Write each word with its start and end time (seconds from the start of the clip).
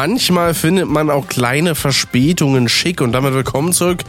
manchmal 0.00 0.54
findet 0.54 0.88
man 0.88 1.10
auch 1.10 1.26
kleine 1.26 1.74
Verspätungen 1.74 2.70
schick 2.70 3.02
und 3.02 3.12
damit 3.12 3.34
willkommen 3.34 3.74
zurück 3.74 4.02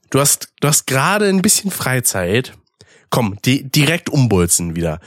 Du 0.09 0.21
hast, 0.21 0.47
du 0.61 0.69
hast 0.69 0.87
gerade 0.87 1.27
ein 1.27 1.41
bisschen 1.41 1.71
Freizeit. 1.71 2.53
Komm, 3.09 3.37
die, 3.43 3.63
direkt 3.69 4.09
umbulzen 4.09 4.77
wieder. 4.77 5.01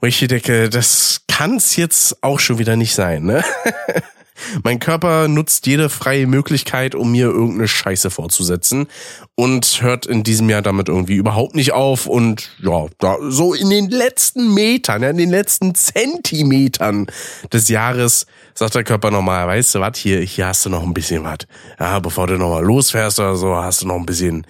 Und 0.00 0.08
ich 0.08 0.18
denke, 0.18 0.70
das 0.70 1.20
kann's 1.28 1.76
jetzt 1.76 2.22
auch 2.22 2.40
schon 2.40 2.58
wieder 2.58 2.76
nicht 2.76 2.94
sein, 2.94 3.24
ne? 3.24 3.44
Mein 4.62 4.78
Körper 4.78 5.28
nutzt 5.28 5.66
jede 5.66 5.88
freie 5.88 6.26
Möglichkeit, 6.26 6.94
um 6.94 7.12
mir 7.12 7.26
irgendeine 7.26 7.68
Scheiße 7.68 8.10
vorzusetzen 8.10 8.86
und 9.34 9.80
hört 9.82 10.06
in 10.06 10.22
diesem 10.22 10.50
Jahr 10.50 10.62
damit 10.62 10.88
irgendwie 10.88 11.14
überhaupt 11.14 11.54
nicht 11.54 11.72
auf 11.72 12.06
und 12.06 12.50
ja, 12.62 12.86
da 12.98 13.16
so 13.28 13.54
in 13.54 13.70
den 13.70 13.90
letzten 13.90 14.52
Metern, 14.54 15.02
in 15.02 15.16
den 15.16 15.30
letzten 15.30 15.74
Zentimetern 15.74 17.06
des 17.52 17.68
Jahres 17.68 18.26
sagt 18.54 18.74
der 18.74 18.84
Körper 18.84 19.10
nochmal, 19.10 19.46
weißt 19.46 19.76
du 19.76 19.80
was, 19.80 19.98
hier, 19.98 20.20
hier 20.20 20.46
hast 20.46 20.64
du 20.64 20.70
noch 20.70 20.82
ein 20.82 20.94
bisschen 20.94 21.24
was. 21.24 21.38
Ja, 21.78 21.98
bevor 22.00 22.26
du 22.26 22.36
nochmal 22.36 22.64
losfährst 22.64 23.18
oder 23.20 23.36
so, 23.36 23.56
hast 23.56 23.82
du 23.82 23.86
noch 23.86 23.96
ein 23.96 24.06
bisschen, 24.06 24.46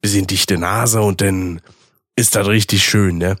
bisschen 0.00 0.26
dichte 0.26 0.58
Nase 0.58 1.00
und 1.00 1.20
dann 1.20 1.60
ist 2.16 2.34
das 2.34 2.46
richtig 2.48 2.84
schön, 2.84 3.18
ne? 3.18 3.36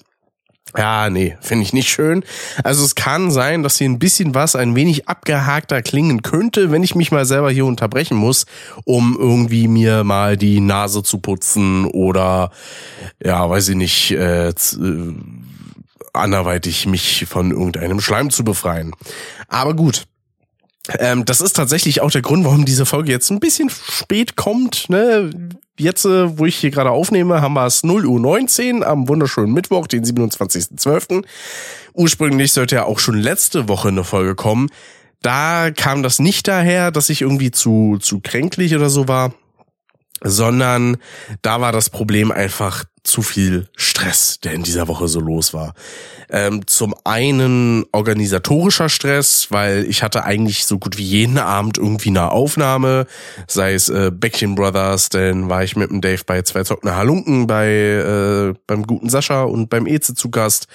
Ja, 0.76 1.08
nee, 1.08 1.36
finde 1.40 1.62
ich 1.62 1.72
nicht 1.72 1.88
schön. 1.88 2.24
Also 2.62 2.84
es 2.84 2.94
kann 2.94 3.30
sein, 3.30 3.62
dass 3.62 3.78
hier 3.78 3.88
ein 3.88 3.98
bisschen 3.98 4.34
was 4.34 4.54
ein 4.54 4.74
wenig 4.76 5.08
abgehakter 5.08 5.82
klingen 5.82 6.22
könnte, 6.22 6.70
wenn 6.70 6.82
ich 6.82 6.94
mich 6.94 7.10
mal 7.10 7.24
selber 7.24 7.50
hier 7.50 7.64
unterbrechen 7.64 8.16
muss, 8.16 8.46
um 8.84 9.16
irgendwie 9.18 9.68
mir 9.68 10.04
mal 10.04 10.36
die 10.36 10.60
Nase 10.60 11.02
zu 11.02 11.18
putzen 11.18 11.86
oder 11.86 12.50
ja, 13.22 13.48
weiß 13.48 13.68
ich 13.70 13.76
nicht, 13.76 14.10
äh, 14.10 14.48
äh, 14.48 14.54
anderweitig 16.12 16.86
mich 16.86 17.26
von 17.28 17.50
irgendeinem 17.50 18.00
Schleim 18.00 18.30
zu 18.30 18.44
befreien. 18.44 18.92
Aber 19.48 19.74
gut, 19.74 20.06
ähm, 20.98 21.24
das 21.24 21.40
ist 21.40 21.54
tatsächlich 21.54 22.00
auch 22.00 22.10
der 22.10 22.22
Grund, 22.22 22.44
warum 22.44 22.64
diese 22.64 22.86
Folge 22.86 23.12
jetzt 23.12 23.30
ein 23.30 23.40
bisschen 23.40 23.70
spät 23.70 24.36
kommt. 24.36 24.88
Ne? 24.88 25.30
Jetzt, 25.78 26.04
äh, 26.04 26.38
wo 26.38 26.44
ich 26.44 26.56
hier 26.56 26.70
gerade 26.70 26.90
aufnehme, 26.90 27.40
haben 27.40 27.54
wir 27.54 27.66
es 27.66 27.82
0 27.82 28.04
Uhr 28.04 28.20
19 28.20 28.82
am 28.84 29.08
wunderschönen 29.08 29.52
Mittwoch, 29.52 29.86
den 29.86 30.04
27.12. 30.04 31.24
Ursprünglich 31.94 32.52
sollte 32.52 32.76
ja 32.76 32.84
auch 32.84 32.98
schon 32.98 33.16
letzte 33.16 33.68
Woche 33.68 33.88
eine 33.88 34.04
Folge 34.04 34.34
kommen. 34.34 34.68
Da 35.22 35.70
kam 35.70 36.02
das 36.02 36.18
nicht 36.18 36.46
daher, 36.46 36.90
dass 36.90 37.08
ich 37.08 37.22
irgendwie 37.22 37.50
zu, 37.50 37.98
zu 38.00 38.20
kränklich 38.20 38.74
oder 38.74 38.90
so 38.90 39.08
war 39.08 39.32
sondern 40.22 40.96
da 41.42 41.60
war 41.60 41.72
das 41.72 41.90
Problem 41.90 42.30
einfach 42.32 42.84
zu 43.08 43.22
viel 43.22 43.68
Stress, 43.76 44.38
der 44.40 44.52
in 44.52 44.62
dieser 44.62 44.86
Woche 44.86 45.08
so 45.08 45.20
los 45.20 45.54
war. 45.54 45.74
Ähm, 46.30 46.66
zum 46.66 46.94
einen 47.04 47.86
organisatorischer 47.92 48.88
Stress, 48.88 49.48
weil 49.50 49.84
ich 49.84 50.02
hatte 50.02 50.24
eigentlich 50.24 50.66
so 50.66 50.78
gut 50.78 50.98
wie 50.98 51.04
jeden 51.04 51.38
Abend 51.38 51.78
irgendwie 51.78 52.10
eine 52.10 52.30
Aufnahme, 52.30 53.06
sei 53.46 53.74
es 53.74 53.88
äh, 53.88 54.10
Bäckchen 54.12 54.54
Brothers, 54.54 55.08
dann 55.08 55.48
war 55.48 55.64
ich 55.64 55.74
mit 55.74 55.90
dem 55.90 56.00
Dave 56.00 56.22
bei 56.26 56.42
zwei 56.42 56.62
Zockner 56.64 56.96
Halunken, 56.96 57.46
bei 57.46 57.68
äh, 57.68 58.54
beim 58.66 58.86
guten 58.86 59.08
Sascha 59.08 59.42
und 59.42 59.70
beim 59.70 59.86
Eze 59.86 60.14
zu 60.14 60.30
Gast. 60.30 60.66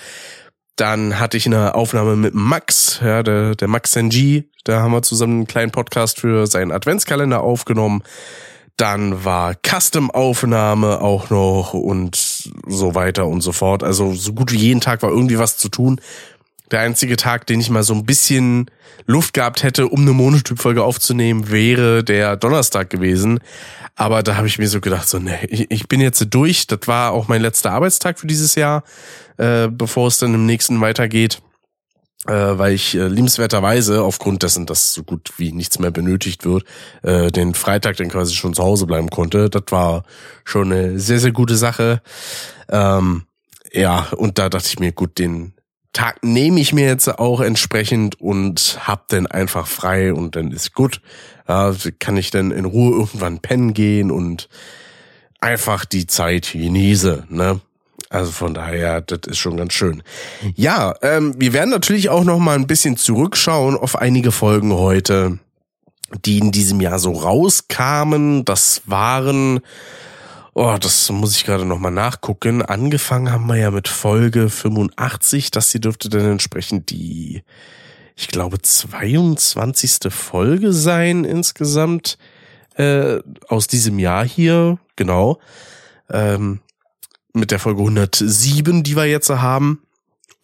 Dann 0.76 1.20
hatte 1.20 1.38
ich 1.38 1.46
eine 1.46 1.76
Aufnahme 1.76 2.16
mit 2.16 2.34
Max, 2.34 3.00
ja, 3.04 3.22
der, 3.22 3.54
der 3.54 3.68
Max 3.68 3.96
NG. 3.96 4.46
Da 4.64 4.82
haben 4.82 4.92
wir 4.92 5.04
zusammen 5.04 5.34
einen 5.34 5.48
kleinen 5.48 5.72
Podcast 5.72 6.20
für 6.20 6.48
seinen 6.48 6.72
Adventskalender 6.72 7.42
aufgenommen. 7.42 8.02
Dann 8.78 9.24
war 9.24 9.56
Custom-Aufnahme 9.56 11.02
auch 11.02 11.30
noch 11.30 11.74
und 11.74 12.16
so 12.68 12.96
weiter 12.96 13.28
und 13.28 13.42
so 13.42 13.52
fort. 13.52 13.84
Also 13.84 14.14
so 14.14 14.34
gut 14.34 14.52
wie 14.52 14.58
jeden 14.58 14.82
Tag 14.82 15.04
war 15.04 15.12
irgendwie 15.12 15.38
was 15.38 15.58
zu 15.58 15.70
tun. 15.70 16.02
Der 16.72 16.80
einzige 16.80 17.16
Tag, 17.16 17.46
den 17.46 17.60
ich 17.60 17.70
mal 17.70 17.84
so 17.84 17.94
ein 17.94 18.06
bisschen 18.06 18.72
Luft 19.06 19.34
gehabt 19.34 19.62
hätte, 19.62 19.88
um 19.88 20.02
eine 20.02 20.14
Monotyp-Folge 20.14 20.84
aufzunehmen, 20.84 21.52
wäre 21.52 22.04
der 22.04 22.36
Donnerstag 22.36 22.90
gewesen. 22.90 23.40
Aber 23.96 24.24
da 24.24 24.38
habe 24.38 24.48
ich 24.48 24.58
mir 24.58 24.68
so 24.68 24.82
gedacht, 24.82 25.08
so, 25.08 25.20
ne, 25.20 25.46
ich, 25.50 25.70
ich 25.70 25.88
bin 25.88 26.02
jetzt 26.02 26.26
durch. 26.32 26.66
Das 26.66 26.80
war 26.86 27.12
auch 27.12 27.28
mein 27.28 27.42
letzter 27.42 27.72
Arbeitstag 27.72 28.20
für 28.20 28.26
dieses 28.26 28.56
Jahr, 28.56 28.84
äh, 29.38 29.68
bevor 29.68 30.08
es 30.08 30.18
dann 30.18 30.34
im 30.34 30.48
nächsten 30.48 30.82
weitergeht 30.82 31.42
äh, 32.28 32.58
weil 32.58 32.74
ich 32.74 32.96
äh, 32.96 33.08
liebenswerterweise 33.08 34.02
aufgrund 34.02 34.44
dessen, 34.44 34.66
dass 34.66 34.94
so 34.94 35.04
gut 35.04 35.34
wie 35.38 35.52
nichts 35.52 35.80
mehr 35.80 35.92
benötigt 35.92 36.46
wird, 36.46 36.64
äh, 37.02 37.32
den 37.32 37.54
Freitag 37.54 37.98
dann 37.98 38.10
quasi 38.10 38.34
schon 38.34 38.54
zu 38.54 38.64
Hause 38.64 38.86
bleiben 38.86 39.10
konnte. 39.10 39.50
Das 39.50 39.64
war 39.70 40.04
schon 40.44 40.72
eine 40.72 41.00
sehr, 41.00 41.20
sehr 41.20 41.32
gute 41.32 41.56
Sache. 41.56 42.02
Ähm, 42.70 43.24
ja, 43.72 44.08
und 44.16 44.38
da 44.38 44.50
dachte 44.50 44.68
ich 44.68 44.80
mir, 44.80 44.92
gut, 44.92 45.20
den 45.20 45.54
Tag 45.94 46.24
nehme 46.24 46.60
ich 46.60 46.74
mir 46.74 46.88
jetzt 46.88 47.08
auch 47.08 47.40
entsprechend 47.40 48.20
und 48.20 48.80
hab 48.88 49.08
dann 49.10 49.28
einfach 49.28 49.68
frei 49.68 50.14
und 50.14 50.36
dann 50.36 50.52
ist 50.52 50.74
gut. 50.74 51.02
Ja, 51.48 51.76
kann 52.00 52.18
ich 52.18 52.32
dann 52.32 52.52
in 52.52 52.66
Ruhe 52.66 52.96
irgendwann 52.98 53.40
pennen 53.40 53.74
gehen 53.74 54.12
und 54.12 54.50
einfach 55.40 55.86
die 55.86 56.08
Zeit 56.08 56.54
genieße, 56.54 57.26
ne? 57.30 57.60
Also 58.14 58.32
von 58.32 58.54
daher, 58.54 59.02
das 59.02 59.22
ist 59.26 59.40
schon 59.40 59.58
ganz 59.58 59.74
schön. 59.74 60.04
Ja, 60.56 60.94
ähm, 61.02 61.34
wir 61.40 61.52
werden 61.52 61.72
natürlich 61.72 62.10
auch 62.10 62.24
noch 62.24 62.38
mal 62.38 62.54
ein 62.54 62.68
bisschen 62.68 62.96
zurückschauen 62.96 63.76
auf 63.76 63.96
einige 63.96 64.32
Folgen 64.32 64.72
heute, 64.72 65.40
die 66.24 66.38
in 66.38 66.52
diesem 66.52 66.80
Jahr 66.80 67.00
so 67.00 67.12
rauskamen. 67.12 68.46
Das 68.46 68.84
waren, 68.86 69.62
oh, 70.54 70.78
das 70.80 71.10
muss 71.10 71.36
ich 71.36 71.44
gerade 71.44 71.66
noch 71.66 71.80
mal 71.80 71.90
nachgucken. 71.90 72.62
Angefangen 72.62 73.32
haben 73.32 73.48
wir 73.48 73.56
ja 73.56 73.72
mit 73.72 73.88
Folge 73.88 74.48
85. 74.48 75.50
Das 75.50 75.72
hier 75.72 75.82
dürfte 75.82 76.10
dann 76.10 76.34
entsprechend 76.34 76.92
die, 76.92 77.42
ich 78.16 78.28
glaube, 78.28 78.62
22. 78.62 80.14
Folge 80.14 80.72
sein 80.72 81.24
insgesamt 81.24 82.20
äh, 82.76 83.18
aus 83.48 83.66
diesem 83.66 83.98
Jahr 83.98 84.24
hier. 84.24 84.78
Genau. 84.98 85.40
Ähm, 86.12 86.60
mit 87.34 87.52
der 87.52 87.60
Folge 87.60 87.82
107, 87.82 88.84
die 88.84 88.96
wir 88.96 89.06
jetzt 89.06 89.30
haben. 89.30 89.82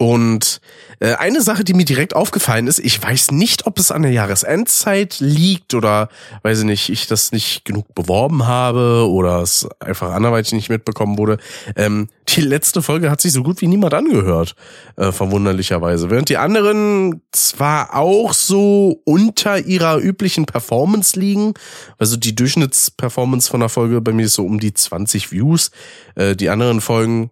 Und 0.00 0.62
äh, 1.00 1.12
eine 1.16 1.42
Sache, 1.42 1.62
die 1.62 1.74
mir 1.74 1.84
direkt 1.84 2.16
aufgefallen 2.16 2.68
ist, 2.68 2.78
ich 2.78 3.02
weiß 3.02 3.32
nicht, 3.32 3.66
ob 3.66 3.78
es 3.78 3.90
an 3.90 4.00
der 4.00 4.12
Jahresendzeit 4.12 5.20
liegt 5.20 5.74
oder, 5.74 6.08
weiß 6.40 6.60
ich 6.60 6.64
nicht, 6.64 6.88
ich 6.88 7.06
das 7.06 7.32
nicht 7.32 7.66
genug 7.66 7.94
beworben 7.94 8.46
habe 8.46 9.06
oder 9.10 9.42
es 9.42 9.68
einfach 9.78 10.12
anderweitig 10.12 10.54
nicht 10.54 10.70
mitbekommen 10.70 11.18
wurde. 11.18 11.36
Ähm, 11.76 12.08
die 12.28 12.40
letzte 12.40 12.80
Folge 12.80 13.10
hat 13.10 13.20
sich 13.20 13.32
so 13.32 13.42
gut 13.42 13.60
wie 13.60 13.66
niemand 13.66 13.92
angehört, 13.92 14.54
äh, 14.96 15.12
verwunderlicherweise. 15.12 16.08
Während 16.08 16.30
die 16.30 16.38
anderen 16.38 17.20
zwar 17.30 17.94
auch 17.94 18.32
so 18.32 19.02
unter 19.04 19.58
ihrer 19.58 19.98
üblichen 19.98 20.46
Performance 20.46 21.20
liegen, 21.20 21.52
also 21.98 22.16
die 22.16 22.34
Durchschnittsperformance 22.34 23.50
von 23.50 23.60
der 23.60 23.68
Folge 23.68 24.00
bei 24.00 24.12
mir 24.12 24.24
ist 24.24 24.34
so 24.34 24.46
um 24.46 24.58
die 24.58 24.72
20 24.72 25.30
Views. 25.30 25.70
Äh, 26.14 26.36
die 26.36 26.48
anderen 26.48 26.80
Folgen 26.80 27.30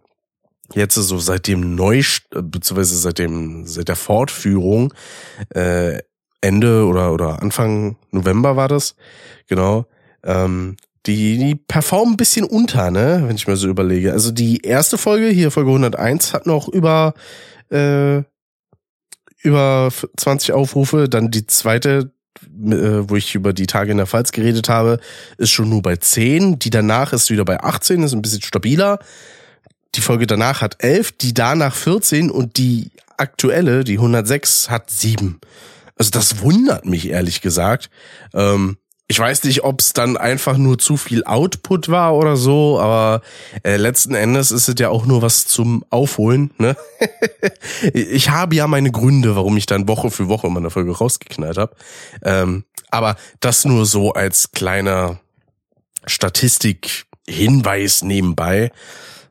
jetzt 0.74 0.94
so 0.94 1.18
seit 1.18 1.46
dem 1.46 1.74
Neu, 1.74 2.02
beziehungsweise 2.30 2.96
seit 2.96 3.18
dem, 3.18 3.66
seit 3.66 3.88
der 3.88 3.96
Fortführung, 3.96 4.92
äh, 5.54 5.98
Ende 6.40 6.84
oder, 6.84 7.12
oder 7.12 7.42
Anfang 7.42 7.96
November 8.10 8.56
war 8.56 8.68
das, 8.68 8.94
genau, 9.48 9.86
ähm, 10.24 10.76
die, 11.06 11.38
die 11.38 11.54
performen 11.54 12.14
ein 12.14 12.16
bisschen 12.16 12.44
unter, 12.44 12.90
ne, 12.90 13.24
wenn 13.26 13.36
ich 13.36 13.46
mir 13.48 13.56
so 13.56 13.68
überlege. 13.68 14.12
Also 14.12 14.30
die 14.30 14.58
erste 14.58 14.98
Folge, 14.98 15.28
hier 15.28 15.50
Folge 15.50 15.70
101, 15.70 16.34
hat 16.34 16.46
noch 16.46 16.68
über, 16.68 17.14
äh, 17.70 18.22
über 19.42 19.88
20 20.16 20.52
Aufrufe, 20.52 21.08
dann 21.08 21.30
die 21.30 21.46
zweite, 21.46 22.12
äh, 22.42 23.08
wo 23.08 23.16
ich 23.16 23.34
über 23.34 23.52
die 23.52 23.66
Tage 23.66 23.90
in 23.90 23.96
der 23.96 24.06
Pfalz 24.06 24.32
geredet 24.32 24.68
habe, 24.68 25.00
ist 25.38 25.50
schon 25.50 25.70
nur 25.70 25.82
bei 25.82 25.96
10. 25.96 26.58
Die 26.58 26.70
danach 26.70 27.12
ist 27.12 27.30
wieder 27.30 27.44
bei 27.44 27.60
18, 27.60 28.02
ist 28.02 28.12
ein 28.12 28.22
bisschen 28.22 28.42
stabiler 28.42 28.98
die 29.94 30.00
Folge 30.00 30.26
danach 30.26 30.60
hat 30.60 30.76
11, 30.82 31.12
die 31.12 31.34
danach 31.34 31.74
14 31.74 32.30
und 32.30 32.56
die 32.56 32.90
aktuelle, 33.16 33.84
die 33.84 33.94
106, 33.94 34.70
hat 34.70 34.90
7. 34.90 35.40
Also 35.96 36.10
das 36.10 36.40
wundert 36.40 36.84
mich 36.86 37.08
ehrlich 37.08 37.40
gesagt. 37.40 37.90
Ähm, 38.32 38.76
ich 39.10 39.18
weiß 39.18 39.44
nicht, 39.44 39.64
ob 39.64 39.80
es 39.80 39.94
dann 39.94 40.18
einfach 40.18 40.58
nur 40.58 40.78
zu 40.78 40.98
viel 40.98 41.24
Output 41.24 41.88
war 41.88 42.14
oder 42.14 42.36
so, 42.36 42.78
aber 42.78 43.22
äh, 43.64 43.76
letzten 43.76 44.14
Endes 44.14 44.50
ist 44.50 44.68
es 44.68 44.74
ja 44.78 44.90
auch 44.90 45.06
nur 45.06 45.22
was 45.22 45.46
zum 45.46 45.82
Aufholen. 45.88 46.52
Ne? 46.58 46.76
ich 47.94 48.28
habe 48.28 48.54
ja 48.54 48.66
meine 48.66 48.92
Gründe, 48.92 49.34
warum 49.34 49.56
ich 49.56 49.64
dann 49.64 49.88
Woche 49.88 50.10
für 50.10 50.28
Woche 50.28 50.46
immer 50.46 50.60
eine 50.60 50.68
Folge 50.70 50.92
rausgeknallt 50.92 51.56
habe. 51.56 51.74
Ähm, 52.22 52.64
aber 52.90 53.16
das 53.40 53.64
nur 53.64 53.86
so 53.86 54.12
als 54.12 54.52
kleiner 54.52 55.20
Statistik-Hinweis 56.06 58.02
nebenbei. 58.02 58.70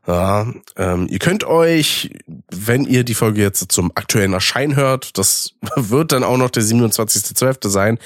Ja, 0.08 0.46
ähm, 0.76 1.06
ihr 1.10 1.18
könnt 1.18 1.44
euch, 1.44 2.08
wenn 2.50 2.86
ihr 2.86 3.04
die 3.04 3.12
Folge 3.12 3.42
jetzt 3.42 3.70
zum 3.70 3.92
aktuellen 3.94 4.32
Erscheinen 4.32 4.74
hört, 4.74 5.18
das 5.18 5.52
wird 5.76 6.12
dann 6.12 6.24
auch 6.24 6.38
noch 6.38 6.48
der 6.48 6.62
27.12. 6.62 7.68
sein, 7.68 7.98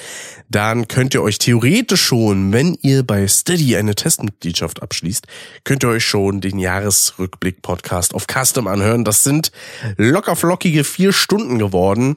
dann 0.48 0.88
könnt 0.88 1.14
ihr 1.14 1.22
euch 1.22 1.38
theoretisch 1.38 2.02
schon, 2.02 2.52
wenn 2.52 2.76
ihr 2.82 3.04
bei 3.04 3.28
Steady 3.28 3.76
eine 3.76 3.94
Testmitgliedschaft 3.94 4.82
abschließt, 4.82 5.28
könnt 5.62 5.84
ihr 5.84 5.90
euch 5.90 6.04
schon 6.04 6.40
den 6.40 6.58
Jahresrückblick-Podcast 6.58 8.14
auf 8.14 8.26
Custom 8.26 8.66
anhören. 8.66 9.04
Das 9.04 9.22
sind 9.22 9.52
locker 9.96 10.34
flockige 10.34 10.82
vier 10.82 11.12
Stunden 11.12 11.60
geworden. 11.60 12.16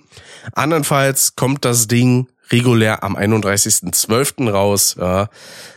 Andernfalls 0.53 1.35
kommt 1.35 1.63
das 1.63 1.87
Ding 1.87 2.27
regulär 2.49 3.03
am 3.03 3.15
31.12. 3.15 4.49
raus. 4.49 4.95
Ja, 4.99 5.29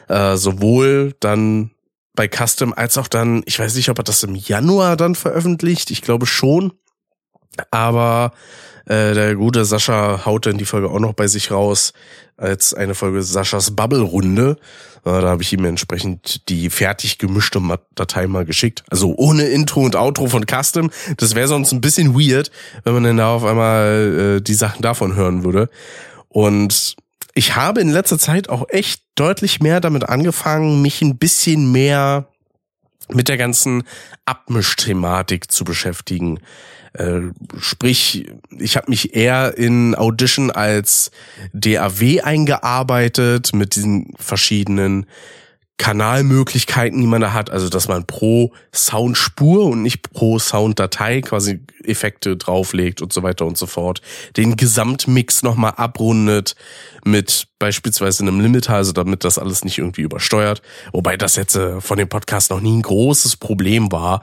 äh, 0.09 0.39
sowohl 0.39 1.15
dann 1.21 1.73
bei 2.19 2.27
Custom 2.27 2.75
als 2.75 2.99
auch 2.99 3.07
dann, 3.07 3.43
ich 3.47 3.61
weiß 3.61 3.77
nicht, 3.77 3.91
ob 3.91 3.99
er 4.01 4.03
das 4.03 4.25
im 4.25 4.35
Januar 4.35 4.97
dann 4.97 5.15
veröffentlicht, 5.15 5.93
ich 5.93 6.03
glaube 6.03 6.27
schon. 6.27 6.73
Aber 7.71 8.33
äh, 8.87 9.15
der 9.15 9.37
gute 9.37 9.65
Sascha 9.65 10.27
haut 10.27 10.47
dann 10.47 10.59
die 10.59 10.65
Folge 10.65 10.91
auch 10.91 10.99
noch 10.99 11.13
bei 11.13 11.29
sich 11.29 11.53
raus 11.53 11.93
als 12.37 12.75
eine 12.75 12.97
Folge 12.97 13.23
Saschas 13.23 13.77
Bubble-Runde. 13.77 14.57
Äh, 15.05 15.21
da 15.21 15.29
habe 15.29 15.43
ich 15.43 15.53
ihm 15.53 15.65
entsprechend 15.65 16.49
die 16.49 16.71
fertig 16.71 17.19
gemischte 17.19 17.61
Datei 17.95 18.27
mal 18.27 18.45
geschickt. 18.45 18.83
Also 18.91 19.15
ohne 19.17 19.45
Intro 19.45 19.83
und 19.83 19.95
Outro 19.95 20.27
von 20.27 20.45
Custom. 20.45 20.91
Das 21.19 21.37
wäre 21.37 21.47
sonst 21.47 21.71
ein 21.71 21.81
bisschen 21.81 22.19
weird, 22.19 22.51
wenn 22.83 22.95
man 22.95 23.05
dann 23.05 23.19
da 23.19 23.33
auf 23.33 23.45
einmal 23.45 24.39
äh, 24.39 24.41
die 24.41 24.55
Sachen 24.55 24.83
davon 24.83 25.15
hören 25.15 25.45
würde. 25.45 25.71
Und 26.27 26.97
ich 27.39 27.55
habe 27.55 27.81
in 27.81 27.89
letzter 27.89 28.19
Zeit 28.19 28.49
auch 28.49 28.67
echt 28.69 29.01
deutlich 29.15 29.61
mehr 29.61 29.81
damit 29.81 30.09
angefangen, 30.09 30.83
mich 30.83 31.03
ein 31.03 31.19
bisschen 31.19 31.71
mehr 31.71 32.27
mit 33.11 33.29
der 33.29 33.37
ganzen 33.37 33.85
Abmischthematik 34.25 35.49
zu 35.49 35.65
beschäftigen. 35.65 36.41
Äh, 36.95 37.21
sprich, 37.57 38.27
ich 38.59 38.77
habe 38.77 38.91
mich 38.91 39.15
eher 39.15 39.57
in 39.57 39.95
Audition 39.95 40.51
als 40.51 41.13
DAW 41.53 42.23
eingearbeitet 42.23 43.55
mit 43.55 43.77
diesen 43.77 44.15
verschiedenen 44.19 45.07
Kanalmöglichkeiten, 45.79 47.01
die 47.01 47.07
man 47.07 47.21
da 47.21 47.33
hat, 47.33 47.51
also 47.51 47.69
dass 47.69 47.89
man 47.89 48.05
pro 48.05 48.53
Soundspur 48.75 49.65
und 49.67 49.83
nicht 49.83 50.13
pro 50.13 50.39
Sounddatei 50.39 51.21
quasi 51.21 51.61
Effekte 51.85 52.37
drauflegt 52.37 53.01
und 53.01 53.13
so 53.13 53.23
weiter 53.23 53.47
und 53.47 53.57
so 53.57 53.67
fort, 53.67 54.03
den 54.37 54.57
Gesamtmix 54.57 55.43
nochmal 55.43 55.75
abrundet 55.77 56.57
mit 57.05 57.47
beispielsweise 57.59 58.25
einem 58.25 58.41
Limiter, 58.41 58.75
also 58.75 58.93
damit 58.93 59.25
das 59.25 59.39
alles 59.39 59.65
nicht 59.65 59.79
irgendwie 59.79 60.03
übersteuert, 60.03 60.63
wobei 60.93 61.17
das 61.17 61.37
jetzt 61.37 61.55
äh, 61.55 61.81
von 61.81 61.97
dem 61.97 62.09
Podcast 62.09 62.51
noch 62.51 62.61
nie 62.61 62.77
ein 62.77 62.83
großes 62.83 63.37
Problem 63.37 63.91
war. 63.93 64.23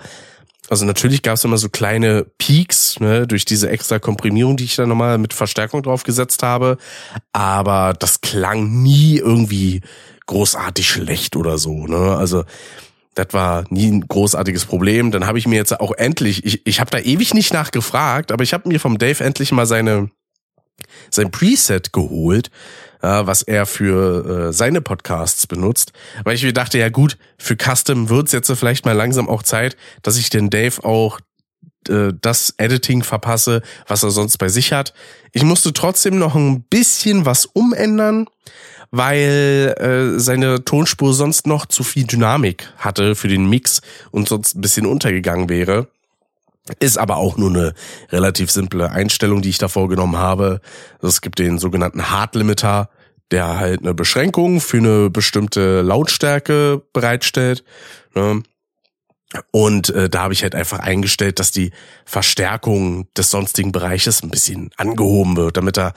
Also 0.67 0.83
natürlich 0.85 1.21
gab 1.21 1.35
es 1.35 1.43
immer 1.43 1.57
so 1.57 1.69
kleine 1.69 2.25
Peaks 2.37 2.99
ne, 2.99 3.27
durch 3.27 3.45
diese 3.45 3.69
extra 3.69 3.99
Komprimierung, 3.99 4.57
die 4.57 4.63
ich 4.65 4.75
da 4.75 4.85
nochmal 4.85 5.17
mit 5.19 5.33
Verstärkung 5.33 5.83
draufgesetzt 5.83 6.43
habe, 6.43 6.77
aber 7.33 7.93
das 7.97 8.21
klang 8.21 8.81
nie 8.81 9.17
irgendwie 9.17 9.81
großartig 10.25 10.89
schlecht 10.89 11.35
oder 11.35 11.57
so. 11.57 11.87
Ne? 11.87 12.15
Also 12.17 12.43
das 13.15 13.27
war 13.31 13.63
nie 13.69 13.91
ein 13.91 14.07
großartiges 14.07 14.65
Problem. 14.65 15.11
Dann 15.11 15.25
habe 15.25 15.39
ich 15.39 15.47
mir 15.47 15.55
jetzt 15.55 15.79
auch 15.79 15.93
endlich, 15.93 16.45
ich, 16.45 16.65
ich 16.65 16.79
habe 16.79 16.91
da 16.91 16.99
ewig 16.99 17.33
nicht 17.33 17.53
nachgefragt, 17.53 18.31
aber 18.31 18.43
ich 18.43 18.53
habe 18.53 18.67
mir 18.67 18.79
vom 18.79 18.97
Dave 18.97 19.23
endlich 19.23 19.51
mal 19.51 19.65
seine 19.65 20.09
sein 21.09 21.31
Preset 21.31 21.93
geholt, 21.93 22.51
äh, 23.01 23.07
was 23.07 23.41
er 23.41 23.65
für 23.65 24.49
äh, 24.49 24.53
seine 24.53 24.81
Podcasts 24.81 25.47
benutzt, 25.47 25.93
weil 26.23 26.35
ich 26.35 26.43
mir 26.43 26.51
dachte, 26.51 26.77
ja 26.77 26.89
gut, 26.89 27.17
für 27.37 27.55
Custom 27.55 28.09
wird's 28.09 28.33
jetzt 28.33 28.51
vielleicht 28.51 28.85
mal 28.85 28.91
langsam 28.91 29.29
auch 29.29 29.43
Zeit, 29.43 29.77
dass 30.01 30.17
ich 30.17 30.29
den 30.29 30.49
Dave 30.49 30.83
auch 30.83 31.19
äh, 31.89 32.13
das 32.21 32.53
Editing 32.57 33.03
verpasse, 33.03 33.61
was 33.87 34.03
er 34.03 34.11
sonst 34.11 34.37
bei 34.37 34.49
sich 34.49 34.73
hat. 34.73 34.93
Ich 35.31 35.43
musste 35.43 35.73
trotzdem 35.73 36.17
noch 36.17 36.35
ein 36.35 36.63
bisschen 36.63 37.25
was 37.25 37.45
umändern, 37.45 38.27
weil 38.91 39.75
äh, 39.77 40.19
seine 40.19 40.63
Tonspur 40.63 41.13
sonst 41.13 41.47
noch 41.47 41.65
zu 41.65 41.83
viel 41.83 42.05
Dynamik 42.05 42.71
hatte 42.77 43.15
für 43.15 43.27
den 43.27 43.49
Mix 43.49 43.81
und 44.11 44.29
sonst 44.29 44.55
ein 44.55 44.61
bisschen 44.61 44.85
untergegangen 44.85 45.49
wäre. 45.49 45.87
Ist 46.79 46.97
aber 46.97 47.17
auch 47.17 47.37
nur 47.37 47.49
eine 47.49 47.73
relativ 48.11 48.49
simple 48.49 48.89
Einstellung, 48.89 49.41
die 49.41 49.49
ich 49.49 49.59
da 49.59 49.67
vorgenommen 49.67 50.17
habe. 50.17 50.61
Es 51.01 51.21
gibt 51.21 51.37
den 51.37 51.59
sogenannten 51.59 52.09
Hard 52.09 52.33
Limiter, 52.33 52.89
der 53.31 53.59
halt 53.59 53.81
eine 53.81 53.93
Beschränkung 53.93 54.61
für 54.61 54.77
eine 54.77 55.09
bestimmte 55.09 55.81
Lautstärke 55.81 56.81
bereitstellt. 56.91 57.63
Ne? 58.15 58.41
Und 59.51 59.89
äh, 59.89 60.09
da 60.09 60.23
habe 60.23 60.33
ich 60.33 60.43
halt 60.43 60.55
einfach 60.55 60.79
eingestellt, 60.79 61.39
dass 61.39 61.51
die 61.51 61.71
Verstärkung 62.05 63.07
des 63.15 63.31
sonstigen 63.31 63.71
Bereiches 63.71 64.23
ein 64.23 64.29
bisschen 64.29 64.69
angehoben 64.77 65.35
wird, 65.37 65.57
damit 65.57 65.77
er 65.77 65.93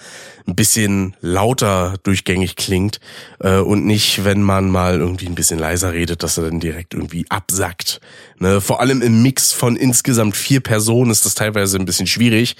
ein 0.46 0.54
bisschen 0.54 1.16
lauter 1.20 1.94
durchgängig 2.02 2.56
klingt 2.56 3.00
äh, 3.40 3.58
und 3.58 3.84
nicht, 3.84 4.24
wenn 4.24 4.42
man 4.42 4.70
mal 4.70 4.98
irgendwie 4.98 5.26
ein 5.26 5.34
bisschen 5.34 5.58
leiser 5.58 5.92
redet, 5.92 6.22
dass 6.22 6.38
er 6.38 6.44
dann 6.44 6.60
direkt 6.60 6.94
irgendwie 6.94 7.26
absackt. 7.28 8.00
Ne? 8.38 8.60
Vor 8.60 8.80
allem 8.80 9.02
im 9.02 9.22
Mix 9.22 9.52
von 9.52 9.76
insgesamt 9.76 10.36
vier 10.36 10.60
Personen 10.60 11.10
ist 11.10 11.24
das 11.24 11.34
teilweise 11.34 11.78
ein 11.78 11.84
bisschen 11.84 12.06
schwierig. 12.06 12.56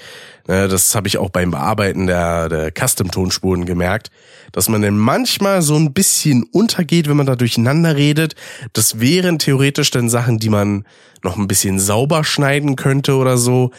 Ne? 0.47 0.67
Das 0.67 0.95
habe 0.95 1.07
ich 1.07 1.17
auch 1.17 1.29
beim 1.29 1.51
Bearbeiten 1.51 2.07
der, 2.07 2.49
der 2.49 2.71
Custom-Tonspuren 2.71 3.65
gemerkt 3.65 4.11
dass 4.51 4.69
man 4.69 4.81
denn 4.81 4.97
manchmal 4.97 5.61
so 5.61 5.75
ein 5.75 5.93
bisschen 5.93 6.43
untergeht, 6.43 7.07
wenn 7.07 7.17
man 7.17 7.25
da 7.25 7.35
durcheinander 7.35 7.95
redet. 7.95 8.35
Das 8.73 8.99
wären 8.99 9.39
theoretisch 9.39 9.91
dann 9.91 10.09
Sachen, 10.09 10.39
die 10.39 10.49
man 10.49 10.85
noch 11.23 11.37
ein 11.37 11.47
bisschen 11.47 11.79
sauber 11.79 12.23
schneiden 12.23 12.75
könnte 12.75 13.15
oder 13.15 13.37
so. 13.37 13.71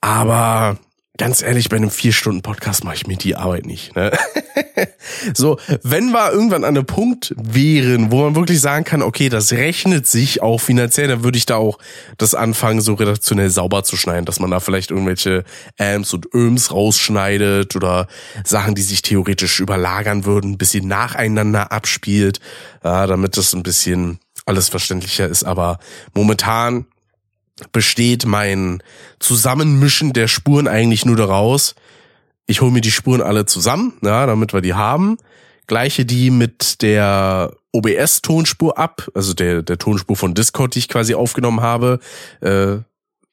Aber 0.00 0.78
ganz 1.18 1.42
ehrlich, 1.42 1.68
bei 1.68 1.76
einem 1.76 1.90
vier 1.90 2.12
Stunden 2.12 2.42
Podcast 2.42 2.84
mache 2.84 2.94
ich 2.94 3.06
mir 3.06 3.16
die 3.16 3.36
Arbeit 3.36 3.66
nicht. 3.66 3.94
Ne? 3.94 4.16
so, 5.34 5.58
wenn 5.82 6.10
wir 6.10 6.32
irgendwann 6.32 6.64
an 6.64 6.76
einem 6.76 6.86
Punkt 6.86 7.34
wären, 7.36 8.10
wo 8.10 8.22
man 8.22 8.36
wirklich 8.36 8.60
sagen 8.60 8.84
kann, 8.84 9.02
okay, 9.02 9.28
das 9.28 9.52
rechnet 9.52 10.06
sich 10.06 10.40
auch 10.40 10.58
finanziell, 10.58 11.08
dann 11.08 11.24
würde 11.24 11.36
ich 11.36 11.44
da 11.44 11.56
auch 11.56 11.78
das 12.16 12.34
anfangen, 12.34 12.80
so 12.80 12.94
redaktionell 12.94 13.50
sauber 13.50 13.82
zu 13.82 13.96
schneiden, 13.96 14.24
dass 14.24 14.40
man 14.40 14.50
da 14.50 14.60
vielleicht 14.60 14.90
irgendwelche 14.90 15.44
Amps 15.76 16.14
und 16.14 16.32
Öms 16.32 16.72
rausschneidet 16.72 17.74
oder 17.74 18.06
Sachen, 18.44 18.76
die 18.76 18.82
sich 18.82 19.02
theoretisch 19.02 19.60
überlagern 19.60 20.24
würden, 20.24 20.52
ein 20.52 20.58
bisschen 20.58 20.86
nacheinander 20.86 21.72
abspielt, 21.72 22.40
ja, 22.84 23.06
damit 23.06 23.36
das 23.36 23.52
ein 23.54 23.64
bisschen 23.64 24.20
alles 24.46 24.68
verständlicher 24.68 25.26
ist. 25.26 25.44
Aber 25.44 25.78
momentan 26.14 26.86
besteht 27.72 28.26
mein 28.26 28.82
Zusammenmischen 29.18 30.12
der 30.12 30.28
Spuren 30.28 30.68
eigentlich 30.68 31.04
nur 31.04 31.16
daraus, 31.16 31.74
ich 32.46 32.62
hole 32.62 32.72
mir 32.72 32.80
die 32.80 32.90
Spuren 32.90 33.20
alle 33.20 33.44
zusammen, 33.44 33.92
ja, 34.02 34.26
damit 34.26 34.52
wir 34.52 34.62
die 34.62 34.74
haben. 34.74 35.18
Gleiche 35.66 36.06
die 36.06 36.30
mit 36.30 36.80
der 36.80 37.52
OBS-Tonspur 37.72 38.78
ab, 38.78 39.06
also 39.14 39.34
der, 39.34 39.62
der 39.62 39.76
Tonspur 39.76 40.16
von 40.16 40.32
Discord, 40.32 40.74
die 40.74 40.78
ich 40.78 40.88
quasi 40.88 41.14
aufgenommen 41.14 41.60
habe, 41.60 42.00
äh, 42.40 42.78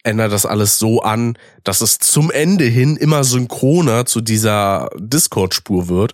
ändere 0.03 0.29
das 0.29 0.45
alles 0.45 0.79
so 0.79 1.01
an, 1.01 1.37
dass 1.63 1.79
es 1.79 1.97
zum 1.99 2.29
Ende 2.29 2.65
hin 2.65 2.97
immer 2.97 3.23
synchroner 3.23 4.05
zu 4.05 4.19
dieser 4.19 4.89
Discord-Spur 4.97 5.87
wird 5.87 6.13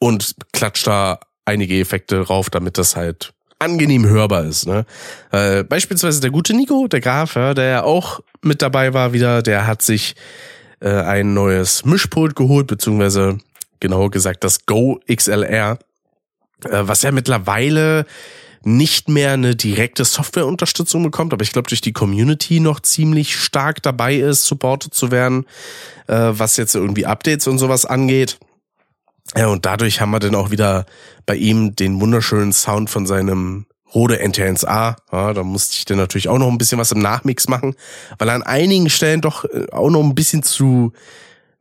und 0.00 0.34
klatscht 0.52 0.88
da 0.88 1.20
einige 1.44 1.78
Effekte 1.78 2.24
drauf, 2.24 2.50
damit 2.50 2.76
das 2.76 2.96
halt 2.96 3.32
angenehm 3.62 4.06
hörbar 4.06 4.44
ist. 4.44 4.66
Ne? 4.66 4.84
Äh, 5.30 5.64
beispielsweise 5.64 6.20
der 6.20 6.30
gute 6.30 6.54
Nico, 6.54 6.88
der 6.88 7.00
Graf, 7.00 7.36
ja, 7.36 7.54
der 7.54 7.64
ja 7.64 7.82
auch 7.84 8.20
mit 8.42 8.60
dabei 8.60 8.92
war 8.92 9.12
wieder, 9.12 9.42
der 9.42 9.66
hat 9.66 9.82
sich 9.82 10.14
äh, 10.80 10.90
ein 10.90 11.32
neues 11.34 11.84
Mischpult 11.84 12.34
geholt, 12.36 12.66
beziehungsweise 12.66 13.38
genauer 13.80 14.10
gesagt 14.10 14.44
das 14.44 14.66
Go 14.66 15.00
XLR, 15.12 15.78
äh, 16.64 16.68
was 16.70 17.02
ja 17.02 17.12
mittlerweile 17.12 18.06
nicht 18.64 19.08
mehr 19.08 19.32
eine 19.32 19.56
direkte 19.56 20.04
Softwareunterstützung 20.04 21.02
bekommt, 21.02 21.32
aber 21.32 21.42
ich 21.42 21.52
glaube 21.52 21.68
durch 21.68 21.80
die 21.80 21.92
Community 21.92 22.60
noch 22.60 22.80
ziemlich 22.80 23.36
stark 23.36 23.82
dabei 23.82 24.16
ist, 24.16 24.44
supported 24.46 24.94
zu 24.94 25.10
werden, 25.10 25.46
äh, 26.06 26.14
was 26.14 26.56
jetzt 26.56 26.74
irgendwie 26.74 27.06
Updates 27.06 27.46
und 27.46 27.58
sowas 27.58 27.84
angeht. 27.84 28.38
Ja, 29.36 29.48
und 29.48 29.64
dadurch 29.64 30.00
haben 30.00 30.10
wir 30.10 30.18
dann 30.18 30.34
auch 30.34 30.50
wieder 30.50 30.86
bei 31.26 31.36
ihm 31.36 31.74
den 31.74 32.00
wunderschönen 32.00 32.52
Sound 32.52 32.90
von 32.90 33.06
seinem 33.06 33.66
Rode 33.94 34.22
NT1A. 34.22 34.96
Ja, 35.12 35.32
da 35.32 35.42
musste 35.42 35.74
ich 35.76 35.84
dann 35.84 35.98
natürlich 35.98 36.28
auch 36.28 36.38
noch 36.38 36.48
ein 36.48 36.58
bisschen 36.58 36.78
was 36.78 36.92
im 36.92 37.00
Nachmix 37.00 37.48
machen, 37.48 37.74
weil 38.18 38.28
er 38.28 38.34
an 38.34 38.42
einigen 38.42 38.90
Stellen 38.90 39.20
doch 39.20 39.44
äh, 39.44 39.66
auch 39.70 39.90
noch 39.90 40.02
ein 40.02 40.14
bisschen 40.14 40.42
zu 40.42 40.92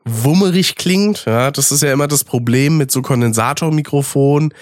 wummerig 0.06 0.75
klingt. 0.75 1.25
Ja, 1.25 1.51
das 1.51 1.72
ist 1.72 1.84
ja 1.84 1.94
immer 1.94 2.08
das 2.08 2.24
Problem 2.24 2.77
mit 2.77 2.91
so 2.91 3.01
Kondensatormikrofonen. 3.01 4.53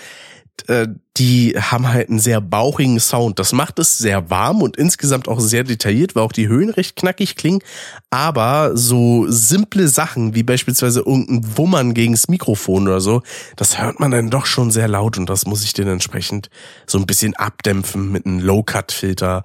Äh, 0.68 0.88
die 1.18 1.56
haben 1.58 1.88
halt 1.88 2.10
einen 2.10 2.20
sehr 2.20 2.40
bauchigen 2.40 3.00
Sound. 3.00 3.40
Das 3.40 3.52
macht 3.52 3.78
es 3.80 3.98
sehr 3.98 4.30
warm 4.30 4.62
und 4.62 4.78
insgesamt 4.78 5.28
auch 5.28 5.40
sehr 5.40 5.64
detailliert, 5.64 6.16
weil 6.16 6.24
auch 6.24 6.32
die 6.32 6.48
Höhen 6.48 6.70
recht 6.70 6.96
knackig 6.96 7.36
klingen. 7.36 7.62
Aber 8.10 8.76
so 8.76 9.26
simple 9.30 9.88
Sachen 9.88 10.34
wie 10.34 10.44
beispielsweise 10.44 11.00
irgendein 11.02 11.58
Wummern 11.58 11.94
gegens 11.94 12.30
Mikrofon 12.30 12.88
oder 12.88 13.02
so, 13.02 13.22
das 13.58 13.82
hört 13.82 14.00
man 14.00 14.12
dann 14.12 14.30
doch 14.30 14.46
schon 14.46 14.72
sehr 14.72 14.88
laut 14.88 15.18
und 15.18 15.30
das 15.30 15.46
muss 15.46 15.64
ich 15.64 15.74
dann 15.74 15.88
entsprechend 15.88 16.50
so 16.88 16.98
ein 16.98 17.06
bisschen 17.06 17.36
abdämpfen 17.36 18.12
mit 18.12 18.26
einem 18.26 18.40
Low-Cut-Filter. 18.40 19.44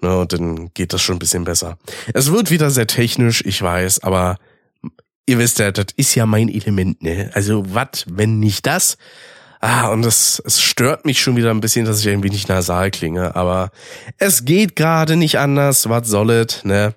Ne, 0.00 0.18
und 0.18 0.32
dann 0.32 0.74
geht 0.74 0.92
das 0.92 1.00
schon 1.00 1.16
ein 1.16 1.20
bisschen 1.20 1.44
besser. 1.44 1.78
Es 2.12 2.32
wird 2.32 2.50
wieder 2.50 2.70
sehr 2.70 2.88
technisch, 2.88 3.44
ich 3.46 3.62
weiß, 3.62 4.02
aber 4.02 4.36
ihr 5.26 5.38
wisst 5.38 5.60
ja, 5.60 5.70
das 5.70 5.86
ist 5.96 6.16
ja 6.16 6.26
mein 6.26 6.48
Element, 6.48 7.00
ne? 7.02 7.30
Also 7.34 7.64
was, 7.72 8.04
wenn 8.08 8.40
nicht 8.40 8.66
das? 8.66 8.96
Ah, 9.64 9.90
und 9.90 10.04
es, 10.04 10.42
es 10.44 10.60
stört 10.60 11.04
mich 11.06 11.20
schon 11.20 11.36
wieder 11.36 11.52
ein 11.52 11.60
bisschen, 11.60 11.84
dass 11.84 12.00
ich 12.00 12.06
irgendwie 12.06 12.30
nicht 12.30 12.48
nasal 12.48 12.90
klinge, 12.90 13.36
aber 13.36 13.70
es 14.18 14.44
geht 14.44 14.74
gerade 14.74 15.14
nicht 15.14 15.38
anders, 15.38 15.88
was 15.88 16.08
soll 16.08 16.32
it, 16.32 16.62
ne? 16.64 16.94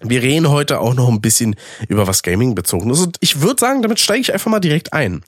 Wir 0.00 0.22
reden 0.22 0.48
heute 0.48 0.78
auch 0.78 0.94
noch 0.94 1.08
ein 1.08 1.20
bisschen 1.20 1.56
über 1.88 2.06
was 2.06 2.22
Gaming 2.22 2.54
bezogen 2.54 2.88
ist 2.90 3.00
und 3.00 3.16
ich 3.18 3.40
würde 3.40 3.58
sagen, 3.58 3.82
damit 3.82 3.98
steige 3.98 4.20
ich 4.20 4.32
einfach 4.32 4.48
mal 4.48 4.60
direkt 4.60 4.92
ein. 4.92 5.24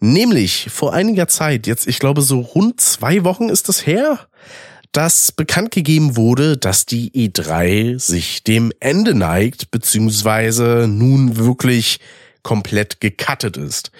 Nämlich 0.00 0.70
vor 0.72 0.92
einiger 0.92 1.28
Zeit, 1.28 1.68
jetzt 1.68 1.86
ich 1.86 2.00
glaube 2.00 2.22
so 2.22 2.40
rund 2.40 2.80
zwei 2.80 3.22
Wochen 3.22 3.48
ist 3.48 3.68
das 3.68 3.86
her, 3.86 4.18
dass 4.90 5.30
bekannt 5.30 5.70
gegeben 5.70 6.16
wurde, 6.16 6.56
dass 6.56 6.84
die 6.84 7.12
E3 7.12 8.00
sich 8.00 8.42
dem 8.42 8.72
Ende 8.80 9.14
neigt, 9.14 9.70
beziehungsweise 9.70 10.86
nun 10.88 11.36
wirklich 11.36 12.00
komplett 12.42 13.00
gecuttet 13.00 13.56
ist. 13.56 13.92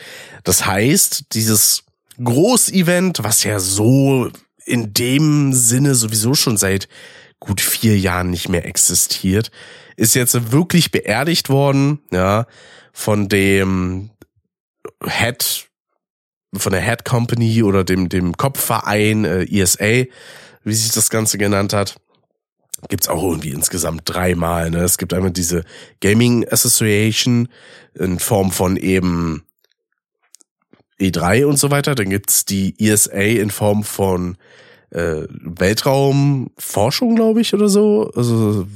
Das 0.42 0.66
heißt, 0.66 1.26
dieses 1.32 1.84
Großevent, 2.22 3.22
was 3.22 3.44
ja 3.44 3.58
so 3.60 4.30
in 4.64 4.94
dem 4.94 5.52
Sinne 5.52 5.94
sowieso 5.94 6.34
schon 6.34 6.56
seit 6.56 6.88
gut 7.40 7.60
vier 7.60 7.98
Jahren 7.98 8.30
nicht 8.30 8.48
mehr 8.48 8.64
existiert, 8.66 9.50
ist 9.96 10.14
jetzt 10.14 10.52
wirklich 10.52 10.90
beerdigt 10.92 11.48
worden, 11.48 12.00
ja, 12.12 12.46
von 12.92 13.28
dem 13.28 14.10
Head, 15.04 15.68
von 16.54 16.72
der 16.72 16.82
Head 16.82 17.04
Company 17.04 17.62
oder 17.62 17.84
dem, 17.84 18.08
dem 18.08 18.36
Kopfverein 18.36 19.24
äh, 19.24 19.44
ESA, 19.44 20.06
wie 20.64 20.74
sich 20.74 20.92
das 20.92 21.10
Ganze 21.10 21.38
genannt 21.38 21.72
hat. 21.72 21.96
Gibt's 22.88 23.08
auch 23.08 23.22
irgendwie 23.22 23.50
insgesamt 23.50 24.02
dreimal. 24.04 24.70
Ne? 24.70 24.78
Es 24.78 24.98
gibt 24.98 25.14
einmal 25.14 25.30
diese 25.30 25.64
Gaming 26.00 26.46
Association 26.48 27.48
in 27.94 28.18
Form 28.18 28.50
von 28.50 28.76
eben 28.76 29.44
E3 31.02 31.44
und 31.44 31.58
so 31.58 31.70
weiter. 31.70 31.94
Dann 31.94 32.10
gibt's 32.10 32.44
die 32.44 32.74
ESA 32.78 33.12
in 33.12 33.50
Form 33.50 33.84
von 33.84 34.36
äh, 34.90 35.22
Weltraumforschung, 35.28 37.16
glaube 37.16 37.40
ich, 37.40 37.54
oder 37.54 37.68
so. 37.68 38.10
Also 38.14 38.66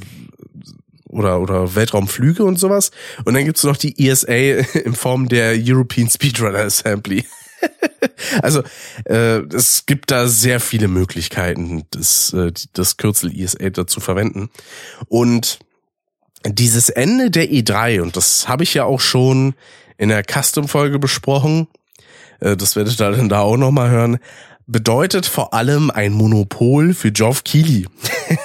oder 1.08 1.40
oder 1.40 1.74
Weltraumflüge 1.74 2.44
und 2.44 2.58
sowas. 2.58 2.90
Und 3.24 3.34
dann 3.34 3.44
gibt's 3.44 3.64
noch 3.64 3.76
die 3.76 4.06
ESA 4.06 4.32
in 4.32 4.94
Form 4.94 5.28
der 5.28 5.56
European 5.58 6.10
Speedrunner 6.10 6.60
Assembly. 6.60 7.24
also 8.42 8.62
äh, 9.04 9.38
es 9.54 9.86
gibt 9.86 10.10
da 10.10 10.28
sehr 10.28 10.60
viele 10.60 10.88
Möglichkeiten, 10.88 11.84
das, 11.90 12.32
äh, 12.32 12.52
das 12.72 12.96
Kürzel 12.96 13.34
ESA 13.34 13.70
dazu 13.70 14.00
verwenden. 14.00 14.50
Und 15.08 15.58
dieses 16.44 16.90
Ende 16.90 17.30
der 17.30 17.50
E3, 17.50 18.02
und 18.02 18.16
das 18.16 18.48
habe 18.48 18.62
ich 18.62 18.74
ja 18.74 18.84
auch 18.84 19.00
schon 19.00 19.54
in 19.98 20.10
der 20.10 20.22
Custom-Folge 20.22 20.98
besprochen, 20.98 21.68
das 22.40 22.76
werdet 22.76 23.00
ihr 23.00 23.10
dann 23.10 23.28
da 23.28 23.40
auch 23.40 23.56
nochmal 23.56 23.90
hören, 23.90 24.18
bedeutet 24.66 25.26
vor 25.26 25.54
allem 25.54 25.90
ein 25.90 26.12
Monopol 26.12 26.92
für 26.92 27.12
Geoff 27.12 27.44
Keighley, 27.44 27.86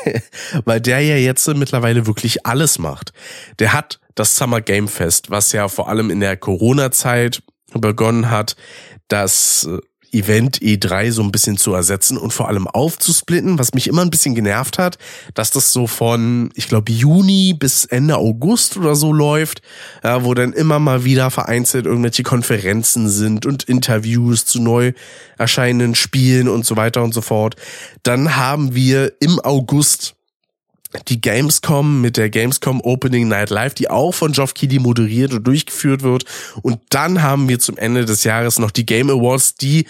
weil 0.65 0.79
der 0.79 1.01
ja 1.01 1.15
jetzt 1.15 1.47
mittlerweile 1.47 2.05
wirklich 2.05 2.45
alles 2.45 2.79
macht. 2.79 3.11
Der 3.59 3.73
hat 3.73 3.99
das 4.15 4.35
Summer 4.35 4.61
Game 4.61 4.87
Fest, 4.87 5.31
was 5.31 5.51
ja 5.51 5.67
vor 5.67 5.89
allem 5.89 6.09
in 6.09 6.19
der 6.19 6.37
Corona-Zeit 6.37 7.41
begonnen 7.73 8.29
hat, 8.29 8.55
das 9.07 9.67
äh, 9.69 9.79
Event 10.11 10.59
E3 10.59 11.11
so 11.11 11.23
ein 11.23 11.31
bisschen 11.31 11.57
zu 11.57 11.73
ersetzen 11.73 12.17
und 12.17 12.33
vor 12.33 12.47
allem 12.47 12.67
aufzusplitten, 12.67 13.59
was 13.59 13.73
mich 13.73 13.87
immer 13.87 14.01
ein 14.01 14.09
bisschen 14.09 14.35
genervt 14.35 14.77
hat, 14.77 14.97
dass 15.33 15.51
das 15.51 15.71
so 15.71 15.87
von, 15.87 16.51
ich 16.55 16.67
glaube, 16.67 16.91
Juni 16.91 17.53
bis 17.57 17.85
Ende 17.85 18.17
August 18.17 18.77
oder 18.77 18.95
so 18.95 19.13
läuft, 19.13 19.61
ja, 20.03 20.23
wo 20.23 20.33
dann 20.33 20.53
immer 20.53 20.79
mal 20.79 21.05
wieder 21.05 21.31
vereinzelt 21.31 21.85
irgendwelche 21.85 22.23
Konferenzen 22.23 23.09
sind 23.09 23.45
und 23.45 23.63
Interviews 23.63 24.45
zu 24.45 24.61
neu 24.61 24.93
erscheinenden 25.37 25.95
Spielen 25.95 26.47
und 26.47 26.65
so 26.65 26.75
weiter 26.75 27.03
und 27.03 27.13
so 27.13 27.21
fort. 27.21 27.55
Dann 28.03 28.35
haben 28.35 28.75
wir 28.75 29.13
im 29.19 29.39
August 29.39 30.15
die 31.07 31.21
Gamescom 31.21 32.01
mit 32.01 32.17
der 32.17 32.29
Gamescom 32.29 32.81
Opening 32.81 33.27
Night 33.27 33.49
Live, 33.49 33.73
die 33.73 33.89
auch 33.89 34.13
von 34.13 34.31
Geoff 34.31 34.53
Keighley 34.53 34.79
moderiert 34.79 35.33
und 35.33 35.45
durchgeführt 35.45 36.03
wird. 36.03 36.25
Und 36.61 36.79
dann 36.89 37.21
haben 37.21 37.49
wir 37.49 37.59
zum 37.59 37.77
Ende 37.77 38.05
des 38.05 38.23
Jahres 38.23 38.59
noch 38.59 38.71
die 38.71 38.85
Game 38.85 39.09
Awards, 39.09 39.55
die 39.55 39.85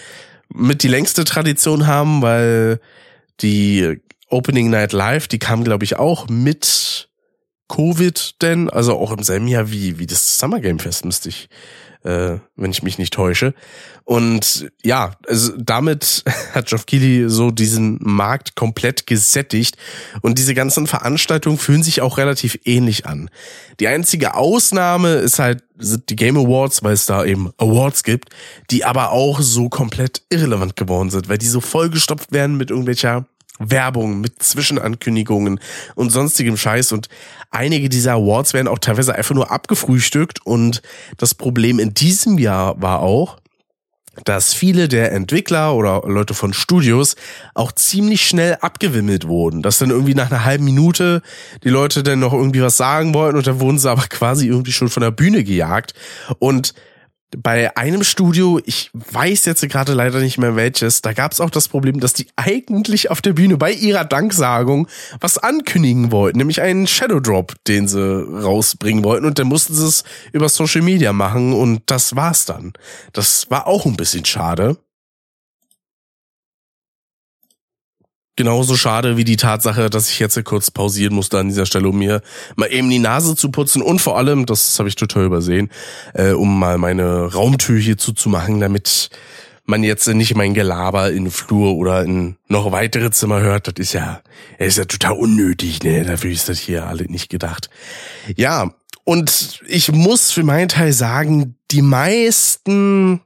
mit 0.48 0.82
die 0.82 0.88
längste 0.88 1.24
Tradition 1.24 1.86
haben, 1.86 2.22
weil 2.22 2.80
die 3.40 4.00
Opening 4.28 4.70
Night 4.70 4.92
Live, 4.92 5.28
die 5.28 5.38
kam, 5.38 5.64
glaube 5.64 5.84
ich, 5.84 5.96
auch 5.96 6.28
mit 6.28 7.08
Covid 7.68 8.42
denn, 8.42 8.68
also 8.70 8.98
auch 8.98 9.12
im 9.12 9.22
selben 9.22 9.48
Jahr 9.48 9.70
wie, 9.70 9.98
wie 9.98 10.06
das 10.06 10.38
Summer 10.38 10.60
Game 10.60 10.78
Fest, 10.78 11.04
müsste 11.04 11.28
ich 11.28 11.48
äh, 12.04 12.38
wenn 12.56 12.70
ich 12.70 12.82
mich 12.82 12.98
nicht 12.98 13.12
täusche. 13.12 13.54
Und 14.04 14.70
ja, 14.82 15.12
also 15.28 15.52
damit 15.56 16.24
hat 16.54 16.66
Geoff 16.66 16.86
Keighley 16.86 17.28
so 17.28 17.50
diesen 17.50 17.98
Markt 18.00 18.56
komplett 18.56 19.06
gesättigt 19.06 19.76
und 20.20 20.38
diese 20.38 20.54
ganzen 20.54 20.86
Veranstaltungen 20.86 21.58
fühlen 21.58 21.82
sich 21.82 22.00
auch 22.00 22.18
relativ 22.18 22.58
ähnlich 22.64 23.06
an. 23.06 23.30
Die 23.80 23.88
einzige 23.88 24.34
Ausnahme 24.34 25.14
ist 25.14 25.38
halt 25.38 25.62
sind 25.78 26.10
die 26.10 26.16
Game 26.16 26.36
Awards, 26.36 26.84
weil 26.84 26.92
es 26.92 27.06
da 27.06 27.24
eben 27.24 27.50
Awards 27.58 28.04
gibt, 28.04 28.28
die 28.70 28.84
aber 28.84 29.10
auch 29.10 29.40
so 29.40 29.68
komplett 29.68 30.22
irrelevant 30.30 30.76
geworden 30.76 31.10
sind, 31.10 31.28
weil 31.28 31.38
die 31.38 31.46
so 31.46 31.60
vollgestopft 31.60 32.30
werden 32.30 32.56
mit 32.56 32.70
irgendwelcher 32.70 33.26
Werbung, 33.58 34.20
mit 34.20 34.42
Zwischenankündigungen 34.42 35.60
und 35.94 36.10
sonstigem 36.10 36.56
Scheiß. 36.56 36.92
Und 36.92 37.08
einige 37.50 37.88
dieser 37.88 38.14
Awards 38.14 38.54
werden 38.54 38.68
auch 38.68 38.78
teilweise 38.78 39.14
einfach 39.14 39.34
nur 39.34 39.50
abgefrühstückt. 39.50 40.44
Und 40.44 40.82
das 41.16 41.34
Problem 41.34 41.78
in 41.78 41.94
diesem 41.94 42.38
Jahr 42.38 42.80
war 42.80 43.00
auch, 43.00 43.38
dass 44.24 44.52
viele 44.52 44.88
der 44.88 45.12
Entwickler 45.12 45.74
oder 45.74 46.02
Leute 46.06 46.34
von 46.34 46.52
Studios 46.52 47.16
auch 47.54 47.72
ziemlich 47.72 48.26
schnell 48.26 48.58
abgewimmelt 48.60 49.26
wurden. 49.26 49.62
Dass 49.62 49.78
dann 49.78 49.90
irgendwie 49.90 50.14
nach 50.14 50.30
einer 50.30 50.44
halben 50.44 50.64
Minute 50.64 51.22
die 51.64 51.70
Leute 51.70 52.02
dann 52.02 52.18
noch 52.18 52.34
irgendwie 52.34 52.62
was 52.62 52.76
sagen 52.76 53.14
wollten 53.14 53.38
und 53.38 53.46
dann 53.46 53.60
wurden 53.60 53.78
sie 53.78 53.90
aber 53.90 54.02
quasi 54.08 54.48
irgendwie 54.48 54.72
schon 54.72 54.90
von 54.90 55.02
der 55.02 55.12
Bühne 55.12 55.44
gejagt. 55.44 55.94
Und 56.38 56.74
bei 57.36 57.76
einem 57.76 58.04
Studio, 58.04 58.60
ich 58.64 58.90
weiß 58.92 59.44
jetzt 59.46 59.66
gerade 59.68 59.94
leider 59.94 60.20
nicht 60.20 60.38
mehr 60.38 60.56
welches, 60.56 61.02
da 61.02 61.12
gab 61.12 61.32
es 61.32 61.40
auch 61.40 61.50
das 61.50 61.68
Problem, 61.68 62.00
dass 62.00 62.12
die 62.12 62.26
eigentlich 62.36 63.10
auf 63.10 63.20
der 63.22 63.32
Bühne 63.32 63.56
bei 63.56 63.72
ihrer 63.72 64.04
Danksagung 64.04 64.88
was 65.20 65.38
ankündigen 65.38 66.12
wollten, 66.12 66.38
nämlich 66.38 66.60
einen 66.60 66.86
Shadow 66.86 67.20
Drop, 67.20 67.54
den 67.66 67.88
sie 67.88 68.00
rausbringen 68.00 69.04
wollten 69.04 69.26
und 69.26 69.38
dann 69.38 69.46
mussten 69.46 69.74
sie 69.74 69.86
es 69.86 70.04
über 70.32 70.48
Social 70.48 70.82
Media 70.82 71.12
machen 71.12 71.52
und 71.52 71.82
das 71.86 72.16
war's 72.16 72.44
dann. 72.44 72.72
Das 73.12 73.50
war 73.50 73.66
auch 73.66 73.86
ein 73.86 73.96
bisschen 73.96 74.24
schade. 74.24 74.76
Genauso 78.36 78.76
schade 78.76 79.16
wie 79.16 79.24
die 79.24 79.36
Tatsache, 79.36 79.90
dass 79.90 80.10
ich 80.10 80.18
jetzt 80.18 80.42
kurz 80.44 80.70
pausieren 80.70 81.14
musste 81.14 81.38
an 81.38 81.48
dieser 81.48 81.66
Stelle, 81.66 81.88
um 81.88 81.98
mir 81.98 82.22
mal 82.56 82.72
eben 82.72 82.88
die 82.88 82.98
Nase 82.98 83.36
zu 83.36 83.50
putzen 83.50 83.82
und 83.82 84.00
vor 84.00 84.16
allem, 84.16 84.46
das 84.46 84.78
habe 84.78 84.88
ich 84.88 84.94
total 84.94 85.24
übersehen, 85.24 85.70
äh, 86.14 86.32
um 86.32 86.58
mal 86.58 86.78
meine 86.78 87.32
Raumtür 87.32 87.78
hier 87.78 87.98
zuzumachen, 87.98 88.60
damit 88.60 89.10
man 89.64 89.84
jetzt 89.84 90.08
nicht 90.08 90.34
mein 90.34 90.54
Gelaber 90.54 91.12
in 91.12 91.30
Flur 91.30 91.74
oder 91.74 92.02
in 92.02 92.36
noch 92.48 92.72
weitere 92.72 93.10
Zimmer 93.10 93.40
hört. 93.40 93.68
Das 93.68 93.74
ist 93.78 93.92
ja, 93.92 94.20
ist 94.58 94.78
ja 94.78 94.84
total 94.84 95.12
unnötig, 95.12 95.82
ne? 95.82 96.04
Dafür 96.04 96.30
ist 96.30 96.48
das 96.48 96.58
hier 96.58 96.86
alle 96.86 97.04
nicht 97.04 97.30
gedacht. 97.30 97.70
Ja, 98.36 98.74
und 99.04 99.60
ich 99.68 99.92
muss 99.92 100.32
für 100.32 100.42
meinen 100.42 100.68
Teil 100.68 100.92
sagen, 100.92 101.56
die 101.70 101.82
meisten 101.82 103.20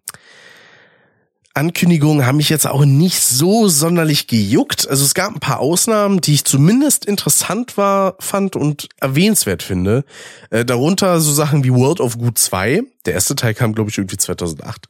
Ankündigungen 1.56 2.26
haben 2.26 2.36
mich 2.36 2.50
jetzt 2.50 2.66
auch 2.66 2.84
nicht 2.84 3.18
so 3.20 3.66
sonderlich 3.68 4.26
gejuckt. 4.26 4.86
Also 4.88 5.04
es 5.06 5.14
gab 5.14 5.34
ein 5.34 5.40
paar 5.40 5.60
Ausnahmen, 5.60 6.20
die 6.20 6.34
ich 6.34 6.44
zumindest 6.44 7.06
interessant 7.06 7.78
war, 7.78 8.16
fand 8.18 8.56
und 8.56 8.88
erwähnenswert 9.00 9.62
finde. 9.62 10.04
Äh, 10.50 10.66
darunter 10.66 11.18
so 11.18 11.32
Sachen 11.32 11.64
wie 11.64 11.72
World 11.72 12.00
of 12.00 12.18
Good 12.18 12.36
2. 12.36 12.82
Der 13.06 13.14
erste 13.14 13.36
Teil 13.36 13.54
kam, 13.54 13.74
glaube 13.74 13.88
ich, 13.88 13.96
irgendwie 13.96 14.18
2008 14.18 14.86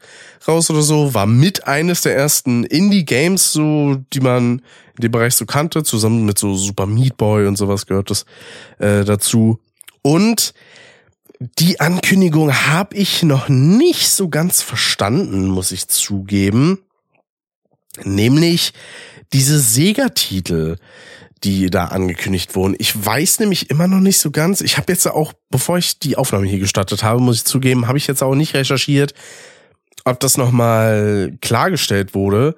raus 0.48 0.68
oder 0.68 0.82
so. 0.82 1.14
War 1.14 1.26
mit 1.26 1.68
eines 1.68 2.00
der 2.00 2.16
ersten 2.16 2.64
Indie-Games, 2.64 3.52
so 3.52 3.98
die 4.12 4.20
man 4.20 4.60
in 4.96 5.02
dem 5.02 5.12
Bereich 5.12 5.36
so 5.36 5.46
kannte. 5.46 5.84
Zusammen 5.84 6.24
mit 6.24 6.36
so 6.36 6.56
Super 6.56 6.86
Meat 6.86 7.16
Boy 7.16 7.46
und 7.46 7.56
sowas 7.56 7.86
gehört 7.86 8.10
das 8.10 8.26
äh, 8.80 9.04
dazu. 9.04 9.60
Und 10.02 10.52
die 11.38 11.80
Ankündigung 11.80 12.52
habe 12.52 12.96
ich 12.96 13.22
noch 13.22 13.48
nicht 13.48 14.08
so 14.08 14.28
ganz 14.28 14.62
verstanden, 14.62 15.46
muss 15.46 15.72
ich 15.72 15.88
zugeben. 15.88 16.78
Nämlich 18.04 18.72
diese 19.32 19.58
Sega-Titel, 19.58 20.76
die 21.44 21.68
da 21.70 21.86
angekündigt 21.86 22.54
wurden. 22.54 22.74
Ich 22.78 23.04
weiß 23.04 23.40
nämlich 23.40 23.70
immer 23.70 23.86
noch 23.86 24.00
nicht 24.00 24.18
so 24.18 24.30
ganz. 24.30 24.60
Ich 24.60 24.78
habe 24.78 24.92
jetzt 24.92 25.06
auch, 25.06 25.32
bevor 25.50 25.78
ich 25.78 25.98
die 25.98 26.16
Aufnahme 26.16 26.46
hier 26.46 26.58
gestartet 26.58 27.02
habe, 27.02 27.20
muss 27.20 27.36
ich 27.36 27.44
zugeben, 27.44 27.86
habe 27.86 27.98
ich 27.98 28.06
jetzt 28.06 28.22
auch 28.22 28.34
nicht 28.34 28.54
recherchiert, 28.54 29.12
ob 30.04 30.20
das 30.20 30.38
nochmal 30.38 31.36
klargestellt 31.42 32.14
wurde. 32.14 32.54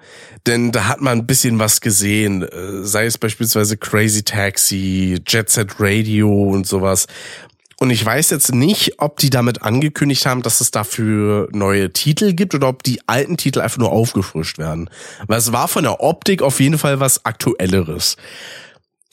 Denn 0.46 0.70
da 0.70 0.86
hat 0.86 1.00
man 1.00 1.18
ein 1.18 1.26
bisschen 1.26 1.58
was 1.58 1.80
gesehen. 1.80 2.42
Äh, 2.42 2.84
sei 2.84 3.06
es 3.06 3.18
beispielsweise 3.18 3.76
Crazy 3.76 4.22
Taxi, 4.22 5.18
Jet 5.26 5.50
Set 5.50 5.80
Radio 5.80 6.30
und 6.30 6.66
sowas. 6.66 7.06
Und 7.80 7.90
ich 7.90 8.04
weiß 8.04 8.30
jetzt 8.30 8.52
nicht, 8.52 8.94
ob 8.98 9.18
die 9.18 9.30
damit 9.30 9.62
angekündigt 9.62 10.26
haben, 10.26 10.42
dass 10.42 10.60
es 10.60 10.72
dafür 10.72 11.48
neue 11.52 11.92
Titel 11.92 12.32
gibt 12.32 12.54
oder 12.54 12.68
ob 12.68 12.82
die 12.82 13.00
alten 13.06 13.36
Titel 13.36 13.60
einfach 13.60 13.78
nur 13.78 13.92
aufgefrischt 13.92 14.58
werden. 14.58 14.90
Weil 15.28 15.38
es 15.38 15.52
war 15.52 15.68
von 15.68 15.84
der 15.84 16.00
Optik 16.00 16.42
auf 16.42 16.58
jeden 16.58 16.78
Fall 16.78 16.98
was 16.98 17.24
Aktuelleres. 17.24 18.16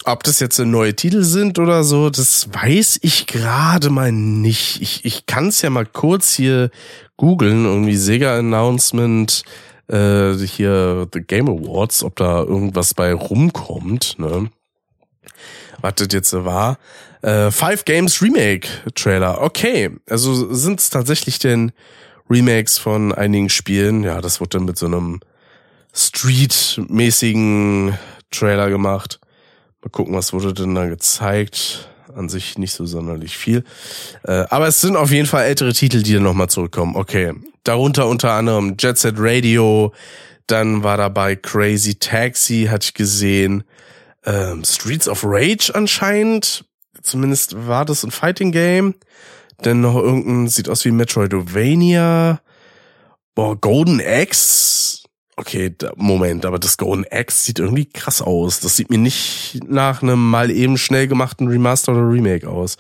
Ob 0.04 0.24
das 0.24 0.40
jetzt 0.40 0.58
neue 0.60 0.96
Titel 0.96 1.24
sind 1.24 1.60
oder 1.60 1.84
so, 1.84 2.10
das 2.10 2.50
weiß 2.52 3.00
ich 3.02 3.28
gerade 3.28 3.92
mal 3.92 4.12
nicht. 4.12 4.82
Ich, 4.82 5.06
ich 5.06 5.28
kann 5.28 5.50
es 5.50 5.62
ja 5.62 5.70
mal 5.70 5.86
kurz 5.86 6.34
hier 6.34 6.72
googeln, 7.18 7.66
irgendwie 7.66 7.96
Sega 7.96 8.38
Announcement, 8.38 9.44
äh, 9.88 10.34
hier 10.34 11.08
The 11.14 11.22
Game 11.22 11.50
Awards, 11.50 12.04
ob 12.04 12.16
da 12.16 12.40
irgendwas 12.40 12.96
bei 12.96 13.14
rumkommt, 13.14 14.18
ne? 14.18 14.50
Das 15.82 16.08
jetzt 16.12 16.34
war. 16.34 16.80
Äh, 17.26 17.50
Five 17.50 17.86
Games 17.86 18.22
Remake 18.22 18.68
Trailer. 18.94 19.42
Okay, 19.42 19.90
also 20.08 20.54
sind 20.54 20.80
es 20.80 20.92
tatsächlich 20.92 21.40
denn 21.40 21.72
Remakes 22.30 22.78
von 22.78 23.12
einigen 23.12 23.50
Spielen? 23.50 24.04
Ja, 24.04 24.22
das 24.22 24.40
wurde 24.40 24.60
dann 24.60 24.66
mit 24.66 24.78
so 24.78 24.86
einem 24.86 25.22
Street-mäßigen 25.92 27.98
Trailer 28.30 28.70
gemacht. 28.70 29.20
Mal 29.82 29.90
gucken, 29.90 30.14
was 30.14 30.34
wurde 30.34 30.54
denn 30.54 30.76
da 30.76 30.86
gezeigt. 30.86 31.90
An 32.16 32.30
sich 32.30 32.60
nicht 32.60 32.74
so 32.74 32.86
sonderlich 32.86 33.36
viel. 33.36 33.64
Äh, 34.24 34.46
aber 34.50 34.68
es 34.68 34.80
sind 34.80 34.96
auf 34.96 35.10
jeden 35.10 35.26
Fall 35.26 35.46
ältere 35.46 35.74
Titel, 35.74 36.04
die 36.04 36.14
dann 36.14 36.24
nochmal 36.24 36.50
zurückkommen. 36.50 36.96
Okay. 36.96 37.34
Darunter 37.64 38.08
unter 38.08 38.34
anderem 38.34 38.76
Jet 38.78 39.00
Set 39.00 39.16
Radio. 39.18 39.94
Dann 40.46 40.84
war 40.84 40.98
dabei 40.98 41.36
Crazy 41.36 41.96
Taxi, 41.96 42.68
hatte 42.70 42.86
ich 42.86 42.94
gesehen. 42.94 43.64
Ähm, 44.26 44.64
Streets 44.64 45.08
of 45.08 45.24
Rage 45.26 45.72
anscheinend. 45.74 46.66
Zumindest 47.06 47.68
war 47.68 47.86
das 47.86 48.04
ein 48.04 48.12
Fighting 48.12 48.52
Game. 48.52 48.96
Denn 49.64 49.82
noch 49.82 49.96
irgendein, 49.96 50.48
sieht 50.48 50.68
aus 50.70 50.84
wie 50.86 50.92
Metroidvania. 50.92 52.42
Boah, 53.36 53.56
Golden 53.56 54.02
Axe. 54.02 55.00
Okay, 55.38 55.76
Moment, 55.96 56.46
aber 56.46 56.60
das 56.60 56.78
Golden 56.78 57.06
Axe 57.10 57.46
sieht 57.46 57.60
irgendwie 57.60 57.86
krass 57.86 58.22
aus. 58.22 58.60
Das 58.60 58.78
sieht 58.78 58.90
mir 58.90 58.98
nicht 58.98 59.60
nach 59.68 60.02
einem 60.02 60.30
mal 60.30 60.50
eben 60.50 60.78
schnell 60.78 61.08
gemachten 61.08 61.48
Remaster 61.48 61.92
oder 61.92 62.10
Remake 62.10 62.50
aus. 62.50 62.78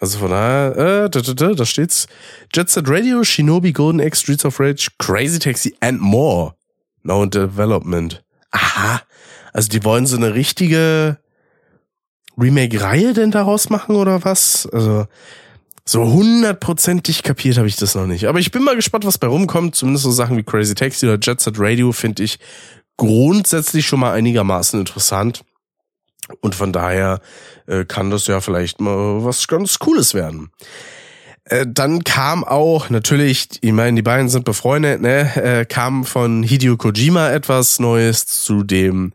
Also 0.00 0.18
von 0.18 0.30
daher, 0.30 0.76
äh, 0.76 1.10
da, 1.10 1.20
da, 1.20 1.32
da, 1.32 1.54
da 1.54 1.64
steht's. 1.64 2.08
Jet 2.52 2.68
Set 2.68 2.88
Radio, 2.88 3.22
Shinobi, 3.22 3.72
Golden 3.72 4.00
Axe, 4.00 4.22
Streets 4.22 4.44
of 4.44 4.58
Rage, 4.58 4.88
Crazy 4.98 5.38
Taxi 5.38 5.76
and 5.80 6.00
more. 6.00 6.54
Now 7.04 7.22
in 7.22 7.30
development. 7.30 8.24
Aha. 8.50 9.02
Also 9.52 9.68
die 9.68 9.84
wollen 9.84 10.06
so 10.06 10.16
eine 10.16 10.34
richtige 10.34 11.18
Remake-Reihe 12.42 13.12
denn 13.14 13.30
daraus 13.30 13.70
machen 13.70 13.96
oder 13.96 14.24
was? 14.24 14.68
Also 14.72 15.06
so 15.84 16.04
hundertprozentig 16.04 17.22
kapiert 17.22 17.58
habe 17.58 17.68
ich 17.68 17.76
das 17.76 17.94
noch 17.94 18.06
nicht. 18.06 18.26
Aber 18.26 18.38
ich 18.38 18.50
bin 18.50 18.62
mal 18.62 18.76
gespannt, 18.76 19.04
was 19.04 19.18
bei 19.18 19.26
rumkommt. 19.26 19.74
Zumindest 19.74 20.04
so 20.04 20.10
Sachen 20.10 20.36
wie 20.36 20.42
Crazy 20.42 20.74
Taxi 20.74 21.06
oder 21.06 21.18
Jet 21.20 21.40
Set 21.40 21.54
Radio 21.58 21.92
finde 21.92 22.22
ich 22.22 22.38
grundsätzlich 22.96 23.86
schon 23.86 24.00
mal 24.00 24.12
einigermaßen 24.12 24.78
interessant. 24.78 25.42
Und 26.40 26.54
von 26.54 26.72
daher 26.72 27.20
äh, 27.66 27.84
kann 27.84 28.10
das 28.10 28.26
ja 28.26 28.40
vielleicht 28.40 28.80
mal 28.80 29.24
was 29.24 29.48
ganz 29.48 29.78
Cooles 29.78 30.14
werden. 30.14 30.50
Äh, 31.44 31.66
dann 31.68 32.04
kam 32.04 32.44
auch 32.44 32.90
natürlich, 32.90 33.48
ich 33.60 33.72
meine, 33.72 33.96
die 33.96 34.02
beiden 34.02 34.28
sind 34.28 34.44
befreundet, 34.44 35.00
ne, 35.00 35.36
äh, 35.36 35.64
kam 35.64 36.04
von 36.04 36.42
Hideo 36.42 36.76
Kojima 36.76 37.30
etwas 37.30 37.80
Neues 37.80 38.26
zu 38.26 38.62
dem 38.62 39.12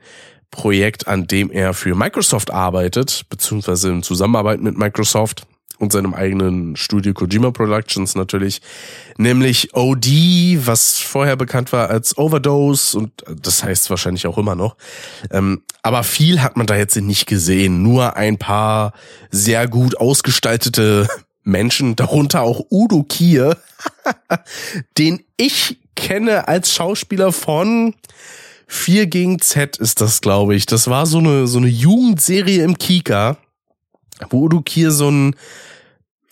Projekt, 0.52 1.08
an 1.08 1.28
dem 1.28 1.52
er 1.52 1.74
für 1.74 1.96
Microsoft 1.96 2.52
arbeitet, 2.52 3.26
beziehungsweise 3.30 3.90
in 3.90 4.04
Zusammenarbeit 4.04 4.62
mit 4.62 4.78
Microsoft 4.78 5.46
und 5.80 5.92
seinem 5.92 6.14
eigenen 6.14 6.76
Studio 6.76 7.14
Kojima 7.14 7.52
Productions 7.52 8.16
natürlich, 8.16 8.62
nämlich 9.18 9.76
OD, 9.76 10.08
was 10.66 10.98
vorher 10.98 11.36
bekannt 11.36 11.72
war 11.72 11.90
als 11.90 12.18
Overdose 12.18 12.98
und 12.98 13.12
das 13.28 13.64
heißt 13.64 13.90
wahrscheinlich 13.90 14.26
auch 14.28 14.38
immer 14.38 14.56
noch. 14.56 14.76
Ähm, 15.32 15.62
aber 15.84 16.04
viel 16.04 16.42
hat 16.42 16.58
man 16.58 16.68
da 16.68 16.76
jetzt 16.76 16.96
nicht 16.96 17.28
gesehen, 17.28 17.84
nur 17.84 18.16
ein 18.16 18.38
paar 18.38 18.94
sehr 19.30 19.68
gut 19.68 19.98
ausgestaltete 19.98 21.08
Menschen, 21.44 21.96
darunter 21.96 22.42
auch 22.42 22.66
Udo 22.72 23.04
Kier, 23.04 23.58
den 24.98 25.24
ich 25.38 25.80
kenne 25.96 26.48
als 26.48 26.74
Schauspieler 26.74 27.32
von 27.32 27.94
4 28.68 29.08
gegen 29.08 29.40
Z 29.40 29.78
ist 29.78 30.02
das, 30.02 30.22
glaube 30.22 30.56
ich. 30.56 30.66
Das 30.66 30.90
war 30.90 31.06
so 31.06 31.20
eine, 31.20 31.48
so 31.48 31.58
eine 31.58 31.68
Jugendserie 31.68 32.64
im 32.64 32.78
Kika, 32.78 33.38
wo 34.30 34.44
Udo 34.44 34.62
Kier 34.62 34.92
so 34.92 35.10
ein 35.10 35.36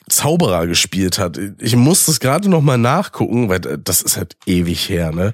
Zauberer 0.10 0.68
gespielt 0.68 1.18
hat. 1.18 1.40
Ich 1.60 1.76
muss 1.76 2.06
das 2.06 2.20
gerade 2.20 2.48
noch 2.48 2.62
mal 2.62 2.78
nachgucken, 2.78 3.50
weil 3.50 3.60
das 3.60 4.02
ist 4.02 4.18
halt 4.18 4.36
ewig 4.46 4.88
her, 4.88 5.12
ne? 5.12 5.34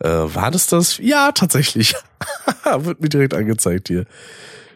Äh, 0.00 0.08
war 0.08 0.50
das 0.50 0.66
das? 0.66 0.98
Ja, 0.98 1.32
tatsächlich. 1.32 1.94
Wird 2.64 3.00
mir 3.00 3.08
direkt 3.08 3.32
angezeigt 3.32 3.88
hier. 3.88 4.04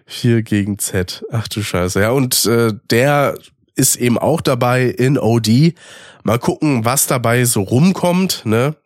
4 0.06 0.42
gegen 0.42 0.78
Z. 0.78 1.24
Ach 1.30 1.48
du 1.48 1.62
Scheiße. 1.62 2.00
Ja, 2.00 2.12
und 2.12 2.46
äh, 2.46 2.72
der 2.90 3.36
ist 3.74 3.96
eben 3.96 4.16
auch 4.18 4.40
dabei 4.40 4.84
in 4.84 5.18
OD. 5.18 5.74
Mal 6.22 6.38
gucken, 6.38 6.84
was 6.84 7.06
dabei 7.06 7.44
so 7.44 7.60
rumkommt, 7.60 8.42
ne? 8.44 8.76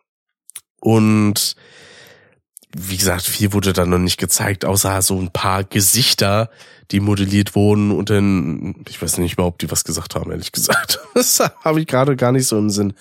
Und 0.81 1.55
wie 2.75 2.97
gesagt, 2.97 3.23
viel 3.23 3.53
wurde 3.53 3.73
da 3.73 3.85
noch 3.85 3.97
nicht 3.97 4.17
gezeigt, 4.17 4.65
außer 4.65 5.01
so 5.01 5.19
ein 5.19 5.31
paar 5.31 5.63
Gesichter, 5.63 6.49
die 6.91 6.99
modelliert 6.99 7.55
wurden 7.55 7.91
und 7.91 8.09
dann, 8.09 8.75
ich 8.87 9.01
weiß 9.01 9.17
nicht 9.17 9.33
überhaupt, 9.33 9.61
die 9.61 9.71
was 9.71 9.83
gesagt 9.83 10.15
haben, 10.15 10.31
ehrlich 10.31 10.51
gesagt. 10.51 10.99
Das 11.13 11.39
habe 11.63 11.81
ich 11.81 11.87
gerade 11.87 12.15
gar 12.15 12.31
nicht 12.31 12.47
so 12.47 12.57
im 12.57 12.69
Sinn. 12.69 12.93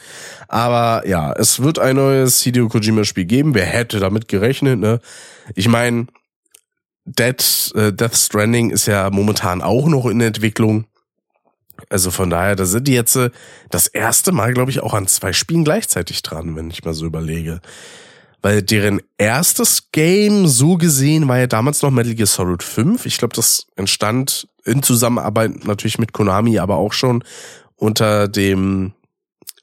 Aber 0.49 1.07
ja, 1.07 1.33
es 1.33 1.63
wird 1.63 1.79
ein 1.79 1.97
neues 1.97 2.43
Hideo 2.43 2.69
Kojima-Spiel 2.69 3.25
geben. 3.25 3.55
Wer 3.55 3.67
hätte 3.67 4.01
damit 4.01 4.27
gerechnet, 4.27 4.81
ne? 4.81 5.01
Ich 5.55 5.69
meine, 5.69 6.09
Dead, 7.05 7.73
äh, 7.77 7.93
Death 7.93 8.17
Stranding 8.17 8.71
ist 8.71 8.87
ja 8.87 9.09
momentan 9.11 9.63
auch 9.63 9.87
noch 9.87 10.07
in 10.07 10.21
Entwicklung. 10.21 10.87
Also 11.89 12.11
von 12.11 12.31
daher, 12.31 12.57
da 12.57 12.67
sind 12.67 12.89
die 12.89 12.95
jetzt 12.95 13.17
äh, 13.17 13.31
das 13.71 13.87
erste 13.87 14.33
Mal, 14.33 14.53
glaube 14.53 14.73
ich, 14.73 14.81
auch 14.81 14.93
an 14.93 15.07
zwei 15.07 15.33
Spielen 15.33 15.65
gleichzeitig 15.65 16.23
dran, 16.23 16.57
wenn 16.57 16.71
ich 16.71 16.85
mal 16.85 16.95
so 16.95 17.07
überlege 17.07 17.61
weil 18.43 18.63
deren 18.63 19.01
erstes 19.19 19.91
Game 19.93 20.47
so 20.47 20.77
gesehen 20.77 21.29
war 21.29 21.39
ja 21.39 21.47
damals 21.47 21.83
noch 21.83 21.91
Metal 21.91 22.15
Gear 22.15 22.27
Solid 22.27 22.63
5. 22.63 23.07
Ich 23.07 23.19
glaube, 23.19 23.35
das 23.35 23.67
entstand 23.77 24.49
in 24.65 24.83
Zusammenarbeit 24.83 25.65
natürlich 25.65 25.99
mit 25.99 26.13
Konami, 26.13 26.59
aber 26.59 26.77
auch 26.77 26.93
schon 26.93 27.25
unter 27.77 28.29
dem 28.29 28.93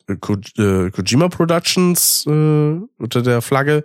äh, 0.07 0.15
Ko 0.15 0.35
äh, 0.57 0.91
Kojima 0.91 1.29
Productions 1.29 2.25
äh, 2.27 2.31
unter 2.31 3.21
der 3.21 3.41
Flagge 3.41 3.83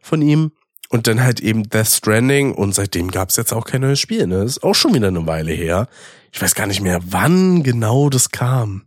von 0.00 0.22
ihm. 0.22 0.52
Und 0.88 1.06
dann 1.06 1.22
halt 1.22 1.38
eben 1.38 1.68
Death 1.68 1.86
Stranding 1.86 2.52
und 2.52 2.74
seitdem 2.74 3.12
gab's 3.12 3.36
jetzt 3.36 3.52
auch 3.52 3.64
kein 3.64 3.82
neues 3.82 4.00
Spiel. 4.00 4.26
Ne? 4.26 4.42
Ist 4.42 4.64
auch 4.64 4.74
schon 4.74 4.92
wieder 4.92 5.06
eine 5.06 5.24
Weile 5.24 5.52
her. 5.52 5.86
Ich 6.32 6.42
weiß 6.42 6.56
gar 6.56 6.66
nicht 6.66 6.80
mehr, 6.80 6.98
wann 7.04 7.62
genau 7.62 8.10
das 8.10 8.30
kam 8.30 8.82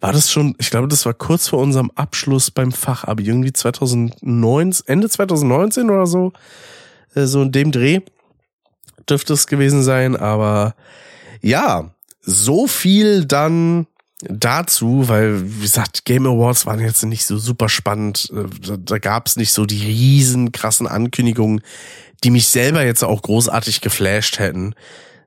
war 0.00 0.12
das 0.12 0.30
schon, 0.30 0.54
ich 0.58 0.70
glaube, 0.70 0.88
das 0.88 1.04
war 1.04 1.14
kurz 1.14 1.48
vor 1.48 1.58
unserem 1.60 1.90
Abschluss 1.94 2.50
beim 2.50 2.72
Fachabi, 2.72 3.24
irgendwie 3.24 3.52
2009, 3.52 4.74
Ende 4.86 5.08
2019 5.08 5.90
oder 5.90 6.06
so, 6.06 6.32
äh, 7.14 7.26
so 7.26 7.42
in 7.42 7.52
dem 7.52 7.70
Dreh 7.70 8.00
dürfte 9.08 9.34
es 9.34 9.46
gewesen 9.46 9.82
sein, 9.82 10.16
aber 10.16 10.74
ja, 11.42 11.90
so 12.20 12.66
viel 12.66 13.24
dann 13.24 13.86
dazu, 14.22 15.08
weil, 15.08 15.42
wie 15.42 15.62
gesagt, 15.62 16.04
Game 16.04 16.26
Awards 16.26 16.66
waren 16.66 16.80
jetzt 16.80 17.02
nicht 17.04 17.26
so 17.26 17.38
super 17.38 17.68
spannend, 17.68 18.30
äh, 18.34 18.44
da, 18.66 18.76
da 18.76 18.98
gab 18.98 19.26
es 19.26 19.36
nicht 19.36 19.52
so 19.52 19.66
die 19.66 19.82
riesen 19.82 20.52
krassen 20.52 20.86
Ankündigungen, 20.86 21.62
die 22.24 22.30
mich 22.30 22.48
selber 22.48 22.84
jetzt 22.84 23.02
auch 23.02 23.22
großartig 23.22 23.80
geflasht 23.80 24.38
hätten 24.38 24.74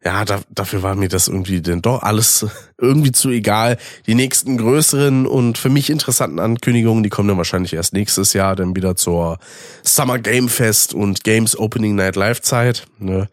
ja, 0.06 0.26
da, 0.26 0.42
dafür 0.50 0.84
war 0.84 0.96
mir 0.96 1.08
das 1.08 1.28
irgendwie 1.28 1.62
denn 1.62 1.82
doch 1.82 2.04
alles 2.04 2.46
irgendwie 2.78 3.12
zu 3.12 3.30
egal. 3.30 3.78
Die 4.06 4.16
nächsten 4.16 4.58
größeren 4.58 5.26
und 5.26 5.58
für 5.58 5.70
mich 5.70 5.90
interessanten 5.90 6.40
Ankündigungen, 6.40 7.04
die 7.04 7.10
kommen 7.10 7.30
dann 7.30 7.38
wahrscheinlich 7.38 7.74
erst 7.74 7.94
nächstes 7.94 8.34
Jahr 8.34 8.56
dann 8.56 8.76
wieder 8.76 8.96
zur 8.96 9.40
Summer 9.84 10.20
Game 10.20 10.50
Fest 10.50 10.94
und 10.94 11.24
Games 11.24 11.58
Opening 11.58 11.96
Night 11.96 12.16
Live 12.16 12.42
Zeit. 12.42 12.86
Ne? 13.00 13.30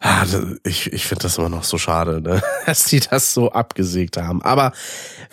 Ah, 0.00 0.24
ich 0.62 0.92
ich 0.92 1.06
finde 1.06 1.24
das 1.24 1.38
immer 1.38 1.48
noch 1.48 1.64
so 1.64 1.76
schade, 1.76 2.20
ne? 2.22 2.40
dass 2.66 2.84
die 2.84 3.00
das 3.00 3.34
so 3.34 3.50
abgesägt 3.50 4.16
haben. 4.16 4.40
Aber 4.42 4.72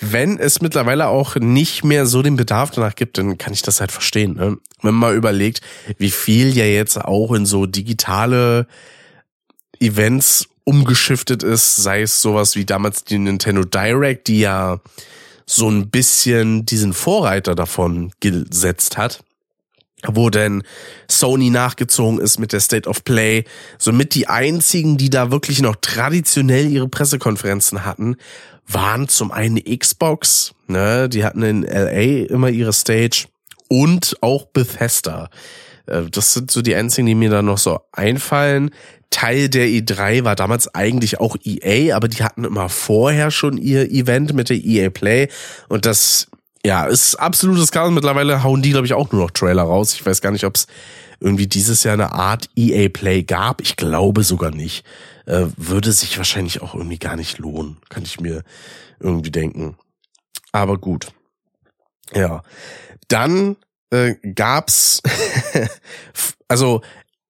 wenn 0.02 0.40
es 0.40 0.60
mittlerweile 0.60 1.08
auch 1.08 1.36
nicht 1.36 1.84
mehr 1.84 2.08
so 2.08 2.24
den 2.24 2.36
Bedarf 2.36 2.72
danach 2.72 2.96
gibt, 2.96 3.18
dann 3.18 3.38
kann 3.38 3.54
ich 3.54 3.62
das 3.62 3.80
halt 3.80 3.92
verstehen. 3.92 4.34
Ne? 4.34 4.58
Wenn 4.82 4.94
man 4.96 5.12
mal 5.12 5.16
überlegt, 5.16 5.62
wie 6.00 6.12
viel 6.12 6.56
ja 6.58 6.66
jetzt 6.66 6.98
auch 6.98 7.32
in 7.34 7.46
so 7.46 7.68
digitale 7.68 8.68
Events 9.80 10.48
umgeschiftet 10.66 11.44
ist, 11.44 11.78
sei 11.78 12.02
es 12.02 12.22
sowas 12.22 12.56
wie 12.56 12.66
damals 12.66 13.04
die 13.04 13.18
Nintendo 13.18 13.64
Direct, 13.64 14.28
die 14.28 14.42
ja 14.42 14.82
so 15.46 15.70
ein 15.70 15.90
bisschen 15.90 16.66
diesen 16.66 16.94
Vorreiter 16.94 17.56
davon 17.56 18.12
gesetzt 18.20 18.98
hat 18.98 19.24
wo 20.08 20.30
denn 20.30 20.64
Sony 21.10 21.50
nachgezogen 21.50 22.20
ist 22.20 22.38
mit 22.38 22.54
der 22.54 22.60
State 22.60 22.88
of 22.88 23.04
Play, 23.04 23.44
somit 23.80 24.14
die 24.14 24.28
einzigen, 24.28 24.98
die 24.98 25.10
da 25.10 25.32
wirklich 25.32 25.62
noch 25.62 25.76
traditionell 25.78 26.70
ihre 26.70 26.88
Pressekonferenzen 26.88 27.86
hatten, 27.86 28.18
waren 28.68 29.08
zum 29.08 29.32
einen 29.32 29.64
Xbox, 29.64 30.54
ne, 30.68 31.10
die 31.10 31.24
hatten 31.24 31.44
in 31.44 31.64
LA 31.64 32.28
immer 32.28 32.50
ihre 32.50 32.74
Stage 32.74 33.28
und 33.68 34.16
auch 34.22 34.46
Bethesda. 34.46 35.30
Äh, 35.86 36.04
das 36.12 36.34
sind 36.34 36.52
so 36.52 36.62
die 36.62 36.76
einzigen, 36.76 37.08
die 37.08 37.16
mir 37.16 37.30
da 37.30 37.42
noch 37.42 37.58
so 37.58 37.80
einfallen. 37.92 38.72
Teil 39.16 39.48
der 39.48 39.68
E3 39.68 40.26
war 40.26 40.36
damals 40.36 40.76
eigentlich 40.76 41.22
auch 41.22 41.38
EA, 41.42 41.96
aber 41.96 42.10
die 42.10 42.22
hatten 42.22 42.44
immer 42.44 42.68
vorher 42.68 43.32
schon 43.32 43.58
ihr 43.58 43.90
Event 43.90 44.34
mit 44.34 44.50
der 44.50 44.58
EA 44.58 44.90
Play 44.90 45.30
und 45.70 45.86
das 45.86 46.28
ja, 46.66 46.86
ist 46.86 47.16
absolutes 47.16 47.72
Chaos. 47.72 47.92
Mittlerweile 47.92 48.44
hauen 48.44 48.62
die, 48.62 48.72
glaube 48.72 48.88
ich, 48.88 48.94
auch 48.94 49.10
nur 49.12 49.22
noch 49.22 49.32
Trailer 49.32 49.64
raus. 49.64 49.94
Ich 49.94 50.06
weiß 50.06 50.20
gar 50.20 50.32
nicht, 50.32 50.44
ob 50.44 50.56
es 50.56 50.68
irgendwie 51.22 51.48
dieses 51.48 51.84
Jahr 51.84 51.94
eine 51.94 52.12
Art 52.12 52.50
EA 52.58 52.90
Play 52.90 53.24
gab. 53.24 53.62
Ich 53.62 53.78
glaube 53.78 54.24
sogar 54.24 54.52
nicht. 54.52 54.84
Äh, 55.28 55.46
würde 55.56 55.94
sich 55.94 56.18
wahrscheinlich 56.18 56.62
auch 56.62 56.74
irgendwie 56.76 56.98
gar 56.98 57.16
nicht 57.16 57.38
lohnen. 57.38 57.78
Kann 57.88 58.04
ich 58.04 58.20
mir 58.20 58.44
irgendwie 59.00 59.32
denken. 59.32 59.78
Aber 60.52 60.78
gut. 60.78 61.08
Ja. 62.14 62.42
Dann 63.08 63.56
äh, 63.92 64.16
gab's 64.34 65.04
also 66.48 66.82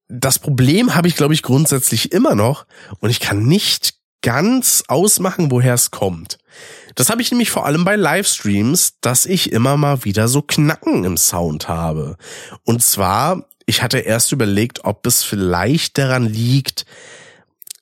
das 0.08 0.39
Problem 0.39 0.96
habe 0.96 1.08
ich, 1.08 1.15
glaube 1.15 1.34
ich, 1.34 1.41
grundsätzlich 1.41 2.12
immer 2.12 2.36
noch 2.36 2.65
und 3.00 3.10
ich 3.10 3.20
kann 3.20 3.46
nicht 3.46 3.96
ganz 4.22 4.84
ausmachen, 4.88 5.52
woher 5.52 5.74
es 5.74 5.91
kommt. 5.91 6.39
Das 6.96 7.10
habe 7.10 7.22
ich 7.22 7.30
nämlich 7.32 7.52
vor 7.52 7.65
allem 7.65 7.84
bei 7.84 7.96
Livestreams, 7.96 9.00
dass 9.02 9.26
ich 9.26 9.52
immer 9.52 9.78
mal 9.78 10.06
wieder 10.06 10.28
so 10.28 10.41
Knacken 10.41 11.04
im 11.04 11.18
Sound 11.18 11.68
habe. 11.68 12.18
Und 12.63 12.82
zwar, 12.82 13.46
ich 13.65 13.84
hatte 13.84 14.00
erst 14.00 14.32
überlegt, 14.32 14.86
ob 14.86 15.06
es 15.06 15.24
vielleicht 15.24 15.98
daran 15.98 16.26
liegt, 16.26 16.86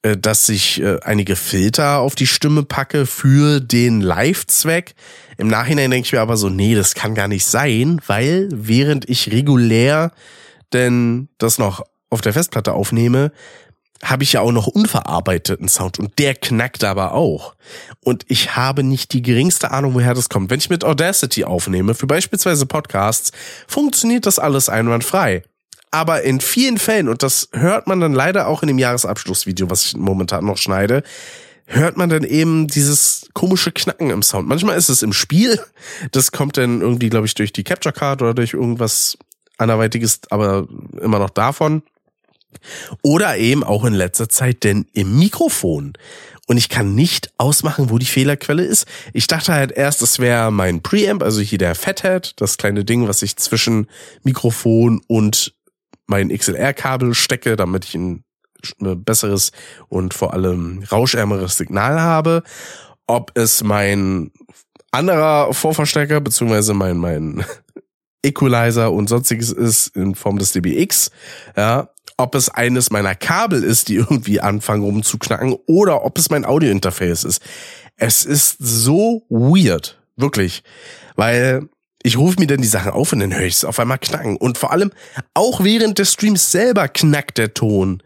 äh, 0.02 0.18
dass 0.18 0.50
ich 0.50 0.82
äh, 0.82 1.00
einige 1.02 1.36
Filter 1.36 2.00
auf 2.00 2.16
die 2.16 2.28
Stimme 2.28 2.64
packe 2.64 3.06
für 3.06 3.60
den 3.60 4.02
Live-Zweck. 4.02 4.96
Im 5.38 5.48
Nachhinein 5.48 5.92
denke 5.92 6.08
ich 6.08 6.14
mir 6.14 6.22
aber 6.22 6.38
so, 6.38 6.50
nee, 6.50 6.76
das 6.76 6.96
kann 6.96 7.16
gar 7.16 7.28
nicht 7.28 7.46
sein, 7.46 8.02
weil 8.08 8.50
während 8.52 9.10
ich 9.10 9.32
regulär 9.32 10.12
denn 10.74 11.30
das 11.38 11.60
noch 11.60 11.84
auf 12.14 12.22
der 12.22 12.34
Festplatte 12.34 12.74
aufnehme, 12.74 13.32
habe 14.04 14.24
ich 14.24 14.34
ja 14.34 14.42
auch 14.42 14.52
noch 14.52 14.68
unverarbeiteten 14.68 15.70
Sound 15.70 15.98
und 15.98 16.20
der 16.20 16.36
knackt 16.36 16.84
aber 16.84 17.14
auch. 17.14 17.56
Und 18.02 18.26
ich 18.28 18.56
habe 18.56 18.84
nicht 18.84 19.14
die 19.14 19.22
geringste 19.22 19.72
Ahnung, 19.72 19.94
woher 19.94 20.14
das 20.14 20.30
kommt. 20.30 20.50
Wenn 20.50 20.60
ich 20.60 20.70
mit 20.70 20.84
Audacity 20.84 21.46
aufnehme, 21.46 21.94
für 21.96 22.08
beispielsweise 22.08 22.66
Podcasts, 22.66 23.32
funktioniert 23.68 24.26
das 24.26 24.40
alles 24.40 24.68
einwandfrei. 24.68 25.44
Aber 25.92 26.24
in 26.24 26.42
vielen 26.42 26.80
Fällen, 26.80 27.08
und 27.08 27.24
das 27.24 27.50
hört 27.54 27.88
man 27.88 28.00
dann 28.00 28.14
leider 28.14 28.48
auch 28.48 28.64
in 28.64 28.68
dem 28.68 28.80
Jahresabschlussvideo, 28.80 29.70
was 29.70 29.86
ich 29.86 29.96
momentan 29.96 30.44
noch 30.44 30.58
schneide, 30.58 31.04
hört 31.66 31.98
man 31.98 32.10
dann 32.10 32.24
eben 32.24 32.68
dieses 32.68 33.30
komische 33.34 33.72
Knacken 33.72 34.10
im 34.10 34.24
Sound. 34.24 34.48
Manchmal 34.48 34.78
ist 34.78 34.90
es 34.90 35.02
im 35.02 35.14
Spiel, 35.14 35.60
das 36.12 36.32
kommt 36.32 36.58
dann 36.58 36.82
irgendwie, 36.82 37.10
glaube 37.10 37.28
ich, 37.28 37.36
durch 37.36 37.54
die 37.54 37.64
Capture 37.64 37.94
Card 37.94 38.22
oder 38.22 38.34
durch 38.34 38.54
irgendwas 38.54 39.18
anderweitiges, 39.58 40.22
aber 40.30 40.68
immer 41.00 41.20
noch 41.20 41.30
davon. 41.30 41.84
Oder 43.02 43.38
eben 43.38 43.64
auch 43.64 43.86
in 43.86 43.94
letzter 43.94 44.30
Zeit 44.30 44.64
denn 44.64 44.86
im 44.94 45.18
Mikrofon. 45.20 45.94
Und 46.48 46.58
ich 46.58 46.70
kann 46.70 46.94
nicht 46.94 47.32
ausmachen, 47.38 47.90
wo 47.90 47.98
die 47.98 48.06
Fehlerquelle 48.06 48.64
ist. 48.64 48.86
Ich 49.14 49.28
dachte 49.28 49.54
halt 49.54 49.72
erst, 49.72 50.02
es 50.02 50.20
wäre 50.20 50.52
mein 50.52 50.82
Preamp, 50.82 51.24
also 51.24 51.40
hier 51.40 51.58
der 51.58 51.76
Fathead, 51.76 52.34
das 52.38 52.58
kleine 52.58 52.84
Ding, 52.84 53.08
was 53.08 53.22
ich 53.22 53.38
zwischen 53.38 53.88
Mikrofon 54.24 55.02
und 55.08 55.54
mein 56.06 56.30
XLR-Kabel 56.30 57.14
stecke, 57.14 57.56
damit 57.56 57.86
ich 57.86 57.96
ein 57.96 58.24
besseres 58.80 59.52
und 59.88 60.14
vor 60.14 60.34
allem 60.34 60.84
rauschärmeres 60.92 61.58
Signal 61.58 62.02
habe. 62.02 62.44
Ob 63.08 63.32
es 63.38 63.64
mein 63.64 64.32
anderer 64.92 65.54
Vorverstärker 65.54 66.22
beziehungsweise 66.22 66.74
mein 66.74 66.98
mein 66.98 67.46
Equalizer 68.24 68.92
und 68.92 69.10
sonstiges 69.10 69.52
ist 69.52 69.96
in 69.96 70.16
Form 70.16 70.40
des 70.40 70.54
DBX, 70.54 71.12
ja, 71.56 71.90
ob 72.18 72.36
es 72.36 72.50
eines 72.50 72.90
meiner 72.90 73.16
Kabel 73.16 73.64
ist, 73.64 73.90
die 73.90 73.96
irgendwie 73.98 74.40
anfangen 74.40 74.84
rumzuknacken, 74.84 75.56
oder 75.68 76.04
ob 76.06 76.18
es 76.18 76.30
mein 76.30 76.46
Audiointerface 76.46 77.24
ist. 77.26 77.42
Es 77.96 78.26
ist 78.26 78.58
so 78.60 79.26
weird, 79.30 80.02
wirklich, 80.16 80.64
weil 81.16 81.70
ich 82.04 82.18
rufe 82.18 82.40
mir 82.40 82.48
dann 82.48 82.62
die 82.62 82.68
Sachen 82.68 82.92
auf 82.92 83.14
und 83.14 83.20
dann 83.20 83.34
höre 83.34 83.46
ich 83.46 83.56
es 83.56 83.66
auf 83.66 83.80
einmal 83.80 83.98
knacken. 83.98 84.36
Und 84.36 84.58
vor 84.58 84.72
allem 84.72 84.92
auch 85.34 85.64
während 85.64 86.00
des 86.00 86.12
Streams 86.12 86.52
selber 86.52 86.90
knackt 86.90 87.38
der 87.38 87.54
Ton. 87.54 88.04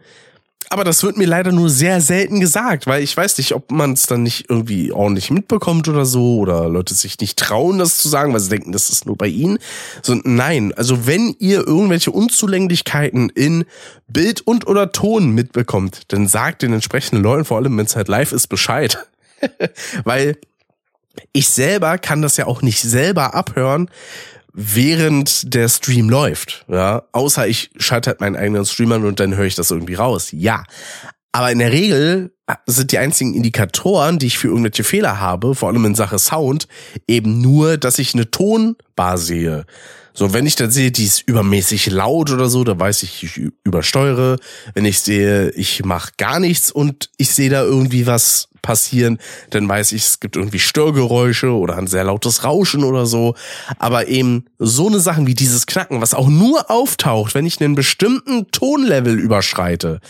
Aber 0.70 0.84
das 0.84 1.02
wird 1.02 1.16
mir 1.16 1.26
leider 1.26 1.50
nur 1.50 1.70
sehr 1.70 2.00
selten 2.00 2.40
gesagt, 2.40 2.86
weil 2.86 3.02
ich 3.02 3.16
weiß 3.16 3.38
nicht, 3.38 3.54
ob 3.54 3.70
man 3.70 3.94
es 3.94 4.06
dann 4.06 4.22
nicht 4.22 4.50
irgendwie 4.50 4.92
ordentlich 4.92 5.30
mitbekommt 5.30 5.88
oder 5.88 6.04
so 6.04 6.38
oder 6.38 6.68
Leute 6.68 6.94
sich 6.94 7.18
nicht 7.20 7.38
trauen, 7.38 7.78
das 7.78 7.96
zu 7.96 8.08
sagen, 8.08 8.32
weil 8.32 8.40
sie 8.40 8.50
denken, 8.50 8.72
das 8.72 8.90
ist 8.90 9.06
nur 9.06 9.16
bei 9.16 9.28
ihnen. 9.28 9.58
So, 10.02 10.14
nein, 10.24 10.74
also 10.74 11.06
wenn 11.06 11.34
ihr 11.38 11.66
irgendwelche 11.66 12.10
Unzulänglichkeiten 12.10 13.30
in 13.30 13.64
Bild 14.08 14.42
und 14.42 14.66
oder 14.66 14.92
Ton 14.92 15.30
mitbekommt, 15.30 16.02
dann 16.08 16.28
sagt 16.28 16.62
den 16.62 16.74
entsprechenden 16.74 17.22
Leuten, 17.22 17.46
vor 17.46 17.56
allem 17.56 17.76
wenn 17.78 17.86
es 17.86 17.96
halt 17.96 18.08
live 18.08 18.32
ist, 18.32 18.48
Bescheid. 18.48 18.98
weil 20.04 20.36
ich 21.32 21.48
selber 21.48 21.98
kann 21.98 22.22
das 22.22 22.36
ja 22.36 22.46
auch 22.46 22.60
nicht 22.62 22.82
selber 22.82 23.34
abhören, 23.34 23.90
während 24.52 25.54
der 25.54 25.68
Stream 25.68 26.08
läuft. 26.08 26.64
Ja, 26.68 27.04
außer 27.12 27.46
ich 27.46 27.70
schalte 27.78 28.10
halt 28.10 28.20
meinen 28.20 28.36
eigenen 28.36 28.64
Stream 28.64 28.92
an 28.92 29.04
und 29.04 29.20
dann 29.20 29.36
höre 29.36 29.46
ich 29.46 29.54
das 29.54 29.70
irgendwie 29.70 29.94
raus. 29.94 30.28
Ja. 30.32 30.64
Aber 31.32 31.52
in 31.52 31.58
der 31.58 31.72
Regel 31.72 32.32
sind 32.66 32.92
die 32.92 32.98
einzigen 32.98 33.34
Indikatoren, 33.34 34.18
die 34.18 34.26
ich 34.26 34.38
für 34.38 34.48
irgendwelche 34.48 34.82
Fehler 34.84 35.20
habe, 35.20 35.54
vor 35.54 35.68
allem 35.68 35.84
in 35.84 35.94
Sache 35.94 36.18
Sound, 36.18 36.66
eben 37.06 37.40
nur, 37.40 37.76
dass 37.76 37.98
ich 37.98 38.14
eine 38.14 38.30
Tonbar 38.30 39.18
sehe. 39.18 39.66
So, 40.14 40.32
wenn 40.32 40.46
ich 40.46 40.56
dann 40.56 40.72
sehe, 40.72 40.90
die 40.90 41.04
ist 41.04 41.22
übermäßig 41.28 41.90
laut 41.90 42.32
oder 42.32 42.48
so, 42.48 42.64
da 42.64 42.76
weiß 42.76 43.04
ich, 43.04 43.22
ich 43.22 43.52
übersteuere. 43.62 44.38
Wenn 44.74 44.84
ich 44.84 44.98
sehe, 44.98 45.50
ich 45.50 45.84
mache 45.84 46.10
gar 46.16 46.40
nichts 46.40 46.72
und 46.72 47.10
ich 47.18 47.30
sehe 47.30 47.50
da 47.50 47.62
irgendwie 47.62 48.06
was 48.08 48.47
passieren, 48.62 49.18
dann 49.50 49.68
weiß 49.68 49.92
ich, 49.92 50.04
es 50.04 50.20
gibt 50.20 50.36
irgendwie 50.36 50.58
Störgeräusche 50.58 51.50
oder 51.52 51.76
ein 51.76 51.86
sehr 51.86 52.04
lautes 52.04 52.44
Rauschen 52.44 52.84
oder 52.84 53.06
so. 53.06 53.34
Aber 53.78 54.08
eben 54.08 54.46
so 54.58 54.86
eine 54.86 55.00
Sachen 55.00 55.26
wie 55.26 55.34
dieses 55.34 55.66
Knacken, 55.66 56.00
was 56.00 56.14
auch 56.14 56.28
nur 56.28 56.70
auftaucht, 56.70 57.34
wenn 57.34 57.46
ich 57.46 57.60
einen 57.60 57.74
bestimmten 57.74 58.50
Tonlevel 58.50 59.18
überschreite, 59.18 60.00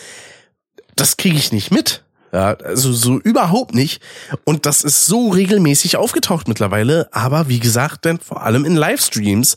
das 0.97 1.17
kriege 1.17 1.37
ich 1.37 1.53
nicht 1.53 1.71
mit. 1.71 2.05
Ja, 2.33 2.55
also 2.63 2.93
so 2.93 3.19
überhaupt 3.19 3.75
nicht. 3.75 4.03
Und 4.45 4.67
das 4.67 4.83
ist 4.83 5.07
so 5.07 5.29
regelmäßig 5.29 5.97
aufgetaucht 5.97 6.47
mittlerweile. 6.47 7.09
Aber 7.13 7.49
wie 7.49 7.59
gesagt, 7.59 8.05
denn 8.05 8.19
vor 8.19 8.43
allem 8.43 8.65
in 8.67 8.77
Livestreams 8.77 9.57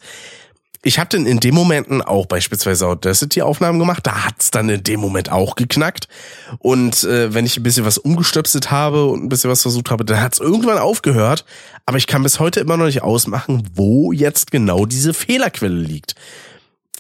ich 0.84 0.98
habe 0.98 1.10
dann 1.10 1.28
in 1.28 1.40
dem 1.40 1.54
Momenten 1.54 2.02
auch 2.02 2.26
beispielsweise 2.26 2.88
Audacity-Aufnahmen 2.88 3.78
gemacht. 3.78 4.06
Da 4.08 4.26
hat's 4.26 4.50
dann 4.50 4.68
in 4.68 4.84
dem 4.84 5.00
Moment 5.00 5.32
auch 5.32 5.56
geknackt. 5.56 6.08
Und 6.58 7.04
äh, 7.04 7.34
wenn 7.34 7.46
ich 7.46 7.58
ein 7.58 7.64
bisschen 7.64 7.86
was 7.86 8.00
umgestöpselt 8.00 8.72
habe 8.72 9.06
und 9.06 9.24
ein 9.24 9.30
bisschen 9.30 9.52
was 9.52 9.62
versucht 9.62 9.92
habe, 9.92 10.06
dann 10.06 10.20
hat's 10.20 10.40
irgendwann 10.40 10.80
aufgehört. 10.80 11.46
Aber 11.86 11.98
ich 11.98 12.08
kann 12.08 12.24
bis 12.24 12.40
heute 12.40 12.62
immer 12.62 12.78
noch 12.78 12.86
nicht 12.86 13.04
ausmachen, 13.04 13.70
wo 13.76 14.12
jetzt 14.12 14.50
genau 14.50 14.88
diese 14.88 15.14
Fehlerquelle 15.14 15.76
liegt. 15.76 16.16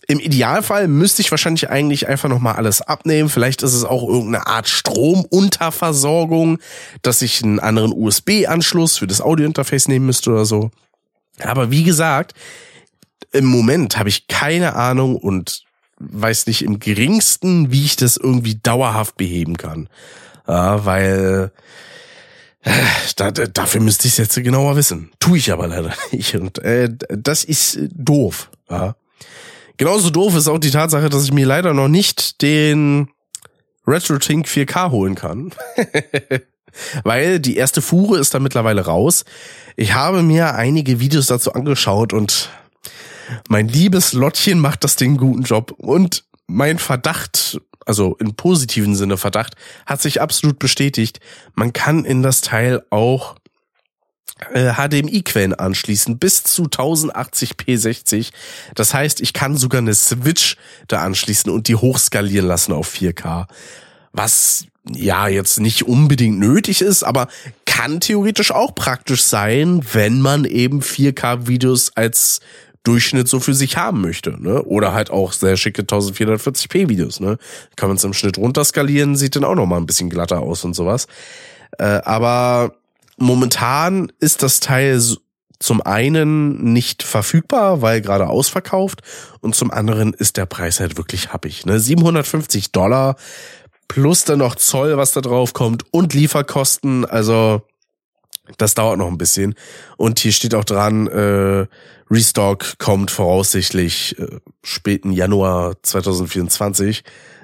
Im 0.07 0.19
Idealfall 0.19 0.87
müsste 0.87 1.21
ich 1.21 1.31
wahrscheinlich 1.31 1.69
eigentlich 1.69 2.07
einfach 2.07 2.29
nochmal 2.29 2.57
alles 2.57 2.81
abnehmen. 2.81 3.29
Vielleicht 3.29 3.63
ist 3.63 3.73
es 3.73 3.83
auch 3.83 4.07
irgendeine 4.07 4.45
Art 4.45 4.67
Stromunterversorgung, 4.67 6.59
dass 7.01 7.21
ich 7.23 7.43
einen 7.43 7.59
anderen 7.59 7.93
USB-Anschluss 7.93 8.97
für 8.97 9.07
das 9.07 9.21
Audiointerface 9.21 9.87
nehmen 9.87 10.05
müsste 10.05 10.31
oder 10.31 10.45
so. 10.45 10.69
Aber 11.39 11.71
wie 11.71 11.83
gesagt, 11.83 12.33
im 13.31 13.45
Moment 13.45 13.97
habe 13.97 14.09
ich 14.09 14.27
keine 14.27 14.75
Ahnung 14.75 15.15
und 15.15 15.63
weiß 15.99 16.47
nicht 16.47 16.63
im 16.63 16.79
geringsten, 16.79 17.71
wie 17.71 17.85
ich 17.85 17.95
das 17.95 18.17
irgendwie 18.17 18.55
dauerhaft 18.55 19.17
beheben 19.17 19.57
kann. 19.57 19.87
Ja, 20.47 20.85
weil 20.85 21.51
äh, 22.63 22.71
da, 23.15 23.31
dafür 23.31 23.81
müsste 23.81 24.07
ich 24.07 24.13
es 24.13 24.17
jetzt 24.17 24.35
genauer 24.35 24.75
wissen. 24.75 25.11
Tue 25.19 25.37
ich 25.37 25.51
aber 25.51 25.67
leider 25.67 25.93
nicht. 26.11 26.35
Und 26.35 26.59
äh, 26.59 26.89
das 27.09 27.43
ist 27.43 27.79
doof. 27.93 28.49
Ja. 28.69 28.95
Genauso 29.77 30.09
doof 30.09 30.35
ist 30.35 30.47
auch 30.47 30.59
die 30.59 30.71
Tatsache, 30.71 31.09
dass 31.09 31.23
ich 31.23 31.33
mir 31.33 31.45
leider 31.45 31.73
noch 31.73 31.87
nicht 31.87 32.41
den 32.41 33.09
RetroTink 33.87 34.47
4K 34.47 34.91
holen 34.91 35.15
kann. 35.15 35.51
Weil 37.03 37.39
die 37.39 37.57
erste 37.57 37.81
Fuhre 37.81 38.19
ist 38.19 38.33
da 38.33 38.39
mittlerweile 38.39 38.85
raus. 38.85 39.25
Ich 39.75 39.93
habe 39.93 40.21
mir 40.21 40.55
einige 40.55 40.99
Videos 40.99 41.25
dazu 41.25 41.53
angeschaut 41.53 42.13
und 42.13 42.49
mein 43.49 43.67
liebes 43.67 44.13
Lottchen 44.13 44.59
macht 44.59 44.83
das 44.83 44.95
Ding 44.95 45.17
guten 45.17 45.43
Job. 45.43 45.71
Und 45.77 46.23
mein 46.47 46.79
Verdacht, 46.79 47.59
also 47.85 48.15
im 48.19 48.35
positiven 48.35 48.95
Sinne 48.95 49.17
Verdacht, 49.17 49.55
hat 49.85 50.01
sich 50.01 50.21
absolut 50.21 50.59
bestätigt. 50.59 51.19
Man 51.53 51.73
kann 51.73 52.05
in 52.05 52.23
das 52.23 52.41
Teil 52.41 52.83
auch 52.89 53.35
äh, 54.53 54.73
HDMI-Quellen 54.73 55.53
anschließen 55.53 56.17
bis 56.17 56.43
zu 56.43 56.63
1080p 56.63 57.77
60. 57.77 58.31
Das 58.75 58.93
heißt, 58.93 59.21
ich 59.21 59.33
kann 59.33 59.57
sogar 59.57 59.79
eine 59.79 59.93
Switch 59.93 60.57
da 60.87 61.01
anschließen 61.01 61.51
und 61.51 61.67
die 61.67 61.75
hochskalieren 61.75 62.47
lassen 62.47 62.73
auf 62.73 62.91
4K. 62.93 63.45
Was 64.13 64.65
ja 64.89 65.27
jetzt 65.27 65.59
nicht 65.59 65.83
unbedingt 65.83 66.39
nötig 66.39 66.81
ist, 66.81 67.03
aber 67.03 67.27
kann 67.65 67.99
theoretisch 67.99 68.51
auch 68.51 68.73
praktisch 68.73 69.23
sein, 69.23 69.81
wenn 69.93 70.21
man 70.21 70.45
eben 70.45 70.81
4K-Videos 70.81 71.95
als 71.95 72.41
Durchschnitt 72.83 73.27
so 73.27 73.39
für 73.39 73.53
sich 73.53 73.77
haben 73.77 74.01
möchte, 74.01 74.41
ne? 74.41 74.63
Oder 74.63 74.93
halt 74.93 75.11
auch 75.11 75.33
sehr 75.33 75.57
schicke 75.57 75.83
1440p 75.83 76.89
Videos, 76.89 77.19
ne? 77.19 77.37
Kann 77.75 77.89
man 77.89 77.97
es 77.97 78.03
im 78.03 78.13
Schnitt 78.13 78.37
runterskalieren, 78.37 79.15
sieht 79.15 79.35
dann 79.35 79.43
auch 79.43 79.55
noch 79.55 79.67
mal 79.67 79.77
ein 79.77 79.85
bisschen 79.85 80.09
glatter 80.09 80.39
aus 80.39 80.63
und 80.63 80.73
sowas. 80.73 81.07
Äh, 81.77 81.83
aber 82.03 82.73
momentan 83.17 84.11
ist 84.19 84.43
das 84.43 84.59
Teil 84.59 84.99
zum 85.59 85.81
einen 85.81 86.73
nicht 86.73 87.03
verfügbar, 87.03 87.81
weil 87.81 88.01
gerade 88.01 88.27
ausverkauft 88.27 89.01
und 89.41 89.55
zum 89.55 89.71
anderen 89.71 90.13
ist 90.13 90.37
der 90.37 90.47
Preis 90.47 90.79
halt 90.79 90.97
wirklich 90.97 91.31
happig. 91.31 91.65
Ne? 91.65 91.79
750 91.79 92.71
Dollar 92.71 93.15
plus 93.87 94.23
dann 94.23 94.39
noch 94.39 94.55
Zoll, 94.55 94.97
was 94.97 95.11
da 95.11 95.21
drauf 95.21 95.53
kommt 95.53 95.83
und 95.91 96.13
Lieferkosten. 96.13 97.05
Also 97.05 97.61
das 98.57 98.73
dauert 98.73 98.97
noch 98.97 99.07
ein 99.07 99.17
bisschen. 99.17 99.55
Und 99.97 100.19
hier 100.19 100.31
steht 100.31 100.55
auch 100.55 100.63
dran, 100.63 101.07
äh, 101.07 101.67
Restock 102.09 102.77
kommt 102.77 103.09
voraussichtlich 103.09 104.19
äh, 104.19 104.39
späten 104.63 105.11
Januar 105.11 105.75
2024. 105.81 107.03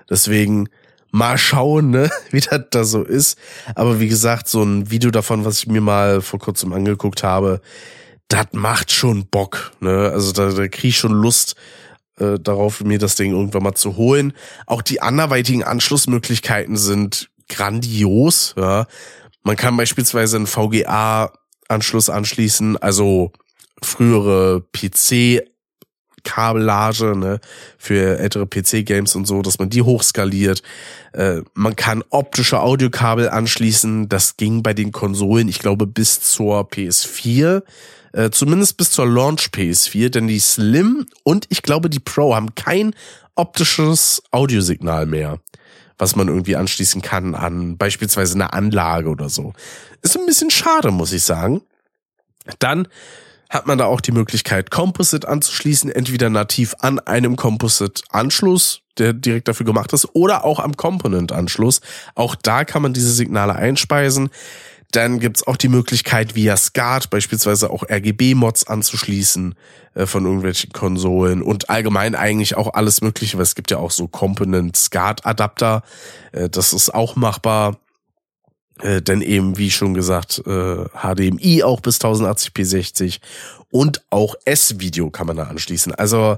Deswegen 0.10 0.68
mal 1.12 1.38
schauen, 1.38 1.92
ne, 1.92 2.10
wie 2.32 2.42
das 2.42 2.62
da 2.72 2.84
so 2.84 3.04
ist. 3.04 3.38
Aber 3.76 4.00
wie 4.00 4.08
gesagt, 4.08 4.48
so 4.48 4.64
ein 4.64 4.90
Video 4.92 5.12
davon, 5.12 5.46
was 5.46 5.60
ich 5.60 5.68
mir 5.68 5.82
mal 5.82 6.22
vor 6.22 6.40
kurzem 6.40 6.74
angeguckt 6.74 7.24
habe, 7.24 7.62
das 8.28 8.48
macht 8.52 8.92
schon 8.92 9.26
Bock. 9.28 9.72
Ne? 9.80 10.12
Also 10.14 10.32
da, 10.32 10.52
da 10.52 10.68
krieg 10.68 10.90
ich 10.90 10.98
schon 10.98 11.14
Lust 11.14 11.56
äh, 12.20 12.38
darauf, 12.40 12.82
mir 12.82 13.00
das 13.00 13.16
Ding 13.16 13.32
irgendwann 13.32 13.64
mal 13.64 13.76
zu 13.76 13.96
holen. 13.96 14.34
Auch 14.66 14.82
die 14.82 15.02
anderweitigen 15.02 15.64
Anschlussmöglichkeiten 15.64 16.78
sind 16.78 17.30
grandios. 17.48 18.54
Ja? 18.58 18.86
Man 19.48 19.56
kann 19.56 19.78
beispielsweise 19.78 20.36
einen 20.36 20.46
VGA-Anschluss 20.46 22.10
anschließen, 22.10 22.76
also 22.76 23.32
frühere 23.82 24.62
PC 24.74 25.42
Kabellage 26.26 27.16
ne, 27.16 27.40
für 27.78 28.20
ältere 28.20 28.46
PC-Games 28.46 29.16
und 29.16 29.26
so, 29.26 29.42
dass 29.42 29.58
man 29.58 29.70
die 29.70 29.84
hochskaliert. 29.84 30.64
Äh, 31.14 31.44
man 31.54 31.78
kann 31.78 32.04
optische 32.10 32.60
Audiokabel 32.60 33.30
anschließen. 33.30 34.10
Das 34.10 34.36
ging 34.36 34.64
bei 34.64 34.74
den 34.74 34.92
Konsolen, 34.92 35.48
ich 35.48 35.60
glaube, 35.60 35.88
bis 35.88 36.20
zur 36.20 36.70
PS4. 36.70 37.64
Äh, 38.12 38.30
zumindest 38.32 38.76
bis 38.76 38.92
zur 38.92 39.06
Launch 39.06 39.52
PS4, 39.54 40.10
denn 40.10 40.28
die 40.28 40.40
Slim 40.40 41.06
und 41.24 41.46
ich 41.48 41.62
glaube 41.62 41.90
die 41.90 42.02
Pro 42.02 42.36
haben 42.36 42.54
kein 42.54 42.94
optisches 43.36 44.22
Audiosignal 44.32 45.06
mehr, 45.06 45.40
was 45.98 46.16
man 46.16 46.28
irgendwie 46.28 46.56
anschließen 46.56 47.02
kann 47.02 47.36
an 47.36 47.78
beispielsweise 47.78 48.36
eine 48.36 48.54
Anlage 48.54 49.10
oder 49.10 49.30
so. 49.30 49.54
Ist 50.02 50.18
ein 50.18 50.26
bisschen 50.26 50.52
schade, 50.52 50.92
muss 50.92 51.12
ich 51.12 51.24
sagen. 51.24 51.62
Dann 52.60 52.88
hat 53.50 53.66
man 53.66 53.78
da 53.78 53.86
auch 53.86 54.02
die 54.02 54.12
Möglichkeit, 54.12 54.72
Composite 54.72 55.28
anzuschließen, 55.28 55.90
entweder 55.90 56.30
nativ 56.30 56.76
an 56.80 57.00
einem 57.00 57.36
Composite-Anschluss, 57.36 58.82
der 58.98 59.14
direkt 59.14 59.48
dafür 59.48 59.66
gemacht 59.66 59.94
ist, 59.94 60.10
oder 60.14 60.44
auch 60.44 60.60
am 60.60 60.76
Component-Anschluss. 60.76 61.82
Auch 62.16 62.36
da 62.36 62.66
kann 62.66 62.82
man 62.82 62.94
diese 62.94 63.12
Signale 63.12 63.56
einspeisen. 63.56 64.30
Dann 64.92 65.20
gibt's 65.20 65.46
auch 65.46 65.58
die 65.58 65.68
Möglichkeit, 65.68 66.36
via 66.36 66.56
SCART 66.56 67.10
beispielsweise 67.10 67.70
auch 67.70 67.84
RGB-Mods 67.90 68.68
anzuschließen 68.68 69.56
äh, 69.96 70.06
von 70.06 70.26
irgendwelchen 70.26 70.72
Konsolen 70.72 71.42
und 71.42 71.70
allgemein 71.70 72.16
eigentlich 72.16 72.56
auch 72.56 72.74
alles 72.74 73.02
Mögliche, 73.02 73.38
weil 73.38 73.44
es 73.44 73.56
gibt 73.56 73.70
ja 73.70 73.78
auch 73.78 73.92
so 73.92 74.08
Component-SCART-Adapter. 74.08 75.84
Äh, 76.32 76.50
das 76.50 76.72
ist 76.72 76.94
auch 76.94 77.16
machbar. 77.16 77.80
Äh, 78.80 79.02
denn 79.02 79.22
eben, 79.22 79.58
wie 79.58 79.72
schon 79.72 79.94
gesagt, 79.94 80.42
äh, 80.46 80.86
HDMI 80.94 81.64
auch 81.64 81.82
bis 81.82 82.00
1080p 82.00 82.64
60 82.64 83.22
und 83.72 84.04
auch 84.10 84.36
S-Video 84.46 85.10
kann 85.10 85.28
man 85.28 85.38
da 85.38 85.46
anschließen. 85.46 85.94
Also 85.96 86.38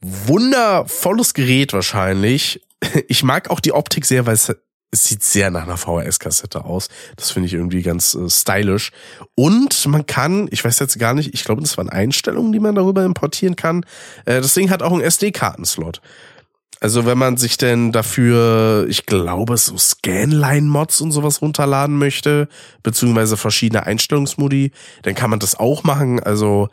wundervolles 0.00 1.34
Gerät 1.34 1.72
wahrscheinlich. 1.72 2.62
Ich 3.08 3.22
mag 3.22 3.50
auch 3.50 3.60
die 3.60 3.74
Optik 3.74 4.06
sehr, 4.06 4.24
weil 4.24 4.32
es, 4.32 4.56
es 4.90 5.04
sieht 5.04 5.22
sehr 5.22 5.50
nach 5.50 5.62
einer 5.62 5.76
VHS-Kassette 5.76 6.64
aus. 6.64 6.88
Das 7.16 7.30
finde 7.30 7.46
ich 7.46 7.54
irgendwie 7.54 7.82
ganz 7.82 8.14
äh, 8.14 8.28
stylisch. 8.28 8.90
Und 9.34 9.86
man 9.86 10.06
kann, 10.06 10.48
ich 10.50 10.64
weiß 10.64 10.78
jetzt 10.80 10.98
gar 10.98 11.14
nicht, 11.14 11.32
ich 11.32 11.44
glaube, 11.44 11.62
das 11.62 11.76
waren 11.76 11.88
Einstellungen, 11.88 12.52
die 12.52 12.60
man 12.60 12.74
darüber 12.74 13.04
importieren 13.04 13.56
kann. 13.56 13.84
Äh, 14.24 14.40
das 14.40 14.54
Ding 14.54 14.70
hat 14.70 14.82
auch 14.82 14.92
einen 14.92 15.02
SD-Kartenslot. 15.02 16.00
Also 16.80 17.04
wenn 17.04 17.18
man 17.18 17.36
sich 17.36 17.58
denn 17.58 17.92
dafür, 17.92 18.86
ich 18.88 19.04
glaube, 19.04 19.56
so 19.58 19.76
Scanline-Mods 19.76 21.02
und 21.02 21.12
sowas 21.12 21.42
runterladen 21.42 21.98
möchte, 21.98 22.48
beziehungsweise 22.82 23.36
verschiedene 23.36 23.84
Einstellungsmodi, 23.84 24.72
dann 25.02 25.14
kann 25.14 25.28
man 25.28 25.40
das 25.40 25.56
auch 25.56 25.84
machen. 25.84 26.20
Also 26.20 26.68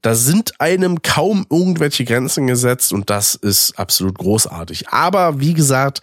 da 0.00 0.14
sind 0.14 0.58
einem 0.60 1.02
kaum 1.02 1.46
irgendwelche 1.50 2.04
Grenzen 2.06 2.46
gesetzt 2.46 2.94
und 2.94 3.10
das 3.10 3.34
ist 3.34 3.78
absolut 3.78 4.18
großartig. 4.18 4.88
Aber 4.88 5.38
wie 5.38 5.52
gesagt, 5.52 6.00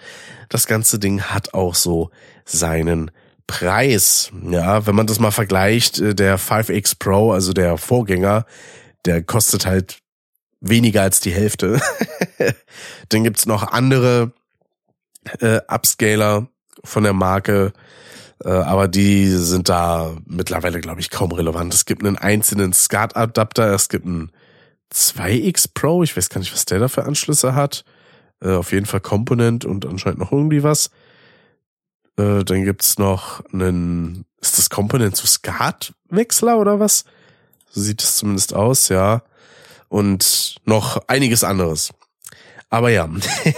das 0.49 0.67
ganze 0.67 0.99
Ding 0.99 1.21
hat 1.21 1.53
auch 1.53 1.75
so 1.75 2.09
seinen 2.45 3.11
Preis. 3.47 4.31
Ja, 4.49 4.85
wenn 4.85 4.95
man 4.95 5.07
das 5.07 5.19
mal 5.19 5.31
vergleicht, 5.31 5.99
äh, 5.99 6.13
der 6.13 6.37
5X 6.37 6.99
Pro, 6.99 7.31
also 7.31 7.53
der 7.53 7.77
Vorgänger, 7.77 8.45
der 9.05 9.23
kostet 9.23 9.65
halt 9.65 9.99
weniger 10.61 11.01
als 11.01 11.19
die 11.19 11.31
Hälfte. 11.31 11.81
Dann 13.09 13.23
gibt's 13.23 13.45
noch 13.45 13.71
andere 13.71 14.33
äh, 15.39 15.61
Upscaler 15.67 16.47
von 16.83 17.03
der 17.03 17.13
Marke, 17.13 17.73
äh, 18.43 18.49
aber 18.49 18.87
die 18.87 19.27
sind 19.27 19.69
da 19.69 20.15
mittlerweile, 20.25 20.79
glaube 20.79 21.01
ich, 21.01 21.09
kaum 21.09 21.31
relevant. 21.31 21.73
Es 21.73 21.85
gibt 21.85 22.05
einen 22.05 22.17
einzelnen 22.17 22.73
SCART-Adapter, 22.73 23.73
es 23.73 23.89
gibt 23.89 24.05
einen 24.05 24.31
2X 24.93 25.69
Pro, 25.73 26.03
ich 26.03 26.15
weiß 26.15 26.29
gar 26.29 26.39
nicht, 26.39 26.53
was 26.53 26.65
der 26.65 26.79
da 26.79 26.87
für 26.87 27.05
Anschlüsse 27.05 27.55
hat. 27.55 27.83
Äh, 28.41 28.53
auf 28.53 28.71
jeden 28.71 28.85
Fall 28.85 29.01
Component 29.01 29.65
und 29.65 29.85
anscheinend 29.85 30.19
noch 30.19 30.31
irgendwie 30.31 30.63
was. 30.63 30.91
Äh, 32.17 32.43
dann 32.43 32.63
gibt's 32.63 32.97
noch 32.97 33.43
einen, 33.53 34.25
ist 34.41 34.57
das 34.57 34.69
Component 34.69 35.15
zu 35.15 35.27
SCART-Wechsler 35.27 36.57
oder 36.57 36.79
was? 36.79 37.05
So 37.69 37.81
sieht 37.81 38.01
es 38.01 38.17
zumindest 38.17 38.53
aus, 38.53 38.89
ja 38.89 39.23
und 39.89 40.55
noch 40.65 41.01
einiges 41.07 41.43
anderes. 41.43 41.91
Aber 42.69 42.89
ja, 42.89 43.09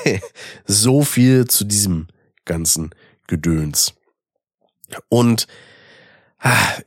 so 0.65 1.03
viel 1.03 1.45
zu 1.45 1.65
diesem 1.65 2.07
ganzen 2.45 2.91
Gedöns. 3.27 3.93
Und 5.09 5.47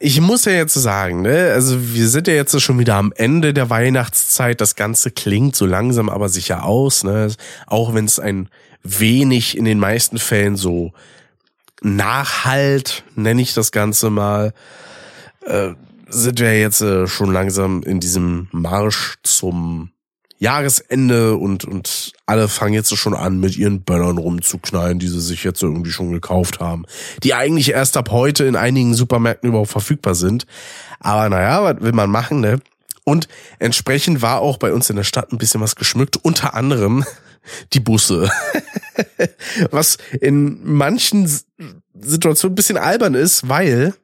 ich 0.00 0.20
muss 0.20 0.44
ja 0.46 0.52
jetzt 0.52 0.74
sagen, 0.74 1.22
ne, 1.22 1.52
also 1.52 1.94
wir 1.94 2.08
sind 2.08 2.26
ja 2.26 2.34
jetzt 2.34 2.60
schon 2.60 2.78
wieder 2.78 2.96
am 2.96 3.12
Ende 3.14 3.54
der 3.54 3.70
Weihnachtszeit. 3.70 4.60
Das 4.60 4.74
Ganze 4.74 5.10
klingt 5.10 5.54
so 5.54 5.66
langsam 5.66 6.08
aber 6.08 6.28
sicher 6.28 6.64
aus, 6.64 7.04
ne, 7.04 7.32
auch 7.66 7.94
wenn 7.94 8.04
es 8.04 8.18
ein 8.18 8.48
wenig 8.82 9.56
in 9.56 9.64
den 9.64 9.78
meisten 9.78 10.18
Fällen 10.18 10.56
so 10.56 10.92
Nachhalt, 11.82 13.04
nenne 13.14 13.42
ich 13.42 13.54
das 13.54 13.70
Ganze 13.70 14.10
mal, 14.10 14.54
äh, 15.44 15.70
sind 16.08 16.40
wir 16.40 16.58
jetzt 16.58 16.80
äh, 16.80 17.06
schon 17.06 17.32
langsam 17.32 17.82
in 17.82 18.00
diesem 18.00 18.48
Marsch 18.52 19.16
zum 19.22 19.90
Jahresende 20.38 21.36
und, 21.36 21.64
und 21.64 22.12
alle 22.26 22.48
fangen 22.48 22.74
jetzt 22.74 22.94
schon 22.96 23.14
an, 23.14 23.40
mit 23.40 23.56
ihren 23.56 23.82
Böllern 23.82 24.18
rumzuknallen, 24.18 24.98
die 24.98 25.08
sie 25.08 25.20
sich 25.20 25.44
jetzt 25.44 25.62
irgendwie 25.62 25.90
schon 25.90 26.12
gekauft 26.12 26.60
haben. 26.60 26.84
Die 27.22 27.34
eigentlich 27.34 27.70
erst 27.70 27.96
ab 27.96 28.10
heute 28.10 28.44
in 28.44 28.56
einigen 28.56 28.94
Supermärkten 28.94 29.48
überhaupt 29.48 29.70
verfügbar 29.70 30.14
sind. 30.14 30.46
Aber 31.00 31.28
naja, 31.28 31.62
was 31.62 31.80
will 31.82 31.92
man 31.92 32.10
machen, 32.10 32.40
ne? 32.40 32.60
Und 33.04 33.28
entsprechend 33.58 34.22
war 34.22 34.40
auch 34.40 34.56
bei 34.56 34.72
uns 34.72 34.88
in 34.88 34.96
der 34.96 35.04
Stadt 35.04 35.30
ein 35.30 35.38
bisschen 35.38 35.60
was 35.60 35.76
geschmückt, 35.76 36.16
unter 36.22 36.54
anderem 36.54 37.04
die 37.72 37.80
Busse. 37.80 38.30
was 39.70 39.98
in 40.20 40.60
manchen 40.64 41.30
Situationen 41.98 42.52
ein 42.52 42.56
bisschen 42.56 42.78
albern 42.78 43.14
ist, 43.14 43.48
weil 43.48 43.94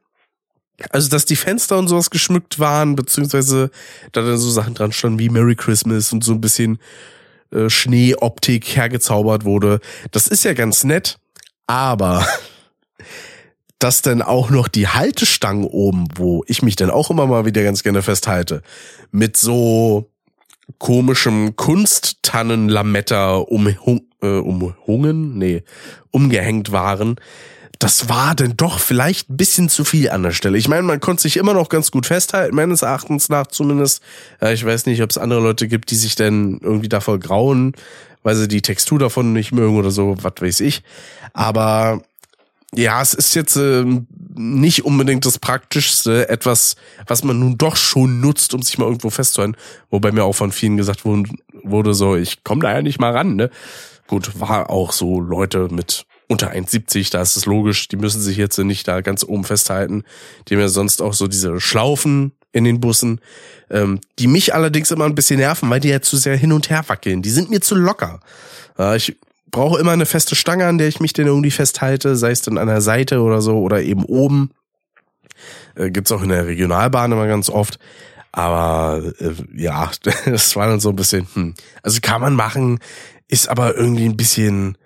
also, 0.89 1.09
dass 1.09 1.25
die 1.25 1.35
Fenster 1.35 1.77
und 1.77 1.87
sowas 1.87 2.09
geschmückt 2.09 2.59
waren, 2.59 2.95
beziehungsweise 2.95 3.71
da 4.11 4.21
dann 4.21 4.37
so 4.37 4.49
Sachen 4.49 4.73
dran 4.73 4.91
standen 4.91 5.19
wie 5.19 5.29
Merry 5.29 5.55
Christmas 5.55 6.11
und 6.11 6.23
so 6.23 6.33
ein 6.33 6.41
bisschen 6.41 6.79
äh, 7.51 7.69
Schneeoptik 7.69 8.75
hergezaubert 8.75 9.45
wurde. 9.45 9.79
Das 10.11 10.27
ist 10.27 10.43
ja 10.43 10.53
ganz 10.53 10.83
nett. 10.83 11.17
Aber 11.67 12.25
dass 13.79 14.01
dann 14.01 14.21
auch 14.21 14.49
noch 14.49 14.67
die 14.67 14.87
Haltestangen 14.87 15.65
oben, 15.65 16.07
wo 16.15 16.43
ich 16.47 16.61
mich 16.61 16.75
dann 16.75 16.91
auch 16.91 17.09
immer 17.09 17.25
mal 17.25 17.45
wieder 17.45 17.63
ganz 17.63 17.81
gerne 17.81 18.01
festhalte, 18.03 18.61
mit 19.11 19.37
so 19.37 20.11
komischem 20.77 21.55
Kunsttannenlametta 21.55 23.35
umhung, 23.35 24.01
äh, 24.21 24.27
umhungen, 24.27 25.37
nee, 25.37 25.63
umgehängt 26.11 26.71
waren, 26.71 27.15
das 27.81 28.09
war 28.09 28.35
denn 28.35 28.53
doch 28.57 28.77
vielleicht 28.77 29.31
ein 29.31 29.37
bisschen 29.37 29.67
zu 29.67 29.83
viel 29.83 30.11
an 30.11 30.21
der 30.21 30.31
Stelle. 30.31 30.55
Ich 30.59 30.67
meine, 30.67 30.83
man 30.83 30.99
konnte 30.99 31.23
sich 31.23 31.35
immer 31.35 31.55
noch 31.55 31.67
ganz 31.67 31.89
gut 31.89 32.05
festhalten, 32.05 32.55
meines 32.55 32.83
Erachtens 32.83 33.27
nach 33.27 33.47
zumindest. 33.47 34.03
Ich 34.39 34.63
weiß 34.63 34.85
nicht, 34.85 35.01
ob 35.01 35.09
es 35.09 35.17
andere 35.17 35.41
Leute 35.41 35.67
gibt, 35.67 35.89
die 35.89 35.95
sich 35.95 36.13
denn 36.13 36.59
irgendwie 36.61 36.89
davor 36.89 37.17
grauen, 37.17 37.73
weil 38.21 38.35
sie 38.35 38.47
die 38.47 38.61
Textur 38.61 38.99
davon 38.99 39.33
nicht 39.33 39.51
mögen 39.51 39.77
oder 39.77 39.89
so, 39.89 40.15
was 40.21 40.33
weiß 40.39 40.59
ich. 40.59 40.83
Aber 41.33 42.03
ja, 42.75 43.01
es 43.01 43.15
ist 43.15 43.33
jetzt 43.33 43.55
äh, 43.55 43.83
nicht 44.35 44.85
unbedingt 44.85 45.25
das 45.25 45.39
Praktischste, 45.39 46.29
etwas, 46.29 46.75
was 47.07 47.23
man 47.23 47.39
nun 47.39 47.57
doch 47.57 47.77
schon 47.77 48.21
nutzt, 48.21 48.53
um 48.53 48.61
sich 48.61 48.77
mal 48.77 48.85
irgendwo 48.85 49.09
festzuhalten. 49.09 49.57
Wobei 49.89 50.11
mir 50.11 50.23
auch 50.23 50.35
von 50.35 50.51
vielen 50.51 50.77
gesagt 50.77 51.03
wurde, 51.03 51.31
wurde 51.63 51.95
so, 51.95 52.15
ich 52.15 52.43
komme 52.43 52.61
da 52.61 52.71
ja 52.71 52.83
nicht 52.83 52.99
mal 52.99 53.11
ran. 53.11 53.35
Ne? 53.35 53.49
Gut, 54.05 54.39
war 54.39 54.69
auch 54.69 54.91
so 54.91 55.19
Leute 55.19 55.69
mit 55.71 56.05
unter 56.31 56.51
1,70, 56.51 57.11
da 57.11 57.21
ist 57.21 57.35
es 57.35 57.45
logisch, 57.45 57.89
die 57.89 57.97
müssen 57.97 58.21
sich 58.21 58.37
jetzt 58.37 58.57
nicht 58.57 58.87
da 58.87 59.01
ganz 59.01 59.25
oben 59.25 59.43
festhalten. 59.43 60.03
Die 60.47 60.55
haben 60.55 60.61
ja 60.61 60.69
sonst 60.69 61.01
auch 61.01 61.13
so 61.13 61.27
diese 61.27 61.59
Schlaufen 61.59 62.31
in 62.53 62.63
den 62.63 62.79
Bussen, 62.79 63.19
ähm, 63.69 63.99
die 64.17 64.27
mich 64.27 64.55
allerdings 64.55 64.91
immer 64.91 65.05
ein 65.05 65.15
bisschen 65.15 65.39
nerven, 65.39 65.69
weil 65.69 65.81
die 65.81 65.89
ja 65.89 66.01
zu 66.01 66.15
sehr 66.15 66.37
hin 66.37 66.53
und 66.53 66.69
her 66.69 66.85
wackeln. 66.87 67.21
Die 67.21 67.29
sind 67.29 67.49
mir 67.49 67.59
zu 67.59 67.75
locker. 67.75 68.21
Äh, 68.79 68.95
ich 68.95 69.17
brauche 69.51 69.77
immer 69.77 69.91
eine 69.91 70.05
feste 70.05 70.35
Stange, 70.35 70.67
an 70.67 70.77
der 70.77 70.87
ich 70.87 71.01
mich 71.01 71.11
denn 71.11 71.27
irgendwie 71.27 71.51
festhalte, 71.51 72.15
sei 72.15 72.31
es 72.31 72.41
dann 72.41 72.57
an 72.57 72.67
der 72.67 72.81
Seite 72.81 73.19
oder 73.19 73.41
so 73.41 73.59
oder 73.59 73.81
eben 73.81 74.05
oben. 74.05 74.51
Äh, 75.75 75.91
gibt's 75.91 76.13
auch 76.13 76.21
in 76.21 76.29
der 76.29 76.47
Regionalbahn 76.47 77.11
immer 77.11 77.27
ganz 77.27 77.49
oft. 77.49 77.77
Aber 78.31 79.03
äh, 79.19 79.33
ja, 79.53 79.91
das 80.25 80.55
war 80.55 80.67
dann 80.67 80.79
so 80.79 80.89
ein 80.89 80.95
bisschen, 80.95 81.27
hm. 81.33 81.55
also 81.83 81.99
kann 82.01 82.21
man 82.21 82.35
machen, 82.35 82.79
ist 83.27 83.49
aber 83.49 83.75
irgendwie 83.75 84.05
ein 84.05 84.15
bisschen 84.15 84.77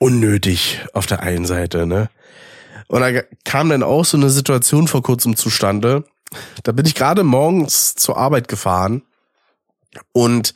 unnötig 0.00 0.80
auf 0.94 1.06
der 1.06 1.20
einen 1.22 1.46
Seite, 1.46 1.86
ne? 1.86 2.10
Und 2.88 3.02
da 3.02 3.22
kam 3.44 3.68
dann 3.68 3.84
auch 3.84 4.04
so 4.04 4.16
eine 4.16 4.30
Situation 4.30 4.88
vor 4.88 5.02
kurzem 5.02 5.36
zustande. 5.36 6.04
Da 6.64 6.72
bin 6.72 6.86
ich 6.86 6.96
gerade 6.96 7.22
morgens 7.22 7.94
zur 7.94 8.16
Arbeit 8.16 8.48
gefahren 8.48 9.02
und 10.12 10.54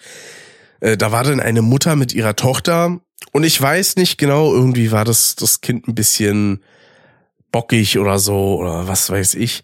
äh, 0.80 0.96
da 0.96 1.12
war 1.12 1.22
dann 1.22 1.38
eine 1.38 1.62
Mutter 1.62 1.94
mit 1.94 2.12
ihrer 2.12 2.34
Tochter 2.34 2.98
und 3.32 3.44
ich 3.44 3.60
weiß 3.60 3.96
nicht 3.96 4.18
genau, 4.18 4.52
irgendwie 4.52 4.90
war 4.90 5.04
das 5.04 5.36
das 5.36 5.60
Kind 5.60 5.86
ein 5.86 5.94
bisschen 5.94 6.64
bockig 7.52 7.98
oder 7.98 8.18
so 8.18 8.56
oder 8.56 8.88
was 8.88 9.10
weiß 9.10 9.34
ich. 9.34 9.62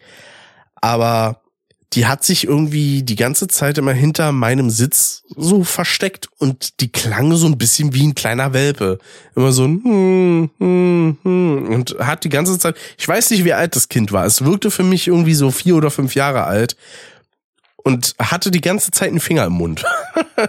Aber 0.77 1.43
die 1.93 2.07
hat 2.07 2.23
sich 2.23 2.47
irgendwie 2.47 3.03
die 3.03 3.17
ganze 3.17 3.49
Zeit 3.49 3.77
immer 3.77 3.93
hinter 3.93 4.31
meinem 4.31 4.71
Sitz 4.71 5.25
so 5.37 5.65
versteckt 5.65 6.29
und 6.39 6.81
die 6.81 6.93
klang 6.93 7.35
so 7.35 7.47
ein 7.47 7.59
bisschen 7.59 7.93
wie 7.95 8.07
ein 8.07 8.15
kleiner 8.15 8.53
Welpe. 8.53 8.99
Immer 9.35 9.51
so 9.51 9.65
ein 9.65 9.83
hm, 9.83 10.51
hm, 10.59 11.17
hm, 11.23 11.69
und 11.69 11.97
hat 11.99 12.23
die 12.23 12.29
ganze 12.29 12.59
Zeit, 12.59 12.77
ich 12.97 13.09
weiß 13.09 13.31
nicht, 13.31 13.45
wie 13.45 13.55
alt 13.55 13.75
das 13.75 13.89
Kind 13.89 14.13
war. 14.13 14.25
Es 14.25 14.45
wirkte 14.45 14.71
für 14.71 14.85
mich 14.85 15.09
irgendwie 15.09 15.35
so 15.35 15.51
vier 15.51 15.75
oder 15.75 15.91
fünf 15.91 16.15
Jahre 16.15 16.45
alt 16.45 16.77
und 17.83 18.15
hatte 18.19 18.51
die 18.51 18.61
ganze 18.61 18.91
Zeit 18.91 19.09
einen 19.09 19.21
Finger 19.21 19.45
im 19.45 19.55
Mund. 19.55 19.85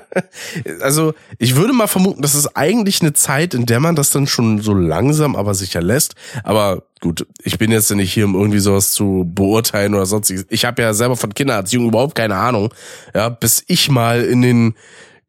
also 0.82 1.14
ich 1.38 1.56
würde 1.56 1.74
mal 1.74 1.88
vermuten, 1.88 2.22
das 2.22 2.36
ist 2.36 2.56
eigentlich 2.56 3.02
eine 3.02 3.14
Zeit, 3.14 3.54
in 3.54 3.66
der 3.66 3.80
man 3.80 3.96
das 3.96 4.10
dann 4.10 4.28
schon 4.28 4.62
so 4.62 4.74
langsam, 4.74 5.36
aber 5.36 5.54
sicher 5.54 5.82
lässt. 5.82 6.16
Aber 6.44 6.84
gut, 7.00 7.26
ich 7.44 7.58
bin 7.58 7.72
jetzt 7.72 7.92
nicht 7.92 8.14
hier, 8.14 8.26
um 8.26 8.36
irgendwie 8.36 8.60
sowas 8.60 8.92
zu 8.92 9.24
beurteilen 9.26 9.96
oder 9.96 10.06
sonstiges. 10.06 10.46
Ich 10.50 10.66
habe 10.66 10.82
ja 10.82 10.94
selber 10.94 11.16
von 11.16 11.34
Kindererziehung 11.34 11.88
überhaupt 11.88 12.16
keine 12.16 12.36
Ahnung. 12.36 12.74
Ja, 13.14 13.30
bis 13.30 13.64
ich 13.68 13.90
mal 13.90 14.24
in 14.24 14.42
den 14.42 14.76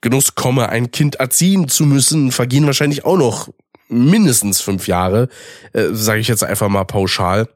Genuss 0.01 0.35
komme, 0.35 0.69
ein 0.69 0.91
Kind 0.91 1.17
erziehen 1.17 1.69
zu 1.69 1.85
müssen, 1.85 2.33
vergehen 2.33 2.67
wahrscheinlich 2.67 3.05
auch 3.05 3.17
noch 3.17 3.49
mindestens 3.88 4.61
fünf 4.61 4.88
Jahre, 4.88 5.29
äh, 5.73 5.88
sage 5.93 6.21
ich 6.21 6.29
jetzt 6.29 6.43
einfach 6.43 6.69
mal 6.69 6.85
pauschal. 6.85 7.49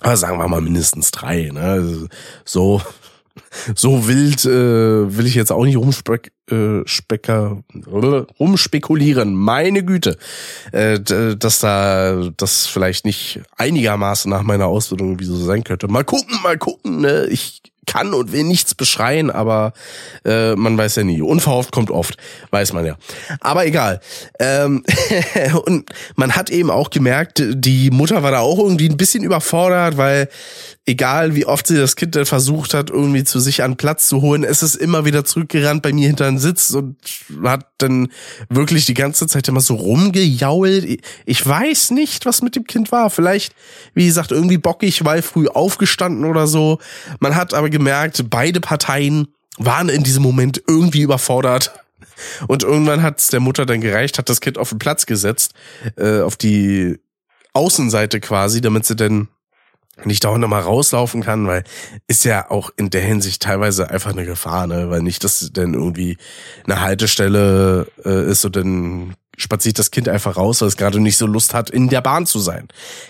Aber 0.00 0.16
sagen 0.16 0.38
wir 0.38 0.46
mal 0.48 0.60
mindestens 0.60 1.10
drei. 1.10 1.50
Ne? 1.52 2.08
So 2.44 2.82
so 3.74 4.08
wild 4.08 4.44
äh, 4.44 5.16
will 5.16 5.26
ich 5.26 5.34
jetzt 5.34 5.52
auch 5.52 5.64
nicht 5.64 5.76
rumspeck, 5.76 6.32
äh, 6.50 6.80
specker, 6.86 7.62
rumspekulieren. 8.38 9.34
Meine 9.34 9.84
Güte, 9.84 10.16
äh, 10.72 11.00
dass 11.00 11.60
da 11.60 12.30
das 12.36 12.66
vielleicht 12.66 13.04
nicht 13.04 13.40
einigermaßen 13.56 14.30
nach 14.30 14.42
meiner 14.42 14.66
Ausbildung 14.66 15.08
irgendwie 15.10 15.24
so 15.24 15.36
sein 15.36 15.64
könnte. 15.64 15.88
Mal 15.88 16.04
gucken, 16.04 16.38
mal 16.42 16.58
gucken. 16.58 17.00
Ne? 17.00 17.26
Ich 17.26 17.62
kann 17.86 18.12
und 18.12 18.32
will 18.32 18.42
nichts 18.42 18.74
beschreien, 18.74 19.30
aber 19.30 19.72
äh, 20.24 20.54
man 20.56 20.76
weiß 20.76 20.96
ja 20.96 21.04
nie. 21.04 21.22
Unverhofft 21.22 21.72
kommt 21.72 21.90
oft, 21.90 22.16
weiß 22.50 22.72
man 22.72 22.84
ja. 22.84 22.96
Aber 23.40 23.64
egal. 23.64 24.00
Ähm, 24.38 24.84
und 25.64 25.88
man 26.16 26.34
hat 26.34 26.50
eben 26.50 26.70
auch 26.70 26.90
gemerkt, 26.90 27.42
die 27.42 27.90
Mutter 27.90 28.22
war 28.22 28.32
da 28.32 28.40
auch 28.40 28.58
irgendwie 28.58 28.88
ein 28.88 28.96
bisschen 28.96 29.22
überfordert, 29.22 29.96
weil 29.96 30.28
egal 30.86 31.34
wie 31.34 31.44
oft 31.44 31.66
sie 31.66 31.76
das 31.76 31.96
Kind 31.96 32.14
dann 32.14 32.26
versucht 32.26 32.72
hat, 32.72 32.90
irgendwie 32.90 33.24
zu 33.24 33.40
sich 33.40 33.62
an 33.64 33.76
Platz 33.76 34.08
zu 34.08 34.22
holen, 34.22 34.44
es 34.44 34.62
ist 34.62 34.76
immer 34.76 35.04
wieder 35.04 35.24
zurückgerannt 35.24 35.82
bei 35.82 35.92
mir 35.92 36.06
hinter 36.06 36.26
den 36.26 36.38
Sitz 36.38 36.70
und 36.70 36.96
hat 37.42 37.66
dann 37.78 38.08
wirklich 38.48 38.86
die 38.86 38.94
ganze 38.94 39.26
Zeit 39.26 39.48
immer 39.48 39.60
so 39.60 39.74
rumgejault. 39.74 40.86
Ich 41.26 41.46
weiß 41.46 41.90
nicht, 41.90 42.24
was 42.24 42.40
mit 42.40 42.54
dem 42.54 42.64
Kind 42.64 42.92
war. 42.92 43.10
Vielleicht, 43.10 43.54
wie 43.94 44.06
gesagt, 44.06 44.30
irgendwie 44.30 44.58
bockig, 44.58 45.04
weil 45.04 45.22
früh 45.22 45.48
aufgestanden 45.48 46.24
oder 46.24 46.46
so. 46.46 46.78
Man 47.18 47.34
hat 47.34 47.52
aber 47.52 47.68
gemerkt, 47.68 48.24
beide 48.30 48.60
Parteien 48.60 49.28
waren 49.58 49.88
in 49.88 50.04
diesem 50.04 50.22
Moment 50.22 50.62
irgendwie 50.68 51.02
überfordert. 51.02 51.72
Und 52.46 52.62
irgendwann 52.62 53.02
hat 53.02 53.18
es 53.18 53.28
der 53.28 53.40
Mutter 53.40 53.66
dann 53.66 53.80
gereicht, 53.80 54.18
hat 54.18 54.28
das 54.28 54.40
Kind 54.40 54.56
auf 54.56 54.70
den 54.70 54.78
Platz 54.78 55.04
gesetzt, 55.04 55.52
äh, 55.96 56.20
auf 56.20 56.36
die 56.36 56.98
Außenseite 57.52 58.20
quasi, 58.20 58.60
damit 58.60 58.86
sie 58.86 58.96
dann 58.96 59.28
nicht 60.04 60.24
dauernd 60.24 60.40
nochmal 60.40 60.62
rauslaufen 60.62 61.22
kann, 61.22 61.46
weil 61.46 61.64
ist 62.06 62.24
ja 62.24 62.50
auch 62.50 62.70
in 62.76 62.90
der 62.90 63.00
Hinsicht 63.00 63.42
teilweise 63.42 63.90
einfach 63.90 64.12
eine 64.12 64.26
Gefahr, 64.26 64.66
ne? 64.66 64.90
Weil 64.90 65.02
nicht, 65.02 65.24
dass 65.24 65.52
denn 65.52 65.74
irgendwie 65.74 66.18
eine 66.64 66.80
Haltestelle 66.80 67.86
äh, 68.04 68.30
ist 68.30 68.44
und 68.44 68.56
dann 68.56 69.14
spaziert 69.38 69.78
das 69.78 69.90
Kind 69.90 70.08
einfach 70.08 70.36
raus, 70.36 70.60
weil 70.60 70.68
es 70.68 70.76
gerade 70.76 71.00
nicht 71.00 71.16
so 71.16 71.26
Lust 71.26 71.54
hat, 71.54 71.70
in 71.70 71.88
der 71.88 72.00
Bahn 72.00 72.26
zu 72.26 72.38
sein. 72.38 72.68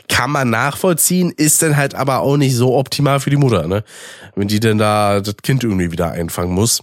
Kann 0.08 0.30
man 0.30 0.50
nachvollziehen, 0.50 1.32
ist 1.36 1.62
dann 1.62 1.76
halt 1.76 1.94
aber 1.94 2.20
auch 2.20 2.36
nicht 2.36 2.54
so 2.54 2.76
optimal 2.76 3.20
für 3.20 3.30
die 3.30 3.36
Mutter, 3.36 3.66
ne? 3.66 3.84
Wenn 4.34 4.48
die 4.48 4.60
denn 4.60 4.78
da 4.78 5.20
das 5.20 5.36
Kind 5.42 5.64
irgendwie 5.64 5.92
wieder 5.92 6.10
einfangen 6.12 6.54
muss. 6.54 6.82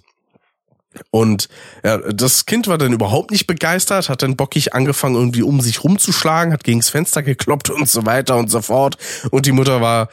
Und 1.12 1.50
ja, 1.84 1.98
das 1.98 2.46
Kind 2.46 2.68
war 2.68 2.78
dann 2.78 2.94
überhaupt 2.94 3.32
nicht 3.32 3.48
begeistert, 3.48 4.10
hat 4.10 4.22
dann 4.22 4.36
bockig 4.36 4.74
angefangen, 4.74 5.16
irgendwie 5.16 5.44
um 5.44 5.62
sich 5.62 5.84
rumzuschlagen, 5.84 6.54
hat 6.54 6.64
gegens 6.64 6.90
Fenster 6.90 7.24
gekloppt 7.24 7.70
und 7.70 7.90
so 7.90 8.06
weiter 8.06 8.38
und 8.38 8.50
so 8.50 8.62
fort. 8.62 8.98
Und 9.32 9.46
die 9.46 9.52
Mutter 9.52 9.82
war 9.82 10.10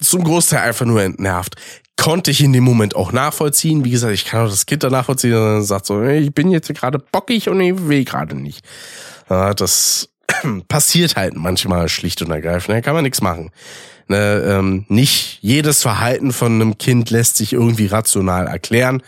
zum 0.00 0.24
Großteil 0.24 0.60
einfach 0.60 0.86
nur 0.86 1.02
entnervt. 1.02 1.56
Konnte 1.96 2.30
ich 2.30 2.42
in 2.42 2.52
dem 2.52 2.64
Moment 2.64 2.96
auch 2.96 3.12
nachvollziehen. 3.12 3.84
Wie 3.84 3.90
gesagt, 3.90 4.14
ich 4.14 4.24
kann 4.24 4.46
auch 4.46 4.50
das 4.50 4.66
Kind 4.66 4.82
da 4.82 4.90
nachvollziehen 4.90 5.34
und 5.34 5.64
sagt 5.64 5.86
so, 5.86 6.02
ich 6.02 6.32
bin 6.32 6.50
jetzt 6.50 6.72
gerade 6.72 6.98
bockig 6.98 7.48
und 7.48 7.60
ich 7.60 7.88
will 7.88 8.04
gerade 8.04 8.34
nicht. 8.34 8.64
Ja, 9.28 9.52
das 9.52 10.08
passiert 10.68 11.16
halt 11.16 11.36
manchmal 11.36 11.88
schlicht 11.88 12.22
und 12.22 12.30
ergreifend. 12.30 12.76
Da 12.76 12.80
kann 12.80 12.94
man 12.94 13.04
nichts 13.04 13.20
machen. 13.20 13.50
Ne, 14.08 14.42
ähm, 14.44 14.86
nicht 14.88 15.38
jedes 15.40 15.82
Verhalten 15.82 16.32
von 16.32 16.54
einem 16.54 16.78
Kind 16.78 17.10
lässt 17.10 17.36
sich 17.36 17.52
irgendwie 17.52 17.86
rational 17.86 18.48
erklären. 18.48 19.02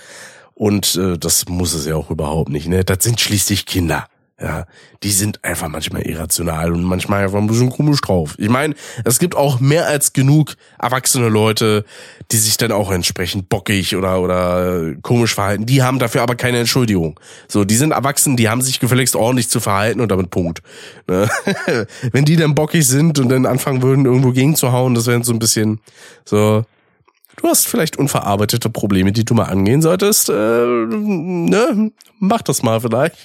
Und 0.63 0.95
äh, 0.95 1.19
das 1.19 1.49
muss 1.49 1.75
es 1.75 1.87
ja 1.87 1.97
auch 1.97 2.13
überhaupt 2.13 2.49
nicht. 2.49 2.69
Ne? 2.69 2.85
Das 2.85 3.03
sind 3.03 3.21
schließlich 3.21 3.67
Kinder. 3.67 4.07
Ja, 4.41 4.67
die 5.03 5.11
sind 5.11 5.43
einfach 5.45 5.67
manchmal 5.67 6.03
irrational 6.03 6.73
und 6.73 6.85
manchmal 6.85 7.25
einfach 7.25 7.39
ein 7.39 7.49
bisschen 7.49 7.71
komisch 7.71 8.01
drauf. 8.01 8.37
Ich 8.39 8.49
meine, 8.49 8.77
es 9.05 9.19
gibt 9.19 9.35
auch 9.35 9.59
mehr 9.59 9.89
als 9.89 10.13
genug 10.13 10.55
erwachsene 10.79 11.29
Leute, 11.29 11.85
die 12.31 12.37
sich 12.37 12.59
dann 12.59 12.71
auch 12.71 12.93
entsprechend 12.93 13.49
bockig 13.49 13.97
oder 13.97 14.21
oder 14.21 14.95
komisch 15.03 15.35
verhalten. 15.35 15.67
Die 15.67 15.83
haben 15.83 15.99
dafür 15.99 16.23
aber 16.23 16.37
keine 16.37 16.61
Entschuldigung. 16.61 17.19
So, 17.49 17.65
die 17.65 17.77
sind 17.77 17.91
erwachsen, 17.91 18.37
die 18.37 18.49
haben 18.49 18.63
sich 18.63 18.79
gefälligst 18.79 19.17
ordentlich 19.17 19.49
zu 19.49 19.59
verhalten 19.59 20.01
und 20.01 20.13
damit 20.13 20.31
Punkt. 20.31 20.63
Ne? 21.09 21.29
Wenn 22.13 22.25
die 22.25 22.37
dann 22.37 22.55
bockig 22.55 22.87
sind 22.87 23.19
und 23.19 23.31
dann 23.31 23.47
anfangen 23.47 23.83
würden, 23.83 24.05
irgendwo 24.05 24.31
gegenzuhauen, 24.31 24.95
das 24.95 25.09
wäre 25.09 25.25
so 25.25 25.33
ein 25.33 25.41
bisschen 25.41 25.81
so, 26.25 26.65
du 27.37 27.49
hast 27.49 27.67
vielleicht 27.67 27.97
unverarbeitete 27.97 28.71
Probleme, 28.71 29.13
die 29.13 29.25
du 29.25 29.35
mal 29.35 29.45
angehen 29.45 29.83
solltest. 29.83 30.29
Äh, 30.29 30.33
ne? 30.33 31.93
Mach 32.19 32.43
das 32.43 32.63
mal 32.63 32.81
vielleicht. 32.81 33.17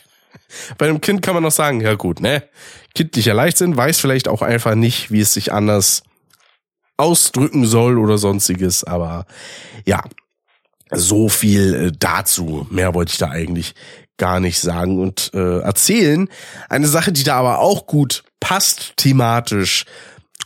Bei 0.78 0.88
einem 0.88 1.02
Kind 1.02 1.22
kann 1.22 1.34
man 1.34 1.44
noch 1.44 1.52
sagen, 1.52 1.82
ja 1.82 1.96
gut, 1.96 2.22
ne? 2.22 2.44
Kindlicher 2.96 3.34
Leichtsinn 3.34 3.76
weiß 3.76 4.00
vielleicht 4.00 4.28
auch 4.28 4.42
einfach 4.42 4.76
nicht, 4.76 5.12
wie 5.12 5.22
es 5.22 5.34
sich 5.34 5.52
anders 5.52 6.04
ausdrücken 6.98 7.66
soll 7.66 7.98
oder 7.98 8.18
sonstiges, 8.18 8.84
aber 8.84 9.26
ja, 9.86 10.04
so 10.92 11.30
viel 11.30 11.74
äh, 11.74 11.92
dazu. 11.98 12.66
Mehr 12.70 12.94
wollte 12.94 13.12
ich 13.12 13.18
da 13.18 13.30
eigentlich 13.30 13.76
gar 14.18 14.40
nicht 14.40 14.60
sagen 14.60 15.00
und 15.00 15.32
äh, 15.34 15.60
erzählen. 15.60 16.28
Eine 16.70 16.88
Sache, 16.88 17.12
die 17.12 17.24
da 17.24 17.36
aber 17.36 17.60
auch 17.60 17.86
gut 17.86 18.24
passt 18.40 18.94
thematisch. 18.98 19.86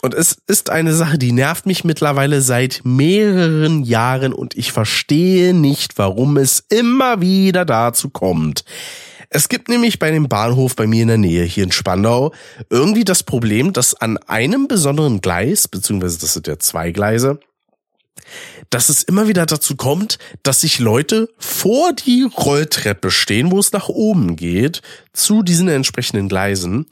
Und 0.02 0.14
es 0.14 0.38
ist 0.48 0.70
eine 0.70 0.94
Sache, 0.94 1.18
die 1.18 1.32
nervt 1.32 1.66
mich 1.66 1.84
mittlerweile 1.84 2.42
seit 2.42 2.82
mehreren 2.84 3.84
Jahren 3.84 4.34
und 4.34 4.58
ich 4.58 4.72
verstehe 4.72 5.54
nicht, 5.54 5.98
warum 5.98 6.38
es 6.38 6.64
immer 6.70 7.22
wieder 7.22 7.66
dazu 7.66 8.10
kommt. 8.10 8.64
Es 9.30 9.48
gibt 9.48 9.70
nämlich 9.70 10.00
bei 10.00 10.12
dem 10.12 10.28
Bahnhof 10.28 10.76
bei 10.76 10.88
mir 10.88 11.04
in 11.04 11.08
der 11.08 11.18
Nähe 11.18 11.44
hier 11.44 11.64
in 11.64 11.72
Spandau 11.72 12.34
irgendwie 12.70 13.06
das 13.06 13.24
Problem, 13.24 13.74
dass 13.74 13.94
an 13.94 14.18
einem 14.18 14.68
besonderen 14.68 15.22
Gleis, 15.22 15.68
beziehungsweise 15.68 16.20
das 16.20 16.34
sind 16.34 16.48
ja 16.48 16.58
zwei 16.60 16.92
Gleise, 16.92 17.40
dass 18.70 18.90
es 18.90 19.04
immer 19.04 19.28
wieder 19.28 19.46
dazu 19.46 19.76
kommt, 19.76 20.18
dass 20.44 20.62
sich 20.62 20.80
Leute 20.80 21.30
vor 21.38 21.94
die 21.94 22.24
Rolltreppe 22.24 23.12
stehen, 23.12 23.52
wo 23.52 23.60
es 23.60 23.72
nach 23.72 23.88
oben 23.88 24.36
geht, 24.36 24.82
zu 25.14 25.44
diesen 25.44 25.68
entsprechenden 25.70 26.28
Gleisen 26.28 26.88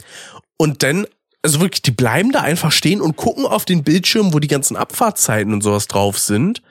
und 0.58 0.84
dann 0.84 1.08
also 1.42 1.62
wirklich, 1.62 1.82
die 1.82 1.92
bleiben 1.92 2.32
da 2.32 2.42
einfach 2.42 2.72
stehen 2.72 3.02
und 3.02 3.16
gucken 3.16 3.46
auf 3.46 3.66
den 3.66 3.84
Bildschirm, 3.84 4.34
wo 4.34 4.40
die 4.40 4.48
ganzen 4.48 4.76
Abfahrtzeiten 4.76 5.54
und 5.54 5.62
sowas 5.62 5.88
drauf 5.88 6.20
sind. 6.20 6.62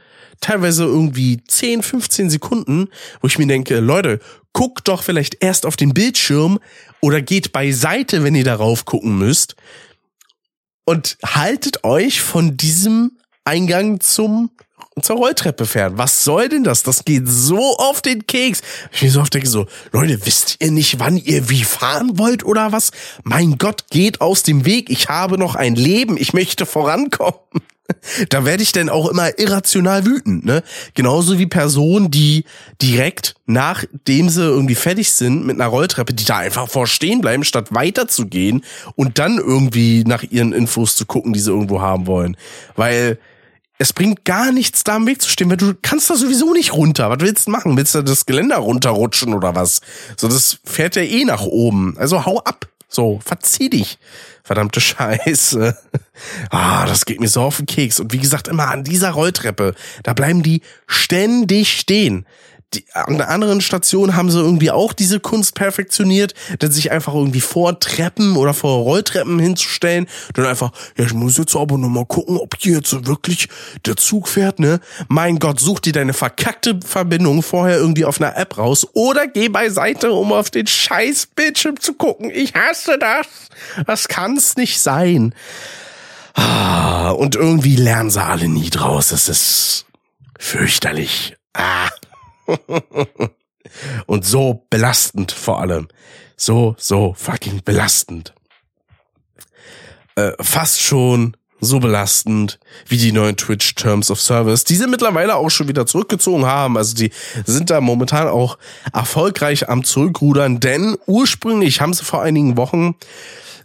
Teilweise 0.40 0.84
irgendwie 0.84 1.42
10, 1.42 1.82
15 1.82 2.30
Sekunden, 2.30 2.88
wo 3.20 3.26
ich 3.26 3.38
mir 3.38 3.46
denke, 3.46 3.80
Leute, 3.80 4.20
guckt 4.52 4.88
doch 4.88 5.02
vielleicht 5.02 5.42
erst 5.42 5.66
auf 5.66 5.76
den 5.76 5.94
Bildschirm 5.94 6.58
oder 7.00 7.22
geht 7.22 7.52
beiseite, 7.52 8.22
wenn 8.22 8.34
ihr 8.34 8.44
darauf 8.44 8.84
gucken 8.84 9.18
müsst. 9.18 9.56
Und 10.84 11.18
haltet 11.24 11.84
euch 11.84 12.20
von 12.20 12.56
diesem 12.56 13.18
Eingang 13.44 14.00
zum 14.00 14.50
zur 15.02 15.16
Rolltreppe 15.16 15.66
fährt. 15.66 15.98
Was 15.98 16.24
soll 16.24 16.48
denn 16.48 16.64
das? 16.64 16.82
Das 16.82 17.04
geht 17.04 17.24
so 17.26 17.76
auf 17.76 18.02
den 18.02 18.26
Keks. 18.26 18.62
Ich 18.92 19.02
mir 19.02 19.10
so 19.10 19.20
oft 19.20 19.34
denke 19.34 19.48
so, 19.48 19.66
Leute, 19.92 20.24
wisst 20.26 20.56
ihr 20.60 20.70
nicht, 20.70 20.98
wann 20.98 21.16
ihr 21.16 21.48
wie 21.48 21.64
fahren 21.64 22.18
wollt 22.18 22.44
oder 22.44 22.72
was? 22.72 22.90
Mein 23.22 23.58
Gott, 23.58 23.84
geht 23.90 24.20
aus 24.20 24.42
dem 24.42 24.64
Weg. 24.64 24.90
Ich 24.90 25.08
habe 25.08 25.38
noch 25.38 25.54
ein 25.54 25.74
Leben. 25.74 26.16
Ich 26.16 26.32
möchte 26.32 26.66
vorankommen. 26.66 27.38
Da 28.28 28.44
werde 28.44 28.62
ich 28.62 28.72
dann 28.72 28.88
auch 28.88 29.08
immer 29.08 29.38
irrational 29.38 30.04
wütend, 30.04 30.44
ne? 30.44 30.62
Genauso 30.94 31.38
wie 31.38 31.46
Personen, 31.46 32.10
die 32.10 32.44
direkt 32.82 33.34
nachdem 33.46 34.28
sie 34.28 34.42
irgendwie 34.42 34.74
fertig 34.74 35.10
sind 35.12 35.46
mit 35.46 35.56
einer 35.58 35.70
Rolltreppe, 35.70 36.12
die 36.12 36.24
da 36.24 36.36
einfach 36.36 36.68
vorstehen 36.68 37.22
bleiben, 37.22 37.44
statt 37.44 37.68
weiterzugehen 37.74 38.62
und 38.94 39.18
dann 39.18 39.38
irgendwie 39.38 40.04
nach 40.04 40.22
ihren 40.22 40.52
Infos 40.52 40.96
zu 40.96 41.06
gucken, 41.06 41.32
die 41.32 41.40
sie 41.40 41.50
irgendwo 41.50 41.80
haben 41.80 42.06
wollen. 42.06 42.36
Weil 42.76 43.18
es 43.78 43.92
bringt 43.92 44.24
gar 44.24 44.50
nichts, 44.52 44.82
da 44.84 44.96
am 44.96 45.06
Weg 45.06 45.22
zu 45.22 45.30
stehen, 45.30 45.48
weil 45.50 45.56
du 45.56 45.74
kannst 45.80 46.10
da 46.10 46.16
sowieso 46.16 46.52
nicht 46.52 46.72
runter. 46.72 47.10
Was 47.10 47.20
willst 47.20 47.46
du 47.46 47.52
machen? 47.52 47.76
Willst 47.76 47.94
du 47.94 48.02
das 48.02 48.26
Geländer 48.26 48.56
runterrutschen 48.56 49.32
oder 49.32 49.54
was? 49.54 49.80
So, 50.16 50.26
das 50.28 50.58
fährt 50.64 50.96
ja 50.96 51.02
eh 51.02 51.24
nach 51.24 51.42
oben. 51.42 51.96
Also 51.96 52.26
hau 52.26 52.38
ab. 52.40 52.66
So, 52.88 53.20
verzieh 53.24 53.70
dich. 53.70 53.98
Verdammte 54.42 54.80
Scheiße. 54.80 55.76
Ah, 56.50 56.84
das 56.84 57.04
geht 57.04 57.20
mir 57.20 57.28
so 57.28 57.42
auf 57.42 57.58
den 57.58 57.66
Keks. 57.66 58.00
Und 58.00 58.12
wie 58.12 58.18
gesagt, 58.18 58.48
immer 58.48 58.66
an 58.66 58.82
dieser 58.82 59.10
Rolltreppe, 59.10 59.76
da 60.02 60.14
bleiben 60.14 60.42
die 60.42 60.62
ständig 60.88 61.78
stehen 61.78 62.26
die, 62.74 62.84
an 62.92 63.16
der 63.16 63.30
anderen 63.30 63.60
Station 63.60 64.14
haben 64.14 64.30
sie 64.30 64.38
irgendwie 64.38 64.70
auch 64.70 64.92
diese 64.92 65.20
Kunst 65.20 65.54
perfektioniert, 65.54 66.34
dann 66.58 66.70
sich 66.70 66.90
einfach 66.90 67.14
irgendwie 67.14 67.40
vor 67.40 67.80
Treppen 67.80 68.36
oder 68.36 68.52
vor 68.52 68.82
Rolltreppen 68.82 69.38
hinzustellen, 69.38 70.06
dann 70.34 70.44
einfach, 70.44 70.72
ja, 70.96 71.06
ich 71.06 71.14
muss 71.14 71.38
jetzt 71.38 71.56
aber 71.56 71.78
noch 71.78 71.88
mal 71.88 72.04
gucken, 72.04 72.36
ob 72.36 72.56
hier 72.58 72.76
jetzt 72.76 73.06
wirklich 73.06 73.48
der 73.86 73.96
Zug 73.96 74.28
fährt, 74.28 74.58
ne? 74.58 74.80
Mein 75.08 75.38
Gott, 75.38 75.60
such 75.60 75.80
dir 75.80 75.92
deine 75.92 76.12
verkackte 76.12 76.78
Verbindung 76.84 77.42
vorher 77.42 77.78
irgendwie 77.78 78.04
auf 78.04 78.20
einer 78.20 78.36
App 78.36 78.58
raus 78.58 78.86
oder 78.92 79.26
geh 79.26 79.48
beiseite, 79.48 80.12
um 80.12 80.32
auf 80.32 80.50
den 80.50 80.66
scheiß 80.66 81.28
Bildschirm 81.34 81.80
zu 81.80 81.94
gucken. 81.94 82.30
Ich 82.30 82.54
hasse 82.54 82.98
das. 82.98 83.26
Das 83.86 84.08
kann's 84.08 84.56
nicht 84.56 84.80
sein. 84.80 85.34
Ah, 86.34 87.10
und 87.10 87.34
irgendwie 87.34 87.76
lernen 87.76 88.10
sie 88.10 88.22
alle 88.22 88.48
nie 88.48 88.70
draus. 88.70 89.10
Es 89.10 89.28
ist 89.28 89.86
fürchterlich. 90.38 91.36
Ah. 91.54 91.88
Und 94.06 94.24
so 94.24 94.66
belastend 94.70 95.32
vor 95.32 95.60
allem. 95.60 95.88
So, 96.36 96.74
so 96.78 97.14
fucking 97.16 97.62
belastend. 97.64 98.34
Äh, 100.16 100.32
fast 100.40 100.80
schon 100.80 101.36
so 101.60 101.80
belastend 101.80 102.58
wie 102.86 102.96
die 102.96 103.12
neuen 103.12 103.36
Twitch 103.36 103.74
Terms 103.74 104.10
of 104.10 104.20
Service, 104.20 104.64
die 104.64 104.76
sie 104.76 104.86
mittlerweile 104.86 105.36
auch 105.36 105.50
schon 105.50 105.68
wieder 105.68 105.86
zurückgezogen 105.86 106.46
haben. 106.46 106.76
Also 106.76 106.94
die 106.94 107.10
sind 107.44 107.70
da 107.70 107.80
momentan 107.80 108.28
auch 108.28 108.58
erfolgreich 108.92 109.68
am 109.68 109.84
Zurückrudern, 109.84 110.60
denn 110.60 110.96
ursprünglich 111.06 111.80
haben 111.80 111.92
sie 111.92 112.04
vor 112.04 112.22
einigen 112.22 112.56
Wochen 112.56 112.94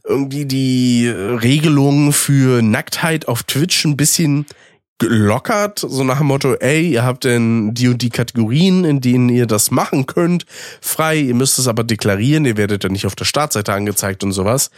irgendwie 0.06 0.46
die 0.46 1.08
Regelungen 1.08 2.12
für 2.12 2.62
Nacktheit 2.62 3.28
auf 3.28 3.44
Twitch 3.44 3.86
ein 3.86 3.96
bisschen 3.96 4.46
gelockert, 5.00 5.80
so 5.80 6.04
nach 6.04 6.20
dem 6.20 6.28
Motto, 6.28 6.54
ey, 6.56 6.90
ihr 6.90 7.04
habt 7.04 7.24
denn 7.24 7.74
die 7.74 7.88
und 7.88 8.02
die 8.02 8.10
Kategorien, 8.10 8.86
in 8.86 9.02
denen 9.02 9.30
ihr 9.30 9.46
das 9.46 9.72
machen 9.72 10.06
könnt, 10.06 10.46
frei, 10.82 11.18
ihr 11.18 11.36
müsst 11.36 11.60
es 11.60 11.68
aber 11.68 11.84
deklarieren, 11.84 12.46
ihr 12.46 12.58
werdet 12.58 12.84
dann 12.84 12.94
nicht 12.94 13.06
auf 13.06 13.16
der 13.16 13.26
Startseite 13.26 13.74
angezeigt 13.74 14.24
und 14.24 14.32
sowas. 14.32 14.70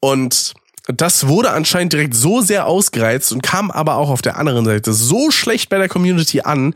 Und 0.00 0.54
das 0.88 1.28
wurde 1.28 1.50
anscheinend 1.50 1.92
direkt 1.92 2.14
so 2.14 2.40
sehr 2.40 2.66
ausgereizt 2.66 3.32
und 3.32 3.42
kam 3.42 3.70
aber 3.70 3.96
auch 3.96 4.10
auf 4.10 4.20
der 4.22 4.36
anderen 4.36 4.64
Seite 4.64 4.92
so 4.92 5.30
schlecht 5.30 5.68
bei 5.68 5.78
der 5.78 5.88
Community 5.88 6.40
an, 6.40 6.74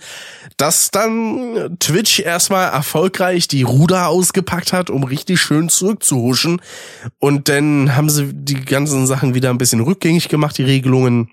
dass 0.57 0.91
dann 0.93 1.77
Twitch 1.81 2.21
erstmal 2.21 2.71
erfolgreich 2.71 3.49
die 3.49 3.65
Ruder 3.65 4.07
ausgepackt 4.09 4.73
hat, 4.73 4.91
um 4.91 5.03
richtig 5.03 5.41
schön 5.41 5.69
zurückzuhuschen. 5.69 6.61
Und 7.19 7.49
dann 7.49 7.97
haben 7.97 8.09
sie 8.09 8.33
die 8.33 8.65
ganzen 8.65 9.07
Sachen 9.09 9.35
wieder 9.35 9.51
ein 9.51 9.59
bisschen 9.59 9.81
rückgängig 9.81 10.29
gemacht, 10.29 10.57
die 10.57 10.65
Regelungen. 10.65 11.33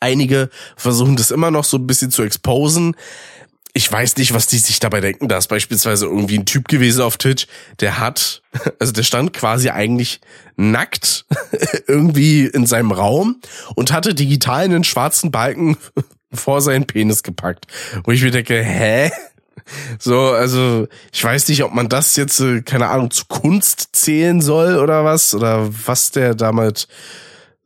Einige 0.00 0.50
versuchen 0.76 1.16
das 1.16 1.30
immer 1.30 1.50
noch 1.50 1.64
so 1.64 1.76
ein 1.76 1.86
bisschen 1.86 2.10
zu 2.10 2.22
exposen. 2.22 2.96
Ich 3.72 3.90
weiß 3.90 4.16
nicht, 4.16 4.32
was 4.32 4.46
die 4.46 4.58
sich 4.58 4.78
dabei 4.78 5.00
denken. 5.00 5.28
Da 5.28 5.36
ist 5.36 5.48
beispielsweise 5.48 6.06
irgendwie 6.06 6.38
ein 6.38 6.46
Typ 6.46 6.68
gewesen 6.68 7.02
auf 7.02 7.16
Twitch, 7.16 7.48
der 7.80 7.98
hat, 7.98 8.42
also 8.78 8.92
der 8.92 9.02
stand 9.02 9.32
quasi 9.32 9.70
eigentlich 9.70 10.20
nackt 10.56 11.26
irgendwie 11.88 12.46
in 12.46 12.66
seinem 12.66 12.92
Raum 12.92 13.40
und 13.74 13.92
hatte 13.92 14.14
digital 14.14 14.64
einen 14.64 14.84
schwarzen 14.84 15.30
Balken 15.30 15.76
vor 16.32 16.60
seinen 16.60 16.86
Penis 16.86 17.22
gepackt. 17.22 17.66
Wo 18.04 18.12
ich 18.12 18.22
mir 18.22 18.30
denke, 18.30 18.62
hä? 18.62 19.10
So, 19.98 20.30
also 20.32 20.86
ich 21.12 21.24
weiß 21.24 21.48
nicht, 21.48 21.64
ob 21.64 21.72
man 21.72 21.88
das 21.88 22.16
jetzt, 22.16 22.38
äh, 22.40 22.62
keine 22.62 22.88
Ahnung, 22.88 23.10
zu 23.10 23.24
Kunst 23.26 23.88
zählen 23.92 24.40
soll 24.40 24.76
oder 24.76 25.04
was, 25.04 25.34
oder 25.34 25.70
was 25.86 26.10
der 26.10 26.34
damit 26.34 26.86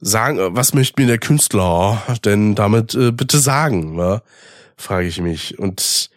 sagen, 0.00 0.38
was 0.56 0.74
möchte 0.74 1.00
mir 1.00 1.08
der 1.08 1.18
Künstler 1.18 2.02
denn 2.24 2.54
damit 2.54 2.94
äh, 2.94 3.12
bitte 3.12 3.38
sagen, 3.38 3.96
ne? 3.96 4.22
frage 4.76 5.08
ich 5.08 5.20
mich. 5.20 5.58
Und 5.58 6.10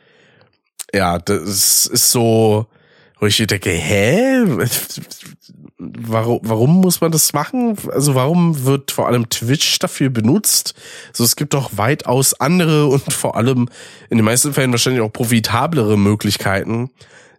ja, 0.93 1.19
das 1.19 1.85
ist 1.87 2.11
so, 2.11 2.67
wo 3.19 3.25
ich 3.25 3.37
denke, 3.37 3.71
hä? 3.71 4.43
Warum, 5.77 6.39
warum 6.43 6.81
muss 6.81 7.01
man 7.01 7.11
das 7.11 7.33
machen? 7.33 7.75
Also 7.91 8.13
warum 8.13 8.65
wird 8.65 8.91
vor 8.91 9.07
allem 9.07 9.29
Twitch 9.29 9.79
dafür 9.79 10.11
benutzt? 10.11 10.75
Also 11.09 11.23
es 11.23 11.35
gibt 11.35 11.55
doch 11.55 11.71
weitaus 11.75 12.39
andere 12.39 12.85
und 12.85 13.11
vor 13.11 13.35
allem 13.35 13.67
in 14.11 14.17
den 14.17 14.25
meisten 14.25 14.53
Fällen 14.53 14.71
wahrscheinlich 14.71 15.01
auch 15.01 15.11
profitablere 15.11 15.97
Möglichkeiten, 15.97 16.91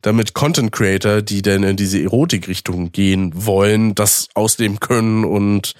damit 0.02 0.34
Content 0.34 0.72
Creator, 0.72 1.22
die 1.22 1.42
denn 1.42 1.62
in 1.62 1.76
diese 1.76 2.02
Erotikrichtung 2.02 2.90
gehen 2.90 3.30
wollen, 3.34 3.94
das 3.94 4.28
ausnehmen 4.34 4.80
können 4.80 5.24
und 5.24 5.74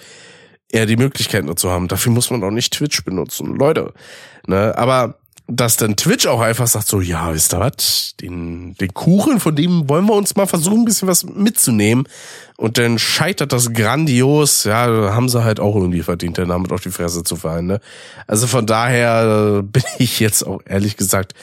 eher 0.73 0.85
die 0.85 0.97
Möglichkeit 0.97 1.47
dazu 1.47 1.69
haben. 1.69 1.87
Dafür 1.87 2.11
muss 2.11 2.31
man 2.31 2.43
auch 2.43 2.51
nicht 2.51 2.73
Twitch 2.73 3.03
benutzen. 3.05 3.55
Leute, 3.55 3.93
ne, 4.47 4.77
aber 4.77 5.19
dass 5.47 5.75
dann 5.75 5.97
Twitch 5.97 6.25
auch 6.25 6.39
einfach 6.39 6.67
sagt 6.67 6.87
so, 6.87 7.01
ja, 7.01 7.33
wisst 7.33 7.53
ihr 7.53 7.59
was, 7.59 8.15
den, 8.19 8.75
den 8.75 8.93
Kuchen, 8.93 9.39
von 9.39 9.55
dem 9.55 9.89
wollen 9.89 10.05
wir 10.05 10.13
uns 10.13 10.35
mal 10.35 10.47
versuchen, 10.47 10.81
ein 10.81 10.85
bisschen 10.85 11.07
was 11.07 11.25
mitzunehmen. 11.25 12.07
Und 12.55 12.77
dann 12.77 12.97
scheitert 12.97 13.51
das 13.51 13.73
grandios, 13.73 14.63
ja, 14.63 15.13
haben 15.13 15.27
sie 15.27 15.43
halt 15.43 15.59
auch 15.59 15.75
irgendwie 15.75 16.01
verdient, 16.01 16.37
dann 16.37 16.47
damit 16.49 16.71
auf 16.71 16.81
die 16.81 16.91
Fresse 16.91 17.23
zu 17.23 17.35
fallen, 17.35 17.67
ne. 17.67 17.81
Also 18.25 18.47
von 18.47 18.65
daher 18.65 19.61
bin 19.63 19.83
ich 19.99 20.19
jetzt 20.19 20.43
auch 20.47 20.61
ehrlich 20.65 20.97
gesagt 20.97 21.33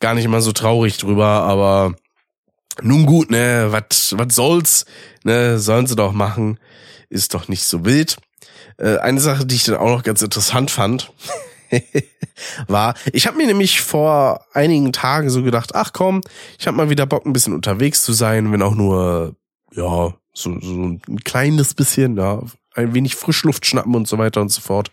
gar 0.00 0.14
nicht 0.14 0.28
mal 0.28 0.42
so 0.42 0.52
traurig 0.52 0.98
drüber, 0.98 1.26
aber 1.26 1.94
nun 2.82 3.06
gut, 3.06 3.30
ne, 3.30 3.68
was 3.70 4.14
was 4.18 4.34
soll's, 4.34 4.84
ne, 5.24 5.58
sollen 5.58 5.86
sie 5.86 5.96
doch 5.96 6.12
machen, 6.12 6.60
ist 7.08 7.32
doch 7.32 7.48
nicht 7.48 7.64
so 7.64 7.86
wild. 7.86 8.18
Äh, 8.78 8.98
eine 8.98 9.20
Sache, 9.20 9.46
die 9.46 9.54
ich 9.54 9.64
dann 9.64 9.76
auch 9.76 9.96
noch 9.96 10.02
ganz 10.02 10.22
interessant 10.22 10.70
fand, 10.70 11.12
war, 12.68 12.94
ich 13.12 13.26
habe 13.26 13.36
mir 13.36 13.46
nämlich 13.46 13.80
vor 13.80 14.44
einigen 14.52 14.92
Tagen 14.92 15.30
so 15.30 15.42
gedacht, 15.42 15.74
ach 15.74 15.92
komm, 15.92 16.20
ich 16.58 16.66
habe 16.66 16.76
mal 16.76 16.90
wieder 16.90 17.06
Bock, 17.06 17.26
ein 17.26 17.32
bisschen 17.32 17.54
unterwegs 17.54 18.02
zu 18.04 18.12
sein, 18.12 18.52
wenn 18.52 18.62
auch 18.62 18.74
nur, 18.74 19.34
ja, 19.74 20.14
so, 20.32 20.60
so 20.60 20.72
ein 20.72 21.00
kleines 21.24 21.74
bisschen, 21.74 22.16
ja, 22.16 22.42
ein 22.74 22.94
wenig 22.94 23.16
Frischluft 23.16 23.64
schnappen 23.66 23.94
und 23.94 24.06
so 24.06 24.18
weiter 24.18 24.40
und 24.40 24.50
so 24.50 24.60
fort. 24.60 24.90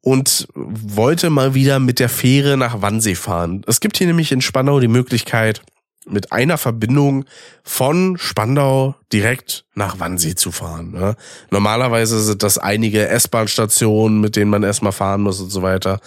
Und 0.00 0.48
wollte 0.54 1.30
mal 1.30 1.54
wieder 1.54 1.80
mit 1.80 1.98
der 1.98 2.08
Fähre 2.08 2.56
nach 2.56 2.80
Wannsee 2.82 3.16
fahren. 3.16 3.62
Es 3.66 3.80
gibt 3.80 3.96
hier 3.96 4.06
nämlich 4.06 4.30
in 4.30 4.40
Spandau 4.40 4.78
die 4.78 4.88
Möglichkeit, 4.88 5.62
mit 6.08 6.32
einer 6.32 6.56
Verbindung 6.56 7.24
von 7.64 8.16
Spandau 8.16 8.94
direkt 9.12 9.64
nach 9.74 9.98
Wannsee 9.98 10.34
zu 10.34 10.52
fahren. 10.52 10.92
Ne? 10.92 11.16
Normalerweise 11.50 12.20
sind 12.22 12.42
das 12.42 12.58
einige 12.58 13.08
S-Bahn-Stationen, 13.08 14.20
mit 14.20 14.36
denen 14.36 14.50
man 14.50 14.62
erstmal 14.62 14.92
fahren 14.92 15.22
muss 15.22 15.40
und 15.40 15.50
so 15.50 15.62
weiter. 15.62 16.00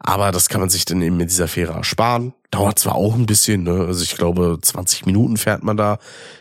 Aber 0.00 0.32
das 0.32 0.48
kann 0.48 0.60
man 0.60 0.70
sich 0.70 0.84
dann 0.84 1.02
eben 1.02 1.18
mit 1.18 1.30
dieser 1.30 1.48
Fähre 1.48 1.74
ersparen. 1.74 2.32
Dauert 2.50 2.78
zwar 2.78 2.94
auch 2.94 3.14
ein 3.14 3.26
bisschen, 3.26 3.62
ne? 3.62 3.84
also 3.86 4.02
ich 4.02 4.16
glaube 4.16 4.58
20 4.60 5.06
Minuten 5.06 5.36
fährt 5.36 5.62
man 5.62 5.76
da, 5.76 5.98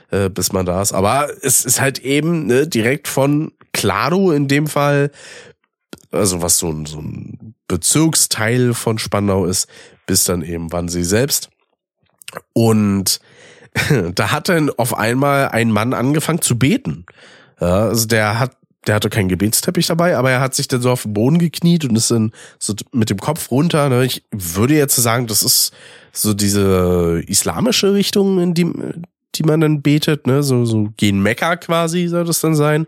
äh, 0.10 0.30
bis 0.30 0.54
man 0.54 0.66
da 0.66 0.82
ist. 0.82 0.94
Aber 0.94 1.30
es 1.42 1.66
ist 1.66 1.82
halt 1.82 2.00
eben 2.00 2.48
ne, 2.48 2.68
direkt 2.68 3.08
von 3.08 3.52
Klado 3.74 4.32
in 4.32 4.48
dem 4.48 4.68
Fall, 4.68 5.12
also 6.12 6.42
was 6.42 6.58
so 6.58 6.70
ein, 6.70 6.86
so 6.86 7.00
ein 7.00 7.56
Bezirksteil 7.68 8.74
von 8.74 8.98
Spandau 8.98 9.46
ist, 9.46 9.68
bis 10.06 10.26
dann 10.26 10.42
eben 10.42 10.72
Wannsee 10.72 11.04
selbst. 11.04 11.51
Und 12.54 13.20
da 14.16 14.32
hat 14.32 14.50
dann 14.50 14.70
auf 14.70 14.98
einmal 14.98 15.50
ein 15.50 15.72
Mann 15.72 15.94
angefangen 15.94 16.42
zu 16.42 16.58
beten. 16.58 17.06
Ja, 17.60 17.88
also 17.88 18.08
der 18.08 18.40
hat, 18.40 18.58
der 18.88 18.96
hatte 18.96 19.10
keinen 19.10 19.30
Gebetsteppich 19.30 19.88
dabei, 19.88 20.18
aber 20.18 20.32
er 20.32 20.42
hat 20.42 20.56
sich 20.56 20.68
dann 20.68 20.82
so 20.82 20.92
auf 20.92 21.04
den 21.04 21.14
Boden 21.14 21.38
gekniet 21.38 21.86
und 21.86 21.96
ist 21.96 22.12
dann 22.12 22.32
so 22.60 22.74
mit 22.92 23.10
dem 23.10 23.20
Kopf 23.20 23.52
runter. 23.52 23.90
Ne? 23.90 24.06
Ich 24.06 24.24
würde 24.32 24.76
jetzt 24.76 24.96
sagen, 24.96 25.28
das 25.28 25.44
ist 25.44 25.72
so 26.12 26.34
diese 26.34 27.24
islamische 27.28 27.94
Richtung, 27.94 28.40
in 28.40 28.54
die, 28.54 28.70
die 29.36 29.44
man 29.44 29.62
dann 29.62 29.82
betet, 29.82 30.28
ne, 30.28 30.44
so 30.44 30.66
so 30.66 30.90
gehen 30.98 31.22
Mekka 31.22 31.56
quasi 31.56 32.08
soll 32.08 32.26
das 32.26 32.42
dann 32.42 32.56
sein. 32.56 32.88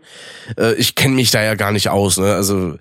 Äh, 0.58 0.74
ich 0.74 0.94
kenne 0.94 1.14
mich 1.14 1.30
da 1.30 1.42
ja 1.42 1.54
gar 1.54 1.72
nicht 1.72 1.88
aus, 1.88 2.18
ne, 2.18 2.34
also 2.34 2.76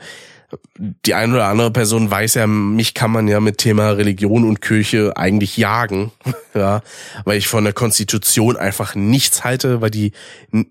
die 0.77 1.13
eine 1.13 1.33
oder 1.33 1.45
andere 1.45 1.71
Person 1.71 2.09
weiß 2.09 2.35
ja, 2.35 2.47
mich 2.47 2.93
kann 2.93 3.11
man 3.11 3.27
ja 3.27 3.39
mit 3.39 3.57
Thema 3.57 3.91
Religion 3.91 4.43
und 4.43 4.61
Kirche 4.61 5.15
eigentlich 5.15 5.57
jagen, 5.57 6.11
ja, 6.53 6.81
weil 7.25 7.37
ich 7.37 7.47
von 7.47 7.63
der 7.63 7.73
Konstitution 7.73 8.57
einfach 8.57 8.95
nichts 8.95 9.43
halte, 9.43 9.81
weil 9.81 9.91
die 9.91 10.11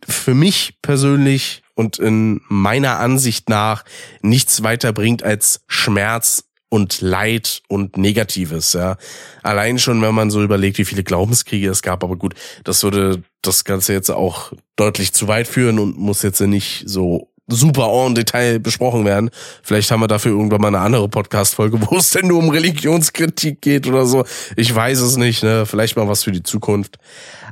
für 0.07 0.35
mich 0.35 0.79
persönlich 0.83 1.63
und 1.75 1.99
in 1.99 2.41
meiner 2.49 2.99
Ansicht 2.99 3.49
nach 3.49 3.85
nichts 4.21 4.63
weiter 4.63 4.93
bringt 4.93 5.23
als 5.23 5.63
Schmerz 5.67 6.45
und 6.69 7.03
Leid 7.03 7.63
und 7.69 7.99
Negatives, 7.99 8.73
ja. 8.73 8.97
Allein 9.43 9.79
schon, 9.79 10.01
wenn 10.01 10.15
man 10.15 10.31
so 10.31 10.43
überlegt, 10.43 10.79
wie 10.79 10.87
viele 10.87 11.05
Glaubenskriege 11.05 11.69
es 11.69 11.83
gab, 11.83 12.03
aber 12.03 12.17
gut, 12.17 12.35
das 12.65 12.83
würde 12.83 13.23
das 13.43 13.65
Ganze 13.65 13.93
jetzt 13.93 14.11
auch 14.11 14.53
deutlich 14.77 15.13
zu 15.13 15.29
weit 15.29 15.49
führen 15.49 15.79
und 15.79 15.99
muss 15.99 16.23
jetzt 16.23 16.41
nicht 16.41 16.85
so 16.87 17.32
super 17.49 17.89
en 18.07 18.15
Detail 18.15 18.59
besprochen 18.59 19.05
werden. 19.05 19.31
Vielleicht 19.63 19.91
haben 19.91 20.01
wir 20.01 20.09
dafür 20.09 20.33
irgendwann 20.33 20.61
mal 20.61 20.69
eine 20.69 20.81
andere 20.81 21.09
Podcast-Folge, 21.09 21.79
wo 21.91 21.97
es 21.97 22.11
denn 22.11 22.29
nur 22.29 22.39
um 22.39 22.51
Religionskritik 22.51 23.61
geht 23.61 23.87
oder 23.87 24.07
so. 24.07 24.25
Ich 24.57 24.75
weiß 24.75 25.01
es 25.01 25.17
nicht, 25.17 25.43
ne? 25.43 25.67
Vielleicht 25.67 25.97
mal 25.97 26.09
was 26.09 26.25
für 26.25 26.33
die 26.33 26.43
Zukunft. 26.43 26.99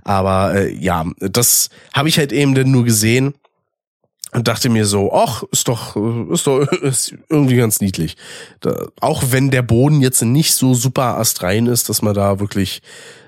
Aber 0.04 0.54
äh, 0.54 0.74
ja, 0.74 1.04
das 1.18 1.70
habe 1.92 2.08
ich 2.08 2.18
halt 2.18 2.32
eben 2.32 2.54
denn 2.54 2.70
nur 2.70 2.84
gesehen 2.84 3.34
und 4.32 4.46
dachte 4.46 4.68
mir 4.68 4.86
so, 4.86 5.12
ach, 5.12 5.42
ist 5.50 5.68
doch, 5.68 5.96
ist 6.30 6.46
doch 6.46 6.60
ist 6.82 7.14
irgendwie 7.28 7.56
ganz 7.56 7.80
niedlich. 7.80 8.16
Da, 8.60 8.88
auch 9.00 9.24
wenn 9.30 9.50
der 9.50 9.62
Boden 9.62 10.00
jetzt 10.00 10.22
nicht 10.22 10.54
so 10.54 10.74
super 10.74 11.18
astrein 11.18 11.66
ist, 11.66 11.88
dass 11.88 12.02
man 12.02 12.14
da 12.14 12.40
wirklich 12.40 12.80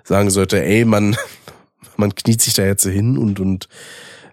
sagen 0.05 0.31
sollte, 0.31 0.63
ey, 0.63 0.85
man, 0.85 1.17
man 1.97 2.15
kniet 2.15 2.41
sich 2.41 2.55
da 2.55 2.65
jetzt 2.65 2.85
hin 2.85 3.19
und 3.19 3.41
und 3.41 3.69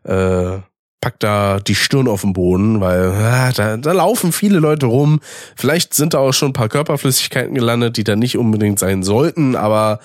äh, 0.03 0.59
packt 1.01 1.23
da 1.23 1.59
die 1.59 1.75
Stirn 1.75 2.07
auf 2.07 2.21
den 2.21 2.33
Boden, 2.33 2.81
weil 2.81 3.11
ah, 3.11 3.51
da, 3.51 3.77
da 3.77 3.91
laufen 3.91 4.31
viele 4.31 4.59
Leute 4.59 4.87
rum. 4.87 5.21
Vielleicht 5.55 5.93
sind 5.93 6.13
da 6.13 6.19
auch 6.19 6.33
schon 6.33 6.49
ein 6.49 6.53
paar 6.53 6.69
Körperflüssigkeiten 6.69 7.55
gelandet, 7.55 7.97
die 7.97 8.03
da 8.03 8.15
nicht 8.15 8.37
unbedingt 8.37 8.79
sein 8.79 9.03
sollten, 9.03 9.55
aber 9.55 9.99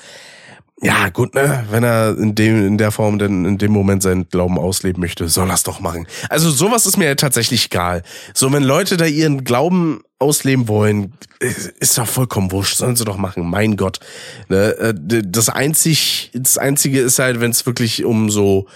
ja, 0.82 1.08
gut, 1.08 1.34
ne, 1.34 1.64
wenn 1.70 1.84
er 1.84 2.18
in 2.18 2.34
dem, 2.34 2.66
in 2.66 2.78
der 2.78 2.90
Form 2.90 3.18
denn 3.18 3.44
in 3.44 3.58
dem 3.58 3.72
Moment 3.72 4.02
seinen 4.02 4.28
Glauben 4.28 4.58
ausleben 4.58 5.00
möchte, 5.00 5.28
soll 5.28 5.48
er 5.48 5.54
es 5.54 5.62
doch 5.62 5.80
machen. 5.80 6.06
Also 6.28 6.50
sowas 6.50 6.84
ist 6.84 6.96
mir 6.96 7.06
ja 7.06 7.14
tatsächlich 7.14 7.66
egal. 7.66 8.02
So, 8.34 8.52
wenn 8.52 8.62
Leute 8.62 8.96
da 8.96 9.06
ihren 9.06 9.44
Glauben 9.44 10.02
ausleben 10.18 10.68
wollen, 10.68 11.14
ist 11.78 11.96
doch 11.96 12.06
vollkommen 12.06 12.50
wurscht, 12.50 12.76
sollen 12.76 12.96
sie 12.96 13.04
doch 13.04 13.16
machen, 13.16 13.48
mein 13.48 13.76
Gott. 13.76 14.00
Ne, 14.48 14.76
äh, 14.76 14.94
das 15.24 15.48
einzig, 15.48 16.30
das 16.34 16.58
einzige 16.58 17.00
ist 17.00 17.18
halt, 17.18 17.40
wenn 17.40 17.52
es 17.52 17.64
wirklich 17.66 18.04
um 18.04 18.28
so 18.28 18.66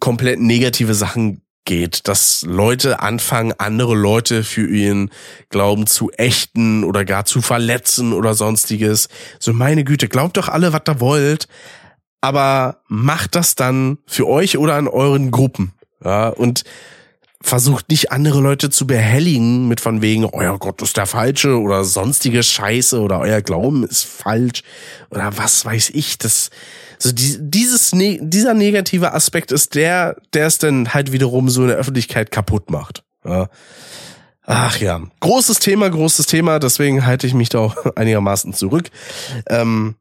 komplett 0.00 0.40
negative 0.40 0.94
Sachen 0.94 1.42
geht, 1.64 2.08
dass 2.08 2.42
Leute 2.46 3.00
anfangen, 3.00 3.52
andere 3.58 3.94
Leute 3.94 4.44
für 4.44 4.66
ihren 4.66 5.10
Glauben 5.50 5.86
zu 5.86 6.10
ächten 6.12 6.84
oder 6.84 7.04
gar 7.04 7.24
zu 7.24 7.42
verletzen 7.42 8.12
oder 8.12 8.34
sonstiges. 8.34 9.08
So 9.38 9.52
meine 9.52 9.84
Güte, 9.84 10.08
glaubt 10.08 10.36
doch 10.36 10.48
alle, 10.48 10.72
was 10.72 10.82
ihr 10.86 11.00
wollt, 11.00 11.48
aber 12.20 12.82
macht 12.88 13.34
das 13.34 13.54
dann 13.54 13.98
für 14.06 14.26
euch 14.26 14.56
oder 14.56 14.76
an 14.76 14.88
euren 14.88 15.30
Gruppen. 15.30 15.72
Ja, 16.02 16.28
und 16.28 16.64
versucht 17.42 17.88
nicht 17.90 18.10
andere 18.12 18.40
Leute 18.40 18.70
zu 18.70 18.86
behelligen 18.86 19.68
mit 19.68 19.80
von 19.80 20.02
wegen, 20.02 20.24
euer 20.24 20.58
Gott 20.58 20.82
ist 20.82 20.96
der 20.96 21.06
falsche 21.06 21.60
oder 21.60 21.84
sonstige 21.84 22.42
Scheiße 22.42 23.00
oder 23.00 23.20
euer 23.20 23.40
Glauben 23.40 23.84
ist 23.84 24.04
falsch 24.04 24.62
oder 25.10 25.36
was 25.36 25.64
weiß 25.64 25.90
ich. 25.90 26.18
Das, 26.18 26.50
so 26.98 27.12
die, 27.12 27.36
dieses, 27.40 27.92
dieser 27.92 28.54
negative 28.54 29.12
Aspekt 29.12 29.52
ist 29.52 29.74
der, 29.74 30.16
der 30.32 30.46
es 30.46 30.58
dann 30.58 30.94
halt 30.94 31.12
wiederum 31.12 31.48
so 31.48 31.62
in 31.62 31.68
der 31.68 31.76
Öffentlichkeit 31.76 32.30
kaputt 32.30 32.70
macht. 32.70 33.04
Ja. 33.24 33.48
Ach 34.48 34.78
ja, 34.78 35.00
großes 35.20 35.58
Thema, 35.58 35.90
großes 35.90 36.26
Thema, 36.26 36.60
deswegen 36.60 37.04
halte 37.04 37.26
ich 37.26 37.34
mich 37.34 37.48
da 37.48 37.58
auch 37.58 37.74
einigermaßen 37.96 38.52
zurück. 38.54 38.90
Ähm, 39.48 39.96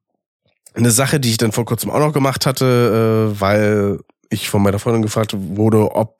eine 0.75 0.91
Sache, 0.91 1.19
die 1.19 1.31
ich 1.31 1.37
dann 1.37 1.51
vor 1.51 1.65
kurzem 1.65 1.89
auch 1.89 1.99
noch 1.99 2.13
gemacht 2.13 2.45
hatte, 2.45 3.31
äh, 3.33 3.41
weil 3.41 3.99
ich 4.29 4.49
von 4.49 4.61
meiner 4.61 4.79
Freundin 4.79 5.01
gefragt 5.01 5.33
wurde, 5.35 5.95
ob 5.95 6.19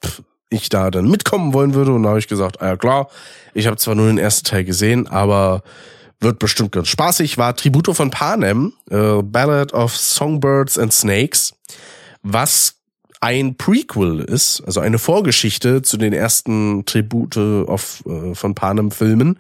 ich 0.49 0.69
da 0.69 0.89
dann 0.91 1.09
mitkommen 1.09 1.53
wollen 1.53 1.73
würde. 1.73 1.93
Und 1.93 2.03
da 2.03 2.09
habe 2.09 2.19
ich 2.19 2.27
gesagt, 2.27 2.61
ah 2.61 2.67
ja 2.67 2.77
klar, 2.77 3.09
ich 3.53 3.67
habe 3.67 3.77
zwar 3.77 3.95
nur 3.95 4.07
den 4.07 4.17
ersten 4.17 4.45
Teil 4.45 4.63
gesehen, 4.63 5.07
aber 5.07 5.63
wird 6.25 6.39
bestimmt 6.39 6.73
ganz 6.73 6.89
spaßig, 6.89 7.37
war 7.37 7.55
Tributo 7.55 7.93
von 7.93 8.11
Panem, 8.11 8.73
äh, 8.89 9.21
Ballad 9.23 9.73
of 9.73 9.95
Songbirds 9.95 10.77
and 10.77 10.91
Snakes, 10.91 11.53
was 12.23 12.75
ein 13.21 13.55
Prequel 13.55 14.19
ist, 14.19 14.61
also 14.65 14.81
eine 14.81 14.99
Vorgeschichte 14.99 15.81
zu 15.81 15.97
den 15.97 16.11
ersten 16.11 16.85
Tribute 16.85 17.37
of, 17.37 18.03
äh, 18.05 18.35
von 18.35 18.55
Panem 18.55 18.91
Filmen. 18.91 19.39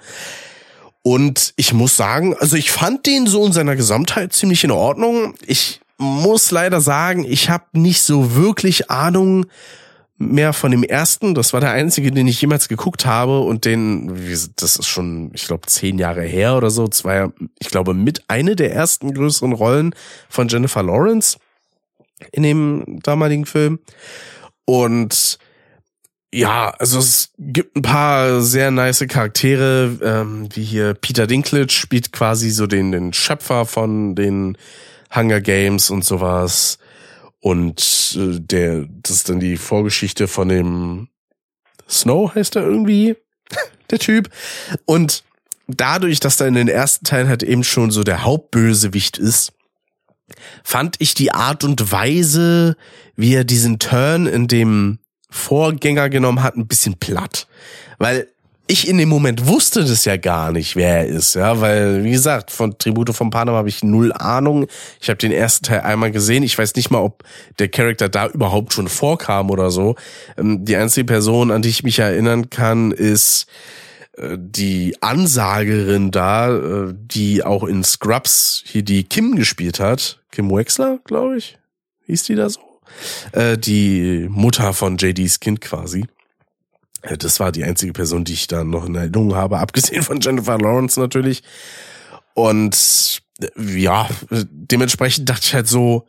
Und 1.03 1.53
ich 1.55 1.73
muss 1.73 1.97
sagen, 1.97 2.35
also 2.39 2.55
ich 2.55 2.71
fand 2.71 3.05
den 3.05 3.27
so 3.27 3.45
in 3.45 3.51
seiner 3.51 3.75
Gesamtheit 3.75 4.33
ziemlich 4.33 4.63
in 4.63 4.71
Ordnung. 4.71 5.35
Ich 5.45 5.81
muss 5.97 6.49
leider 6.51 6.81
sagen, 6.81 7.25
ich 7.27 7.49
habe 7.49 7.65
nicht 7.73 8.01
so 8.01 8.35
wirklich 8.35 8.89
Ahnung, 8.89 9.45
mehr 10.17 10.53
von 10.53 10.71
dem 10.71 10.83
ersten. 10.83 11.35
Das 11.35 11.53
war 11.53 11.59
der 11.59 11.71
einzige, 11.71 12.11
den 12.11 12.27
ich 12.27 12.41
jemals 12.41 12.67
geguckt 12.67 13.05
habe 13.05 13.41
und 13.41 13.65
den, 13.65 14.15
das 14.55 14.77
ist 14.77 14.87
schon, 14.87 15.31
ich 15.33 15.45
glaube, 15.45 15.67
zehn 15.67 15.97
Jahre 15.97 16.23
her 16.23 16.55
oder 16.55 16.69
so. 16.69 16.87
Das 16.87 17.03
war 17.03 17.15
ja, 17.15 17.31
ich 17.59 17.69
glaube, 17.69 17.93
mit 17.93 18.23
eine 18.29 18.55
der 18.55 18.73
ersten 18.73 19.13
größeren 19.13 19.51
Rollen 19.51 19.93
von 20.29 20.47
Jennifer 20.47 20.83
Lawrence 20.83 21.37
in 22.31 22.43
dem 22.43 22.99
damaligen 23.03 23.45
Film. 23.45 23.79
Und 24.65 25.37
ja, 26.33 26.73
also 26.79 26.99
es 26.99 27.31
gibt 27.37 27.75
ein 27.75 27.81
paar 27.81 28.41
sehr 28.41 28.71
nice 28.71 29.05
Charaktere, 29.07 29.97
ähm, 30.01 30.49
wie 30.53 30.63
hier 30.63 30.93
Peter 30.93 31.27
Dinklage 31.27 31.71
spielt 31.71 32.11
quasi 32.11 32.49
so 32.49 32.67
den, 32.67 32.91
den 32.91 33.13
Schöpfer 33.13 33.65
von 33.65 34.15
den 34.15 34.57
Hunger 35.13 35.39
Games 35.39 35.89
und 35.89 36.03
sowas. 36.03 36.77
Und 37.45 38.17
äh, 38.17 38.39
der, 38.39 38.87
das 39.03 39.17
ist 39.17 39.29
dann 39.29 39.39
die 39.39 39.57
Vorgeschichte 39.57 40.27
von 40.27 40.49
dem 40.49 41.09
Snow, 41.87 42.33
heißt 42.33 42.55
er 42.55 42.63
irgendwie, 42.63 43.17
der 43.91 43.99
Typ. 43.99 44.31
Und 44.85 45.23
dadurch, 45.67 46.19
dass 46.19 46.37
da 46.37 46.47
in 46.47 46.55
den 46.55 46.67
ersten 46.67 47.05
Teilen 47.05 47.27
halt 47.27 47.43
eben 47.43 47.63
schon 47.63 47.91
so 47.91 48.01
der 48.01 48.23
Hauptbösewicht 48.23 49.19
ist, 49.19 49.53
fand 50.63 50.95
ich 50.97 51.13
die 51.13 51.33
Art 51.33 51.63
und 51.63 51.91
Weise, 51.91 52.77
wie 53.15 53.35
er 53.35 53.43
diesen 53.43 53.77
Turn 53.77 54.25
in 54.25 54.47
dem 54.47 54.97
Vorgänger 55.29 56.09
genommen 56.09 56.41
hat, 56.41 56.55
ein 56.55 56.65
bisschen 56.65 56.97
platt. 56.97 57.47
Weil 57.99 58.27
ich 58.67 58.87
in 58.87 58.97
dem 58.97 59.09
Moment 59.09 59.45
wusste 59.45 59.85
das 59.85 60.05
ja 60.05 60.17
gar 60.17 60.51
nicht, 60.51 60.75
wer 60.75 60.99
er 60.99 61.05
ist, 61.05 61.35
ja, 61.35 61.61
weil 61.61 62.03
wie 62.03 62.11
gesagt, 62.11 62.49
von 62.49 62.77
Tribute 62.77 63.13
von 63.13 63.29
Panem 63.29 63.53
habe 63.53 63.69
ich 63.69 63.83
null 63.83 64.11
Ahnung. 64.11 64.67
Ich 64.99 65.09
habe 65.09 65.17
den 65.17 65.31
ersten 65.31 65.65
Teil 65.65 65.81
einmal 65.81 66.11
gesehen. 66.11 66.41
Ich 66.43 66.57
weiß 66.57 66.75
nicht 66.75 66.89
mal, 66.89 66.99
ob 66.99 67.23
der 67.59 67.67
Charakter 67.67 68.09
da 68.09 68.27
überhaupt 68.27 68.73
schon 68.73 68.87
vorkam 68.87 69.51
oder 69.51 69.69
so. 69.69 69.95
Ähm, 70.37 70.65
die 70.65 70.75
einzige 70.75 71.05
Person, 71.05 71.51
an 71.51 71.61
die 71.61 71.69
ich 71.69 71.83
mich 71.83 71.99
erinnern 71.99 72.49
kann, 72.49 72.91
ist 72.91 73.45
äh, 74.17 74.35
die 74.39 74.97
Ansagerin 75.01 76.09
da, 76.09 76.55
äh, 76.55 76.93
die 76.93 77.43
auch 77.43 77.63
in 77.63 77.83
Scrubs 77.83 78.63
hier 78.65 78.83
die 78.83 79.03
Kim 79.03 79.35
gespielt 79.35 79.79
hat. 79.79 80.19
Kim 80.31 80.49
Wexler, 80.49 80.99
glaube 81.05 81.37
ich. 81.37 81.59
Hieß 82.07 82.23
die 82.23 82.35
da 82.35 82.49
so? 82.49 82.61
Äh, 83.31 83.57
die 83.57 84.27
Mutter 84.29 84.73
von 84.73 84.97
JDs 84.97 85.39
Kind 85.39 85.61
quasi. 85.61 86.05
Das 87.17 87.39
war 87.39 87.51
die 87.51 87.63
einzige 87.63 87.93
Person, 87.93 88.23
die 88.23 88.33
ich 88.33 88.47
da 88.47 88.63
noch 88.63 88.85
in 88.85 88.95
Erinnerung 88.95 89.35
habe, 89.35 89.59
abgesehen 89.59 90.03
von 90.03 90.19
Jennifer 90.19 90.57
Lawrence 90.57 90.99
natürlich. 90.99 91.43
Und 92.33 93.21
ja, 93.57 94.09
dementsprechend 94.29 95.29
dachte 95.29 95.45
ich 95.45 95.53
halt 95.53 95.67
so, 95.67 96.07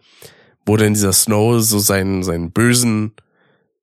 wo 0.65 0.77
denn 0.77 0.95
dieser 0.95 1.13
Snow 1.13 1.63
so 1.63 1.79
seinen, 1.79 2.23
seinen 2.23 2.51
bösen, 2.51 3.13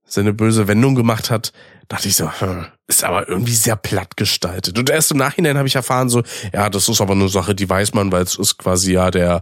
seine 0.05 0.34
böse 0.34 0.68
Wendung 0.68 0.95
gemacht 0.95 1.30
hat, 1.32 1.53
dachte 1.88 2.07
ich 2.07 2.16
so, 2.16 2.30
hm, 2.30 2.66
ist 2.88 3.03
aber 3.03 3.28
irgendwie 3.28 3.53
sehr 3.53 3.76
platt 3.76 4.18
gestaltet. 4.18 4.78
Und 4.78 4.89
erst 4.89 5.11
im 5.11 5.18
Nachhinein 5.18 5.57
habe 5.57 5.68
ich 5.68 5.76
erfahren, 5.76 6.09
so, 6.09 6.24
ja, 6.53 6.70
das 6.70 6.89
ist 6.89 7.01
aber 7.01 7.14
eine 7.14 7.30
Sache, 7.30 7.55
die 7.55 7.70
weiß 7.70 7.93
man, 7.93 8.11
weil 8.11 8.24
es 8.24 8.38
ist 8.38 8.57
quasi 8.57 8.93
ja 8.93 9.11
der, 9.11 9.41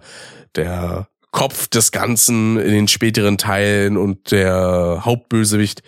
der 0.55 1.07
Kopf 1.31 1.67
des 1.67 1.91
Ganzen 1.91 2.57
in 2.57 2.71
den 2.71 2.87
späteren 2.87 3.37
Teilen 3.37 3.97
und 3.97 4.31
der 4.31 5.01
Hauptbösewicht, 5.03 5.81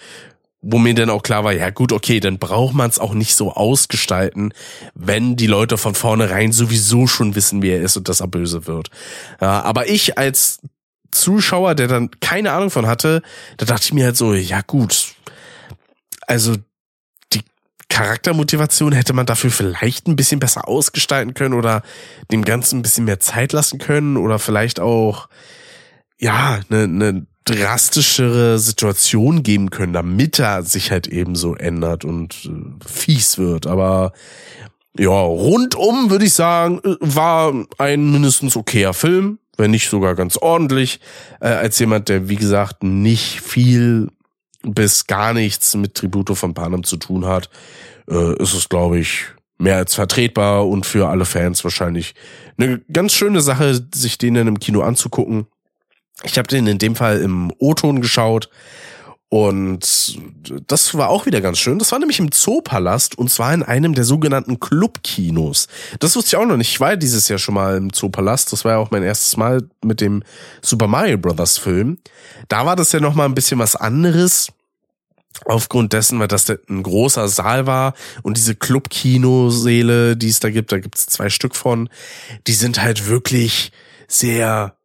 wo 0.64 0.80
mir 0.80 0.96
dann 0.96 1.10
auch 1.10 1.24
klar 1.24 1.44
war, 1.44 1.52
ja 1.52 1.70
gut, 1.70 1.92
okay, 1.92 2.22
dann 2.22 2.40
braucht 2.40 2.74
man 2.74 2.90
es 2.90 2.98
auch 2.98 3.14
nicht 3.14 3.36
so 3.36 3.54
ausgestalten, 3.54 4.54
wenn 4.96 5.36
die 5.36 5.46
Leute 5.46 5.78
von 5.78 5.94
vornherein 5.94 6.54
sowieso 6.54 7.06
schon 7.06 7.36
wissen, 7.36 7.62
wie 7.62 7.70
er 7.70 7.82
ist 7.82 7.98
und 7.98 8.08
dass 8.08 8.22
er 8.22 8.28
böse 8.28 8.66
wird. 8.66 8.90
Ja, 9.42 9.62
aber 9.62 9.90
ich 9.90 10.18
als 10.18 10.62
Zuschauer, 11.12 11.76
der 11.76 11.88
dann 11.88 12.10
keine 12.22 12.54
Ahnung 12.54 12.70
von 12.70 12.88
hatte, 12.88 13.22
da 13.58 13.66
dachte 13.66 13.84
ich 13.86 13.94
mir 13.94 14.06
halt 14.06 14.18
so, 14.18 14.34
ja 14.34 14.62
gut, 14.62 15.14
also 16.28 16.56
die 17.34 17.42
Charaktermotivation 17.90 18.94
hätte 18.94 19.12
man 19.12 19.26
dafür 19.26 19.52
vielleicht 19.52 20.08
ein 20.08 20.16
bisschen 20.16 20.40
besser 20.40 20.68
ausgestalten 20.70 21.34
können 21.34 21.54
oder 21.54 21.84
dem 22.32 22.46
Ganzen 22.46 22.80
ein 22.80 22.84
bisschen 22.84 23.04
mehr 23.06 23.20
Zeit 23.20 23.52
lassen 23.52 23.80
können 23.80 24.16
oder 24.16 24.40
vielleicht 24.40 24.80
auch, 24.80 25.28
ja, 26.18 26.62
eine, 26.70 26.84
eine 26.84 27.28
drastischere 27.46 28.60
Situation 28.60 29.44
geben 29.44 29.70
können, 29.70 29.94
damit 29.94 30.40
er 30.40 30.64
sich 30.64 30.92
halt 30.92 31.08
eben 31.08 31.36
so 31.36 31.56
ändert 31.56 32.06
und 32.06 32.46
äh, 32.46 32.88
fies 32.88 33.38
wird. 33.38 33.68
Aber 33.68 34.14
ja, 34.98 35.10
rundum 35.10 36.10
würde 36.10 36.26
ich 36.26 36.34
sagen, 36.34 36.80
äh, 36.84 36.96
war 37.00 37.54
ein 37.78 38.12
mindestens 38.12 38.56
okayer 38.56 38.94
Film, 38.94 39.40
wenn 39.58 39.72
nicht 39.72 39.90
sogar 39.90 40.16
ganz 40.16 40.38
ordentlich, 40.38 41.00
äh, 41.42 41.48
als 41.48 41.80
jemand, 41.80 42.10
der 42.10 42.30
wie 42.30 42.36
gesagt 42.36 42.84
nicht 42.84 43.42
viel 43.42 44.10
bis 44.62 45.08
gar 45.08 45.34
nichts 45.34 45.76
mit 45.76 45.96
Tributo 45.96 46.36
von 46.36 46.54
Panem 46.54 46.84
zu 46.84 46.98
tun 46.98 47.26
hat, 47.26 47.50
äh, 48.10 48.42
ist 48.42 48.54
es, 48.54 48.70
glaube 48.70 49.00
ich, 49.00 49.26
mehr 49.58 49.78
als 49.78 49.96
vertretbar 49.96 50.68
und 50.68 50.86
für 50.86 51.08
alle 51.08 51.26
Fans 51.26 51.64
wahrscheinlich 51.64 52.16
eine 52.58 52.80
ganz 52.92 53.14
schöne 53.14 53.42
Sache, 53.42 53.86
sich 53.94 54.18
den 54.18 54.36
dann 54.36 54.48
im 54.48 54.60
Kino 54.60 54.82
anzugucken. 54.82 55.48
Ich 56.24 56.38
habe 56.38 56.48
den 56.48 56.68
in 56.68 56.78
dem 56.78 56.96
Fall 56.96 57.22
im 57.22 57.52
O-Ton 57.60 58.02
geschaut 58.02 58.50
und 59.34 60.20
das 60.68 60.94
war 60.94 61.10
auch 61.10 61.26
wieder 61.26 61.42
ganz 61.42 61.58
schön. 61.58 61.80
Das 61.80 61.92
war 61.92 61.98
nämlich 61.98 62.20
im 62.20 62.32
Zoopalast 62.32 63.18
und 63.18 63.32
zwar 63.32 63.52
in 63.52 63.64
einem 63.64 63.96
der 63.96 64.04
sogenannten 64.04 64.60
Clubkinos. 64.60 65.68
Das 65.98 66.16
wusste 66.16 66.28
ich 66.28 66.36
auch 66.36 66.46
noch 66.46 66.56
nicht. 66.56 66.70
Ich 66.70 66.80
war 66.80 66.96
dieses 66.98 67.28
Jahr 67.30 67.40
schon 67.40 67.56
mal 67.56 67.76
im 67.76 67.92
Zoopalast. 67.92 68.54
Das 68.54 68.64
war 68.64 68.74
ja 68.74 68.78
auch 68.78 68.92
mein 68.92 69.02
erstes 69.02 69.36
Mal 69.36 69.64
mit 69.84 70.02
dem 70.02 70.22
Super 70.62 70.86
Mario 70.86 71.18
Brothers 71.18 71.58
Film. 71.58 71.98
Da 72.48 72.68
war 72.68 72.76
das 72.76 72.92
ja 72.92 73.00
noch 73.00 73.16
mal 73.16 73.26
ein 73.26 73.34
bisschen 73.34 73.58
was 73.58 73.76
anderes. 73.76 74.50
Aufgrund 75.46 75.94
dessen, 75.94 76.20
weil 76.20 76.28
das 76.28 76.48
ein 76.48 76.84
großer 76.84 77.28
Saal 77.28 77.66
war 77.66 77.96
und 78.22 78.38
diese 78.38 78.54
Clubkinosäle, 78.54 80.16
die 80.16 80.30
es 80.30 80.42
da 80.42 80.52
gibt, 80.52 80.72
da 80.72 80.78
gibt 80.78 80.96
es 80.96 81.08
zwei 81.08 81.32
Stück 81.32 81.56
von, 81.56 81.90
die 82.46 82.54
sind 82.54 82.84
halt 82.84 83.08
wirklich 83.08 83.72
sehr 84.08 84.76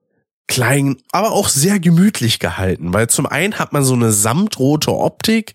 klein, 0.49 0.97
aber 1.13 1.33
auch 1.33 1.49
sehr 1.49 1.79
gemütlich 1.79 2.41
gehalten, 2.41 2.93
weil 2.93 3.09
zum 3.09 3.27
einen 3.27 3.59
hat 3.59 3.73
man 3.73 3.85
so 3.85 3.95
eine 3.95 4.11
samtrote 4.11 4.93
Optik 4.93 5.55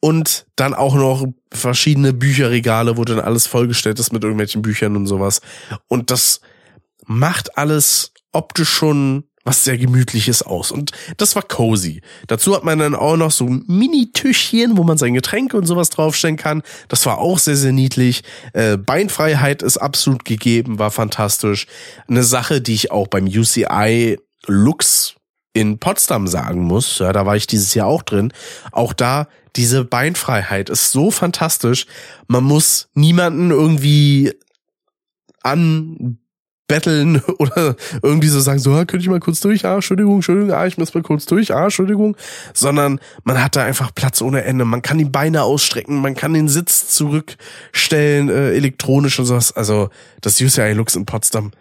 und 0.00 0.46
dann 0.56 0.74
auch 0.74 0.94
noch 0.94 1.26
verschiedene 1.52 2.12
Bücherregale, 2.12 2.96
wo 2.96 3.04
dann 3.04 3.20
alles 3.20 3.46
vollgestellt 3.46 3.98
ist 3.98 4.12
mit 4.12 4.22
irgendwelchen 4.22 4.62
Büchern 4.62 4.96
und 4.96 5.06
sowas. 5.06 5.40
Und 5.88 6.10
das 6.10 6.40
macht 7.04 7.58
alles 7.58 8.12
optisch 8.32 8.70
schon 8.70 9.24
was 9.44 9.64
sehr 9.64 9.78
gemütliches 9.78 10.42
aus. 10.42 10.70
Und 10.70 10.92
das 11.16 11.34
war 11.34 11.42
cozy. 11.42 12.00
Dazu 12.28 12.54
hat 12.54 12.64
man 12.64 12.78
dann 12.78 12.94
auch 12.94 13.16
noch 13.16 13.30
so 13.30 13.46
Mini-Tischchen, 13.46 14.76
wo 14.76 14.84
man 14.84 14.98
sein 14.98 15.14
Getränk 15.14 15.54
und 15.54 15.66
sowas 15.66 15.90
draufstellen 15.90 16.36
kann. 16.36 16.62
Das 16.88 17.04
war 17.06 17.18
auch 17.18 17.38
sehr, 17.38 17.56
sehr 17.56 17.72
niedlich. 17.72 18.22
Äh, 18.52 18.76
Beinfreiheit 18.76 19.62
ist 19.62 19.78
absolut 19.78 20.24
gegeben, 20.24 20.78
war 20.78 20.90
fantastisch. 20.90 21.66
Eine 22.08 22.22
Sache, 22.22 22.60
die 22.60 22.74
ich 22.74 22.90
auch 22.90 23.08
beim 23.08 23.26
UCI 23.26 24.18
Lux 24.46 25.14
in 25.54 25.78
Potsdam 25.78 26.26
sagen 26.26 26.62
muss, 26.62 26.98
ja, 26.98 27.12
da 27.12 27.26
war 27.26 27.36
ich 27.36 27.46
dieses 27.46 27.74
Jahr 27.74 27.86
auch 27.86 28.02
drin. 28.02 28.32
Auch 28.70 28.92
da 28.92 29.28
diese 29.56 29.84
Beinfreiheit 29.84 30.70
ist 30.70 30.92
so 30.92 31.10
fantastisch. 31.10 31.86
Man 32.26 32.44
muss 32.44 32.88
niemanden 32.94 33.50
irgendwie 33.50 34.32
an 35.42 36.18
betteln 36.68 37.20
oder 37.38 37.76
irgendwie 38.02 38.28
so 38.28 38.40
sagen, 38.40 38.58
so, 38.58 38.72
ah, 38.72 38.84
könnte 38.84 39.04
ich 39.04 39.10
mal 39.10 39.20
kurz 39.20 39.40
durch, 39.40 39.64
ah, 39.64 39.74
Entschuldigung, 39.74 40.16
Entschuldigung, 40.16 40.52
ah, 40.52 40.66
ich 40.66 40.78
muss 40.78 40.94
mal 40.94 41.02
kurz 41.02 41.26
durch, 41.26 41.54
ah, 41.54 41.64
Entschuldigung, 41.64 42.16
sondern 42.54 43.00
man 43.24 43.42
hat 43.42 43.56
da 43.56 43.64
einfach 43.64 43.94
Platz 43.94 44.22
ohne 44.22 44.44
Ende. 44.44 44.64
Man 44.64 44.82
kann 44.82 44.98
die 44.98 45.04
Beine 45.04 45.42
ausstrecken, 45.42 46.00
man 46.00 46.14
kann 46.14 46.34
den 46.34 46.48
Sitz 46.48 46.88
zurückstellen, 46.88 48.28
äh, 48.28 48.52
elektronisch 48.52 49.18
und 49.18 49.26
sowas. 49.26 49.52
Also 49.52 49.90
das 50.20 50.40
UCI 50.40 50.72
Lux 50.72 50.96
in 50.96 51.06
Potsdam, 51.06 51.52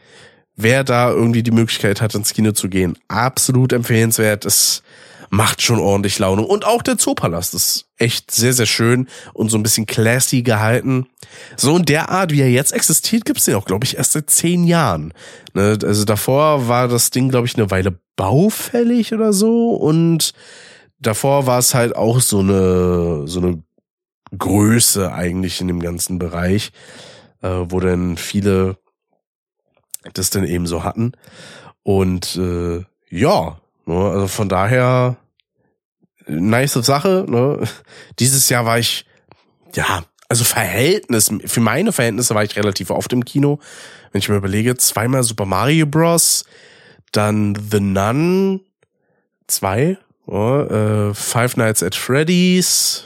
wer 0.55 0.83
da 0.83 1.09
irgendwie 1.09 1.43
die 1.43 1.51
Möglichkeit 1.51 2.01
hat, 2.01 2.15
ins 2.15 2.33
Kino 2.33 2.51
zu 2.51 2.69
gehen, 2.69 2.97
absolut 3.07 3.73
empfehlenswert. 3.73 4.45
Es 4.45 4.83
macht 5.31 5.61
schon 5.61 5.79
ordentlich 5.79 6.19
Laune. 6.19 6.41
Und 6.41 6.65
auch 6.65 6.81
der 6.81 6.97
Zoopalast 6.97 7.53
ist 7.53 7.87
echt 7.97 8.31
sehr, 8.31 8.51
sehr 8.51 8.65
schön 8.65 9.07
und 9.33 9.49
so 9.49 9.57
ein 9.57 9.63
bisschen 9.63 9.85
classy 9.85 10.41
gehalten. 10.41 11.07
So 11.55 11.77
in 11.77 11.85
der 11.85 12.09
Art, 12.09 12.31
wie 12.31 12.41
er 12.41 12.51
jetzt 12.51 12.73
existiert, 12.73 13.23
gibt's 13.23 13.45
den 13.45 13.55
auch, 13.55 13.63
glaube 13.63 13.85
ich, 13.85 13.95
erst 13.95 14.11
seit 14.11 14.29
zehn 14.29 14.65
Jahren. 14.65 15.13
Ne? 15.53 15.79
Also 15.81 16.03
davor 16.03 16.67
war 16.67 16.89
das 16.89 17.11
Ding, 17.11 17.29
glaube 17.29 17.47
ich, 17.47 17.55
eine 17.55 17.71
Weile 17.71 17.97
baufällig 18.17 19.13
oder 19.13 19.31
so 19.31 19.71
und 19.71 20.33
davor 20.99 21.47
war 21.47 21.59
es 21.59 21.73
halt 21.73 21.95
auch 21.95 22.19
so 22.19 22.39
eine, 22.39 23.25
so 23.25 23.39
eine 23.39 23.63
Größe 24.37 25.13
eigentlich 25.13 25.61
in 25.61 25.69
dem 25.69 25.79
ganzen 25.79 26.19
Bereich, 26.19 26.73
äh, 27.41 27.47
wo 27.47 27.79
dann 27.79 28.17
viele 28.17 28.77
das 30.13 30.29
dann 30.29 30.43
eben 30.43 30.67
so 30.67 30.83
hatten. 30.83 31.13
Und 31.83 32.35
äh, 32.35 32.83
ja, 33.09 33.61
ne, 33.85 33.95
also 33.95 34.27
von 34.27 34.49
daher 34.49 35.15
nice 36.27 36.73
Sache. 36.73 37.25
Ne? 37.27 37.67
Dieses 38.19 38.49
Jahr 38.49 38.65
war 38.65 38.79
ich, 38.79 39.05
ja, 39.75 40.03
also 40.29 40.43
Verhältnis, 40.43 41.31
für 41.45 41.59
meine 41.59 41.91
Verhältnisse 41.91 42.35
war 42.35 42.43
ich 42.43 42.55
relativ 42.55 42.89
oft 42.89 43.11
im 43.13 43.25
Kino. 43.25 43.59
Wenn 44.11 44.19
ich 44.19 44.29
mir 44.29 44.35
überlege, 44.35 44.77
zweimal 44.77 45.23
Super 45.23 45.45
Mario 45.45 45.85
Bros., 45.85 46.45
dann 47.11 47.55
The 47.55 47.79
Nun, 47.81 48.61
zwei, 49.47 49.97
oh, 50.25 50.59
äh, 50.59 51.13
Five 51.13 51.57
Nights 51.57 51.83
at 51.83 51.95
Freddy's, 51.95 53.05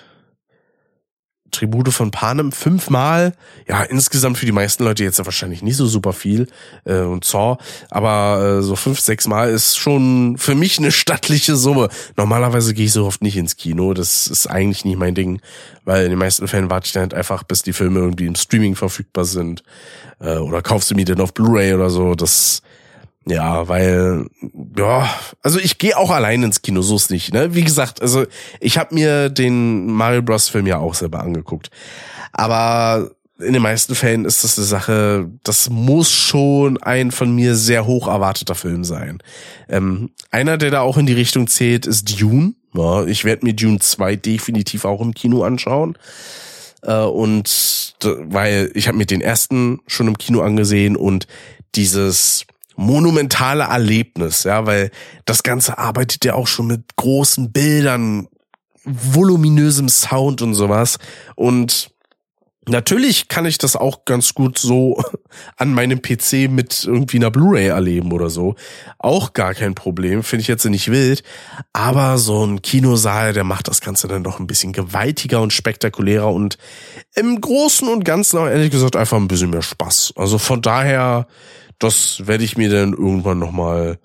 Tribute 1.52 1.94
von 1.94 2.12
Panem 2.12 2.52
fünfmal. 2.52 3.34
Ja, 3.68 3.84
insgesamt 3.84 4.38
für 4.38 4.46
die 4.46 4.52
meisten 4.52 4.84
Leute 4.84 5.04
jetzt 5.04 5.20
ja 5.20 5.26
wahrscheinlich 5.26 5.62
nicht 5.62 5.78
so 5.78 5.86
super 5.86 6.14
viel 6.14 6.48
äh, 6.86 7.00
und 7.00 7.24
Saw, 7.26 7.58
aber 7.90 8.60
äh, 8.60 8.62
so 8.62 8.76
fünf, 8.76 9.00
sechs 9.00 9.28
Mal 9.28 9.50
ist 9.50 9.78
schon 9.78 10.38
für 10.38 10.56
mich 10.56 10.78
eine 10.78 10.92
stattliche 10.92 11.56
Summe. 11.56 11.90
Normalerweise 12.18 12.74
gehe 12.74 12.86
ich 12.86 12.92
so 12.92 13.06
oft 13.06 13.22
nicht 13.22 13.38
ins 13.38 13.56
Kino, 13.56 13.94
das 13.94 14.28
ist 14.28 14.48
eigentlich 14.48 14.86
nicht 14.86 14.98
mein 14.98 15.16
Ding, 15.16 15.42
weil 15.84 16.06
in 16.06 16.10
den 16.10 16.20
meisten 16.20 16.48
Fällen 16.48 16.70
warte 16.70 16.88
ich 16.88 16.94
dann 16.94 17.02
halt 17.02 17.14
einfach, 17.14 17.44
bis 17.44 17.64
die 17.64 17.74
Filme 17.74 18.00
irgendwie 18.00 18.26
im 18.26 18.36
Streaming 18.36 18.76
verfügbar 18.76 19.26
sind 19.26 19.64
äh, 20.20 20.38
oder 20.38 20.62
kaufst 20.62 20.92
du 20.92 20.96
mir 20.96 21.06
den 21.06 21.22
auf 21.22 21.34
Blu-ray 21.34 21.74
oder 21.74 21.90
so. 21.90 22.16
Das 22.16 22.62
ja, 23.28 23.68
weil, 23.68 24.28
ja, 24.78 25.10
also 25.42 25.60
ich 25.60 25.80
gehe 25.80 25.98
auch 25.98 26.12
allein 26.12 26.44
ins 26.44 26.62
Kino, 26.62 26.82
so 26.82 26.96
ist 26.96 27.10
nicht. 27.10 27.34
Ne? 27.34 27.56
Wie 27.56 27.64
gesagt, 27.64 28.02
also 28.02 28.26
ich 28.60 28.78
habe 28.78 28.94
mir 28.94 29.30
den 29.30 29.88
Mario 29.88 30.22
Bros. 30.22 30.50
Film 30.50 30.68
ja 30.68 30.78
auch 30.78 30.94
selber 30.94 31.22
angeguckt. 31.22 31.72
Aber 32.32 33.10
in 33.40 33.54
den 33.54 33.62
meisten 33.62 33.96
Fällen 33.96 34.26
ist 34.26 34.44
das 34.44 34.58
eine 34.58 34.68
Sache, 34.68 35.30
das 35.44 35.70
muss 35.70 36.12
schon 36.12 36.82
ein 36.82 37.12
von 37.12 37.34
mir 37.34 37.56
sehr 37.56 37.86
hoch 37.86 38.08
erwarteter 38.08 38.56
Film 38.56 38.84
sein. 38.84 39.20
Ähm, 39.68 40.12
einer, 40.32 40.58
der 40.58 40.72
da 40.72 40.82
auch 40.82 40.98
in 40.98 41.06
die 41.06 41.14
Richtung 41.14 41.48
zählt, 41.48 41.86
ist 41.86 42.22
Dune. 42.22 42.54
Ja, 42.74 43.06
ich 43.06 43.26
werde 43.26 43.46
mir 43.46 43.54
Dune 43.54 43.80
2 43.80 44.18
definitiv 44.18 44.86
auch 44.86 45.02
im 45.02 45.14
Kino 45.14 45.44
anschauen. 45.44 45.98
Äh, 46.84 47.00
und 47.00 47.96
weil 48.04 48.72
ich 48.76 48.88
habe 48.88 48.98
mir 48.98 49.06
den 49.06 49.22
ersten 49.22 49.80
schon 49.88 50.08
im 50.08 50.18
Kino 50.18 50.42
angesehen 50.42 50.96
und 50.96 51.28
dieses 51.74 52.46
monumentale 52.76 53.64
Erlebnis, 53.64 54.44
ja, 54.44 54.66
weil 54.66 54.92
das 55.26 55.44
Ganze 55.44 55.78
arbeitet 55.78 56.26
ja 56.26 56.34
auch 56.34 56.48
schon 56.48 56.68
mit 56.68 56.96
großen 56.96 57.52
Bildern, 57.52 58.28
voluminösem 58.84 59.90
Sound 59.90 60.42
und 60.42 60.54
sowas. 60.54 61.00
Und 61.36 61.90
natürlich 62.68 63.28
kann 63.28 63.46
ich 63.46 63.58
das 63.58 63.76
auch 63.76 64.06
ganz 64.06 64.34
gut 64.34 64.58
so 64.58 65.02
an 65.58 65.74
meinem 65.74 66.02
PC 66.02 66.50
mit 66.50 66.84
irgendwie 66.84 67.18
einer 67.18 67.32
Blu-ray 67.32 67.68
erleben 67.68 68.12
oder 68.12 68.30
so. 68.30 68.56
Auch 69.00 69.34
gar 69.34 69.54
kein 69.54 69.76
Problem, 69.76 70.24
finde 70.24 70.42
ich 70.42 70.48
jetzt 70.48 70.66
nicht 70.66 70.92
wild. 70.92 71.24
Aber 71.74 72.18
so 72.18 72.46
ein 72.46 72.62
Kinosaal, 72.62 73.34
der 73.34 73.44
macht 73.44 73.68
das 73.68 73.82
Ganze 73.82 74.08
dann 74.08 74.24
doch 74.24 74.40
ein 74.40 74.48
bisschen 74.48 74.74
gewaltiger 74.74 75.42
und 75.42 75.54
spektakulärer 75.54 76.32
und 76.32 76.58
im 77.16 77.40
Großen 77.40 77.88
und 77.88 78.06
Ganzen 78.06 78.38
auch 78.38 78.48
ehrlich 78.48 78.72
gesagt 78.72 78.96
einfach 78.96 79.18
ein 79.18 79.28
bisschen 79.28 79.50
mehr 79.50 79.62
Spaß. 79.62 80.14
Also 80.16 80.38
von 80.38 80.62
daher 80.62 81.28
das 81.80 82.28
werde 82.28 82.44
ich 82.44 82.58
mir 82.58 82.70
dann 82.70 82.94
irgendwann 82.94 83.40
nochmal 83.40 83.98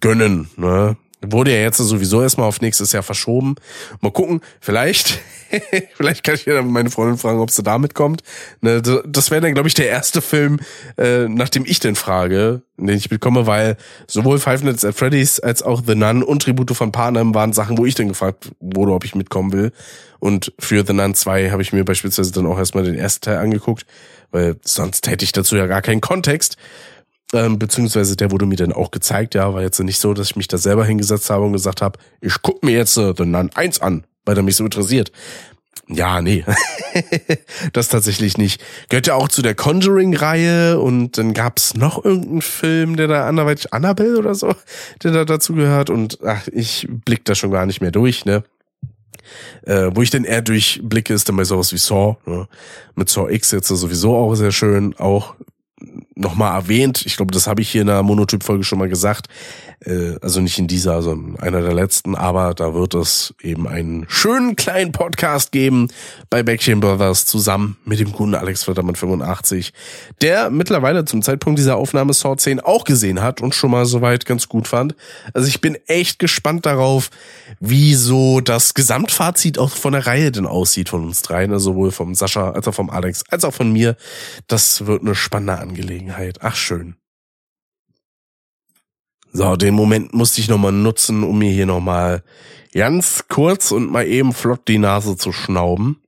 gönnen. 0.00 0.50
Ne? 0.56 0.96
Wurde 1.30 1.52
ja 1.52 1.60
jetzt 1.60 1.78
sowieso 1.78 2.22
erstmal 2.22 2.48
auf 2.48 2.60
nächstes 2.60 2.92
Jahr 2.92 3.02
verschoben. 3.02 3.54
Mal 4.00 4.12
gucken, 4.12 4.40
vielleicht, 4.60 5.20
vielleicht 5.96 6.24
kann 6.24 6.34
ich 6.34 6.44
ja 6.44 6.60
meine 6.62 6.90
Freundin 6.90 7.18
fragen, 7.18 7.40
ob 7.40 7.50
sie 7.50 7.62
damit 7.62 7.94
kommt. 7.94 8.22
Ne, 8.60 8.82
das 8.82 9.30
wäre 9.30 9.40
dann, 9.40 9.54
glaube 9.54 9.68
ich, 9.68 9.74
der 9.74 9.88
erste 9.88 10.20
Film, 10.20 10.60
äh, 10.96 11.28
nachdem 11.28 11.64
ich 11.66 11.80
den 11.80 11.96
frage, 11.96 12.62
den 12.76 12.96
ich 12.96 13.08
bekomme, 13.08 13.46
weil 13.46 13.76
sowohl 14.06 14.38
Five 14.38 14.62
Nights 14.62 14.84
at 14.84 14.96
Freddy's 14.96 15.40
als 15.40 15.62
auch 15.62 15.82
The 15.86 15.94
Nun 15.94 16.22
und 16.22 16.42
Tribute 16.42 16.72
von 16.72 16.92
Panem 16.92 17.34
waren 17.34 17.52
Sachen, 17.52 17.78
wo 17.78 17.86
ich 17.86 17.94
dann 17.94 18.08
gefragt 18.08 18.52
wurde, 18.60 18.92
ob 18.92 19.04
ich 19.04 19.14
mitkommen 19.14 19.52
will. 19.52 19.72
Und 20.18 20.52
für 20.58 20.84
The 20.86 20.92
Nun 20.92 21.14
2 21.14 21.50
habe 21.50 21.62
ich 21.62 21.72
mir 21.72 21.84
beispielsweise 21.84 22.32
dann 22.32 22.46
auch 22.46 22.58
erstmal 22.58 22.84
den 22.84 22.94
ersten 22.94 23.24
Teil 23.24 23.38
angeguckt, 23.38 23.86
weil 24.30 24.56
sonst 24.64 25.06
hätte 25.08 25.24
ich 25.24 25.32
dazu 25.32 25.56
ja 25.56 25.66
gar 25.66 25.82
keinen 25.82 26.00
Kontext. 26.00 26.56
Ähm, 27.32 27.58
beziehungsweise 27.58 28.16
der 28.16 28.30
wurde 28.30 28.46
mir 28.46 28.56
dann 28.56 28.72
auch 28.72 28.90
gezeigt, 28.90 29.34
ja, 29.34 29.52
war 29.54 29.62
jetzt 29.62 29.80
nicht 29.80 29.98
so, 29.98 30.14
dass 30.14 30.30
ich 30.30 30.36
mich 30.36 30.48
da 30.48 30.58
selber 30.58 30.84
hingesetzt 30.84 31.30
habe 31.30 31.44
und 31.44 31.52
gesagt 31.52 31.82
habe, 31.82 31.98
ich 32.20 32.34
guck 32.42 32.62
mir 32.62 32.72
jetzt 32.72 32.96
äh, 32.96 33.14
The 33.16 33.24
Nun 33.24 33.50
1 33.54 33.80
an, 33.80 34.04
weil 34.24 34.34
der 34.34 34.44
mich 34.44 34.56
so 34.56 34.64
interessiert. 34.64 35.10
Ja, 35.88 36.22
nee. 36.22 36.44
das 37.72 37.88
tatsächlich 37.88 38.38
nicht. 38.38 38.62
Gehört 38.88 39.06
ja 39.06 39.14
auch 39.14 39.28
zu 39.28 39.42
der 39.42 39.54
Conjuring-Reihe 39.54 40.78
und 40.78 41.18
dann 41.18 41.34
gab's 41.34 41.74
noch 41.74 42.04
irgendeinen 42.04 42.42
Film, 42.42 42.96
der 42.96 43.08
da 43.08 43.26
anderweitig, 43.26 43.72
Annabelle 43.74 44.18
oder 44.18 44.34
so, 44.34 44.54
der 45.02 45.12
da 45.12 45.24
dazu 45.24 45.54
gehört 45.54 45.90
und 45.90 46.18
ach, 46.24 46.48
ich 46.48 46.88
blick 46.88 47.24
da 47.24 47.34
schon 47.34 47.50
gar 47.50 47.66
nicht 47.66 47.80
mehr 47.80 47.90
durch, 47.90 48.24
ne. 48.24 48.44
Äh, 49.62 49.90
wo 49.94 50.02
ich 50.02 50.10
denn 50.10 50.24
eher 50.24 50.42
durchblicke, 50.42 51.12
ist 51.14 51.28
dann 51.28 51.36
bei 51.36 51.44
sowas 51.44 51.72
wie 51.72 51.78
Saw. 51.78 52.16
Ne? 52.26 52.46
Mit 52.94 53.08
Saw 53.08 53.32
X 53.32 53.50
jetzt 53.50 53.68
sowieso 53.68 54.14
auch 54.16 54.34
sehr 54.34 54.52
schön, 54.52 54.94
auch 54.96 55.34
nochmal 56.14 56.54
erwähnt. 56.54 57.04
Ich 57.06 57.16
glaube, 57.16 57.32
das 57.32 57.46
habe 57.46 57.62
ich 57.62 57.70
hier 57.70 57.82
in 57.82 57.86
der 57.86 58.02
Monotyp-Folge 58.02 58.64
schon 58.64 58.78
mal 58.78 58.88
gesagt. 58.88 59.28
Äh, 59.86 60.16
also 60.20 60.40
nicht 60.40 60.58
in 60.58 60.66
dieser, 60.66 61.02
sondern 61.02 61.36
einer 61.40 61.60
der 61.62 61.74
letzten. 61.74 62.14
Aber 62.14 62.54
da 62.54 62.74
wird 62.74 62.94
es 62.94 63.34
eben 63.40 63.68
einen 63.68 64.06
schönen 64.08 64.56
kleinen 64.56 64.92
Podcast 64.92 65.52
geben 65.52 65.88
bei 66.30 66.42
Backchain 66.42 66.80
Brothers 66.80 67.26
zusammen 67.26 67.76
mit 67.84 68.00
dem 68.00 68.12
guten 68.12 68.34
Alex 68.34 68.64
Flattermann 68.64 68.96
85, 68.96 69.72
der 70.20 70.50
mittlerweile 70.50 71.04
zum 71.04 71.22
Zeitpunkt 71.22 71.58
dieser 71.58 71.76
Aufnahme 71.76 72.12
Saw 72.12 72.36
10 72.36 72.60
auch 72.60 72.84
gesehen 72.84 73.22
hat 73.22 73.40
und 73.40 73.54
schon 73.54 73.70
mal 73.70 73.86
soweit 73.86 74.26
ganz 74.26 74.48
gut 74.48 74.68
fand. 74.68 74.94
Also 75.32 75.48
ich 75.48 75.60
bin 75.60 75.76
echt 75.86 76.18
gespannt 76.18 76.66
darauf, 76.66 77.10
wie 77.60 77.94
so 77.94 78.40
das 78.40 78.74
Gesamtfazit 78.74 79.58
auch 79.58 79.70
von 79.70 79.92
der 79.92 80.06
Reihe 80.06 80.32
denn 80.32 80.46
aussieht 80.46 80.88
von 80.88 81.04
uns 81.04 81.22
dreien. 81.22 81.52
Also 81.52 81.72
sowohl 81.72 81.90
vom 81.92 82.14
Sascha 82.14 82.50
als 82.50 82.68
auch 82.68 82.74
vom 82.74 82.90
Alex 82.90 83.24
als 83.30 83.44
auch 83.44 83.54
von 83.54 83.72
mir. 83.72 83.96
Das 84.48 84.86
wird 84.86 85.02
eine 85.02 85.14
spannende 85.14 85.58
Angelegenheit. 85.58 86.38
Ach 86.42 86.56
schön. 86.56 86.96
So, 89.36 89.56
den 89.56 89.74
Moment 89.74 90.14
musste 90.14 90.40
ich 90.40 90.48
nochmal 90.48 90.70
nutzen, 90.70 91.24
um 91.24 91.40
mir 91.40 91.50
hier 91.50 91.66
nochmal 91.66 92.22
ganz 92.72 93.24
kurz 93.28 93.72
und 93.72 93.90
mal 93.90 94.06
eben 94.06 94.32
flott 94.32 94.68
die 94.68 94.78
Nase 94.78 95.16
zu 95.16 95.32
schnauben. 95.32 96.00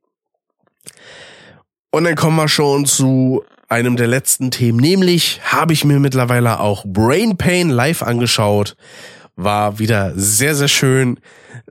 Und 1.90 2.04
dann 2.04 2.14
kommen 2.14 2.36
wir 2.36 2.46
schon 2.46 2.86
zu 2.86 3.42
einem 3.68 3.96
der 3.96 4.06
letzten 4.06 4.52
Themen, 4.52 4.78
nämlich 4.78 5.40
habe 5.42 5.72
ich 5.72 5.84
mir 5.84 5.98
mittlerweile 5.98 6.60
auch 6.60 6.84
Brain 6.86 7.36
Pain 7.36 7.68
live 7.68 8.04
angeschaut. 8.04 8.76
War 9.34 9.80
wieder 9.80 10.12
sehr, 10.14 10.54
sehr 10.54 10.68
schön. 10.68 11.18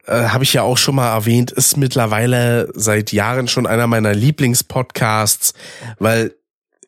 Äh, 0.07 0.25
habe 0.25 0.43
ich 0.43 0.51
ja 0.51 0.63
auch 0.63 0.77
schon 0.77 0.95
mal 0.95 1.13
erwähnt, 1.13 1.51
ist 1.51 1.77
mittlerweile 1.77 2.69
seit 2.75 3.13
Jahren 3.13 3.47
schon 3.47 3.65
einer 3.65 3.87
meiner 3.87 4.13
Lieblingspodcasts, 4.13 5.53
weil 5.99 6.35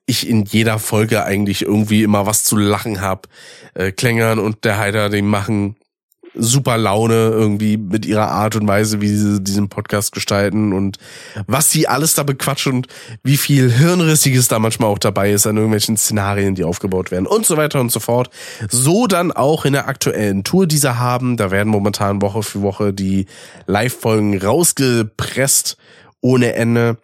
ich 0.07 0.27
in 0.27 0.45
jeder 0.45 0.79
Folge 0.79 1.23
eigentlich 1.25 1.61
irgendwie 1.61 2.01
immer 2.01 2.25
was 2.25 2.43
zu 2.43 2.57
lachen 2.57 3.01
hab. 3.01 3.27
Äh, 3.75 3.91
Klängern 3.91 4.39
und 4.39 4.63
der 4.63 4.79
Heider, 4.79 5.09
die 5.09 5.21
machen 5.21 5.75
super 6.33 6.77
Laune 6.77 7.29
irgendwie 7.29 7.77
mit 7.77 8.05
ihrer 8.05 8.29
Art 8.29 8.55
und 8.55 8.67
Weise, 8.67 9.01
wie 9.01 9.09
sie 9.09 9.41
diesen 9.41 9.69
Podcast 9.69 10.11
gestalten 10.11 10.71
und 10.73 10.97
was 11.47 11.71
sie 11.71 11.87
alles 11.87 12.13
da 12.13 12.23
bequatschen 12.23 12.73
und 12.73 12.87
wie 13.23 13.37
viel 13.37 13.71
Hirnrissiges 13.71 14.47
da 14.47 14.59
manchmal 14.59 14.89
auch 14.89 14.99
dabei 14.99 15.31
ist 15.31 15.47
an 15.47 15.55
irgendwelchen 15.57 15.97
Szenarien, 15.97 16.55
die 16.55 16.63
aufgebaut 16.63 17.11
werden 17.11 17.27
und 17.27 17.45
so 17.45 17.57
weiter 17.57 17.81
und 17.81 17.91
so 17.91 17.99
fort. 17.99 18.29
So 18.69 19.07
dann 19.07 19.31
auch 19.31 19.65
in 19.65 19.73
der 19.73 19.87
aktuellen 19.87 20.43
Tour, 20.43 20.67
die 20.67 20.77
sie 20.77 20.97
haben. 20.97 21.37
Da 21.37 21.51
werden 21.51 21.69
momentan 21.69 22.21
Woche 22.21 22.43
für 22.43 22.61
Woche 22.61 22.93
die 22.93 23.25
Live-Folgen 23.65 24.37
rausgepresst 24.37 25.77
ohne 26.21 26.53
Ende. 26.53 26.97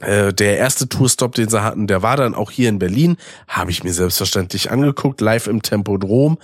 Äh, 0.00 0.32
der 0.32 0.58
erste 0.58 0.88
Tourstop, 0.88 1.34
den 1.34 1.48
sie 1.48 1.62
hatten, 1.62 1.86
der 1.86 2.02
war 2.02 2.16
dann 2.16 2.34
auch 2.34 2.50
hier 2.50 2.68
in 2.68 2.78
Berlin. 2.78 3.16
Habe 3.48 3.70
ich 3.70 3.84
mir 3.84 3.92
selbstverständlich 3.92 4.70
angeguckt, 4.70 5.20
live 5.20 5.46
im 5.46 5.62
Tempodrom. 5.62 6.38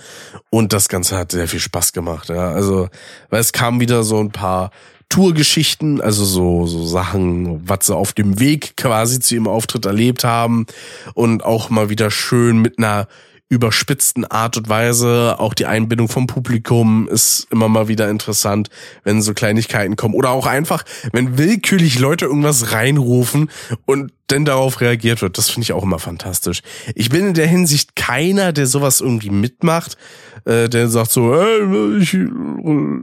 Und 0.49 0.73
das 0.73 0.89
Ganze 0.89 1.17
hat 1.17 1.31
sehr 1.31 1.47
viel 1.47 1.59
Spaß 1.59 1.93
gemacht. 1.93 2.29
Ja. 2.29 2.51
Also, 2.51 2.89
weil 3.29 3.41
es 3.41 3.53
kamen 3.53 3.79
wieder 3.79 4.03
so 4.03 4.19
ein 4.19 4.31
paar 4.31 4.71
Tourgeschichten, 5.09 6.01
also 6.01 6.25
so, 6.25 6.65
so 6.65 6.85
Sachen, 6.85 7.67
was 7.67 7.85
sie 7.85 7.95
auf 7.95 8.13
dem 8.13 8.39
Weg 8.39 8.75
quasi 8.75 9.19
zu 9.19 9.35
ihrem 9.35 9.47
Auftritt 9.47 9.85
erlebt 9.85 10.23
haben. 10.23 10.65
Und 11.13 11.43
auch 11.43 11.69
mal 11.69 11.89
wieder 11.89 12.11
schön 12.11 12.59
mit 12.59 12.77
einer 12.77 13.07
überspitzten 13.49 14.25
Art 14.25 14.57
und 14.57 14.69
Weise. 14.69 15.35
Auch 15.39 15.53
die 15.53 15.65
Einbindung 15.65 16.09
vom 16.09 16.27
Publikum 16.27 17.07
ist 17.07 17.47
immer 17.51 17.69
mal 17.69 17.87
wieder 17.87 18.09
interessant, 18.09 18.69
wenn 19.03 19.21
so 19.21 19.33
Kleinigkeiten 19.33 19.95
kommen. 19.95 20.15
Oder 20.15 20.31
auch 20.31 20.47
einfach, 20.47 20.83
wenn 21.11 21.37
willkürlich 21.37 21.99
Leute 21.99 22.25
irgendwas 22.25 22.71
reinrufen 22.71 23.49
und 23.85 24.11
dann 24.27 24.45
darauf 24.45 24.81
reagiert 24.81 25.21
wird. 25.21 25.37
Das 25.37 25.49
finde 25.49 25.65
ich 25.65 25.73
auch 25.73 25.83
immer 25.83 25.99
fantastisch. 25.99 26.61
Ich 26.95 27.09
bin 27.09 27.27
in 27.27 27.33
der 27.35 27.47
Hinsicht 27.47 27.95
keiner, 27.95 28.51
der 28.51 28.65
sowas 28.65 29.01
irgendwie 29.01 29.29
mitmacht, 29.29 29.97
äh, 30.45 30.67
der 30.67 30.87
sagt 30.87 31.11
so, 31.11 31.35
hey, 31.35 31.97
ich 31.99 32.17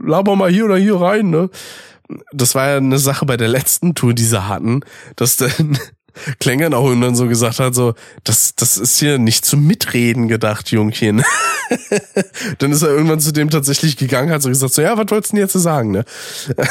laber 0.05 0.35
mal 0.35 0.51
hier 0.51 0.65
oder 0.65 0.77
hier 0.77 0.99
rein, 0.99 1.29
ne? 1.29 1.49
Das 2.33 2.53
war 2.53 2.67
ja 2.67 2.77
eine 2.77 2.99
Sache 2.99 3.25
bei 3.25 3.37
der 3.37 3.47
letzten 3.47 3.95
Tour, 3.95 4.13
die 4.13 4.25
sie 4.25 4.45
hatten, 4.45 4.81
dass 5.15 5.37
dann 5.37 5.79
Klängern 6.39 6.73
auch 6.73 6.85
irgendwann 6.85 7.15
so 7.15 7.27
gesagt 7.27 7.59
hat, 7.59 7.75
so, 7.75 7.95
das, 8.23 8.55
das 8.55 8.77
ist 8.77 8.99
hier 8.99 9.17
nicht 9.17 9.45
zum 9.45 9.65
Mitreden 9.65 10.27
gedacht, 10.27 10.71
Jungchen. 10.71 11.23
dann 12.59 12.71
ist 12.71 12.81
er 12.81 12.89
irgendwann 12.89 13.19
zu 13.19 13.31
dem 13.31 13.49
tatsächlich 13.49 13.97
gegangen, 13.97 14.31
hat 14.31 14.41
so 14.41 14.49
gesagt, 14.49 14.73
so, 14.73 14.81
ja, 14.81 14.97
was 14.97 15.09
wolltest 15.09 15.33
du 15.33 15.37
denn 15.37 15.45
jetzt 15.45 15.53
sagen, 15.53 15.91
ne? 15.91 16.05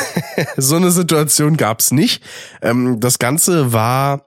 so 0.56 0.76
eine 0.76 0.90
Situation 0.90 1.56
gab's 1.56 1.90
nicht. 1.90 2.22
Ähm, 2.60 3.00
das 3.00 3.18
Ganze 3.18 3.72
war 3.72 4.26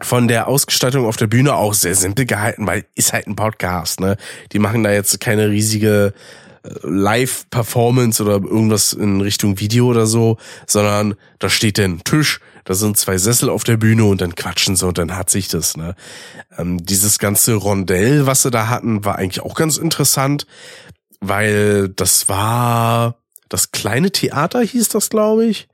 von 0.00 0.28
der 0.28 0.48
Ausgestaltung 0.48 1.06
auf 1.06 1.16
der 1.16 1.26
Bühne 1.26 1.54
auch 1.54 1.74
sehr 1.74 1.94
simpel 1.94 2.26
gehalten, 2.26 2.66
weil 2.66 2.84
ist 2.94 3.12
halt 3.12 3.26
ein 3.26 3.36
Podcast, 3.36 4.00
ne? 4.00 4.16
Die 4.52 4.58
machen 4.58 4.82
da 4.82 4.90
jetzt 4.90 5.20
keine 5.20 5.48
riesige 5.50 6.14
Live-Performance 6.82 8.22
oder 8.22 8.34
irgendwas 8.34 8.92
in 8.92 9.20
Richtung 9.20 9.58
Video 9.58 9.86
oder 9.86 10.06
so, 10.06 10.36
sondern 10.66 11.14
da 11.38 11.48
steht 11.48 11.78
ein 11.80 12.02
Tisch, 12.04 12.40
da 12.64 12.74
sind 12.74 12.96
zwei 12.96 13.18
Sessel 13.18 13.50
auf 13.50 13.64
der 13.64 13.76
Bühne 13.76 14.04
und 14.04 14.20
dann 14.20 14.34
quatschen 14.34 14.76
sie 14.76 14.86
und 14.86 14.98
dann 14.98 15.16
hat 15.16 15.30
sich 15.30 15.48
das. 15.48 15.76
Ne? 15.76 15.94
Ähm, 16.56 16.84
dieses 16.84 17.18
ganze 17.18 17.54
Rondell, 17.54 18.26
was 18.26 18.42
sie 18.42 18.50
da 18.50 18.68
hatten, 18.68 19.04
war 19.04 19.16
eigentlich 19.16 19.42
auch 19.42 19.54
ganz 19.54 19.76
interessant, 19.76 20.46
weil 21.20 21.88
das 21.88 22.28
war 22.28 23.16
das 23.48 23.72
kleine 23.72 24.10
Theater, 24.10 24.60
hieß 24.60 24.88
das, 24.88 25.10
glaube 25.10 25.46
ich 25.46 25.68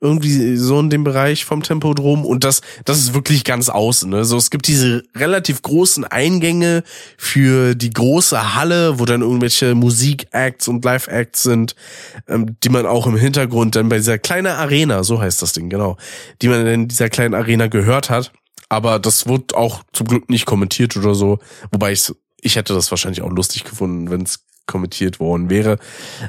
irgendwie 0.00 0.56
so 0.56 0.80
in 0.80 0.90
dem 0.90 1.04
Bereich 1.04 1.44
vom 1.44 1.62
Tempodrom 1.62 2.24
und 2.24 2.44
das 2.44 2.62
das 2.84 2.98
ist 2.98 3.14
wirklich 3.14 3.44
ganz 3.44 3.68
außen. 3.68 4.08
Ne? 4.10 4.24
So 4.24 4.36
es 4.36 4.50
gibt 4.50 4.66
diese 4.66 5.02
relativ 5.14 5.62
großen 5.62 6.04
Eingänge 6.04 6.82
für 7.18 7.74
die 7.74 7.90
große 7.90 8.54
Halle, 8.54 8.98
wo 8.98 9.04
dann 9.04 9.20
irgendwelche 9.20 9.74
Musikacts 9.74 10.68
und 10.68 10.84
Live-Acts 10.84 11.42
sind, 11.42 11.74
ähm, 12.28 12.56
die 12.62 12.70
man 12.70 12.86
auch 12.86 13.06
im 13.06 13.16
Hintergrund 13.16 13.76
dann 13.76 13.88
bei 13.88 13.98
dieser 13.98 14.18
kleinen 14.18 14.54
Arena, 14.54 15.04
so 15.04 15.20
heißt 15.20 15.42
das 15.42 15.52
Ding 15.52 15.68
genau, 15.68 15.96
die 16.40 16.48
man 16.48 16.66
in 16.66 16.88
dieser 16.88 17.08
kleinen 17.10 17.34
Arena 17.34 17.66
gehört 17.66 18.10
hat. 18.10 18.32
Aber 18.68 18.98
das 19.00 19.26
wird 19.26 19.54
auch 19.54 19.82
zum 19.92 20.06
Glück 20.06 20.30
nicht 20.30 20.46
kommentiert 20.46 20.96
oder 20.96 21.14
so, 21.14 21.40
wobei 21.72 21.92
ich 21.92 22.10
ich 22.42 22.56
hätte 22.56 22.72
das 22.72 22.90
wahrscheinlich 22.90 23.22
auch 23.22 23.30
lustig 23.30 23.64
gefunden, 23.64 24.10
wenn 24.10 24.22
es 24.22 24.44
kommentiert 24.70 25.20
worden 25.20 25.50
wäre. 25.50 25.78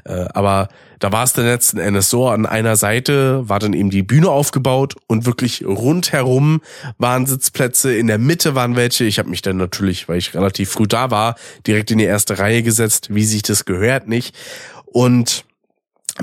Äh, 0.04 0.26
aber 0.34 0.68
da 1.00 1.12
war 1.12 1.24
es 1.24 1.34
dann 1.34 1.46
letzten 1.46 1.80
Endes 1.80 2.10
so, 2.10 2.28
an 2.28 2.46
einer 2.46 2.76
Seite 2.76 3.48
war 3.50 3.60
dann 3.60 3.74
eben 3.74 3.90
die 3.90 4.04
Bühne 4.04 4.30
aufgebaut 4.30 4.96
und 5.08 5.26
wirklich 5.26 5.66
rundherum 5.66 6.62
waren 6.98 7.26
Sitzplätze, 7.26 7.96
in 7.96 8.08
der 8.08 8.20
Mitte 8.20 8.54
waren 8.54 8.76
welche. 8.76 9.06
Ich 9.06 9.18
habe 9.18 9.30
mich 9.30 9.42
dann 9.42 9.58
natürlich, 9.58 10.08
weil 10.08 10.18
ich 10.18 10.36
relativ 10.36 10.70
früh 10.70 10.88
da 10.88 11.10
war, 11.10 11.36
direkt 11.66 11.90
in 11.90 11.98
die 11.98 12.04
erste 12.04 12.38
Reihe 12.38 12.62
gesetzt, 12.62 13.08
wie 13.14 13.24
sich 13.24 13.42
das 13.42 13.66
gehört, 13.66 14.08
nicht. 14.08 14.36
Und 14.86 15.46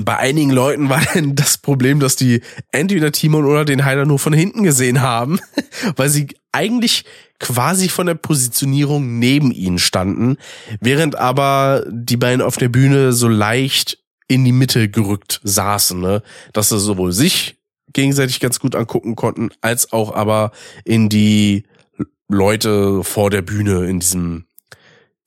bei 0.01 0.17
einigen 0.17 0.51
Leuten 0.51 0.89
war 0.89 1.01
dann 1.13 1.35
das 1.35 1.57
Problem, 1.57 1.99
dass 1.99 2.15
die 2.15 2.41
entweder 2.71 3.11
Timon 3.11 3.45
oder 3.45 3.65
den 3.65 3.85
Heiler 3.85 4.05
nur 4.05 4.19
von 4.19 4.33
hinten 4.33 4.63
gesehen 4.63 5.01
haben, 5.01 5.39
weil 5.95 6.09
sie 6.09 6.27
eigentlich 6.51 7.05
quasi 7.39 7.89
von 7.89 8.07
der 8.07 8.15
Positionierung 8.15 9.19
neben 9.19 9.51
ihnen 9.51 9.79
standen, 9.79 10.37
während 10.81 11.15
aber 11.15 11.85
die 11.89 12.17
beiden 12.17 12.41
auf 12.41 12.57
der 12.57 12.69
Bühne 12.69 13.13
so 13.13 13.27
leicht 13.27 13.99
in 14.27 14.45
die 14.45 14.51
Mitte 14.51 14.89
gerückt 14.89 15.39
saßen, 15.43 15.99
ne? 15.99 16.21
dass 16.53 16.69
sie 16.69 16.79
sowohl 16.79 17.13
sich 17.13 17.57
gegenseitig 17.93 18.39
ganz 18.39 18.59
gut 18.59 18.75
angucken 18.75 19.15
konnten, 19.15 19.49
als 19.61 19.91
auch 19.91 20.13
aber 20.13 20.51
in 20.83 21.09
die 21.09 21.63
Leute 22.27 23.03
vor 23.03 23.31
der 23.31 23.41
Bühne 23.41 23.87
in 23.87 23.99
diesem 23.99 24.45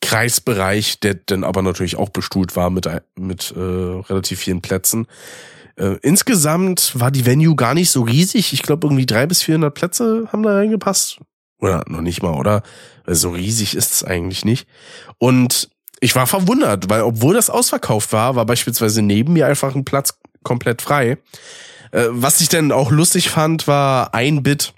Kreisbereich, 0.03 1.01
der 1.01 1.15
dann 1.15 1.45
aber 1.45 1.63
natürlich 1.63 1.97
auch 1.97 2.11
bestuhlt 2.11 2.55
war 2.57 2.69
mit, 2.69 2.89
mit 3.17 3.55
äh, 3.57 3.61
relativ 3.61 4.41
vielen 4.41 4.61
Plätzen. 4.61 5.07
Äh, 5.77 5.97
insgesamt 6.03 6.99
war 6.99 7.11
die 7.11 7.25
Venue 7.25 7.57
gar 7.57 7.73
nicht 7.73 7.91
so 7.91 8.03
riesig. 8.03 8.53
Ich 8.53 8.63
glaube, 8.63 8.87
irgendwie 8.87 9.07
drei 9.07 9.27
bis 9.27 9.43
vierhundert 9.43 9.75
Plätze 9.75 10.29
haben 10.31 10.43
da 10.43 10.55
reingepasst. 10.55 11.19
Oder 11.61 11.85
noch 11.87 12.03
nicht 12.03 12.23
mal, 12.23 12.35
oder? 12.35 12.63
Weil 13.05 13.15
so 13.15 13.31
riesig 13.31 13.75
ist 13.77 13.93
es 13.93 14.05
eigentlich 14.05 14.45
nicht. 14.45 14.67
Und 15.19 15.71
ich 16.01 16.15
war 16.17 16.27
verwundert, 16.27 16.91
weil 16.91 17.03
obwohl 17.03 17.35
das 17.35 17.49
ausverkauft 17.49 18.13
war, 18.13 18.35
war 18.35 18.45
beispielsweise 18.45 19.01
neben 19.01 19.33
mir 19.35 19.47
einfach 19.47 19.75
ein 19.75 19.85
Platz 19.85 20.19
komplett 20.43 20.83
frei. 20.83 21.19
Äh, 21.93 22.07
was 22.11 22.41
ich 22.41 22.49
denn 22.49 22.73
auch 22.73 22.91
lustig 22.91 23.31
fand, 23.31 23.69
war 23.69 24.13
ein 24.15 24.43
Bit. 24.43 24.75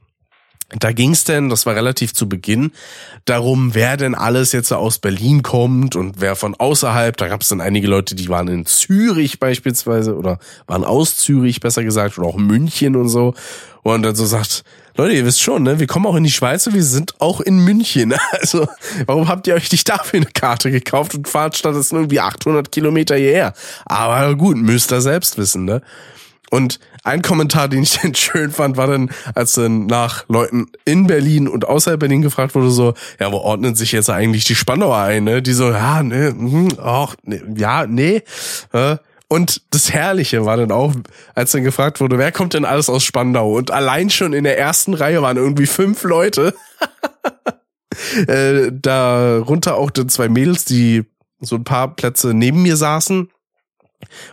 Da 0.71 0.93
ging's 0.93 1.25
denn, 1.25 1.51
das 1.51 1.67
war 1.67 1.77
relativ 1.77 2.15
zu 2.15 2.29
Beginn, 2.29 2.73
darum, 3.27 3.75
wer 3.75 3.97
denn 3.97 4.15
alles 4.15 4.53
jetzt 4.53 4.73
aus 4.73 4.99
Berlin 4.99 5.43
kommt 5.43 5.95
und 5.95 6.21
wer 6.21 6.37
von 6.37 6.55
außerhalb. 6.55 7.17
Da 7.17 7.29
gab's 7.29 7.49
dann 7.49 7.61
einige 7.61 7.87
Leute, 7.87 8.15
die 8.15 8.29
waren 8.29 8.49
in 8.49 8.67
Zürich 8.67 9.39
beispielsweise 9.39 10.17
oder 10.17 10.39
waren 10.67 10.85
aus 10.85 11.17
Zürich, 11.17 11.61
besser 11.61 11.85
gesagt, 11.85 12.19
oder 12.19 12.27
auch 12.27 12.37
München 12.37 12.97
und 12.97 13.09
so. 13.09 13.35
Und 13.83 14.03
dann 14.03 14.15
so 14.15 14.25
sagt, 14.25 14.65
Leute, 14.97 15.15
ihr 15.15 15.27
wisst 15.27 15.43
schon, 15.43 15.65
ne, 15.65 15.81
wir 15.81 15.89
kommen 15.89 16.07
auch 16.07 16.15
in 16.15 16.25
die 16.25 16.31
Schweiz 16.31 16.67
und 16.67 16.75
wir 16.75 16.85
sind 16.85 17.21
auch 17.21 17.41
in 17.41 17.59
München. 17.59 18.15
Also, 18.33 18.67
warum 19.07 19.29
habt 19.29 19.47
ihr 19.47 19.55
euch 19.55 19.71
nicht 19.73 19.89
dafür 19.89 20.21
eine 20.21 20.31
Karte 20.31 20.71
gekauft 20.71 21.15
und 21.15 21.29
fahrt 21.29 21.57
stattdessen 21.57 21.97
irgendwie 21.97 22.21
800 22.21 22.71
Kilometer 22.71 23.17
hierher? 23.17 23.55
Aber 23.85 24.35
gut, 24.37 24.57
müsst 24.57 24.93
ihr 24.93 25.01
selbst 25.01 25.37
wissen, 25.39 25.65
ne? 25.65 25.83
Und 26.55 26.79
ein 27.03 27.21
Kommentar, 27.21 27.67
den 27.67 27.83
ich 27.83 27.99
dann 28.03 28.15
schön 28.15 28.53
fand, 28.53 28.77
war 28.77 28.87
dann, 28.87 29.11
als 29.35 29.55
dann 29.55 29.87
nach 29.87 30.25
Leuten 30.29 30.69
in 30.85 31.09
Berlin 31.09 31.49
und 31.49 31.67
außerhalb 31.67 31.99
Berlin 31.99 32.23
gefragt 32.23 32.55
wurde, 32.55 32.71
so, 32.71 32.95
ja, 33.19 33.33
wo 33.33 33.39
ordnen 33.39 33.75
sich 33.75 33.91
jetzt 33.91 34.09
eigentlich 34.09 34.45
die 34.45 34.55
Spandauer 34.55 34.99
ein, 34.99 35.25
ne? 35.25 35.43
Die 35.43 35.53
so, 35.53 35.73
ja, 35.73 36.05
ne, 36.05 36.29
hm, 36.29 36.69
ach, 36.81 37.17
ne, 37.25 37.43
ja, 37.57 37.89
nee. 37.89 38.23
Und 39.27 39.63
das 39.71 39.93
Herrliche 39.93 40.47
war 40.47 40.57
dann 40.57 40.71
auch, 40.71 40.95
als 41.35 41.51
dann 41.51 41.65
gefragt 41.65 42.01
wurde, 42.01 42.19
wer 42.19 42.31
kommt 42.31 42.55
denn 42.55 42.65
alles 42.65 42.89
aus 42.89 43.03
Spandau? 43.03 43.53
Und 43.53 43.73
allein 43.73 44.09
schon 44.11 44.33
in 44.33 44.45
der 44.45 44.57
ersten 44.57 44.95
Reihe 44.95 45.23
waren 45.23 45.37
irgendwie 45.37 45.67
fünf 45.67 46.05
Leute. 46.05 46.55
äh, 48.29 48.71
darunter 48.71 49.75
auch 49.75 49.91
dann 49.91 50.09
zwei 50.09 50.29
Mädels, 50.29 50.65
die 50.65 51.03
so 51.41 51.57
ein 51.57 51.65
paar 51.65 51.97
Plätze 51.97 52.33
neben 52.33 52.63
mir 52.63 52.77
saßen 52.77 53.29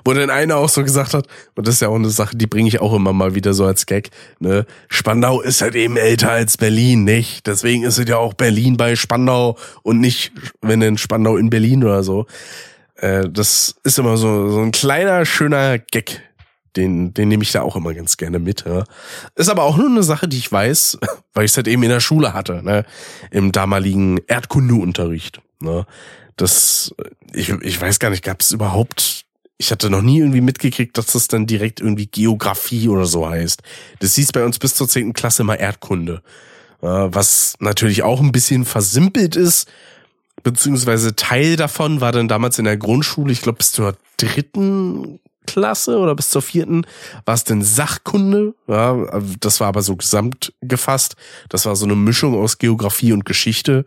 wo 0.06 0.14
dann 0.14 0.30
einer 0.30 0.58
auch 0.58 0.70
so 0.70 0.84
gesagt 0.84 1.14
hat, 1.14 1.28
und 1.56 1.68
das 1.68 1.76
ist 1.76 1.82
ja 1.82 1.90
auch 1.90 1.96
eine 1.96 2.10
Sache, 2.10 2.36
die 2.36 2.48
bringe 2.48 2.68
ich 2.68 2.82
auch 2.82 2.94
immer 2.94 3.14
mal 3.14 3.36
wieder 3.36 3.54
so 3.54 3.66
als 3.66 3.86
Gag, 3.86 4.10
ne? 4.40 4.66
Spandau 4.90 5.42
ist 5.42 5.62
halt 5.62 5.76
eben 5.76 5.98
älter 5.98 6.32
als 6.32 6.58
Berlin, 6.58 7.04
nicht? 7.04 7.48
Deswegen 7.48 7.84
ist 7.84 7.98
es 7.98 8.08
ja 8.08 8.18
auch 8.18 8.34
Berlin 8.34 8.78
bei 8.78 8.96
Spandau 8.96 9.58
und 9.84 10.00
nicht, 10.00 10.32
wenn 10.62 10.80
denn 10.80 10.98
Spandau 10.98 11.38
in 11.38 11.50
Berlin 11.50 11.84
oder 11.84 12.04
so. 12.04 12.26
Äh, 12.96 13.30
das 13.30 13.76
ist 13.84 14.00
immer 14.00 14.16
so, 14.18 14.50
so 14.50 14.62
ein 14.62 14.72
kleiner, 14.72 15.26
schöner 15.26 15.80
Gag. 15.80 16.22
Den, 16.78 17.14
den 17.14 17.28
nehme 17.28 17.44
ich 17.44 17.52
da 17.52 17.64
auch 17.64 17.76
immer 17.76 17.94
ganz 17.94 18.16
gerne 18.16 18.40
mit. 18.40 18.64
Ja. 18.66 18.86
Ist 19.36 19.50
aber 19.50 19.64
auch 19.64 19.76
nur 19.76 19.88
eine 19.88 20.04
Sache, 20.04 20.30
die 20.30 20.38
ich 20.38 20.52
weiß, 20.52 21.00
weil 21.34 21.46
ich 21.46 21.52
es 21.52 21.58
halt 21.58 21.68
eben 21.68 21.84
in 21.84 21.90
der 21.90 22.00
Schule 22.00 22.34
hatte, 22.34 22.64
ne? 22.64 22.86
im 23.30 23.52
damaligen 23.52 24.20
Erdkundeunterricht. 24.28 25.42
Ne? 25.60 25.86
Das, 26.38 26.96
ich, 27.34 27.50
ich 27.50 27.82
weiß 27.82 28.00
gar 28.00 28.10
nicht, 28.10 28.24
gab 28.24 28.42
es 28.42 28.52
überhaupt 28.52 29.26
ich 29.62 29.72
hatte 29.72 29.92
noch 29.92 30.02
nie 30.02 30.18
irgendwie 30.18 30.42
mitgekriegt, 30.42 30.98
dass 30.98 31.06
das 31.06 31.28
dann 31.28 31.46
direkt 31.46 31.80
irgendwie 31.80 32.08
Geografie 32.08 32.90
oder 32.90 33.06
so 33.06 33.30
heißt. 33.30 33.62
Das 34.00 34.16
hieß 34.16 34.32
bei 34.32 34.44
uns 34.44 34.58
bis 34.58 34.74
zur 34.74 34.90
zehnten 34.90 35.14
Klasse 35.14 35.44
immer 35.44 35.60
Erdkunde. 35.60 36.24
Was 36.82 37.54
natürlich 37.60 38.02
auch 38.02 38.22
ein 38.22 38.32
bisschen 38.32 38.66
versimpelt 38.66 39.36
ist, 39.36 39.70
beziehungsweise 40.42 41.16
Teil 41.16 41.58
davon 41.58 42.02
war 42.02 42.12
dann 42.12 42.28
damals 42.28 42.58
in 42.58 42.66
der 42.66 42.78
Grundschule, 42.78 43.32
ich 43.32 43.44
glaube 43.44 43.60
bis 43.60 43.72
zur 43.72 43.96
dritten 44.18 45.20
Klasse 45.48 45.98
oder 45.98 46.16
bis 46.16 46.30
zur 46.30 46.42
vierten 46.42 46.86
war 47.26 47.34
es 47.34 47.44
denn 47.44 47.62
Sachkunde. 47.62 48.54
Ja, 48.68 48.96
das 49.40 49.60
war 49.60 49.68
aber 49.68 49.82
so 49.82 49.96
gesamt 49.96 50.54
gefasst. 50.62 51.16
Das 51.50 51.66
war 51.66 51.76
so 51.76 51.86
eine 51.86 51.96
Mischung 51.96 52.36
aus 52.36 52.58
Geografie 52.58 53.12
und 53.14 53.26
Geschichte. 53.26 53.86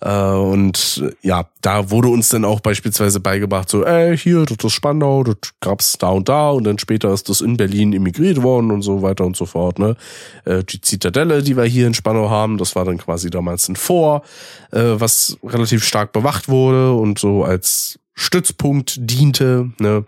Äh, 0.00 0.10
und 0.10 1.02
ja, 1.22 1.46
da 1.62 1.90
wurde 1.90 2.08
uns 2.08 2.28
dann 2.28 2.44
auch 2.44 2.60
beispielsweise 2.60 3.20
beigebracht, 3.20 3.68
so, 3.68 3.84
ey, 3.84 4.16
hier, 4.16 4.44
das 4.44 4.58
ist 4.62 4.72
Spandau, 4.72 5.24
das 5.24 5.36
gab's 5.60 5.96
da 5.98 6.08
und 6.08 6.28
da 6.28 6.50
und 6.50 6.64
dann 6.64 6.78
später 6.78 7.12
ist 7.12 7.28
das 7.28 7.40
in 7.40 7.56
Berlin 7.56 7.92
emigriert 7.92 8.42
worden 8.42 8.70
und 8.70 8.82
so 8.82 9.02
weiter 9.02 9.24
und 9.24 9.36
so 9.36 9.46
fort. 9.46 9.78
Ne? 9.78 9.96
Äh, 10.44 10.64
die 10.64 10.80
Zitadelle, 10.80 11.42
die 11.42 11.56
wir 11.56 11.64
hier 11.64 11.86
in 11.86 11.94
Spandau 11.94 12.30
haben, 12.30 12.58
das 12.58 12.76
war 12.76 12.84
dann 12.84 12.98
quasi 12.98 13.30
damals 13.30 13.68
ein 13.68 13.76
Fort, 13.76 14.24
äh, 14.72 14.80
was 14.80 15.38
relativ 15.42 15.84
stark 15.84 16.12
bewacht 16.12 16.48
wurde 16.48 16.92
und 16.92 17.18
so 17.18 17.44
als 17.44 17.98
Stützpunkt 18.14 18.96
diente. 18.98 19.70
Ne? 19.78 20.04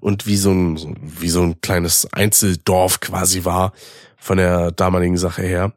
Und 0.00 0.26
wie 0.26 0.36
so 0.36 0.50
ein, 0.52 0.96
wie 1.00 1.28
so 1.28 1.42
ein 1.42 1.60
kleines 1.60 2.06
Einzeldorf 2.12 3.00
quasi 3.00 3.44
war 3.44 3.72
von 4.16 4.38
der 4.38 4.72
damaligen 4.72 5.16
Sache 5.16 5.42
her. 5.42 5.72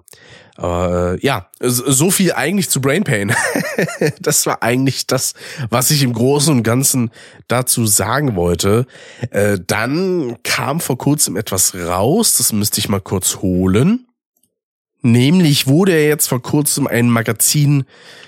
Aber 0.56 1.14
äh, 1.14 1.26
ja, 1.26 1.48
so 1.60 2.12
viel 2.12 2.34
eigentlich 2.34 2.70
zu 2.70 2.82
Brain 2.82 3.04
Pain. 3.04 3.34
das 4.20 4.46
war 4.46 4.62
eigentlich 4.62 5.08
das, 5.08 5.34
was 5.70 5.90
ich 5.90 6.04
im 6.04 6.14
Großen 6.14 6.54
und 6.54 6.64
Ganzen 6.64 7.10
dazu 7.48 7.88
sagen 7.88 8.36
wollte. 8.36 8.86
Äh, 9.32 9.58
dann 9.66 10.38
kam 10.44 10.80
vor 10.80 10.98
kurzem 10.98 11.36
etwas 11.36 11.74
raus, 11.74 12.38
das 12.38 12.54
müsste 12.54 12.80
ich 12.80 12.90
mal 12.90 13.02
kurz 13.02 13.38
holen. 13.38 14.06
Nämlich 15.02 15.68
wurde 15.68 15.94
er 15.94 16.08
jetzt 16.08 16.28
vor 16.28 16.42
kurzem 16.42 16.86
ein 16.88 17.10
Magazin 17.10 17.86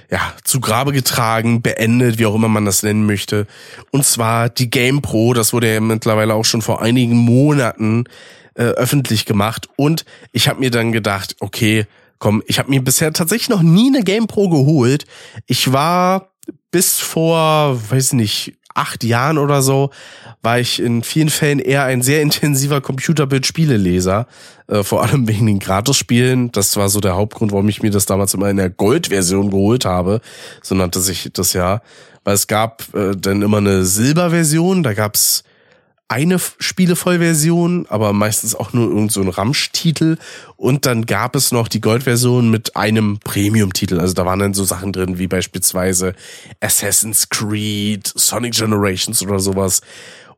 ja, 0.10 0.34
zu 0.44 0.60
Grabe 0.60 0.92
getragen, 0.92 1.62
beendet, 1.62 2.18
wie 2.18 2.26
auch 2.26 2.36
immer 2.36 2.48
man 2.48 2.66
das 2.66 2.84
nennen 2.84 3.06
möchte. 3.06 3.48
Und 3.92 4.06
zwar 4.06 4.50
die 4.50 4.70
Game 4.70 5.02
Pro, 5.02 5.34
das 5.34 5.54
wurde 5.54 5.74
ja 5.74 5.80
mittlerweile 5.80 6.34
auch 6.34 6.46
schon 6.46 6.62
vor 6.62 6.82
einigen 6.82 7.16
Monaten 7.16 8.06
äh, 8.56 8.64
öffentlich 8.64 9.26
gemacht. 9.26 9.70
Und 9.76 10.06
ich 10.32 10.48
habe 10.48 10.60
mir 10.60 10.72
dann 10.72 10.92
gedacht, 10.92 11.36
okay, 11.40 11.86
komm, 12.20 12.44
ich 12.48 12.60
habe 12.60 12.70
mir 12.70 12.82
bisher 12.82 13.14
tatsächlich 13.14 13.50
noch 13.50 13.62
nie 13.62 13.88
eine 13.88 14.04
Game 14.04 14.28
Pro 14.28 14.50
geholt. 14.50 15.06
Ich 15.46 15.74
war 15.74 16.30
bis 16.72 17.00
vor, 17.00 17.80
weiß 17.90 18.14
nicht, 18.14 18.54
acht 18.74 19.04
Jahren 19.04 19.38
oder 19.38 19.62
so, 19.62 19.92
war 20.42 20.60
ich 20.60 20.82
in 20.82 21.04
vielen 21.04 21.30
Fällen 21.30 21.60
eher 21.60 21.84
ein 21.84 22.02
sehr 22.02 22.22
intensiver 22.22 22.82
Computerbild-Spieleleser, 22.82 24.28
äh, 24.68 24.84
vor 24.84 25.04
allem 25.04 25.28
wegen 25.28 25.46
den 25.46 25.60
Gratis-Spielen. 25.60 26.52
Das 26.52 26.76
war 26.78 26.90
so 26.90 27.00
der 27.00 27.16
Hauptgrund, 27.16 27.52
warum 27.52 27.70
ich 27.70 27.82
mir 27.82 27.92
das 27.92 28.06
damals 28.06 28.34
immer 28.34 28.50
in 28.50 28.58
der 28.58 28.70
Gold-Version 28.70 29.52
geholt 29.52 29.86
habe. 29.86 30.22
So 30.62 30.76
nannte 30.76 31.00
sich 31.00 31.30
das 31.34 31.54
ja. 31.54 31.82
Weil 32.24 32.36
es 32.36 32.48
gab 32.48 32.94
äh, 32.94 33.16
dann 33.18 33.42
immer 33.42 33.58
eine 33.58 33.86
Silber-Version, 33.86 34.84
da 34.84 34.94
gab's 34.94 35.44
eine 36.14 36.40
Spielevollversion, 36.60 37.88
aber 37.90 38.14
meistens 38.14 38.54
auch 38.54 38.72
nur 38.72 38.88
irgend 38.88 39.12
so 39.12 39.22
Ramsch-Titel. 39.22 40.18
Und 40.58 40.86
dann 40.86 41.08
gab 41.08 41.36
es 41.36 41.52
noch 41.52 41.68
die 41.68 41.82
Gold-Version 41.82 42.52
mit 42.52 42.76
einem 42.76 43.18
Premium-Titel. 43.24 44.00
Also 44.00 44.14
da 44.14 44.24
waren 44.24 44.38
dann 44.38 44.54
so 44.54 44.64
Sachen 44.64 44.94
drin 44.94 45.18
wie 45.18 45.26
beispielsweise 45.26 46.14
Assassin's 46.62 47.30
Creed, 47.30 48.14
Sonic 48.16 48.54
Generations 48.54 49.24
oder 49.24 49.40
sowas. 49.40 49.82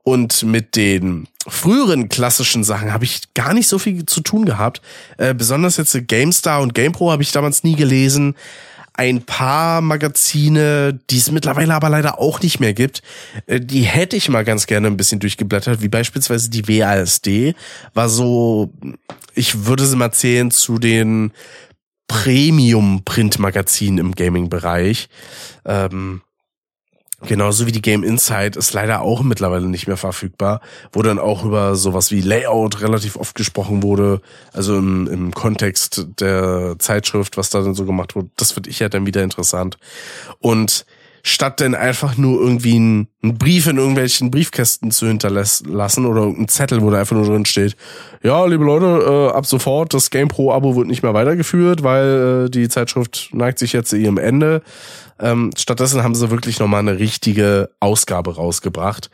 Und 0.03 0.43
mit 0.43 0.77
den 0.77 1.27
früheren 1.45 2.07
klassischen 2.07 2.63
Sachen 2.63 2.93
habe 2.93 3.03
ich 3.03 3.33
gar 3.33 3.53
nicht 3.53 3.67
so 3.67 3.77
viel 3.77 4.05
zu 4.05 4.21
tun 4.21 4.45
gehabt. 4.45 4.81
Äh, 5.17 5.33
besonders 5.33 5.75
jetzt 5.75 6.07
GameStar 6.07 6.61
und 6.61 6.73
GamePro 6.73 7.11
habe 7.11 7.23
ich 7.23 7.33
damals 7.33 7.65
nie 7.65 7.75
gelesen 7.75 8.35
ein 8.97 9.23
paar 9.23 9.81
Magazine, 9.81 10.99
die 11.09 11.17
es 11.17 11.29
mittlerweile 11.29 11.73
aber 11.73 11.89
leider 11.89 12.19
auch 12.19 12.41
nicht 12.41 12.59
mehr 12.59 12.73
gibt. 12.73 13.01
Äh, 13.45 13.59
die 13.59 13.81
hätte 13.81 14.15
ich 14.15 14.29
mal 14.29 14.45
ganz 14.45 14.67
gerne 14.67 14.87
ein 14.87 14.97
bisschen 14.97 15.19
durchgeblättert, 15.19 15.81
wie 15.81 15.89
beispielsweise 15.89 16.49
die 16.49 16.67
WASD. 16.67 17.55
War 17.93 18.09
so, 18.09 18.71
ich 19.33 19.65
würde 19.65 19.85
sie 19.85 19.97
mal 19.97 20.11
zählen 20.11 20.49
zu 20.49 20.79
den 20.79 21.31
Premium-Print-Magazinen 22.07 23.97
im 23.97 24.15
Gaming-Bereich. 24.15 25.09
Ähm, 25.65 26.21
Genauso 27.27 27.65
wie 27.65 27.71
die 27.71 27.81
Game 27.81 28.03
Insight 28.03 28.55
ist 28.55 28.73
leider 28.73 29.01
auch 29.01 29.23
mittlerweile 29.23 29.67
nicht 29.67 29.87
mehr 29.87 29.97
verfügbar, 29.97 30.61
wo 30.91 31.01
dann 31.01 31.19
auch 31.19 31.43
über 31.43 31.75
sowas 31.75 32.11
wie 32.11 32.21
Layout 32.21 32.81
relativ 32.81 33.15
oft 33.15 33.35
gesprochen 33.35 33.83
wurde, 33.83 34.21
also 34.53 34.77
im, 34.77 35.07
im 35.07 35.33
Kontext 35.33 36.07
der 36.19 36.75
Zeitschrift, 36.79 37.37
was 37.37 37.49
da 37.49 37.61
dann 37.61 37.73
so 37.73 37.85
gemacht 37.85 38.15
wurde. 38.15 38.29
Das 38.37 38.51
finde 38.51 38.69
ich 38.69 38.79
ja 38.79 38.89
dann 38.89 39.05
wieder 39.05 39.23
interessant. 39.23 39.77
Und 40.39 40.85
statt 41.27 41.59
denn 41.59 41.73
einfach 41.73 42.17
nur 42.17 42.39
irgendwie 42.39 42.77
ein, 42.77 43.07
einen 43.23 43.39
Brief 43.39 43.65
in 43.65 43.77
irgendwelchen 43.77 44.29
Briefkästen 44.29 44.91
zu 44.91 45.07
hinterlassen 45.07 46.05
oder 46.05 46.21
irgendeinen 46.21 46.49
Zettel, 46.49 46.83
wo 46.83 46.91
da 46.91 46.99
einfach 46.99 47.15
nur 47.15 47.25
drin 47.25 47.45
steht, 47.45 47.75
ja, 48.21 48.45
liebe 48.45 48.63
Leute, 48.63 48.85
äh, 48.85 49.35
ab 49.35 49.47
sofort, 49.47 49.95
das 49.95 50.11
GamePro-Abo 50.11 50.75
wird 50.75 50.85
nicht 50.85 51.01
mehr 51.01 51.15
weitergeführt, 51.15 51.81
weil 51.81 52.45
äh, 52.45 52.49
die 52.51 52.69
Zeitschrift 52.69 53.29
neigt 53.33 53.57
sich 53.57 53.73
jetzt 53.73 53.89
zu 53.89 53.97
ihrem 53.97 54.19
Ende. 54.19 54.61
Ähm, 55.17 55.51
stattdessen 55.57 56.03
haben 56.03 56.13
sie 56.13 56.29
wirklich 56.29 56.59
nochmal 56.59 56.81
eine 56.81 56.99
richtige 56.99 57.69
Ausgabe 57.79 58.35
rausgebracht, 58.35 59.09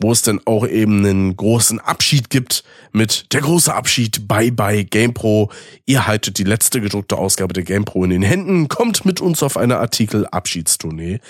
wo 0.00 0.10
es 0.10 0.22
dann 0.22 0.40
auch 0.46 0.66
eben 0.66 0.98
einen 0.98 1.36
großen 1.36 1.78
Abschied 1.78 2.28
gibt 2.28 2.64
mit 2.92 3.32
der 3.32 3.40
große 3.40 3.72
Abschied, 3.72 4.26
bye 4.26 4.50
bye 4.50 4.84
GamePro. 4.84 5.52
Ihr 5.86 6.08
haltet 6.08 6.38
die 6.38 6.44
letzte 6.44 6.80
gedruckte 6.80 7.16
Ausgabe 7.16 7.52
der 7.52 7.62
GamePro 7.62 8.02
in 8.04 8.10
den 8.10 8.22
Händen, 8.22 8.66
kommt 8.66 9.04
mit 9.04 9.20
uns 9.20 9.44
auf 9.44 9.56
eine 9.56 9.78
Artikel-Abschiedstournee. 9.78 11.20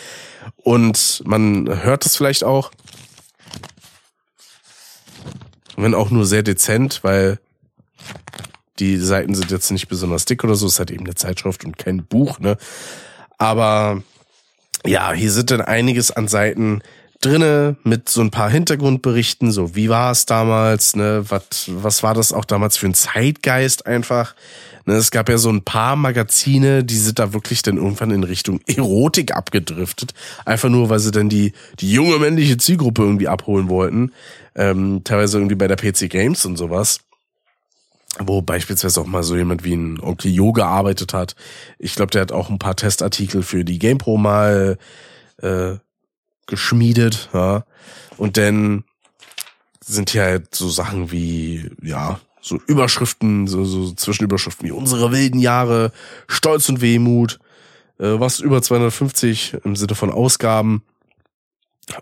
Und 0.57 1.23
man 1.27 1.83
hört 1.83 2.07
es 2.07 2.17
vielleicht 2.17 2.45
auch, 2.45 2.71
wenn 5.77 5.95
auch 5.95 6.11
nur 6.11 6.25
sehr 6.25 6.43
dezent, 6.43 7.01
weil 7.03 7.41
die 8.79 8.97
Seiten 8.97 9.35
sind 9.35 9.51
jetzt 9.51 9.71
nicht 9.71 9.89
besonders 9.89 10.25
dick 10.25 10.45
oder 10.45 10.55
so, 10.55 10.67
es 10.67 10.75
ist 10.75 10.79
halt 10.79 10.91
eben 10.91 11.05
eine 11.05 11.15
Zeitschrift 11.15 11.65
und 11.65 11.77
kein 11.79 12.07
Buch, 12.07 12.39
ne? 12.39 12.57
Aber 13.39 14.03
ja, 14.87 15.13
hier 15.13 15.31
sind 15.31 15.51
dann 15.51 15.61
einiges 15.61 16.11
an 16.11 16.29
Seiten 16.29 16.83
drinne 17.21 17.77
mit 17.85 18.09
so 18.09 18.21
ein 18.21 18.31
paar 18.31 18.51
Hintergrundberichten, 18.51 19.51
so 19.51 19.75
wie 19.75 19.89
war 19.89 20.11
es 20.11 20.27
damals, 20.27 20.95
ne, 20.95 21.25
was 21.29 21.69
was 21.69 22.03
war 22.03 22.15
das 22.15 22.33
auch 22.33 22.45
damals 22.45 22.77
für 22.77 22.87
ein 22.87 22.95
Zeitgeist 22.95 23.87
einfach. 23.87 24.35
Ne, 24.87 24.95
es 24.95 25.11
gab 25.11 25.31
ja 25.31 25.39
so 25.39 25.49
ein 25.49 25.63
paar 25.63 25.97
Magazine, 25.97 26.85
die 26.85 26.99
sind 26.99 27.19
da 27.19 27.33
wirklich 27.33 27.63
dann 27.63 27.79
irgendwann 27.79 28.11
in 28.11 28.25
Richtung 28.25 28.61
Erotik 28.67 29.35
abgedriftet, 29.35 30.13
einfach 30.45 30.69
nur, 30.69 30.91
weil 30.91 30.99
sie 30.99 31.13
dann 31.13 31.31
die 31.31 31.53
die 31.81 31.91
junge 31.91 32.19
männliche 32.19 32.59
Zielgruppe 32.59 33.03
irgendwie 33.03 33.29
abholen 33.29 33.69
wollten, 33.69 34.13
ähm, 34.55 35.01
teilweise 35.05 35.39
irgendwie 35.39 35.57
bei 35.57 35.69
der 35.69 35.77
PC 35.77 36.11
Games 36.11 36.45
und 36.45 36.57
sowas 36.57 37.01
wo 38.21 38.43
beispielsweise 38.43 39.01
auch 39.01 39.07
mal 39.07 39.23
so 39.23 39.37
jemand 39.37 39.65
wie 39.65 39.75
ein 39.75 40.01
Onkel 40.01 40.33
Jo 40.33 40.53
gearbeitet 40.53 41.15
hat. 41.15 41.35
Ich 41.79 41.95
glaube, 41.95 42.11
der 42.11 42.23
hat 42.23 42.33
auch 42.33 42.51
ein 42.51 42.59
paar 42.59 42.77
Testartikel 42.77 43.43
für 43.43 43.65
die 43.65 43.79
GamePro 43.79 44.17
mal 44.17 44.79
äh, 45.39 45.77
geschmiedet, 46.47 47.31
ja. 47.33 47.65
Und 48.17 48.37
dann 48.37 48.85
sind 49.81 50.11
hier 50.11 50.23
halt 50.23 50.55
so 50.55 50.69
Sachen 50.69 51.11
wie, 51.11 51.71
ja, 51.83 52.21
so 52.41 52.61
Überschriften, 52.67 53.47
so, 53.47 53.65
so 53.65 53.93
Zwischenüberschriften 53.93 54.69
wie 54.69 54.73
unsere 54.73 55.13
wilden 55.13 55.39
Jahre, 55.39 55.93
Stolz 56.29 56.69
und 56.69 56.81
Wehmut, 56.81 57.39
äh, 57.99 58.21
was 58.21 58.41
über 58.41 58.63
250 58.63 59.57
im 59.65 59.77
Sinne 59.77 59.95
von 59.95 60.11
Ausgaben. 60.11 60.83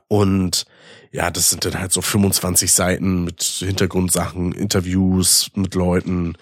Und 0.08 0.64
ja, 1.10 1.30
das 1.30 1.50
sind 1.50 1.64
dann 1.64 1.78
halt 1.78 1.92
so 1.92 2.00
25 2.00 2.72
Seiten 2.72 3.24
mit 3.24 3.42
Hintergrundsachen, 3.42 4.52
Interviews 4.52 5.50
mit 5.54 5.74
Leuten. 5.74 6.34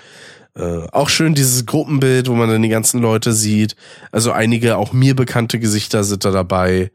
Äh, 0.54 0.86
auch 0.92 1.08
schön 1.08 1.34
dieses 1.34 1.66
Gruppenbild, 1.66 2.28
wo 2.28 2.34
man 2.34 2.48
dann 2.48 2.62
die 2.62 2.68
ganzen 2.68 3.00
Leute 3.00 3.32
sieht. 3.32 3.76
Also 4.12 4.32
einige 4.32 4.76
auch 4.76 4.92
mir 4.92 5.14
bekannte 5.14 5.58
Gesichter 5.58 6.04
sind 6.04 6.24
da 6.24 6.30
dabei. 6.30 6.90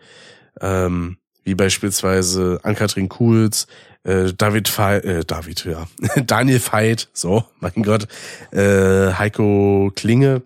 Ähm, 0.61 1.17
wie 1.43 1.55
beispielsweise 1.55 2.59
Ann-Kathrin 2.63 3.07
Kuhls, 3.07 3.67
äh, 4.03 4.33
David 4.33 4.75
Veit, 4.77 5.05
äh, 5.05 5.25
David, 5.25 5.65
ja, 5.65 5.87
Daniel 6.25 6.59
Veit, 6.59 7.09
so, 7.13 7.43
mein 7.59 7.83
Gott, 7.83 8.07
äh, 8.51 9.13
Heiko 9.13 9.91
Klinge 9.95 10.41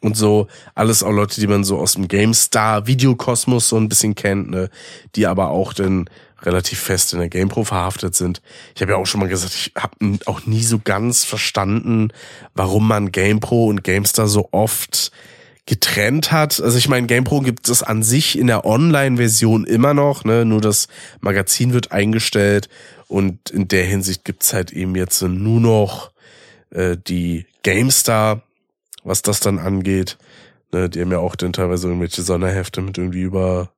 und 0.00 0.16
so, 0.16 0.46
alles 0.74 1.02
auch 1.02 1.12
Leute, 1.12 1.40
die 1.40 1.46
man 1.46 1.64
so 1.64 1.78
aus 1.78 1.94
dem 1.94 2.08
GameStar 2.08 2.86
Videokosmos 2.86 3.68
so 3.68 3.76
ein 3.76 3.88
bisschen 3.88 4.14
kennt, 4.14 4.50
ne, 4.50 4.70
die 5.14 5.26
aber 5.26 5.50
auch 5.50 5.72
dann 5.72 6.08
relativ 6.42 6.80
fest 6.80 7.12
in 7.12 7.18
der 7.18 7.28
GamePro 7.28 7.64
verhaftet 7.64 8.14
sind. 8.14 8.40
Ich 8.74 8.80
habe 8.80 8.92
ja 8.92 8.98
auch 8.98 9.06
schon 9.06 9.20
mal 9.20 9.28
gesagt, 9.28 9.54
ich 9.54 9.72
habe 9.76 9.94
auch 10.26 10.46
nie 10.46 10.62
so 10.62 10.78
ganz 10.78 11.24
verstanden, 11.24 12.12
warum 12.54 12.88
man 12.88 13.12
GamePro 13.12 13.66
und 13.66 13.84
GameStar 13.84 14.26
so 14.26 14.48
oft 14.52 15.12
getrennt 15.66 16.32
hat. 16.32 16.60
Also 16.60 16.78
ich 16.78 16.88
meine, 16.88 17.06
GamePro 17.06 17.40
gibt 17.40 17.68
es 17.68 17.82
an 17.82 18.02
sich 18.02 18.38
in 18.38 18.46
der 18.46 18.64
Online-Version 18.64 19.64
immer 19.66 19.94
noch, 19.94 20.24
ne? 20.24 20.44
Nur 20.44 20.60
das 20.60 20.88
Magazin 21.20 21.72
wird 21.72 21.92
eingestellt 21.92 22.68
und 23.06 23.50
in 23.50 23.68
der 23.68 23.84
Hinsicht 23.84 24.24
gibt's 24.24 24.52
halt 24.52 24.72
eben 24.72 24.96
jetzt 24.96 25.22
nur 25.22 25.60
noch 25.60 26.10
äh, 26.70 26.96
die 26.96 27.46
GameStar, 27.62 28.42
was 29.04 29.22
das 29.22 29.40
dann 29.40 29.58
angeht. 29.58 30.18
Ne? 30.72 30.88
Die 30.88 31.00
haben 31.00 31.12
ja 31.12 31.18
auch 31.18 31.36
dann 31.36 31.52
teilweise 31.52 31.88
irgendwelche 31.88 32.22
Sonderhefte 32.22 32.82
mit 32.82 32.98
irgendwie 32.98 33.22
über 33.22 33.70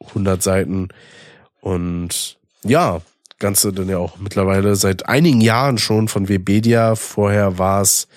100 0.00 0.42
Seiten. 0.42 0.88
Und 1.60 2.38
ja, 2.62 3.00
Ganze 3.38 3.72
dann 3.72 3.88
ja 3.88 3.98
auch 3.98 4.18
mittlerweile 4.18 4.74
seit 4.74 5.08
einigen 5.08 5.40
Jahren 5.40 5.78
schon 5.78 6.08
von 6.08 6.28
Webedia. 6.28 6.96
Vorher 6.96 7.56
war 7.56 7.82
es, 7.82 8.08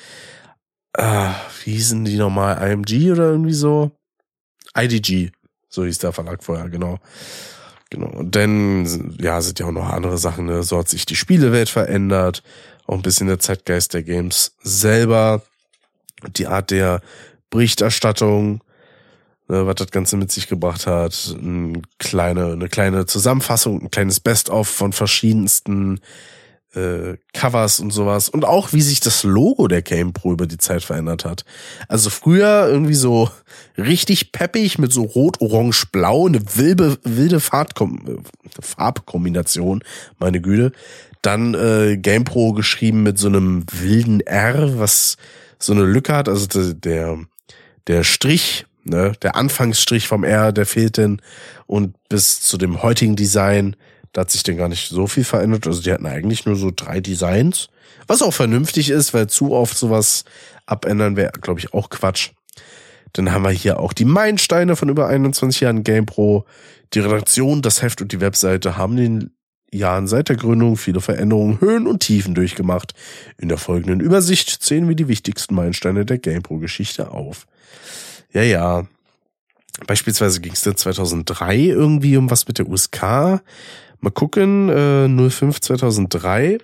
äh, 0.94 1.30
wie 1.64 1.74
hießen 1.74 2.06
die 2.06 2.18
nochmal, 2.18 2.58
IMG 2.72 3.12
oder 3.12 3.30
irgendwie 3.30 3.54
so? 3.54 3.92
IDG, 4.76 5.32
so 5.70 5.86
hieß 5.86 6.00
der 6.00 6.12
Verlag 6.12 6.44
vorher, 6.44 6.70
genau. 6.70 6.98
Genau. 7.92 8.08
Und 8.08 8.36
dann, 8.36 9.16
ja, 9.20 9.42
sind 9.42 9.60
ja 9.60 9.68
auch 9.68 9.72
noch 9.72 9.90
andere 9.90 10.18
Sachen, 10.18 10.46
ne? 10.46 10.64
So 10.64 10.78
hat 10.78 10.88
sich 10.88 11.06
die 11.06 11.18
Spielewelt 11.18 11.70
verändert, 11.70 12.42
auch 12.88 12.96
ein 12.96 13.02
bisschen 13.02 13.28
der 13.28 13.40
Zeitgeist 13.40 13.94
der 13.94 14.02
Games 14.02 14.56
selber, 14.64 15.44
die 16.36 16.48
Art 16.48 16.72
der 16.72 17.02
Berichterstattung, 17.50 18.64
ne, 19.48 19.68
was 19.68 19.76
das 19.76 19.92
Ganze 19.92 20.18
mit 20.18 20.32
sich 20.32 20.48
gebracht 20.48 20.88
hat. 20.88 21.36
Eine 21.38 21.82
kleine, 22.00 22.54
eine 22.54 22.70
kleine 22.70 23.06
Zusammenfassung, 23.06 23.82
ein 23.82 23.92
kleines 23.92 24.20
Best-of 24.20 24.68
von 24.68 24.94
verschiedensten 24.94 26.00
äh, 26.74 27.18
Covers 27.34 27.80
und 27.80 27.92
sowas. 27.92 28.30
Und 28.30 28.46
auch, 28.46 28.74
wie 28.74 28.82
sich 28.82 29.00
das 29.00 29.24
Logo 29.24 29.68
der 29.68 29.82
Game 29.82 30.14
Pro 30.14 30.32
über 30.32 30.48
die 30.48 30.58
Zeit 30.58 30.84
verändert 30.84 31.26
hat. 31.26 31.44
Also 31.88 32.10
früher 32.10 32.68
irgendwie 32.68 32.96
so 32.96 33.30
richtig 33.78 34.32
peppig 34.32 34.78
mit 34.78 34.92
so 34.92 35.04
rot, 35.04 35.42
orange, 35.42 35.88
blau, 35.92 36.28
eine 36.28 36.42
wilde, 36.56 36.98
wilde 37.04 37.40
Farbkom 37.40 38.24
Farbkombination, 38.60 39.84
meine 40.20 40.42
Güte. 40.42 40.72
Dann 41.22 41.54
äh, 41.54 41.98
Game 41.98 42.24
Pro 42.24 42.54
geschrieben 42.54 43.04
mit 43.04 43.18
so 43.18 43.28
einem 43.28 43.66
wilden 43.72 44.22
R, 44.22 44.80
was 44.80 45.18
so 45.62 45.74
eine 45.74 45.84
Lücke 45.84 46.16
hat. 46.16 46.28
Also 46.28 46.74
der, 46.74 47.20
der 47.88 48.04
Strich 48.04 48.66
Ne? 48.84 49.14
Der 49.22 49.36
Anfangsstrich 49.36 50.08
vom 50.08 50.24
R, 50.24 50.52
der 50.52 50.66
fehlt 50.66 50.98
denn. 50.98 51.22
Und 51.68 51.96
bis 52.10 52.42
zu 52.42 52.58
dem 52.58 52.82
heutigen 52.82 53.16
Design, 53.16 53.76
da 54.14 54.22
hat 54.22 54.32
sich 54.32 54.44
denn 54.44 54.58
gar 54.58 54.70
nicht 54.70 54.90
so 54.90 55.08
viel 55.08 55.24
verändert. 55.24 55.68
Also 55.68 55.82
die 55.82 55.92
hatten 55.92 56.06
eigentlich 56.06 56.46
nur 56.46 56.56
so 56.56 56.72
drei 56.76 57.00
Designs. 57.00 57.70
Was 58.08 58.22
auch 58.22 58.34
vernünftig 58.34 58.90
ist, 58.90 59.14
weil 59.14 59.28
zu 59.28 59.52
oft 59.52 59.78
sowas 59.78 60.26
abändern 60.66 61.16
wäre, 61.16 61.32
glaube 61.42 61.60
ich, 61.60 61.74
auch 61.74 61.90
Quatsch. 61.90 62.32
Dann 63.14 63.32
haben 63.32 63.44
wir 63.44 63.52
hier 63.52 63.80
auch 63.80 63.94
die 63.94 64.06
Meilensteine 64.06 64.76
von 64.76 64.90
über 64.90 65.08
21 65.08 65.62
Jahren 65.62 65.84
GamePro. 65.84 66.46
Die 66.94 67.00
Redaktion, 67.00 67.62
das 67.62 67.82
Heft 67.82 68.02
und 68.02 68.12
die 68.12 68.22
Webseite 68.22 68.78
haben 68.78 68.96
den 68.98 69.32
Jahren 69.74 70.08
seit 70.08 70.30
der 70.30 70.36
Gründung 70.36 70.78
viele 70.78 71.02
Veränderungen, 71.02 71.62
Höhen 71.62 71.88
und 71.88 72.02
Tiefen 72.02 72.36
durchgemacht. 72.36 72.94
In 73.38 73.50
der 73.50 73.58
folgenden 73.58 74.02
Übersicht 74.02 74.50
zählen 74.50 74.88
wir 74.88 74.96
die 74.96 75.08
wichtigsten 75.08 75.56
Meilensteine 75.56 76.06
der 76.06 76.18
GamePro-Geschichte 76.18 77.12
auf. 77.12 77.48
Ja, 78.34 78.44
ja. 78.44 78.86
Beispielsweise 79.88 80.42
ging 80.42 80.54
es 80.54 80.62
dann 80.62 80.76
2003 80.76 81.58
irgendwie 81.58 82.18
um 82.18 82.30
was 82.30 82.48
mit 82.48 82.60
der 82.60 82.68
USK. 82.68 83.42
Mal 84.02 84.12
gucken, 84.14 84.70
äh, 84.70 85.30
05 85.30 85.62
2003 85.62 86.58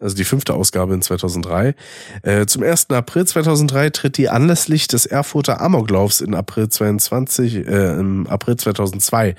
also 0.00 0.16
die 0.16 0.24
fünfte 0.24 0.54
Ausgabe 0.54 0.94
in 0.94 1.02
2003. 1.02 1.74
Äh, 2.22 2.46
zum 2.46 2.62
1. 2.62 2.90
April 2.90 3.26
2003 3.26 3.90
tritt 3.90 4.16
die 4.16 4.28
anlässlich 4.28 4.88
des 4.88 5.06
Erfurter 5.06 5.60
Amoklaufs 5.60 6.20
in 6.20 6.34
April 6.34 6.68
22, 6.68 7.66
äh, 7.66 7.98
im 7.98 8.26
April 8.26 8.56
2002 8.56 9.34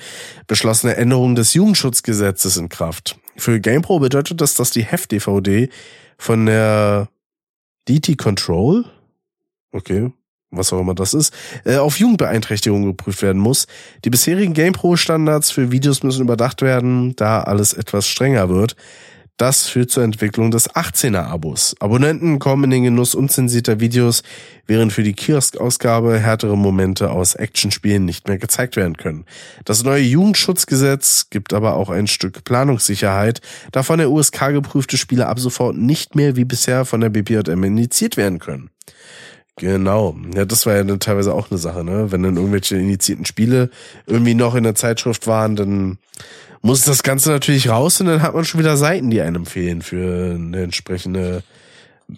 beschlossene 0.47 0.95
Änderung 0.95 1.35
des 1.35 1.53
Jugendschutzgesetzes 1.55 2.57
in 2.57 2.69
Kraft. 2.69 3.17
Für 3.35 3.59
GamePro 3.59 3.99
bedeutet 3.99 4.39
das, 4.39 4.53
dass 4.53 4.71
die 4.71 4.83
Heft-DVD 4.83 5.69
von 6.17 6.45
der 6.45 7.09
DT 7.89 8.17
Control, 8.17 8.85
okay, 9.71 10.11
was 10.51 10.71
auch 10.73 10.79
immer 10.79 10.93
das 10.93 11.13
ist, 11.13 11.33
äh, 11.65 11.77
auf 11.77 11.97
Jugendbeeinträchtigung 11.97 12.85
geprüft 12.85 13.21
werden 13.21 13.41
muss. 13.41 13.67
Die 14.05 14.09
bisherigen 14.09 14.53
GamePro-Standards 14.53 15.49
für 15.49 15.71
Videos 15.71 16.03
müssen 16.03 16.21
überdacht 16.21 16.61
werden, 16.61 17.15
da 17.15 17.41
alles 17.41 17.73
etwas 17.73 18.07
strenger 18.07 18.49
wird. 18.49 18.75
Das 19.41 19.67
führt 19.67 19.89
zur 19.89 20.03
Entwicklung 20.03 20.51
des 20.51 20.69
18er-Abos. 20.69 21.75
Abonnenten 21.79 22.37
kommen 22.37 22.65
in 22.65 22.69
den 22.69 22.83
Genuss 22.83 23.15
unzensierter 23.15 23.79
Videos, 23.79 24.21
während 24.67 24.93
für 24.93 25.01
die 25.01 25.13
Kiosk-Ausgabe 25.13 26.19
härtere 26.19 26.55
Momente 26.55 27.09
aus 27.09 27.33
Actionspielen 27.33 28.05
nicht 28.05 28.27
mehr 28.27 28.37
gezeigt 28.37 28.75
werden 28.75 28.97
können. 28.97 29.25
Das 29.65 29.83
neue 29.83 30.03
Jugendschutzgesetz 30.03 31.31
gibt 31.31 31.53
aber 31.53 31.73
auch 31.73 31.89
ein 31.89 32.05
Stück 32.05 32.43
Planungssicherheit, 32.43 33.41
da 33.71 33.81
von 33.81 33.97
der 33.97 34.11
USK 34.11 34.49
geprüfte 34.51 34.95
Spiele 34.95 35.25
ab 35.25 35.39
sofort 35.39 35.75
nicht 35.75 36.13
mehr 36.13 36.35
wie 36.35 36.45
bisher 36.45 36.85
von 36.85 37.01
der 37.01 37.09
BPJM 37.09 37.63
indiziert 37.63 38.17
werden 38.17 38.37
können. 38.37 38.69
Genau. 39.55 40.15
Ja, 40.35 40.45
das 40.45 40.67
war 40.67 40.75
ja 40.75 40.83
dann 40.83 40.99
teilweise 40.99 41.33
auch 41.33 41.49
eine 41.49 41.57
Sache, 41.57 41.83
ne? 41.83 42.11
Wenn 42.11 42.21
dann 42.21 42.37
irgendwelche 42.37 42.77
initiierten 42.77 43.25
Spiele 43.25 43.71
irgendwie 44.05 44.35
noch 44.35 44.53
in 44.53 44.65
der 44.65 44.75
Zeitschrift 44.75 45.25
waren, 45.25 45.55
dann 45.55 45.97
muss 46.61 46.83
das 46.83 47.03
Ganze 47.03 47.31
natürlich 47.31 47.69
raus 47.69 47.99
und 48.01 48.07
dann 48.07 48.21
hat 48.21 48.33
man 48.33 48.45
schon 48.45 48.59
wieder 48.59 48.77
Seiten, 48.77 49.09
die 49.09 49.21
einem 49.21 49.45
fehlen 49.45 49.81
für 49.81 50.35
eine 50.35 50.63
entsprechende 50.63 51.43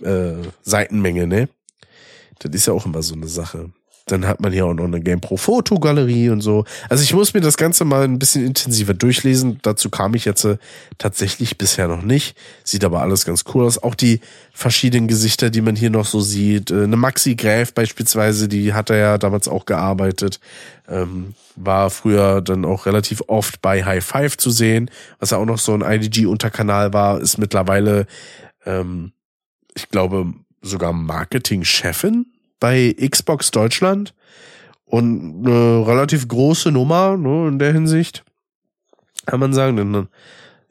äh, 0.02 0.34
Seitenmenge, 0.62 1.28
ne? 1.28 1.50
Das 2.40 2.52
ist 2.54 2.68
ja 2.68 2.74
auch 2.74 2.86
immer 2.86 3.02
so 3.02 3.14
eine 3.14 3.28
Sache. 3.28 3.72
Dann 4.06 4.28
hat 4.28 4.42
man 4.42 4.52
hier 4.52 4.66
auch 4.66 4.74
noch 4.74 4.84
eine 4.84 5.00
GamePro 5.00 5.38
Fotogalerie 5.38 6.30
und 6.30 6.42
so. 6.42 6.66
Also 6.90 7.04
ich 7.04 7.14
muss 7.14 7.34
mir 7.34 7.40
das 7.40 7.56
Ganze 7.56 7.86
mal 7.86 8.04
ein 8.04 8.20
bisschen 8.20 8.46
intensiver 8.46 8.94
durchlesen. 8.94 9.60
Dazu 9.62 9.90
kam 9.90 10.14
ich 10.14 10.26
jetzt 10.26 10.44
äh, 10.44 10.58
tatsächlich 10.98 11.58
bisher 11.58 11.88
noch 11.88 12.02
nicht. 12.02 12.36
Sieht 12.66 12.84
aber 12.84 13.02
alles 13.02 13.26
ganz 13.26 13.46
cool 13.54 13.66
aus. 13.66 13.82
Auch 13.82 13.96
die 13.96 14.20
verschiedenen 14.52 15.08
Gesichter, 15.08 15.50
die 15.50 15.62
man 15.62 15.78
hier 15.78 15.90
noch 15.90 16.06
so 16.06 16.20
sieht. 16.20 16.70
Äh, 16.70 16.84
eine 16.84 16.98
Maxi 16.98 17.36
Gräf 17.36 17.74
beispielsweise, 17.74 18.50
die 18.50 18.74
hat 18.74 18.90
er 18.90 18.98
ja 18.98 19.18
damals 19.18 19.48
auch 19.48 19.66
gearbeitet. 19.66 20.42
Ähm, 20.90 21.34
war 21.56 21.90
früher 21.90 22.42
dann 22.42 22.66
auch 22.66 22.86
relativ 22.86 23.24
oft 23.28 23.62
bei 23.62 23.86
High 23.86 24.04
Five 24.04 24.36
zu 24.38 24.50
sehen, 24.50 24.90
was 25.20 25.30
ja 25.30 25.38
auch 25.38 25.46
noch 25.46 25.60
so 25.60 25.74
ein 25.74 25.82
IDG-Unterkanal 25.82 26.92
war, 26.92 27.22
ist 27.22 27.38
mittlerweile, 27.38 28.06
ähm, 28.66 29.14
ich 29.76 29.88
glaube, 29.90 30.34
sogar 30.62 30.92
Marketing-Chefin 30.92 32.33
bei 32.64 32.94
Xbox 32.94 33.52
Deutschland 33.52 34.14
und 34.86 35.46
eine 35.46 35.86
relativ 35.86 36.30
große 36.30 36.72
Nummer 36.72 37.18
ne, 37.18 37.50
in 37.50 37.60
der 37.60 37.74
Hinsicht, 37.74 38.24
kann 39.26 39.42
man 39.42 39.52
sagen. 39.52 39.76
Denn 39.76 40.08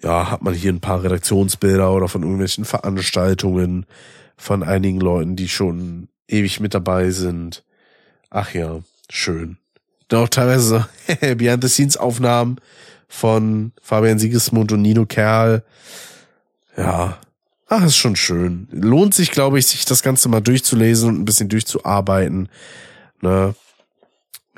ja, 0.02 0.30
hat 0.30 0.40
man 0.40 0.54
hier 0.54 0.72
ein 0.72 0.80
paar 0.80 1.02
Redaktionsbilder 1.02 1.92
oder 1.92 2.08
von 2.08 2.22
irgendwelchen 2.22 2.64
Veranstaltungen 2.64 3.84
von 4.38 4.62
einigen 4.62 5.00
Leuten, 5.00 5.36
die 5.36 5.50
schon 5.50 6.08
ewig 6.28 6.60
mit 6.60 6.72
dabei 6.72 7.10
sind. 7.10 7.62
Ach 8.30 8.54
ja, 8.54 8.78
schön. 9.10 9.58
Dann 10.08 10.20
auch 10.20 10.30
teilweise 10.30 10.86
so 11.10 11.14
Behind-the-Scenes-Aufnahmen 11.36 12.56
von 13.06 13.72
Fabian 13.82 14.18
Siegesmund 14.18 14.72
und 14.72 14.80
Nino 14.80 15.04
Kerl. 15.04 15.62
Ja, 16.74 17.18
Ach, 17.74 17.86
ist 17.86 17.96
schon 17.96 18.16
schön. 18.16 18.68
Lohnt 18.70 19.14
sich, 19.14 19.30
glaube 19.30 19.58
ich, 19.58 19.66
sich 19.66 19.86
das 19.86 20.02
Ganze 20.02 20.28
mal 20.28 20.42
durchzulesen 20.42 21.08
und 21.08 21.18
ein 21.18 21.24
bisschen 21.24 21.48
durchzuarbeiten. 21.48 22.50
Ne? 23.22 23.54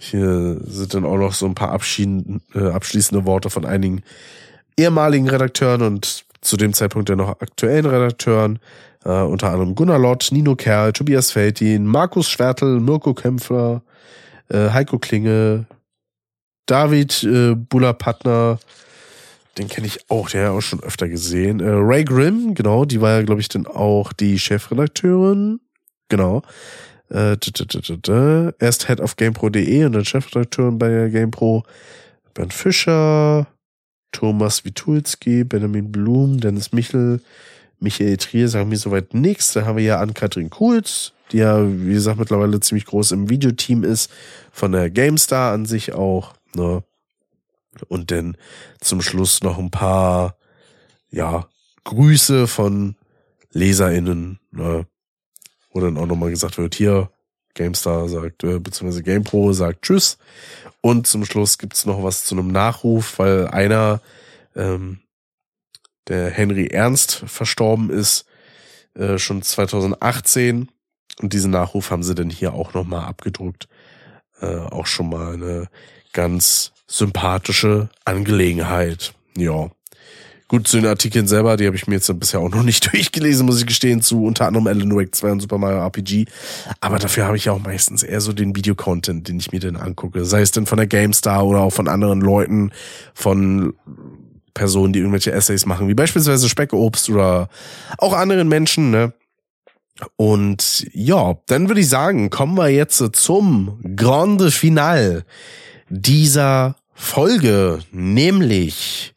Hier 0.00 0.58
sind 0.64 0.94
dann 0.94 1.04
auch 1.04 1.16
noch 1.16 1.32
so 1.32 1.46
ein 1.46 1.54
paar 1.54 1.68
äh, 1.70 2.58
abschließende 2.58 3.24
Worte 3.24 3.50
von 3.50 3.66
einigen 3.66 4.02
ehemaligen 4.76 5.28
Redakteuren 5.28 5.82
und 5.82 6.24
zu 6.40 6.56
dem 6.56 6.72
Zeitpunkt 6.72 7.08
ja 7.08 7.14
noch 7.14 7.40
aktuellen 7.40 7.86
Redakteuren. 7.86 8.58
Äh, 9.04 9.10
unter 9.10 9.50
anderem 9.50 9.76
Gunnar 9.76 10.00
Lott, 10.00 10.30
Nino 10.32 10.56
Kerl, 10.56 10.92
Tobias 10.92 11.30
Feltin, 11.30 11.86
Markus 11.86 12.28
Schwertel, 12.28 12.80
Mirko 12.80 13.14
Kämpfer, 13.14 13.82
äh, 14.48 14.70
Heiko 14.70 14.98
Klinge, 14.98 15.66
David 16.66 17.22
äh, 17.22 17.54
Buller-Pattner, 17.54 18.58
den 19.58 19.68
kenne 19.68 19.86
ich 19.86 20.10
auch, 20.10 20.30
der 20.30 20.46
hat 20.46 20.52
auch 20.52 20.60
schon 20.60 20.82
öfter 20.82 21.08
gesehen. 21.08 21.60
Äh, 21.60 21.68
Ray 21.68 22.04
Grimm, 22.04 22.54
genau, 22.54 22.84
die 22.84 23.00
war 23.00 23.12
ja, 23.12 23.22
glaube 23.22 23.40
ich, 23.40 23.48
dann 23.48 23.66
auch 23.66 24.12
die 24.12 24.38
Chefredakteurin. 24.38 25.60
Genau. 26.08 26.42
Äh, 27.10 27.36
Erst 28.58 28.86
Head 28.86 29.00
of 29.00 29.16
GamePro.de 29.16 29.84
und 29.84 29.92
dann 29.92 30.04
Chefredakteurin 30.04 30.78
bei 30.78 31.08
GamePro. 31.08 31.64
Bernd 32.34 32.52
Fischer, 32.52 33.46
Thomas 34.10 34.64
Witulski, 34.64 35.44
Benjamin 35.44 35.92
Blum, 35.92 36.40
Dennis 36.40 36.72
Michel, 36.72 37.20
Michael 37.78 38.16
Trier 38.16 38.48
sagen 38.48 38.68
mir 38.68 38.76
soweit 38.76 39.14
nichts. 39.14 39.52
Da 39.52 39.64
haben 39.64 39.76
wir 39.76 39.84
ja 39.84 40.00
Ann-Kathrin 40.00 40.50
Kuhls, 40.50 41.12
die 41.30 41.38
ja, 41.38 41.64
wie 41.64 41.92
gesagt, 41.92 42.18
mittlerweile 42.18 42.58
ziemlich 42.60 42.86
groß 42.86 43.12
im 43.12 43.28
Videoteam 43.28 43.84
ist, 43.84 44.10
von 44.50 44.72
der 44.72 44.90
GameStar 44.90 45.52
an 45.52 45.66
sich 45.66 45.92
auch. 45.92 46.34
Ne? 46.54 46.82
Und 47.88 48.10
dann 48.10 48.36
zum 48.80 49.02
Schluss 49.02 49.42
noch 49.42 49.58
ein 49.58 49.70
paar, 49.70 50.36
ja, 51.10 51.48
Grüße 51.84 52.46
von 52.46 52.96
LeserInnen, 53.52 54.40
ne? 54.52 54.86
wo 55.70 55.80
dann 55.80 55.98
auch 55.98 56.06
nochmal 56.06 56.30
gesagt 56.30 56.58
wird, 56.58 56.74
hier, 56.74 57.10
GameStar 57.54 58.08
sagt, 58.08 58.42
äh, 58.44 58.58
beziehungsweise 58.58 59.02
GamePro 59.02 59.52
sagt 59.52 59.82
Tschüss. 59.82 60.18
Und 60.80 61.06
zum 61.06 61.24
Schluss 61.24 61.58
gibt's 61.58 61.86
noch 61.86 62.02
was 62.02 62.24
zu 62.24 62.34
einem 62.34 62.48
Nachruf, 62.48 63.18
weil 63.18 63.48
einer, 63.48 64.00
ähm, 64.56 65.00
der 66.08 66.30
Henry 66.30 66.66
Ernst 66.66 67.22
verstorben 67.26 67.90
ist, 67.90 68.26
äh, 68.94 69.18
schon 69.18 69.40
2018. 69.42 70.68
Und 71.20 71.32
diesen 71.32 71.52
Nachruf 71.52 71.90
haben 71.90 72.02
sie 72.02 72.14
dann 72.14 72.28
hier 72.28 72.54
auch 72.54 72.74
nochmal 72.74 73.06
abgedruckt. 73.06 73.68
Äh, 74.40 74.56
auch 74.56 74.86
schon 74.86 75.08
mal 75.08 75.34
eine 75.34 75.68
ganz 76.12 76.73
sympathische 76.86 77.88
Angelegenheit. 78.04 79.14
Ja. 79.36 79.70
Gut, 80.46 80.68
zu 80.68 80.76
den 80.76 80.86
Artikeln 80.86 81.26
selber, 81.26 81.56
die 81.56 81.66
habe 81.66 81.74
ich 81.74 81.86
mir 81.86 81.94
jetzt 81.94 82.20
bisher 82.20 82.40
auch 82.40 82.50
noch 82.50 82.62
nicht 82.64 82.92
durchgelesen, 82.92 83.46
muss 83.46 83.60
ich 83.60 83.66
gestehen, 83.66 84.02
zu 84.02 84.24
unter 84.24 84.46
anderem 84.46 84.66
Alan 84.66 84.94
Wake 84.94 85.14
2 85.14 85.32
und 85.32 85.40
Super 85.40 85.58
Mario 85.58 85.78
RPG. 85.78 86.26
Aber 86.80 86.98
dafür 86.98 87.24
habe 87.24 87.36
ich 87.36 87.46
ja 87.46 87.52
auch 87.52 87.60
meistens 87.60 88.02
eher 88.02 88.20
so 88.20 88.32
den 88.32 88.54
Videocontent, 88.54 89.26
den 89.26 89.38
ich 89.38 89.52
mir 89.52 89.60
dann 89.60 89.76
angucke. 89.76 90.24
Sei 90.24 90.42
es 90.42 90.50
denn 90.50 90.66
von 90.66 90.78
der 90.78 90.86
GameStar 90.86 91.46
oder 91.46 91.60
auch 91.60 91.72
von 91.72 91.88
anderen 91.88 92.20
Leuten, 92.20 92.72
von 93.14 93.74
Personen, 94.52 94.92
die 94.92 95.00
irgendwelche 95.00 95.32
Essays 95.32 95.66
machen, 95.66 95.88
wie 95.88 95.94
beispielsweise 95.94 96.48
Speckobst 96.48 97.10
oder 97.10 97.48
auch 97.98 98.12
anderen 98.12 98.48
Menschen, 98.48 98.90
ne? 98.90 99.12
Und 100.16 100.86
ja, 100.92 101.36
dann 101.46 101.68
würde 101.68 101.80
ich 101.80 101.88
sagen, 101.88 102.28
kommen 102.28 102.56
wir 102.56 102.68
jetzt 102.68 103.02
zum 103.12 103.80
Grande 103.96 104.50
Finale 104.50 105.24
dieser 106.00 106.76
Folge, 106.92 107.80
nämlich 107.92 109.14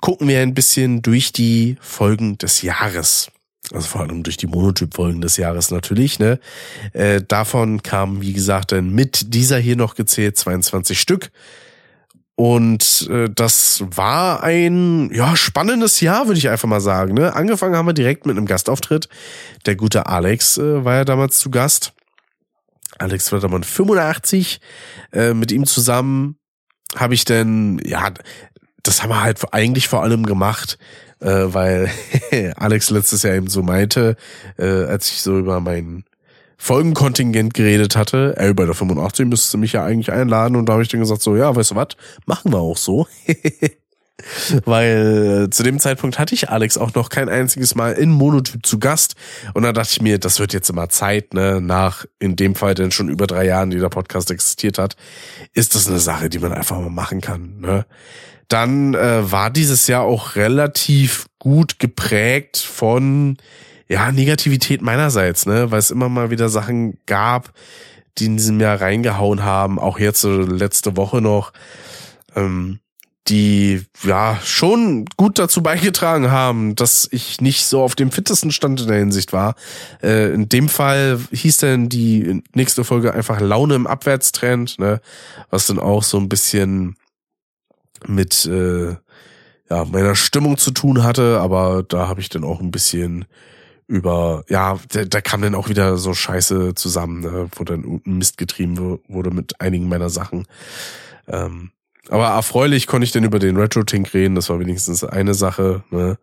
gucken 0.00 0.28
wir 0.28 0.40
ein 0.40 0.54
bisschen 0.54 1.02
durch 1.02 1.32
die 1.32 1.76
Folgen 1.80 2.38
des 2.38 2.62
Jahres. 2.62 3.30
Also 3.72 3.86
vor 3.86 4.00
allem 4.02 4.22
durch 4.22 4.36
die 4.36 4.46
Monotyp-Folgen 4.46 5.20
des 5.20 5.36
Jahres 5.36 5.70
natürlich. 5.70 6.18
Ne? 6.18 6.40
Äh, 6.92 7.20
davon 7.26 7.82
kamen, 7.82 8.22
wie 8.22 8.32
gesagt, 8.32 8.72
dann 8.72 8.90
mit 8.90 9.34
dieser 9.34 9.58
hier 9.58 9.76
noch 9.76 9.94
gezählt 9.94 10.36
22 10.36 11.00
Stück. 11.00 11.30
Und 12.34 13.08
äh, 13.10 13.28
das 13.34 13.84
war 13.84 14.42
ein 14.42 15.10
ja 15.12 15.36
spannendes 15.36 16.00
Jahr, 16.00 16.28
würde 16.28 16.38
ich 16.38 16.48
einfach 16.48 16.68
mal 16.68 16.80
sagen. 16.80 17.14
Ne? 17.14 17.34
Angefangen 17.34 17.76
haben 17.76 17.86
wir 17.86 17.94
direkt 17.94 18.26
mit 18.26 18.36
einem 18.36 18.46
Gastauftritt. 18.46 19.08
Der 19.66 19.76
gute 19.76 20.06
Alex 20.06 20.56
äh, 20.56 20.84
war 20.84 20.94
ja 20.94 21.04
damals 21.04 21.38
zu 21.38 21.50
Gast. 21.50 21.92
Alex 22.98 23.32
Wettermann 23.32 23.64
85. 23.64 24.60
Äh, 25.12 25.34
mit 25.34 25.52
ihm 25.52 25.66
zusammen 25.66 26.36
habe 26.96 27.14
ich 27.14 27.24
denn, 27.24 27.80
ja, 27.84 28.10
das 28.82 29.02
haben 29.02 29.10
wir 29.10 29.22
halt 29.22 29.40
eigentlich 29.52 29.88
vor 29.88 30.02
allem 30.02 30.24
gemacht, 30.24 30.78
äh, 31.20 31.26
weil 31.28 31.90
Alex 32.56 32.90
letztes 32.90 33.22
Jahr 33.22 33.34
eben 33.34 33.48
so 33.48 33.62
meinte, 33.62 34.16
äh, 34.58 34.84
als 34.84 35.10
ich 35.10 35.22
so 35.22 35.38
über 35.38 35.60
mein 35.60 36.04
Folgenkontingent 36.56 37.54
geredet 37.54 37.96
hatte, 37.96 38.34
ey, 38.36 38.52
bei 38.52 38.64
der 38.64 38.74
85 38.74 39.26
müsste 39.26 39.58
mich 39.58 39.72
ja 39.72 39.84
eigentlich 39.84 40.12
einladen 40.12 40.56
und 40.56 40.66
da 40.66 40.72
habe 40.72 40.82
ich 40.82 40.88
dann 40.88 41.00
gesagt 41.00 41.22
so, 41.22 41.36
ja, 41.36 41.54
weißt 41.54 41.70
du 41.70 41.74
was, 41.76 41.88
machen 42.26 42.52
wir 42.52 42.58
auch 42.58 42.76
so. 42.76 43.06
Weil 44.64 45.46
äh, 45.46 45.50
zu 45.50 45.62
dem 45.62 45.78
Zeitpunkt 45.78 46.18
hatte 46.18 46.34
ich 46.34 46.48
Alex 46.48 46.78
auch 46.78 46.94
noch 46.94 47.08
kein 47.08 47.28
einziges 47.28 47.74
Mal 47.74 47.92
in 47.92 48.10
Monotyp 48.10 48.64
zu 48.64 48.78
Gast. 48.78 49.14
Und 49.54 49.62
da 49.62 49.72
dachte 49.72 49.90
ich 49.92 50.02
mir, 50.02 50.18
das 50.18 50.38
wird 50.38 50.52
jetzt 50.52 50.70
immer 50.70 50.88
Zeit, 50.88 51.34
ne, 51.34 51.60
nach 51.60 52.04
in 52.18 52.36
dem 52.36 52.54
Fall 52.54 52.74
denn 52.74 52.90
schon 52.90 53.08
über 53.08 53.26
drei 53.26 53.46
Jahren, 53.46 53.70
die 53.70 53.78
der 53.78 53.88
Podcast 53.88 54.30
existiert 54.30 54.78
hat, 54.78 54.96
ist 55.52 55.74
das 55.74 55.88
eine 55.88 55.98
Sache, 55.98 56.28
die 56.28 56.38
man 56.38 56.52
einfach 56.52 56.78
mal 56.78 56.90
machen 56.90 57.20
kann. 57.20 57.60
Ne? 57.60 57.86
Dann 58.48 58.94
äh, 58.94 59.30
war 59.30 59.50
dieses 59.50 59.86
Jahr 59.86 60.02
auch 60.02 60.36
relativ 60.36 61.26
gut 61.38 61.78
geprägt 61.78 62.58
von 62.58 63.36
ja 63.88 64.12
Negativität 64.12 64.82
meinerseits, 64.82 65.46
ne, 65.46 65.70
weil 65.70 65.78
es 65.78 65.90
immer 65.90 66.08
mal 66.08 66.30
wieder 66.30 66.48
Sachen 66.48 66.98
gab, 67.06 67.52
die 68.18 68.26
in 68.26 68.36
diesem 68.36 68.60
Jahr 68.60 68.80
reingehauen 68.80 69.44
haben. 69.44 69.78
Auch 69.78 69.98
jetzt 69.98 70.20
so 70.20 70.40
letzte 70.40 70.96
Woche 70.96 71.20
noch. 71.20 71.52
Ähm, 72.34 72.80
die 73.28 73.84
ja 74.02 74.38
schon 74.42 75.04
gut 75.16 75.38
dazu 75.38 75.62
beigetragen 75.62 76.30
haben, 76.30 76.74
dass 76.74 77.08
ich 77.10 77.40
nicht 77.40 77.66
so 77.66 77.82
auf 77.82 77.94
dem 77.94 78.10
fittesten 78.10 78.50
Stand 78.50 78.80
in 78.80 78.88
der 78.88 78.98
Hinsicht 78.98 79.32
war. 79.32 79.54
Äh, 80.02 80.32
in 80.32 80.48
dem 80.48 80.68
Fall 80.68 81.20
hieß 81.30 81.58
dann 81.58 81.88
die 81.88 82.42
nächste 82.54 82.84
Folge 82.84 83.12
einfach 83.12 83.40
Laune 83.40 83.74
im 83.74 83.86
Abwärtstrend, 83.86 84.78
ne? 84.78 85.00
was 85.50 85.66
dann 85.66 85.78
auch 85.78 86.02
so 86.02 86.18
ein 86.18 86.28
bisschen 86.28 86.96
mit 88.06 88.46
äh, 88.46 88.96
ja 89.70 89.84
meiner 89.84 90.14
Stimmung 90.14 90.56
zu 90.56 90.70
tun 90.70 91.02
hatte, 91.02 91.40
aber 91.40 91.82
da 91.82 92.08
habe 92.08 92.20
ich 92.20 92.28
dann 92.28 92.44
auch 92.44 92.60
ein 92.60 92.70
bisschen 92.70 93.26
über, 93.86 94.44
ja, 94.48 94.78
da, 94.90 95.04
da 95.04 95.20
kam 95.20 95.42
dann 95.42 95.54
auch 95.54 95.68
wieder 95.68 95.96
so 95.96 96.12
Scheiße 96.14 96.74
zusammen, 96.74 97.20
ne? 97.20 97.48
wo 97.56 97.64
dann 97.64 98.00
Mist 98.04 98.36
getrieben 98.36 99.00
wurde 99.08 99.30
mit 99.30 99.60
einigen 99.60 99.88
meiner 99.88 100.10
Sachen. 100.10 100.46
Ähm, 101.26 101.70
aber 102.10 102.28
erfreulich 102.28 102.86
konnte 102.86 103.04
ich 103.04 103.12
denn 103.12 103.24
über 103.24 103.38
den 103.38 103.56
Retro-Tink 103.56 104.12
reden, 104.14 104.34
das 104.34 104.48
war 104.48 104.60
wenigstens 104.60 105.04
eine 105.04 105.34
Sache. 105.34 105.84
Ne? 105.90 106.18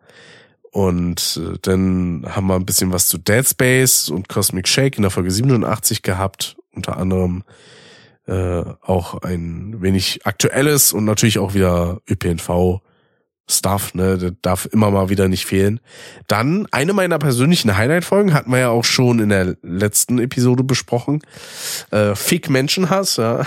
Und 0.70 1.40
äh, 1.42 1.58
dann 1.62 2.24
haben 2.28 2.48
wir 2.48 2.54
ein 2.54 2.66
bisschen 2.66 2.92
was 2.92 3.08
zu 3.08 3.18
Dead 3.18 3.46
Space 3.46 4.08
und 4.08 4.28
Cosmic 4.28 4.68
Shake 4.68 4.96
in 4.96 5.02
der 5.02 5.10
Folge 5.10 5.30
87 5.30 6.02
gehabt. 6.02 6.56
Unter 6.74 6.98
anderem 6.98 7.44
äh, 8.26 8.62
auch 8.82 9.22
ein 9.22 9.80
wenig 9.80 10.26
aktuelles 10.26 10.92
und 10.92 11.04
natürlich 11.04 11.38
auch 11.38 11.54
wieder 11.54 12.00
ÖPNV 12.10 12.80
Stuff, 13.48 13.94
ne, 13.94 14.18
das 14.18 14.32
darf 14.42 14.66
immer 14.66 14.90
mal 14.90 15.08
wieder 15.08 15.28
nicht 15.28 15.46
fehlen. 15.46 15.78
Dann 16.26 16.66
eine 16.72 16.92
meiner 16.92 17.18
persönlichen 17.18 17.76
Highlight-Folgen 17.76 18.34
hatten 18.34 18.50
wir 18.50 18.58
ja 18.58 18.68
auch 18.70 18.84
schon 18.84 19.20
in 19.20 19.28
der 19.28 19.56
letzten 19.62 20.18
Episode 20.18 20.64
besprochen. 20.64 21.22
Äh, 21.92 22.16
Fick 22.16 22.50
Menschenhass, 22.50 23.16
ja. 23.16 23.46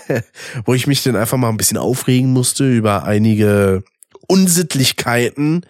Wo 0.64 0.74
ich 0.74 0.88
mich 0.88 1.04
dann 1.04 1.14
einfach 1.14 1.38
mal 1.38 1.48
ein 1.48 1.56
bisschen 1.56 1.78
aufregen 1.78 2.32
musste 2.32 2.68
über 2.68 3.04
einige 3.04 3.84
Unsittlichkeiten 4.26 5.64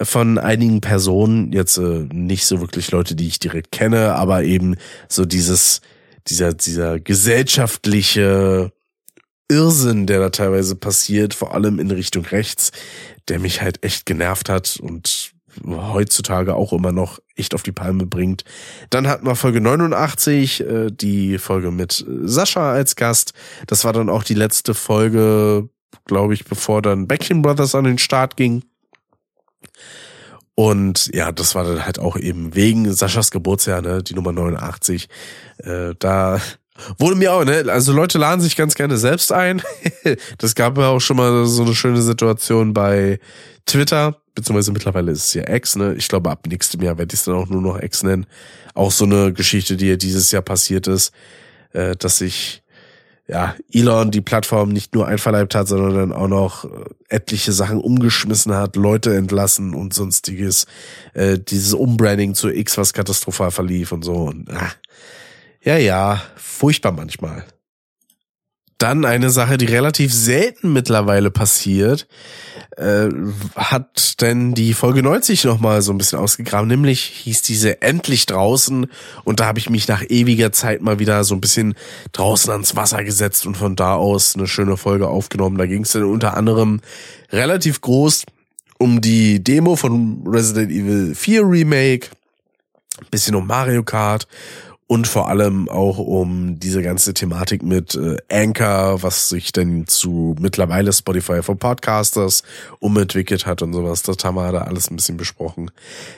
von 0.00 0.38
einigen 0.38 0.80
Personen, 0.80 1.52
jetzt 1.52 1.78
äh, 1.78 2.06
nicht 2.12 2.46
so 2.46 2.60
wirklich 2.60 2.92
Leute, 2.92 3.16
die 3.16 3.26
ich 3.26 3.40
direkt 3.40 3.72
kenne, 3.72 4.14
aber 4.14 4.44
eben 4.44 4.76
so 5.08 5.24
dieses, 5.24 5.80
dieser, 6.28 6.54
dieser 6.54 7.00
gesellschaftliche 7.00 8.70
Irrsinn, 9.50 10.06
der 10.06 10.20
da 10.20 10.30
teilweise 10.30 10.76
passiert, 10.76 11.34
vor 11.34 11.54
allem 11.54 11.78
in 11.78 11.90
Richtung 11.90 12.24
rechts, 12.24 12.70
der 13.28 13.40
mich 13.40 13.60
halt 13.60 13.84
echt 13.84 14.06
genervt 14.06 14.48
hat 14.48 14.78
und 14.80 15.32
heutzutage 15.66 16.54
auch 16.54 16.72
immer 16.72 16.92
noch 16.92 17.18
echt 17.36 17.54
auf 17.54 17.62
die 17.62 17.72
Palme 17.72 18.06
bringt. 18.06 18.44
Dann 18.90 19.08
hatten 19.08 19.26
wir 19.26 19.34
Folge 19.34 19.60
89, 19.60 20.60
äh, 20.60 20.90
die 20.90 21.38
Folge 21.38 21.70
mit 21.70 22.04
Sascha 22.22 22.72
als 22.72 22.96
Gast. 22.96 23.32
Das 23.66 23.84
war 23.84 23.92
dann 23.92 24.08
auch 24.08 24.22
die 24.22 24.34
letzte 24.34 24.74
Folge, 24.74 25.68
glaube 26.06 26.34
ich, 26.34 26.44
bevor 26.44 26.82
dann 26.82 27.08
Backing 27.08 27.42
Brothers 27.42 27.74
an 27.74 27.84
den 27.84 27.98
Start 27.98 28.36
ging. 28.36 28.62
Und 30.54 31.10
ja, 31.14 31.32
das 31.32 31.54
war 31.54 31.64
dann 31.64 31.84
halt 31.84 31.98
auch 31.98 32.16
eben 32.16 32.54
wegen 32.54 32.92
Saschas 32.92 33.30
Geburtsjahr, 33.30 33.80
ne, 33.80 34.02
die 34.02 34.14
Nummer 34.14 34.32
89. 34.32 35.08
Äh, 35.58 35.94
da 35.98 36.38
Wurde 36.98 37.16
mir 37.16 37.32
auch, 37.32 37.44
ne? 37.44 37.64
Also 37.68 37.92
Leute 37.92 38.18
laden 38.18 38.40
sich 38.40 38.56
ganz 38.56 38.74
gerne 38.74 38.96
selbst 38.96 39.32
ein. 39.32 39.62
das 40.38 40.54
gab 40.54 40.78
ja 40.78 40.88
auch 40.88 41.00
schon 41.00 41.16
mal 41.16 41.46
so 41.46 41.62
eine 41.62 41.74
schöne 41.74 42.02
Situation 42.02 42.72
bei 42.72 43.18
Twitter, 43.66 44.16
beziehungsweise 44.34 44.72
mittlerweile 44.72 45.12
ist 45.12 45.26
es 45.26 45.34
ja 45.34 45.48
X, 45.48 45.76
ne? 45.76 45.94
Ich 45.94 46.08
glaube, 46.08 46.30
ab 46.30 46.46
nächstem 46.46 46.82
Jahr 46.82 46.98
werde 46.98 47.14
ich 47.14 47.20
es 47.20 47.24
dann 47.24 47.36
auch 47.36 47.48
nur 47.48 47.62
noch 47.62 47.80
X 47.80 48.02
nennen. 48.02 48.26
Auch 48.74 48.90
so 48.90 49.04
eine 49.04 49.32
Geschichte, 49.32 49.76
die 49.76 49.88
ja 49.88 49.96
dieses 49.96 50.30
Jahr 50.30 50.42
passiert 50.42 50.86
ist, 50.86 51.12
äh, 51.72 51.96
dass 51.96 52.18
sich 52.18 52.62
ja, 53.30 53.54
Elon 53.72 54.10
die 54.10 54.20
Plattform 54.20 54.70
nicht 54.70 54.94
nur 54.94 55.06
einverleibt 55.06 55.54
hat, 55.54 55.68
sondern 55.68 55.94
dann 55.94 56.12
auch 56.12 56.26
noch 56.26 56.64
äh, 56.64 56.68
etliche 57.08 57.52
Sachen 57.52 57.78
umgeschmissen 57.78 58.52
hat, 58.54 58.74
Leute 58.74 59.14
entlassen 59.14 59.72
und 59.72 59.94
sonstiges. 59.94 60.66
Äh, 61.14 61.38
dieses 61.38 61.72
Umbranding 61.72 62.34
zu 62.34 62.48
X, 62.50 62.76
was 62.76 62.92
katastrophal 62.92 63.52
verlief 63.52 63.92
und 63.92 64.02
so. 64.02 64.14
Und, 64.14 64.50
ah, 64.50 64.72
ja, 65.62 65.76
ja, 65.76 66.22
furchtbar 66.36 66.92
manchmal. 66.92 67.44
Dann 68.78 69.04
eine 69.04 69.28
Sache, 69.28 69.58
die 69.58 69.66
relativ 69.66 70.10
selten 70.14 70.72
mittlerweile 70.72 71.30
passiert, 71.30 72.08
äh, 72.78 73.10
hat 73.54 74.22
denn 74.22 74.54
die 74.54 74.72
Folge 74.72 75.02
90 75.02 75.44
nochmal 75.44 75.82
so 75.82 75.92
ein 75.92 75.98
bisschen 75.98 76.18
ausgegraben, 76.18 76.66
nämlich 76.66 77.02
hieß 77.02 77.42
diese 77.42 77.82
endlich 77.82 78.24
draußen 78.24 78.86
und 79.24 79.40
da 79.40 79.44
habe 79.44 79.58
ich 79.58 79.68
mich 79.68 79.86
nach 79.86 80.02
ewiger 80.08 80.50
Zeit 80.52 80.80
mal 80.80 80.98
wieder 80.98 81.24
so 81.24 81.34
ein 81.34 81.42
bisschen 81.42 81.74
draußen 82.12 82.50
ans 82.50 82.74
Wasser 82.74 83.04
gesetzt 83.04 83.44
und 83.44 83.58
von 83.58 83.76
da 83.76 83.96
aus 83.96 84.34
eine 84.34 84.46
schöne 84.46 84.78
Folge 84.78 85.08
aufgenommen. 85.08 85.58
Da 85.58 85.66
ging 85.66 85.82
es 85.82 85.92
dann 85.92 86.04
unter 86.04 86.38
anderem 86.38 86.80
relativ 87.30 87.82
groß 87.82 88.24
um 88.78 89.02
die 89.02 89.44
Demo 89.44 89.76
von 89.76 90.22
Resident 90.26 90.72
Evil 90.72 91.14
4 91.14 91.42
Remake, 91.42 92.08
bisschen 93.10 93.34
um 93.34 93.46
Mario 93.46 93.82
Kart 93.82 94.26
und 94.90 95.06
vor 95.06 95.28
allem 95.28 95.68
auch 95.68 95.98
um 95.98 96.58
diese 96.58 96.82
ganze 96.82 97.14
Thematik 97.14 97.62
mit 97.62 97.94
äh, 97.94 98.16
Anchor, 98.28 99.04
was 99.04 99.28
sich 99.28 99.52
denn 99.52 99.86
zu 99.86 100.34
mittlerweile 100.40 100.92
Spotify 100.92 101.44
for 101.44 101.54
Podcasters 101.54 102.42
umentwickelt 102.80 103.46
hat 103.46 103.62
und 103.62 103.72
sowas. 103.72 104.02
Das 104.02 104.16
haben 104.24 104.34
wir 104.34 104.50
da 104.50 104.62
alles 104.62 104.90
ein 104.90 104.96
bisschen 104.96 105.16
besprochen. 105.16 105.70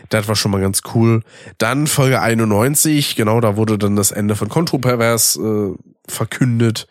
Das 0.09 0.27
war 0.27 0.37
schon 0.37 0.53
mal 0.53 0.63
ganz 0.63 0.81
cool. 0.95 1.21
Dann 1.59 1.87
Folge 1.87 2.23
91, 2.23 3.15
genau, 3.15 3.43
da 3.43 3.59
wurde 3.59 3.77
dann 3.77 3.95
das 3.95 4.11
Ende 4.11 4.37
von 4.37 4.49
Contropervers 4.49 5.37
äh, 5.37 5.75
verkündet. 6.09 6.87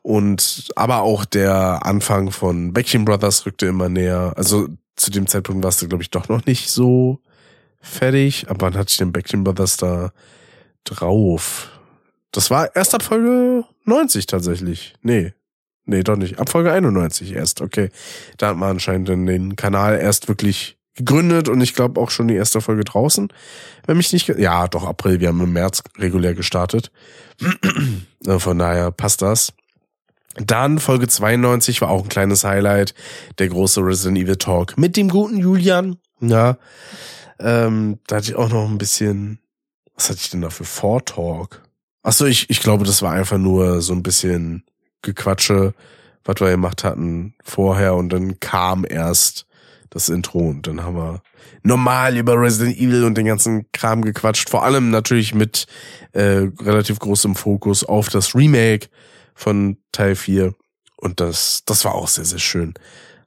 Und 0.00 0.70
aber 0.74 1.02
auch 1.02 1.26
der 1.26 1.84
Anfang 1.84 2.30
von 2.30 2.72
Backing 2.72 3.04
Brothers 3.04 3.44
rückte 3.44 3.66
immer 3.66 3.90
näher. 3.90 4.32
Also 4.36 4.68
zu 4.96 5.10
dem 5.10 5.26
Zeitpunkt 5.26 5.62
warst 5.62 5.82
du, 5.82 5.88
glaube 5.88 6.02
ich, 6.02 6.08
doch 6.08 6.30
noch 6.30 6.46
nicht 6.46 6.70
so 6.70 7.20
fertig. 7.82 8.46
Aber 8.48 8.70
dann 8.70 8.80
hatte 8.80 8.92
ich 8.92 8.96
den 8.96 9.12
Backing 9.12 9.44
Brothers 9.44 9.76
da 9.76 10.12
drauf. 10.86 11.70
Das 12.32 12.50
war 12.50 12.74
erst 12.74 12.94
ab 12.94 13.02
Folge 13.02 13.64
90 13.84 14.26
tatsächlich. 14.26 14.94
Nee. 15.02 15.32
Nee, 15.84 16.02
doch 16.02 16.16
nicht. 16.16 16.38
Ab 16.38 16.48
Folge 16.48 16.72
91 16.72 17.32
erst, 17.32 17.60
okay. 17.60 17.90
Da 18.38 18.48
hat 18.48 18.56
man 18.56 18.70
anscheinend 18.70 19.08
den 19.08 19.54
Kanal 19.54 19.98
erst 19.98 20.26
wirklich 20.26 20.76
gegründet 20.96 21.48
und 21.48 21.60
ich 21.60 21.74
glaube 21.74 22.00
auch 22.00 22.10
schon 22.10 22.26
die 22.26 22.34
erste 22.34 22.60
Folge 22.60 22.82
draußen. 22.82 23.28
Wenn 23.86 23.96
mich 23.96 24.12
nicht, 24.12 24.28
ja, 24.28 24.66
doch 24.66 24.84
April, 24.84 25.20
wir 25.20 25.28
haben 25.28 25.40
im 25.40 25.52
März 25.52 25.82
regulär 25.98 26.34
gestartet. 26.34 26.90
Von 28.38 28.58
daher 28.58 28.90
passt 28.90 29.22
das. 29.22 29.52
Dann 30.34 30.78
Folge 30.78 31.08
92 31.08 31.80
war 31.80 31.90
auch 31.90 32.02
ein 32.02 32.08
kleines 32.08 32.44
Highlight, 32.44 32.94
der 33.38 33.48
große 33.48 33.80
Resident 33.80 34.18
Evil 34.18 34.36
Talk 34.36 34.76
mit 34.76 34.96
dem 34.96 35.08
guten 35.08 35.38
Julian. 35.38 35.96
Ja, 36.20 36.58
ähm, 37.38 37.98
da 38.06 38.16
hatte 38.16 38.30
ich 38.30 38.36
auch 38.36 38.50
noch 38.50 38.68
ein 38.68 38.78
bisschen 38.78 39.38
was 39.96 40.10
hatte 40.10 40.20
ich 40.20 40.30
denn 40.30 40.42
da 40.42 40.50
für 40.50 40.64
Vortalk? 40.64 41.62
Achso, 42.02 42.26
ich, 42.26 42.48
ich 42.50 42.60
glaube, 42.60 42.84
das 42.84 43.02
war 43.02 43.12
einfach 43.12 43.38
nur 43.38 43.80
so 43.82 43.92
ein 43.92 44.02
bisschen 44.02 44.64
Gequatsche, 45.02 45.74
was 46.24 46.40
wir 46.40 46.50
gemacht 46.50 46.84
hatten 46.84 47.34
vorher 47.42 47.94
und 47.94 48.10
dann 48.10 48.38
kam 48.38 48.84
erst 48.88 49.46
das 49.90 50.08
Intro 50.08 50.40
und 50.40 50.66
dann 50.66 50.82
haben 50.82 50.96
wir 50.96 51.22
normal 51.62 52.16
über 52.16 52.38
Resident 52.40 52.76
Evil 52.76 53.04
und 53.04 53.16
den 53.16 53.26
ganzen 53.26 53.70
Kram 53.72 54.02
gequatscht. 54.02 54.50
Vor 54.50 54.64
allem 54.64 54.90
natürlich 54.90 55.34
mit 55.34 55.66
äh, 56.12 56.48
relativ 56.60 56.98
großem 56.98 57.34
Fokus 57.34 57.82
auf 57.84 58.08
das 58.08 58.34
Remake 58.34 58.88
von 59.34 59.78
Teil 59.92 60.14
4. 60.14 60.54
Und 60.96 61.20
das, 61.20 61.62
das 61.66 61.84
war 61.84 61.94
auch 61.94 62.08
sehr, 62.08 62.24
sehr 62.24 62.38
schön. 62.38 62.74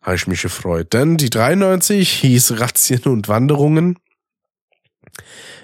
Habe 0.02 0.16
ich 0.16 0.28
mich 0.28 0.42
gefreut. 0.42 0.94
Denn 0.94 1.18
die 1.18 1.30
93 1.30 2.10
hieß 2.10 2.60
Razzien 2.60 3.04
und 3.04 3.28
Wanderungen. 3.28 3.98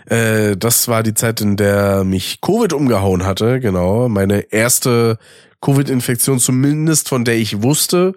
Äh, 0.08 0.58
das 0.58 0.88
war 0.88 1.04
die 1.04 1.14
Zeit, 1.14 1.42
in 1.42 1.58
der 1.58 2.04
mich 2.04 2.42
Covid 2.42 2.74
umgehauen 2.74 3.26
hatte, 3.26 3.60
genau. 3.60 4.10
Meine 4.10 4.52
erste 4.52 5.18
Covid-Infektion, 5.62 6.40
zumindest 6.40 7.10
von 7.10 7.26
der 7.26 7.36
ich 7.36 7.64
wusste. 7.64 8.14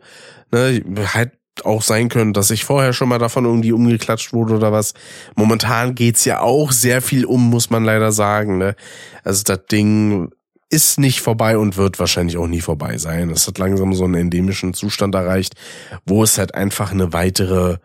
Ne, 0.51 0.83
halt 1.15 1.33
auch 1.65 1.83
sein 1.83 2.09
können, 2.09 2.33
dass 2.33 2.51
ich 2.51 2.65
vorher 2.65 2.93
schon 2.93 3.09
mal 3.09 3.19
davon 3.19 3.45
irgendwie 3.45 3.73
umgeklatscht 3.73 4.33
wurde 4.33 4.55
oder 4.55 4.73
was. 4.73 4.95
Momentan 5.35 5.95
geht's 5.95 6.25
ja 6.25 6.41
auch 6.41 6.73
sehr 6.73 7.03
viel 7.03 7.25
um, 7.25 7.51
muss 7.51 7.71
man 7.71 7.85
leider 7.85 8.13
sagen. 8.13 8.59
Ne? 8.59 8.77
Also 9.25 9.43
das 9.45 9.67
Ding 9.67 10.31
ist 10.71 10.99
nicht 10.99 11.21
vorbei 11.21 11.57
und 11.57 11.77
wird 11.77 11.99
wahrscheinlich 11.99 12.37
auch 12.37 12.47
nie 12.47 12.61
vorbei 12.61 12.99
sein. 12.99 13.31
Es 13.31 13.47
hat 13.47 13.59
langsam 13.59 13.95
so 13.95 14.05
einen 14.05 14.15
endemischen 14.15 14.75
Zustand 14.75 15.15
erreicht, 15.15 15.55
wo 16.05 16.23
es 16.23 16.39
halt 16.39 16.55
einfach 16.55 16.93
eine 16.93 17.13
weitere 17.13 17.79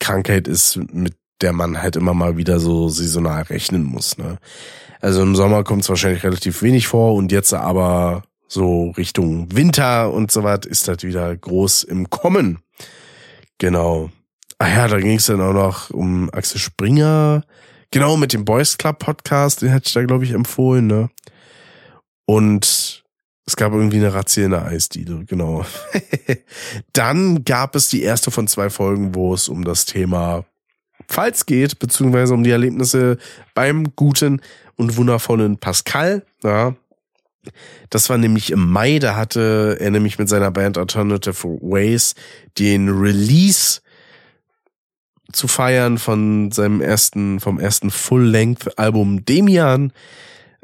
Krankheit 0.00 0.48
ist, 0.48 0.78
mit 0.92 1.14
der 1.40 1.52
man 1.52 1.82
halt 1.82 1.96
immer 1.96 2.14
mal 2.14 2.36
wieder 2.36 2.58
so 2.58 2.88
saisonal 2.88 3.42
rechnen 3.42 3.82
muss. 3.82 4.18
Ne? 4.18 4.38
Also 5.00 5.22
im 5.22 5.36
Sommer 5.36 5.64
kommt 5.64 5.82
es 5.82 5.88
wahrscheinlich 5.88 6.24
relativ 6.24 6.62
wenig 6.62 6.86
vor 6.86 7.14
und 7.14 7.32
jetzt 7.32 7.52
aber 7.52 8.22
so 8.48 8.90
Richtung 8.90 9.54
Winter 9.54 10.12
und 10.12 10.30
so 10.30 10.42
was 10.42 10.66
ist 10.66 10.88
das 10.88 11.02
wieder 11.02 11.36
groß 11.36 11.84
im 11.84 12.10
Kommen. 12.10 12.60
Genau. 13.58 14.10
Ah 14.58 14.68
ja, 14.68 14.88
da 14.88 14.98
ging 14.98 15.16
es 15.16 15.26
dann 15.26 15.40
auch 15.40 15.52
noch 15.52 15.90
um 15.90 16.30
Axel 16.32 16.60
Springer. 16.60 17.42
Genau, 17.90 18.16
mit 18.16 18.32
dem 18.32 18.44
Boys 18.44 18.78
Club 18.78 18.98
Podcast, 18.98 19.62
den 19.62 19.72
hatte 19.72 19.86
ich 19.86 19.92
da, 19.92 20.04
glaube 20.04 20.24
ich, 20.24 20.32
empfohlen, 20.32 20.86
ne? 20.86 21.10
Und 22.24 23.04
es 23.46 23.54
gab 23.54 23.72
irgendwie 23.72 23.98
eine 23.98 24.12
Razzia 24.12 24.46
in 24.46 24.50
der 24.50 24.64
Eisdiele, 24.64 25.24
genau. 25.24 25.64
dann 26.92 27.44
gab 27.44 27.76
es 27.76 27.88
die 27.88 28.02
erste 28.02 28.30
von 28.30 28.48
zwei 28.48 28.70
Folgen, 28.70 29.14
wo 29.14 29.34
es 29.34 29.48
um 29.48 29.64
das 29.64 29.84
Thema 29.84 30.44
Pfalz 31.08 31.46
geht, 31.46 31.78
beziehungsweise 31.78 32.34
um 32.34 32.44
die 32.44 32.50
Erlebnisse 32.50 33.18
beim 33.54 33.94
guten 33.96 34.40
und 34.76 34.96
wundervollen 34.96 35.58
Pascal. 35.58 36.24
Ja. 36.42 36.74
Das 37.90 38.10
war 38.10 38.18
nämlich 38.18 38.50
im 38.50 38.70
Mai, 38.70 38.98
da 38.98 39.16
hatte 39.16 39.76
er 39.80 39.90
nämlich 39.90 40.18
mit 40.18 40.28
seiner 40.28 40.50
Band 40.50 40.78
Alternative 40.78 41.58
Ways 41.60 42.14
den 42.58 42.88
Release 42.88 43.80
zu 45.32 45.48
feiern 45.48 45.98
von 45.98 46.50
seinem 46.50 46.80
ersten, 46.80 47.40
vom 47.40 47.58
ersten 47.58 47.90
Full-Length-Album 47.90 49.24
Demian. 49.24 49.92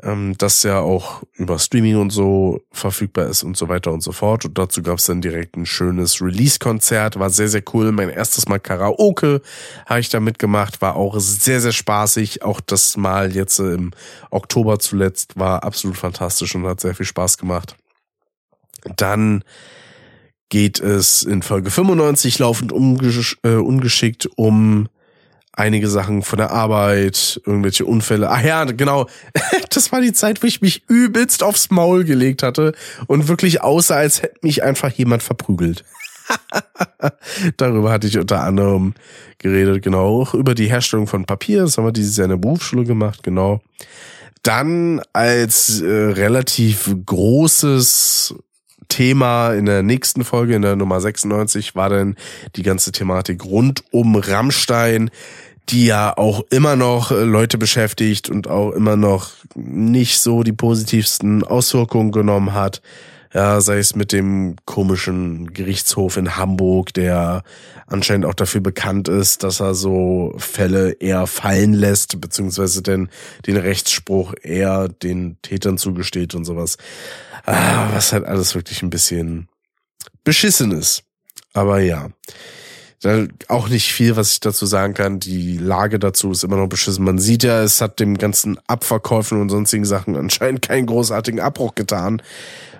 Ähm, 0.02 0.34
das 0.38 0.62
ja 0.62 0.80
auch 0.80 1.22
über 1.34 1.58
Streaming 1.58 1.96
und 1.96 2.10
so 2.10 2.60
verfügbar 2.72 3.26
ist 3.26 3.42
und 3.42 3.56
so 3.56 3.68
weiter 3.68 3.92
und 3.92 4.02
so 4.02 4.12
fort. 4.12 4.44
Und 4.44 4.58
dazu 4.58 4.82
gab 4.82 4.98
es 4.98 5.06
dann 5.06 5.20
direkt 5.20 5.56
ein 5.56 5.66
schönes 5.66 6.20
Release-Konzert, 6.20 7.18
war 7.18 7.30
sehr, 7.30 7.48
sehr 7.48 7.62
cool. 7.72 7.92
Mein 7.92 8.08
erstes 8.08 8.48
Mal 8.48 8.58
Karaoke 8.58 9.40
habe 9.86 10.00
ich 10.00 10.08
da 10.08 10.20
mitgemacht, 10.20 10.82
war 10.82 10.96
auch 10.96 11.18
sehr, 11.18 11.60
sehr 11.60 11.72
spaßig. 11.72 12.42
Auch 12.42 12.60
das 12.60 12.96
Mal 12.96 13.34
jetzt 13.34 13.58
im 13.58 13.92
Oktober 14.30 14.78
zuletzt 14.78 15.38
war 15.38 15.62
absolut 15.62 15.96
fantastisch 15.96 16.54
und 16.54 16.66
hat 16.66 16.80
sehr 16.80 16.94
viel 16.94 17.06
Spaß 17.06 17.38
gemacht. 17.38 17.76
Dann 18.96 19.44
geht 20.48 20.80
es 20.80 21.22
in 21.22 21.42
Folge 21.42 21.70
95 21.70 22.38
laufend 22.40 22.72
ungesch 22.72 23.38
äh, 23.42 23.54
ungeschickt 23.54 24.28
um 24.36 24.88
einige 25.52 25.88
Sachen 25.88 26.22
von 26.22 26.38
der 26.38 26.50
Arbeit, 26.50 27.40
irgendwelche 27.44 27.84
Unfälle. 27.84 28.30
Ach 28.30 28.42
ja, 28.42 28.64
genau. 28.64 29.06
Das 29.70 29.90
war 29.90 30.02
die 30.02 30.12
Zeit, 30.12 30.42
wo 30.42 30.46
ich 30.46 30.60
mich 30.60 30.84
übelst 30.88 31.42
aufs 31.42 31.70
Maul 31.70 32.04
gelegt 32.04 32.42
hatte 32.42 32.74
und 33.06 33.28
wirklich 33.28 33.62
aussah, 33.62 33.96
als 33.96 34.22
hätte 34.22 34.40
mich 34.42 34.62
einfach 34.62 34.90
jemand 34.90 35.22
verprügelt. 35.22 35.84
Darüber 37.56 37.90
hatte 37.90 38.06
ich 38.06 38.18
unter 38.18 38.42
anderem 38.42 38.92
geredet, 39.38 39.82
genau. 39.82 40.20
Auch 40.20 40.34
über 40.34 40.54
die 40.54 40.68
Herstellung 40.68 41.06
von 41.06 41.24
Papier. 41.24 41.62
Das 41.62 41.78
haben 41.78 41.86
wir 41.86 41.92
dieses 41.92 42.18
Jahr 42.18 42.26
in 42.26 42.30
der 42.30 42.36
Berufsschule 42.36 42.84
gemacht, 42.84 43.22
genau. 43.22 43.62
Dann 44.42 45.00
als 45.12 45.80
äh, 45.80 45.86
relativ 45.86 46.94
großes 47.06 48.34
Thema 48.92 49.54
in 49.54 49.64
der 49.64 49.82
nächsten 49.82 50.22
Folge, 50.22 50.54
in 50.54 50.60
der 50.60 50.76
Nummer 50.76 51.00
96, 51.00 51.74
war 51.74 51.88
dann 51.88 52.14
die 52.56 52.62
ganze 52.62 52.92
Thematik 52.92 53.42
rund 53.42 53.84
um 53.90 54.16
Rammstein, 54.16 55.10
die 55.70 55.86
ja 55.86 56.14
auch 56.14 56.44
immer 56.50 56.76
noch 56.76 57.10
äh, 57.10 57.24
Leute 57.24 57.56
beschäftigt 57.56 58.28
und 58.28 58.48
auch 58.48 58.72
immer 58.72 58.96
noch 58.96 59.30
nicht 59.54 60.20
so 60.20 60.42
die 60.42 60.52
positivsten 60.52 61.42
Auswirkungen 61.42 62.12
genommen 62.12 62.52
hat. 62.52 62.82
Ja, 63.34 63.62
sei 63.62 63.78
es 63.78 63.94
mit 63.94 64.12
dem 64.12 64.56
komischen 64.66 65.54
Gerichtshof 65.54 66.18
in 66.18 66.36
Hamburg, 66.36 66.92
der 66.92 67.42
anscheinend 67.86 68.26
auch 68.26 68.34
dafür 68.34 68.60
bekannt 68.60 69.08
ist, 69.08 69.42
dass 69.42 69.60
er 69.60 69.74
so 69.74 70.34
Fälle 70.36 70.92
eher 70.92 71.26
fallen 71.26 71.72
lässt, 71.72 72.20
beziehungsweise 72.20 72.82
den, 72.82 73.08
den 73.46 73.56
Rechtsspruch 73.56 74.34
eher 74.42 74.88
den 74.88 75.38
Tätern 75.40 75.78
zugesteht 75.78 76.34
und 76.34 76.44
sowas. 76.44 76.76
Ah, 77.44 77.88
was 77.94 78.12
halt 78.12 78.24
alles 78.24 78.54
wirklich 78.54 78.82
ein 78.82 78.90
bisschen 78.90 79.48
beschissen 80.24 80.70
ist. 80.70 81.04
Aber 81.54 81.80
ja. 81.80 82.10
Auch 83.48 83.68
nicht 83.68 83.92
viel, 83.92 84.16
was 84.16 84.32
ich 84.32 84.40
dazu 84.40 84.64
sagen 84.64 84.94
kann. 84.94 85.18
Die 85.18 85.58
Lage 85.58 85.98
dazu 85.98 86.30
ist 86.30 86.44
immer 86.44 86.56
noch 86.56 86.68
beschissen. 86.68 87.04
Man 87.04 87.18
sieht 87.18 87.42
ja, 87.42 87.62
es 87.62 87.80
hat 87.80 87.98
dem 87.98 88.16
ganzen 88.16 88.58
Abverkäufen 88.66 89.40
und 89.40 89.48
sonstigen 89.48 89.84
Sachen 89.84 90.16
anscheinend 90.16 90.62
keinen 90.62 90.86
großartigen 90.86 91.40
Abbruch 91.40 91.74
getan. 91.74 92.22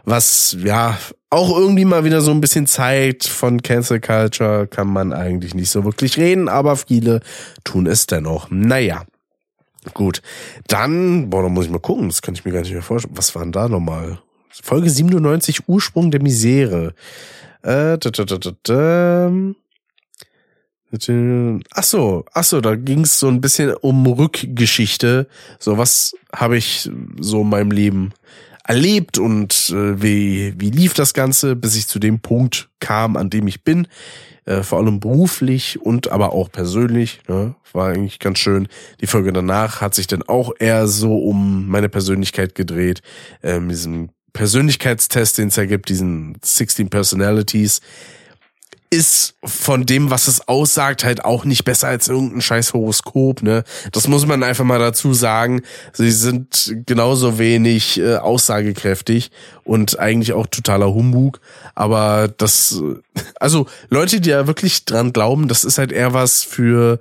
Was, 0.04 0.56
ja, 0.62 0.98
auch 1.30 1.56
irgendwie 1.56 1.84
mal 1.84 2.04
wieder 2.04 2.20
so 2.20 2.30
ein 2.30 2.40
bisschen 2.40 2.66
zeigt, 2.66 3.26
von 3.26 3.62
Cancel 3.62 4.00
Culture 4.00 4.66
kann 4.66 4.88
man 4.88 5.12
eigentlich 5.12 5.54
nicht 5.54 5.70
so 5.70 5.84
wirklich 5.84 6.18
reden, 6.18 6.48
aber 6.48 6.76
viele 6.76 7.20
tun 7.64 7.86
es 7.86 8.06
dennoch. 8.06 8.48
Naja. 8.50 9.04
Gut. 9.94 10.22
Dann, 10.68 11.30
boah, 11.30 11.42
da 11.42 11.48
muss 11.48 11.64
ich 11.64 11.70
mal 11.70 11.80
gucken, 11.80 12.08
das 12.08 12.22
kann 12.22 12.34
ich 12.34 12.44
mir 12.44 12.52
gar 12.52 12.60
nicht 12.60 12.72
mehr 12.72 12.82
vorstellen. 12.82 13.16
Was 13.16 13.34
war 13.34 13.42
denn 13.42 13.52
da 13.52 13.68
nochmal? 13.68 14.20
Folge 14.50 14.90
97, 14.90 15.68
Ursprung 15.68 16.10
der 16.10 16.22
Misere. 16.22 16.94
Äh, 17.62 17.98
da, 17.98 18.10
da, 18.10 18.24
da, 18.24 18.38
da, 18.38 18.50
da. 18.62 19.32
Ach 21.72 21.82
so, 21.82 22.24
ach 22.32 22.44
so, 22.44 22.60
da 22.60 22.76
ging 22.76 23.00
es 23.00 23.18
so 23.18 23.28
ein 23.28 23.40
bisschen 23.40 23.74
um 23.74 24.06
Rückgeschichte. 24.06 25.26
So, 25.58 25.78
was 25.78 26.14
habe 26.34 26.56
ich 26.56 26.90
so 27.18 27.42
in 27.42 27.48
meinem 27.48 27.70
Leben 27.70 28.12
erlebt 28.64 29.18
und 29.18 29.70
äh, 29.70 30.02
wie, 30.02 30.54
wie 30.58 30.70
lief 30.70 30.94
das 30.94 31.14
Ganze, 31.14 31.56
bis 31.56 31.76
ich 31.76 31.88
zu 31.88 31.98
dem 31.98 32.20
Punkt 32.20 32.68
kam, 32.80 33.16
an 33.16 33.30
dem 33.30 33.48
ich 33.48 33.64
bin. 33.64 33.88
Äh, 34.44 34.62
vor 34.62 34.78
allem 34.78 34.98
beruflich 34.98 35.80
und 35.80 36.10
aber 36.10 36.32
auch 36.32 36.50
persönlich. 36.50 37.20
Ne? 37.28 37.54
War 37.72 37.88
eigentlich 37.88 38.18
ganz 38.18 38.38
schön. 38.38 38.68
Die 39.00 39.06
Folge 39.06 39.32
danach 39.32 39.80
hat 39.80 39.94
sich 39.94 40.06
dann 40.06 40.22
auch 40.22 40.52
eher 40.58 40.88
so 40.88 41.16
um 41.16 41.68
meine 41.68 41.88
Persönlichkeit 41.88 42.54
gedreht. 42.54 43.02
Äh, 43.42 43.60
mit 43.60 43.78
Persönlichkeitstest, 44.32 45.38
den 45.38 45.48
es 45.48 45.56
ja 45.56 45.64
gibt, 45.66 45.88
diesen 45.88 46.36
16 46.42 46.88
Personalities, 46.88 47.80
ist 48.92 49.36
von 49.42 49.86
dem, 49.86 50.10
was 50.10 50.28
es 50.28 50.46
aussagt, 50.48 51.02
halt 51.02 51.24
auch 51.24 51.46
nicht 51.46 51.64
besser 51.64 51.88
als 51.88 52.08
irgendein 52.08 52.42
scheiß 52.42 52.74
Horoskop, 52.74 53.42
ne? 53.42 53.64
Das 53.90 54.06
muss 54.06 54.26
man 54.26 54.42
einfach 54.42 54.66
mal 54.66 54.78
dazu 54.78 55.14
sagen. 55.14 55.62
Sie 55.94 56.10
sind 56.10 56.76
genauso 56.84 57.38
wenig 57.38 57.98
äh, 57.98 58.16
aussagekräftig 58.16 59.30
und 59.64 59.98
eigentlich 59.98 60.34
auch 60.34 60.46
totaler 60.46 60.92
Humbug. 60.92 61.40
Aber 61.74 62.28
das, 62.28 62.82
also 63.40 63.66
Leute, 63.88 64.20
die 64.20 64.28
ja 64.28 64.46
wirklich 64.46 64.84
dran 64.84 65.14
glauben, 65.14 65.48
das 65.48 65.64
ist 65.64 65.78
halt 65.78 65.90
eher 65.90 66.12
was 66.12 66.44
für 66.44 66.98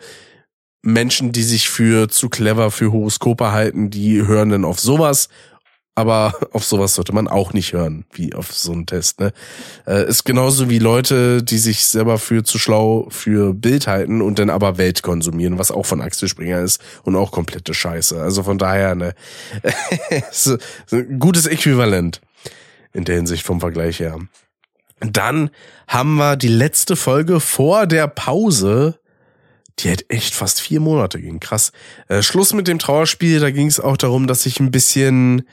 Menschen, 0.84 1.34
die 1.34 1.44
sich 1.44 1.70
für 1.70 2.08
zu 2.08 2.30
clever 2.30 2.72
für 2.72 2.94
Horoskope 2.94 3.52
halten, 3.52 3.90
die 3.90 4.26
hören 4.26 4.50
dann 4.50 4.64
auf 4.64 4.80
sowas 4.80 5.28
aber 5.96 6.34
auf 6.54 6.64
sowas 6.64 6.96
sollte 6.96 7.14
man 7.14 7.28
auch 7.28 7.54
nicht 7.54 7.74
hören, 7.74 8.06
wie 8.14 8.34
auf 8.34 8.54
so 8.54 8.72
einen 8.72 8.86
Test. 8.86 9.20
Ne? 9.20 9.34
Äh, 9.86 10.08
ist 10.08 10.24
genauso 10.24 10.70
wie 10.70 10.80
Leute, 10.80 11.44
die 11.44 11.58
sich 11.58 11.86
selber 11.86 12.18
für 12.18 12.44
zu 12.44 12.60
schlau 12.60 13.08
für 13.10 13.54
Bild 13.54 13.88
halten 13.88 14.22
und 14.22 14.40
dann 14.40 14.50
aber 14.50 14.78
Welt 14.78 15.04
konsumieren, 15.04 15.58
was 15.58 15.72
auch 15.72 15.86
von 15.86 16.02
Axel 16.02 16.30
Springer 16.30 16.60
ist 16.62 16.82
und 17.04 17.16
auch 17.16 17.32
komplette 17.32 17.74
Scheiße. 17.74 18.22
Also 18.22 18.44
von 18.44 18.58
daher 18.58 18.96
ne, 18.96 19.14
ist 20.32 20.58
ein 20.92 21.20
gutes 21.20 21.46
Äquivalent 21.46 22.22
in 22.94 23.06
der 23.06 23.16
Hinsicht 23.16 23.46
vom 23.46 23.60
Vergleich 23.60 24.00
her. 24.00 24.20
Dann 25.00 25.50
haben 25.88 26.16
wir 26.16 26.36
die 26.36 26.48
letzte 26.48 26.96
Folge 26.96 27.40
vor 27.40 27.88
der 27.88 28.08
Pause 28.08 28.98
die 29.80 29.90
hat 29.90 30.06
echt 30.10 30.36
fast 30.36 30.62
vier 30.62 30.80
Monate 30.80 31.20
ging. 31.20 31.40
Krass. 31.40 31.72
Äh, 32.08 32.22
Schluss 32.22 32.54
mit 32.54 32.68
dem 32.68 32.78
Trauerspiel, 32.78 33.40
da 33.40 33.52
ging 33.52 33.68
es 33.68 33.80
auch 33.80 33.98
darum, 33.98 34.28
dass 34.28 34.46
ich 34.46 34.60
ein 34.60 34.70
bisschen 34.70 35.48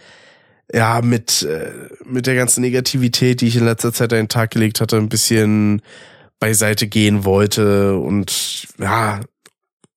ja, 0.73 1.01
mit, 1.03 1.43
äh, 1.43 1.73
mit 2.05 2.27
der 2.27 2.35
ganzen 2.35 2.61
Negativität, 2.61 3.41
die 3.41 3.49
ich 3.49 3.57
in 3.57 3.65
letzter 3.65 3.93
Zeit 3.93 4.13
an 4.13 4.19
den 4.19 4.29
Tag 4.29 4.51
gelegt 4.51 4.81
hatte, 4.81 4.97
ein 4.97 5.09
bisschen 5.09 5.83
beiseite 6.41 6.87
gehen 6.87 7.25
wollte 7.25 7.97
und 7.97 8.69
ja, 8.79 9.21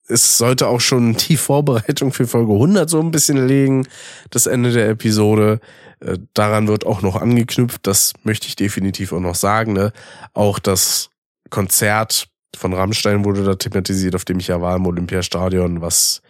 es 0.07 0.37
sollte 0.37 0.67
auch 0.67 0.81
schon 0.81 1.13
die 1.29 1.37
Vorbereitung 1.37 2.13
für 2.13 2.27
Folge 2.27 2.53
100 2.53 2.89
so 2.89 2.99
ein 2.99 3.11
bisschen 3.11 3.47
legen, 3.47 3.87
das 4.29 4.45
Ende 4.45 4.71
der 4.71 4.89
Episode. 4.89 5.59
Äh, 5.99 6.17
daran 6.33 6.67
wird 6.67 6.85
auch 6.85 7.01
noch 7.01 7.15
angeknüpft, 7.15 7.85
das 7.87 8.13
möchte 8.23 8.47
ich 8.47 8.55
definitiv 8.55 9.13
auch 9.13 9.19
noch 9.19 9.35
sagen. 9.35 9.73
Ne? 9.73 9.91
Auch 10.33 10.59
das 10.59 11.09
Konzert 11.49 12.27
von 12.55 12.73
Rammstein 12.73 13.23
wurde 13.23 13.43
da 13.43 13.55
thematisiert, 13.55 14.15
auf 14.15 14.25
dem 14.25 14.39
ich 14.39 14.47
ja 14.47 14.61
war 14.61 14.75
im 14.75 14.85
Olympiastadion, 14.85 15.81
was 15.81 16.21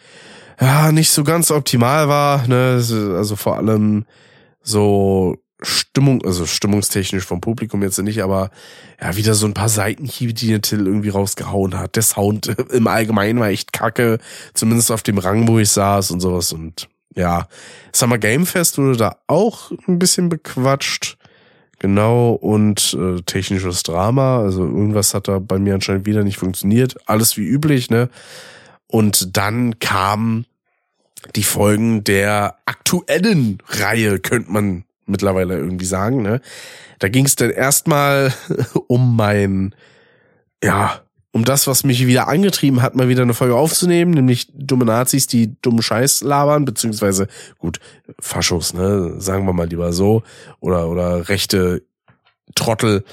ja 0.59 0.91
nicht 0.91 1.11
so 1.11 1.23
ganz 1.23 1.49
optimal 1.51 2.07
war. 2.07 2.47
Ne? 2.47 2.75
Also 3.17 3.35
vor 3.35 3.57
allem 3.57 4.05
so 4.63 5.37
Stimmung, 5.63 6.25
also 6.25 6.45
stimmungstechnisch 6.45 7.23
vom 7.23 7.39
Publikum 7.39 7.83
jetzt 7.83 8.01
nicht, 8.01 8.23
aber 8.23 8.49
ja, 8.99 9.15
wieder 9.15 9.35
so 9.35 9.45
ein 9.45 9.53
paar 9.53 9.69
Seitenhiebe, 9.69 10.33
die 10.33 10.59
Till 10.59 10.87
irgendwie 10.87 11.09
rausgehauen 11.09 11.77
hat. 11.77 11.95
Der 11.95 12.03
Sound 12.03 12.47
im 12.71 12.87
Allgemeinen 12.87 13.39
war 13.39 13.49
echt 13.49 13.71
kacke, 13.71 14.17
zumindest 14.53 14.91
auf 14.91 15.03
dem 15.03 15.19
Rang, 15.19 15.47
wo 15.47 15.59
ich 15.59 15.69
saß 15.69 16.11
und 16.11 16.19
sowas 16.19 16.51
und 16.51 16.89
ja, 17.15 17.47
Summer 17.93 18.17
Game 18.17 18.45
Fest 18.45 18.77
wurde 18.77 18.97
da 18.97 19.17
auch 19.27 19.71
ein 19.87 19.99
bisschen 19.99 20.29
bequatscht. 20.29 21.17
Genau, 21.79 22.33
und 22.33 22.95
äh, 22.99 23.21
technisches 23.23 23.81
Drama, 23.81 24.39
also 24.39 24.61
irgendwas 24.61 25.15
hat 25.15 25.27
da 25.27 25.39
bei 25.39 25.57
mir 25.57 25.73
anscheinend 25.73 26.05
wieder 26.05 26.23
nicht 26.23 26.37
funktioniert. 26.37 26.95
Alles 27.07 27.37
wie 27.37 27.45
üblich, 27.45 27.89
ne? 27.89 28.09
Und 28.85 29.35
dann 29.35 29.79
kam 29.79 30.45
die 31.35 31.43
Folgen 31.43 32.03
der 32.03 32.57
aktuellen 32.65 33.59
Reihe, 33.67 34.19
könnte 34.19 34.51
man 34.51 34.85
mittlerweile 35.05 35.57
irgendwie 35.57 35.85
sagen. 35.85 36.21
Ne? 36.21 36.41
Da 36.99 37.09
ging 37.09 37.25
es 37.25 37.35
dann 37.35 37.51
erstmal 37.51 38.33
um 38.87 39.15
mein, 39.15 39.75
ja, 40.63 41.01
um 41.33 41.45
das, 41.45 41.67
was 41.67 41.83
mich 41.83 42.05
wieder 42.07 42.27
angetrieben 42.27 42.81
hat, 42.81 42.95
mal 42.95 43.07
wieder 43.07 43.21
eine 43.21 43.33
Folge 43.33 43.55
aufzunehmen, 43.55 44.11
nämlich 44.11 44.49
dumme 44.53 44.85
Nazis, 44.85 45.27
die 45.27 45.55
dummen 45.61 45.81
Scheiß 45.81 46.21
labern, 46.21 46.65
beziehungsweise, 46.65 47.27
gut, 47.57 47.79
Faschos, 48.19 48.73
ne, 48.73 49.15
sagen 49.19 49.45
wir 49.45 49.53
mal 49.53 49.67
lieber 49.67 49.93
so, 49.93 50.23
oder, 50.59 50.89
oder 50.89 51.29
rechte 51.29 51.83
Trottel, 52.53 53.05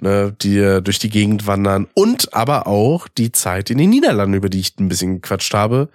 ne, 0.00 0.34
die 0.42 0.80
durch 0.82 0.98
die 0.98 1.10
Gegend 1.10 1.46
wandern 1.46 1.86
und 1.94 2.34
aber 2.34 2.66
auch 2.66 3.08
die 3.08 3.32
Zeit 3.32 3.70
in 3.70 3.78
den 3.78 3.90
Niederlanden, 3.90 4.34
über 4.34 4.48
die 4.48 4.60
ich 4.60 4.78
ein 4.78 4.88
bisschen 4.88 5.20
gequatscht 5.20 5.54
habe, 5.54 5.88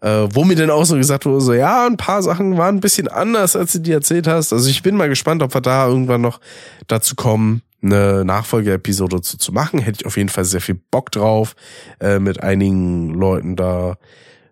äh, 0.00 0.28
wo 0.32 0.44
mir 0.44 0.56
dann 0.56 0.70
auch 0.70 0.84
so 0.84 0.96
gesagt 0.96 1.24
wurde, 1.26 1.40
so 1.40 1.54
ja, 1.54 1.86
ein 1.86 1.96
paar 1.96 2.22
Sachen 2.22 2.58
waren 2.58 2.76
ein 2.76 2.80
bisschen 2.80 3.08
anders, 3.08 3.56
als 3.56 3.72
du 3.72 3.80
die 3.80 3.92
erzählt 3.92 4.26
hast. 4.26 4.52
Also 4.52 4.68
ich 4.68 4.82
bin 4.82 4.96
mal 4.96 5.08
gespannt, 5.08 5.42
ob 5.42 5.54
wir 5.54 5.60
da 5.60 5.88
irgendwann 5.88 6.20
noch 6.20 6.40
dazu 6.86 7.14
kommen, 7.14 7.62
eine 7.82 8.24
Nachfolgeepisode 8.24 9.22
zu, 9.22 9.38
zu 9.38 9.52
machen. 9.52 9.78
Hätte 9.80 10.00
ich 10.00 10.06
auf 10.06 10.16
jeden 10.16 10.28
Fall 10.28 10.44
sehr 10.44 10.60
viel 10.60 10.78
Bock 10.90 11.10
drauf, 11.10 11.56
äh, 12.00 12.18
mit 12.18 12.42
einigen 12.42 13.14
Leuten 13.14 13.56
da 13.56 13.96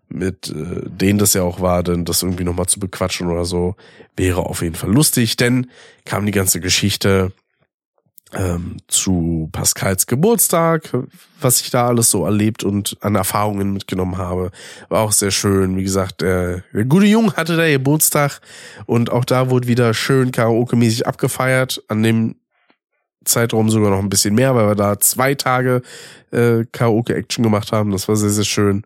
mit 0.08 0.48
äh, 0.48 0.88
denen 0.88 1.18
das 1.18 1.34
ja 1.34 1.42
auch 1.42 1.60
war, 1.60 1.82
denn 1.82 2.04
das 2.04 2.22
irgendwie 2.22 2.44
nochmal 2.44 2.66
zu 2.66 2.80
bequatschen 2.80 3.30
oder 3.30 3.44
so, 3.44 3.76
wäre 4.16 4.46
auf 4.46 4.62
jeden 4.62 4.74
Fall 4.74 4.92
lustig, 4.92 5.36
denn 5.36 5.68
kam 6.04 6.26
die 6.26 6.32
ganze 6.32 6.60
Geschichte 6.60 7.32
ähm, 8.34 8.78
zu 8.88 9.48
Pascals 9.52 10.06
Geburtstag, 10.06 10.90
was 11.40 11.60
ich 11.60 11.70
da 11.70 11.88
alles 11.88 12.10
so 12.10 12.24
erlebt 12.24 12.64
und 12.64 12.96
an 13.00 13.14
Erfahrungen 13.14 13.72
mitgenommen 13.72 14.18
habe, 14.18 14.50
war 14.88 15.02
auch 15.02 15.12
sehr 15.12 15.30
schön. 15.30 15.76
Wie 15.76 15.82
gesagt, 15.82 16.20
der, 16.20 16.62
der 16.72 16.84
gute 16.84 17.06
Jung 17.06 17.34
hatte 17.34 17.56
da 17.56 17.68
Geburtstag 17.68 18.40
und 18.86 19.10
auch 19.10 19.24
da 19.24 19.50
wurde 19.50 19.68
wieder 19.68 19.92
schön 19.94 20.32
Karaoke-mäßig 20.32 21.06
abgefeiert. 21.06 21.82
An 21.88 22.02
dem 22.02 22.36
Zeitraum 23.24 23.70
sogar 23.70 23.90
noch 23.90 24.00
ein 24.00 24.08
bisschen 24.08 24.34
mehr, 24.34 24.54
weil 24.54 24.68
wir 24.68 24.74
da 24.74 24.98
zwei 24.98 25.34
Tage 25.34 25.82
äh, 26.30 26.64
Karaoke-Action 26.70 27.42
gemacht 27.42 27.72
haben. 27.72 27.92
Das 27.92 28.08
war 28.08 28.16
sehr, 28.16 28.30
sehr 28.30 28.44
schön. 28.44 28.84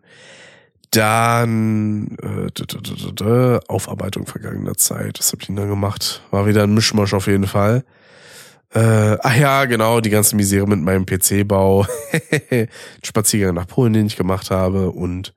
Dann 0.91 2.17
äh, 2.21 3.59
Aufarbeitung 3.67 4.25
vergangener 4.25 4.75
Zeit. 4.75 5.19
Was 5.19 5.31
habe 5.31 5.41
ich 5.41 5.47
denn 5.47 5.55
da 5.55 5.65
gemacht? 5.65 6.21
War 6.31 6.47
wieder 6.47 6.63
ein 6.63 6.73
Mischmasch 6.73 7.13
auf 7.13 7.27
jeden 7.27 7.47
Fall. 7.47 7.83
Äh, 8.77 9.17
ach 9.23 9.35
ja, 9.35 9.65
genau, 9.65 10.01
die 10.01 10.11
ganze 10.11 10.35
Misere 10.35 10.67
mit 10.67 10.79
meinem 10.79 11.07
PC-Bau. 11.07 11.87
Spaziergang 13.03 13.55
nach 13.55 13.65
Polen, 13.65 13.93
den 13.93 14.05
ich 14.05 14.17
gemacht 14.17 14.51
habe 14.51 14.91
und 14.91 15.33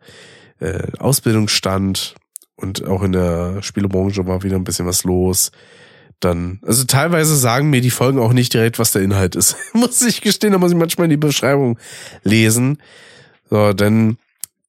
äh, 0.60 0.88
Ausbildungsstand 0.98 2.16
und 2.56 2.86
auch 2.86 3.02
in 3.02 3.12
der 3.12 3.62
Spielebranche 3.62 4.26
war 4.26 4.42
wieder 4.42 4.56
ein 4.56 4.64
bisschen 4.64 4.84
was 4.84 5.04
los. 5.04 5.52
Dann, 6.20 6.60
also 6.66 6.84
teilweise 6.84 7.34
sagen 7.34 7.70
mir 7.70 7.80
die 7.80 7.88
Folgen 7.88 8.18
auch 8.18 8.34
nicht 8.34 8.52
direkt, 8.52 8.78
was 8.78 8.92
der 8.92 9.00
Inhalt 9.00 9.36
ist. 9.36 9.56
muss 9.72 10.02
ich 10.02 10.20
gestehen, 10.20 10.52
da 10.52 10.58
muss 10.58 10.72
ich 10.72 10.76
manchmal 10.76 11.06
in 11.06 11.10
die 11.10 11.16
Beschreibung 11.16 11.78
lesen. 12.22 12.76
So, 13.48 13.72
dann 13.72 14.18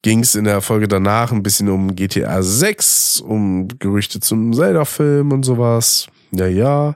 ging 0.02 0.22
es 0.22 0.34
in 0.34 0.45
der 0.45 0.61
Folge 0.61 0.88
danach 0.88 1.34
ein 1.34 1.43
bisschen 1.43 1.68
um 1.68 1.93
GTA 1.93 2.41
6, 2.41 3.19
um 3.19 3.68
Gerüchte 3.80 4.22
zum 4.22 4.53
Zelda-Film 4.53 5.34
und 5.34 5.43
sowas. 5.43 6.07
Ja, 6.31 6.48
ja. 6.48 6.95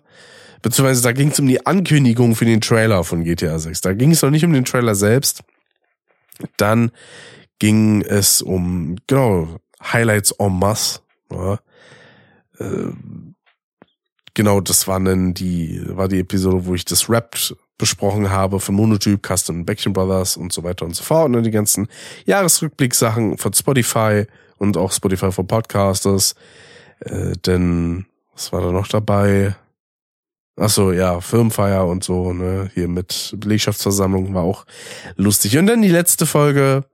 Beziehungsweise 0.65 1.03
da 1.03 1.11
ging 1.11 1.29
es 1.29 1.39
um 1.39 1.45
die 1.45 1.63
Ankündigung 1.63 2.35
für 2.35 2.45
den 2.45 2.59
Trailer 2.59 3.03
von 3.03 3.23
GTA 3.23 3.59
6. 3.59 3.81
Da 3.81 3.93
ging 3.93 4.09
es 4.09 4.23
noch 4.23 4.31
nicht 4.31 4.43
um 4.43 4.51
den 4.51 4.65
Trailer 4.65 4.95
selbst. 4.95 5.43
Dann 6.57 6.89
ging 7.59 8.01
es 8.01 8.41
um, 8.41 8.95
genau, 9.05 9.59
Highlights 9.79 10.31
en 10.31 10.57
masse. 10.57 11.01
Ja. 11.31 11.59
Äh, 12.57 12.93
genau, 14.33 14.59
das 14.59 14.87
war 14.87 14.99
dann 14.99 15.35
die, 15.35 15.83
war 15.85 16.07
die 16.07 16.21
Episode, 16.21 16.65
wo 16.65 16.73
ich 16.73 16.83
das 16.83 17.11
Rap 17.11 17.37
besprochen 17.77 18.31
habe 18.31 18.59
von 18.59 18.73
Monotyp, 18.73 19.21
Custom 19.23 19.65
Backchen 19.65 19.93
Brothers 19.93 20.35
und 20.35 20.51
so 20.51 20.63
weiter 20.63 20.85
und 20.85 20.95
so 20.95 21.03
fort. 21.03 21.27
Und 21.27 21.33
dann 21.33 21.43
die 21.43 21.51
ganzen 21.51 21.89
Jahresrückblick-Sachen 22.25 23.37
von 23.37 23.53
Spotify 23.53 24.25
und 24.57 24.77
auch 24.77 24.91
Spotify 24.91 25.31
for 25.31 25.45
Podcasters. 25.45 26.33
Äh, 27.01 27.33
denn, 27.45 28.07
was 28.33 28.51
war 28.51 28.61
da 28.61 28.71
noch 28.71 28.87
dabei? 28.87 29.55
Ach 30.57 30.69
so, 30.69 30.93
ja, 30.93 31.19
Firmenfeier 31.19 31.85
und 31.85 32.03
so, 32.03 32.31
ne, 32.31 32.71
hier 32.73 32.87
mit 32.87 33.33
Belegschaftsversammlung 33.37 34.33
war 34.33 34.43
auch 34.43 34.65
lustig. 35.17 35.57
Und 35.57 35.67
dann 35.67 35.81
die 35.81 35.89
letzte 35.89 36.25
Folge, 36.25 36.85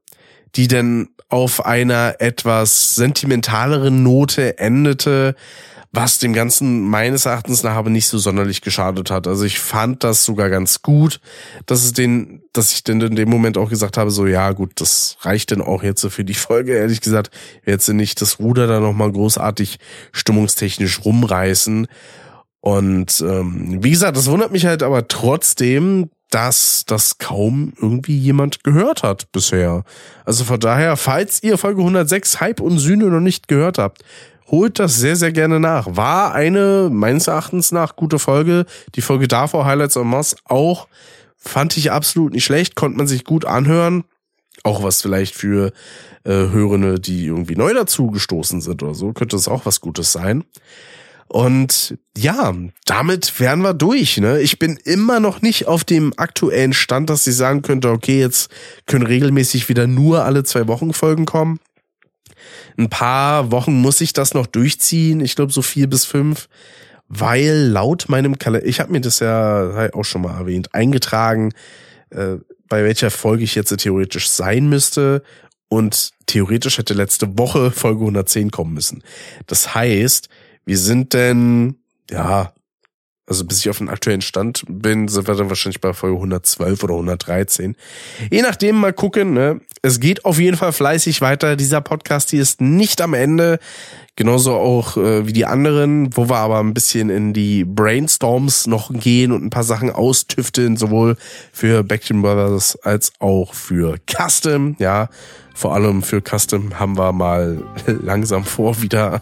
die 0.55 0.67
dann 0.67 1.09
auf 1.29 1.65
einer 1.65 2.15
etwas 2.19 2.95
sentimentaleren 2.95 4.03
Note 4.03 4.57
endete, 4.57 5.35
was 5.93 6.19
dem 6.19 6.33
Ganzen 6.33 6.81
meines 6.81 7.25
Erachtens 7.25 7.63
nach 7.63 7.75
aber 7.75 7.89
nicht 7.89 8.07
so 8.07 8.17
sonderlich 8.17 8.61
geschadet 8.61 9.11
hat. 9.11 9.27
Also 9.27 9.43
ich 9.43 9.59
fand 9.59 10.03
das 10.03 10.23
sogar 10.23 10.49
ganz 10.49 10.81
gut, 10.81 11.19
dass 11.65 11.83
es 11.83 11.91
den, 11.93 12.43
dass 12.53 12.73
ich 12.73 12.83
denn 12.83 13.01
in 13.01 13.15
dem 13.15 13.29
Moment 13.29 13.57
auch 13.57 13.69
gesagt 13.69 13.97
habe, 13.97 14.09
so 14.09 14.25
ja 14.25 14.51
gut, 14.53 14.71
das 14.75 15.17
reicht 15.21 15.51
denn 15.51 15.61
auch 15.61 15.83
jetzt 15.83 16.05
für 16.07 16.23
die 16.23 16.33
Folge. 16.33 16.73
Ehrlich 16.73 17.01
gesagt, 17.01 17.31
jetzt 17.65 17.89
nicht 17.89 18.21
das 18.21 18.39
Ruder 18.39 18.67
da 18.67 18.79
nochmal 18.79 19.11
großartig 19.11 19.79
stimmungstechnisch 20.13 21.03
rumreißen. 21.03 21.87
Und 22.61 23.21
ähm, 23.21 23.83
wie 23.83 23.91
gesagt, 23.91 24.15
das 24.15 24.29
wundert 24.29 24.51
mich 24.51 24.65
halt 24.65 24.83
aber 24.83 25.07
trotzdem, 25.07 26.09
dass 26.29 26.85
das 26.87 27.17
kaum 27.17 27.73
irgendwie 27.81 28.17
jemand 28.17 28.63
gehört 28.63 29.03
hat 29.03 29.31
bisher. 29.31 29.83
Also 30.25 30.45
von 30.45 30.59
daher, 30.59 30.95
falls 30.95 31.43
ihr 31.43 31.57
Folge 31.57 31.81
106 31.81 32.39
Hype 32.39 32.61
und 32.61 32.77
Sühne 32.77 33.05
noch 33.05 33.19
nicht 33.19 33.47
gehört 33.47 33.77
habt, 33.77 34.03
holt 34.49 34.79
das 34.79 34.97
sehr, 34.97 35.15
sehr 35.15 35.31
gerne 35.31 35.59
nach. 35.59 35.95
War 35.95 36.33
eine, 36.33 36.89
meines 36.91 37.27
Erachtens 37.27 37.71
nach, 37.71 37.95
gute 37.95 38.19
Folge. 38.19 38.65
Die 38.95 39.01
Folge 39.01 39.27
davor, 39.27 39.65
Highlights 39.65 39.97
on 39.97 40.07
Moss, 40.07 40.35
auch 40.45 40.87
fand 41.37 41.75
ich 41.77 41.91
absolut 41.91 42.33
nicht 42.33 42.45
schlecht, 42.45 42.75
konnte 42.75 42.97
man 42.97 43.07
sich 43.07 43.23
gut 43.23 43.45
anhören. 43.45 44.03
Auch 44.63 44.83
was 44.83 45.01
vielleicht 45.01 45.35
für 45.35 45.71
äh, 46.23 46.31
Hörende, 46.31 46.99
die 46.99 47.25
irgendwie 47.25 47.55
neu 47.55 47.73
dazu 47.73 48.07
gestoßen 48.11 48.61
sind 48.61 48.83
oder 48.83 48.93
so, 48.93 49.11
könnte 49.11 49.35
es 49.35 49.47
auch 49.47 49.65
was 49.65 49.81
Gutes 49.81 50.11
sein. 50.11 50.43
Und 51.31 51.97
ja, 52.17 52.53
damit 52.83 53.39
wären 53.39 53.61
wir 53.61 53.73
durch. 53.73 54.17
Ne? 54.17 54.41
Ich 54.41 54.59
bin 54.59 54.75
immer 54.83 55.21
noch 55.21 55.41
nicht 55.41 55.65
auf 55.65 55.85
dem 55.85 56.11
aktuellen 56.17 56.73
Stand, 56.73 57.09
dass 57.09 57.25
ich 57.25 57.37
sagen 57.37 57.61
könnte, 57.61 57.89
okay, 57.89 58.19
jetzt 58.19 58.51
können 58.85 59.05
regelmäßig 59.05 59.69
wieder 59.69 59.87
nur 59.87 60.25
alle 60.25 60.43
zwei 60.43 60.67
Wochen 60.67 60.91
Folgen 60.91 61.23
kommen. 61.23 61.61
Ein 62.77 62.89
paar 62.89 63.49
Wochen 63.49 63.79
muss 63.79 64.01
ich 64.01 64.11
das 64.11 64.33
noch 64.33 64.45
durchziehen. 64.45 65.21
Ich 65.21 65.37
glaube 65.37 65.53
so 65.53 65.61
vier 65.61 65.89
bis 65.89 66.03
fünf, 66.03 66.49
weil 67.07 67.69
laut 67.71 68.09
meinem 68.09 68.37
Kalender, 68.37 68.67
ich 68.67 68.81
habe 68.81 68.91
mir 68.91 68.99
das 68.99 69.19
ja 69.19 69.89
auch 69.93 70.03
schon 70.03 70.23
mal 70.23 70.37
erwähnt, 70.37 70.75
eingetragen, 70.75 71.53
äh, 72.09 72.39
bei 72.67 72.83
welcher 72.83 73.09
Folge 73.09 73.45
ich 73.45 73.55
jetzt 73.55 73.73
theoretisch 73.77 74.27
sein 74.27 74.67
müsste. 74.67 75.23
Und 75.69 76.11
theoretisch 76.25 76.77
hätte 76.77 76.93
letzte 76.93 77.37
Woche 77.37 77.71
Folge 77.71 78.01
110 78.01 78.51
kommen 78.51 78.73
müssen. 78.73 79.01
Das 79.47 79.73
heißt, 79.73 80.27
wir 80.65 80.77
sind 80.77 81.13
denn, 81.13 81.75
ja, 82.09 82.53
also 83.31 83.45
bis 83.45 83.59
ich 83.59 83.69
auf 83.69 83.77
den 83.77 83.87
aktuellen 83.87 84.21
Stand 84.21 84.65
bin, 84.67 85.07
sind 85.07 85.25
wir 85.25 85.35
dann 85.35 85.47
wahrscheinlich 85.47 85.79
bei 85.79 85.93
Folge 85.93 86.17
112 86.17 86.83
oder 86.83 86.95
113. 86.95 87.77
Je 88.29 88.41
nachdem 88.41 88.75
mal 88.75 88.91
gucken. 88.91 89.33
Ne? 89.33 89.61
Es 89.81 90.01
geht 90.01 90.25
auf 90.25 90.37
jeden 90.37 90.57
Fall 90.57 90.73
fleißig 90.73 91.21
weiter. 91.21 91.55
Dieser 91.55 91.79
Podcast 91.79 92.31
hier 92.31 92.41
ist 92.41 92.59
nicht 92.59 92.99
am 92.99 93.13
Ende. 93.13 93.59
Genauso 94.17 94.51
auch 94.53 94.97
äh, 94.97 95.25
wie 95.25 95.31
die 95.31 95.45
anderen, 95.45 96.15
wo 96.17 96.27
wir 96.27 96.39
aber 96.39 96.59
ein 96.59 96.73
bisschen 96.73 97.09
in 97.09 97.31
die 97.31 97.63
Brainstorms 97.63 98.67
noch 98.67 98.91
gehen 98.91 99.31
und 99.31 99.45
ein 99.45 99.49
paar 99.49 99.63
Sachen 99.63 99.89
austüfteln, 99.91 100.75
sowohl 100.75 101.15
für 101.53 101.83
Backton 101.83 102.21
Brothers 102.21 102.75
als 102.83 103.13
auch 103.19 103.53
für 103.53 103.95
Custom. 104.13 104.75
Ja, 104.79 105.07
vor 105.55 105.73
allem 105.73 106.01
für 106.01 106.21
Custom 106.21 106.77
haben 106.77 106.97
wir 106.97 107.13
mal 107.13 107.63
langsam 107.85 108.43
vor, 108.43 108.81
wieder 108.81 109.21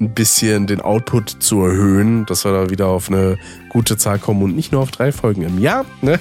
ein 0.00 0.14
bisschen 0.14 0.66
den 0.66 0.80
Output 0.80 1.36
zu 1.40 1.62
erhöhen, 1.64 2.26
dass 2.26 2.44
wir 2.44 2.52
da 2.52 2.70
wieder 2.70 2.88
auf 2.88 3.08
eine 3.08 3.38
gute 3.68 3.96
Zahl 3.96 4.18
kommen 4.18 4.42
und 4.42 4.56
nicht 4.56 4.72
nur 4.72 4.82
auf 4.82 4.90
drei 4.90 5.12
Folgen 5.12 5.42
im 5.42 5.58
Jahr. 5.58 5.84
Ne? 6.02 6.18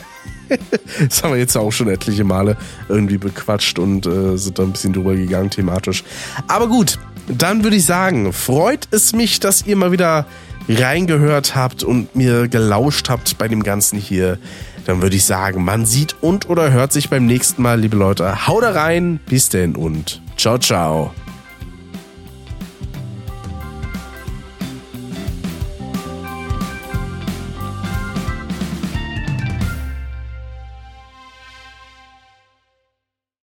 Das 0.99 1.23
haben 1.23 1.31
wir 1.31 1.39
jetzt 1.39 1.57
auch 1.57 1.71
schon 1.71 1.87
etliche 1.87 2.23
Male 2.23 2.57
irgendwie 2.87 3.17
bequatscht 3.17 3.79
und 3.79 4.05
äh, 4.05 4.37
sind 4.37 4.59
da 4.59 4.63
ein 4.63 4.71
bisschen 4.71 4.93
drüber 4.93 5.15
gegangen 5.15 5.49
thematisch. 5.49 6.03
Aber 6.47 6.67
gut, 6.67 6.99
dann 7.27 7.63
würde 7.63 7.77
ich 7.77 7.85
sagen, 7.85 8.33
freut 8.33 8.87
es 8.91 9.13
mich, 9.13 9.39
dass 9.39 9.65
ihr 9.65 9.75
mal 9.75 9.91
wieder 9.91 10.27
reingehört 10.69 11.55
habt 11.55 11.83
und 11.83 12.15
mir 12.15 12.47
gelauscht 12.47 13.09
habt 13.09 13.37
bei 13.37 13.47
dem 13.47 13.63
Ganzen 13.63 13.97
hier. 13.97 14.37
Dann 14.85 15.01
würde 15.01 15.15
ich 15.15 15.25
sagen, 15.25 15.63
man 15.63 15.85
sieht 15.85 16.15
und 16.21 16.49
oder 16.49 16.71
hört 16.71 16.91
sich 16.91 17.09
beim 17.09 17.25
nächsten 17.25 17.61
Mal, 17.61 17.79
liebe 17.79 17.95
Leute. 17.95 18.47
Haut 18.47 18.63
rein, 18.63 19.19
bis 19.27 19.49
denn 19.49 19.75
und 19.75 20.21
ciao, 20.37 20.57
ciao. 20.57 21.13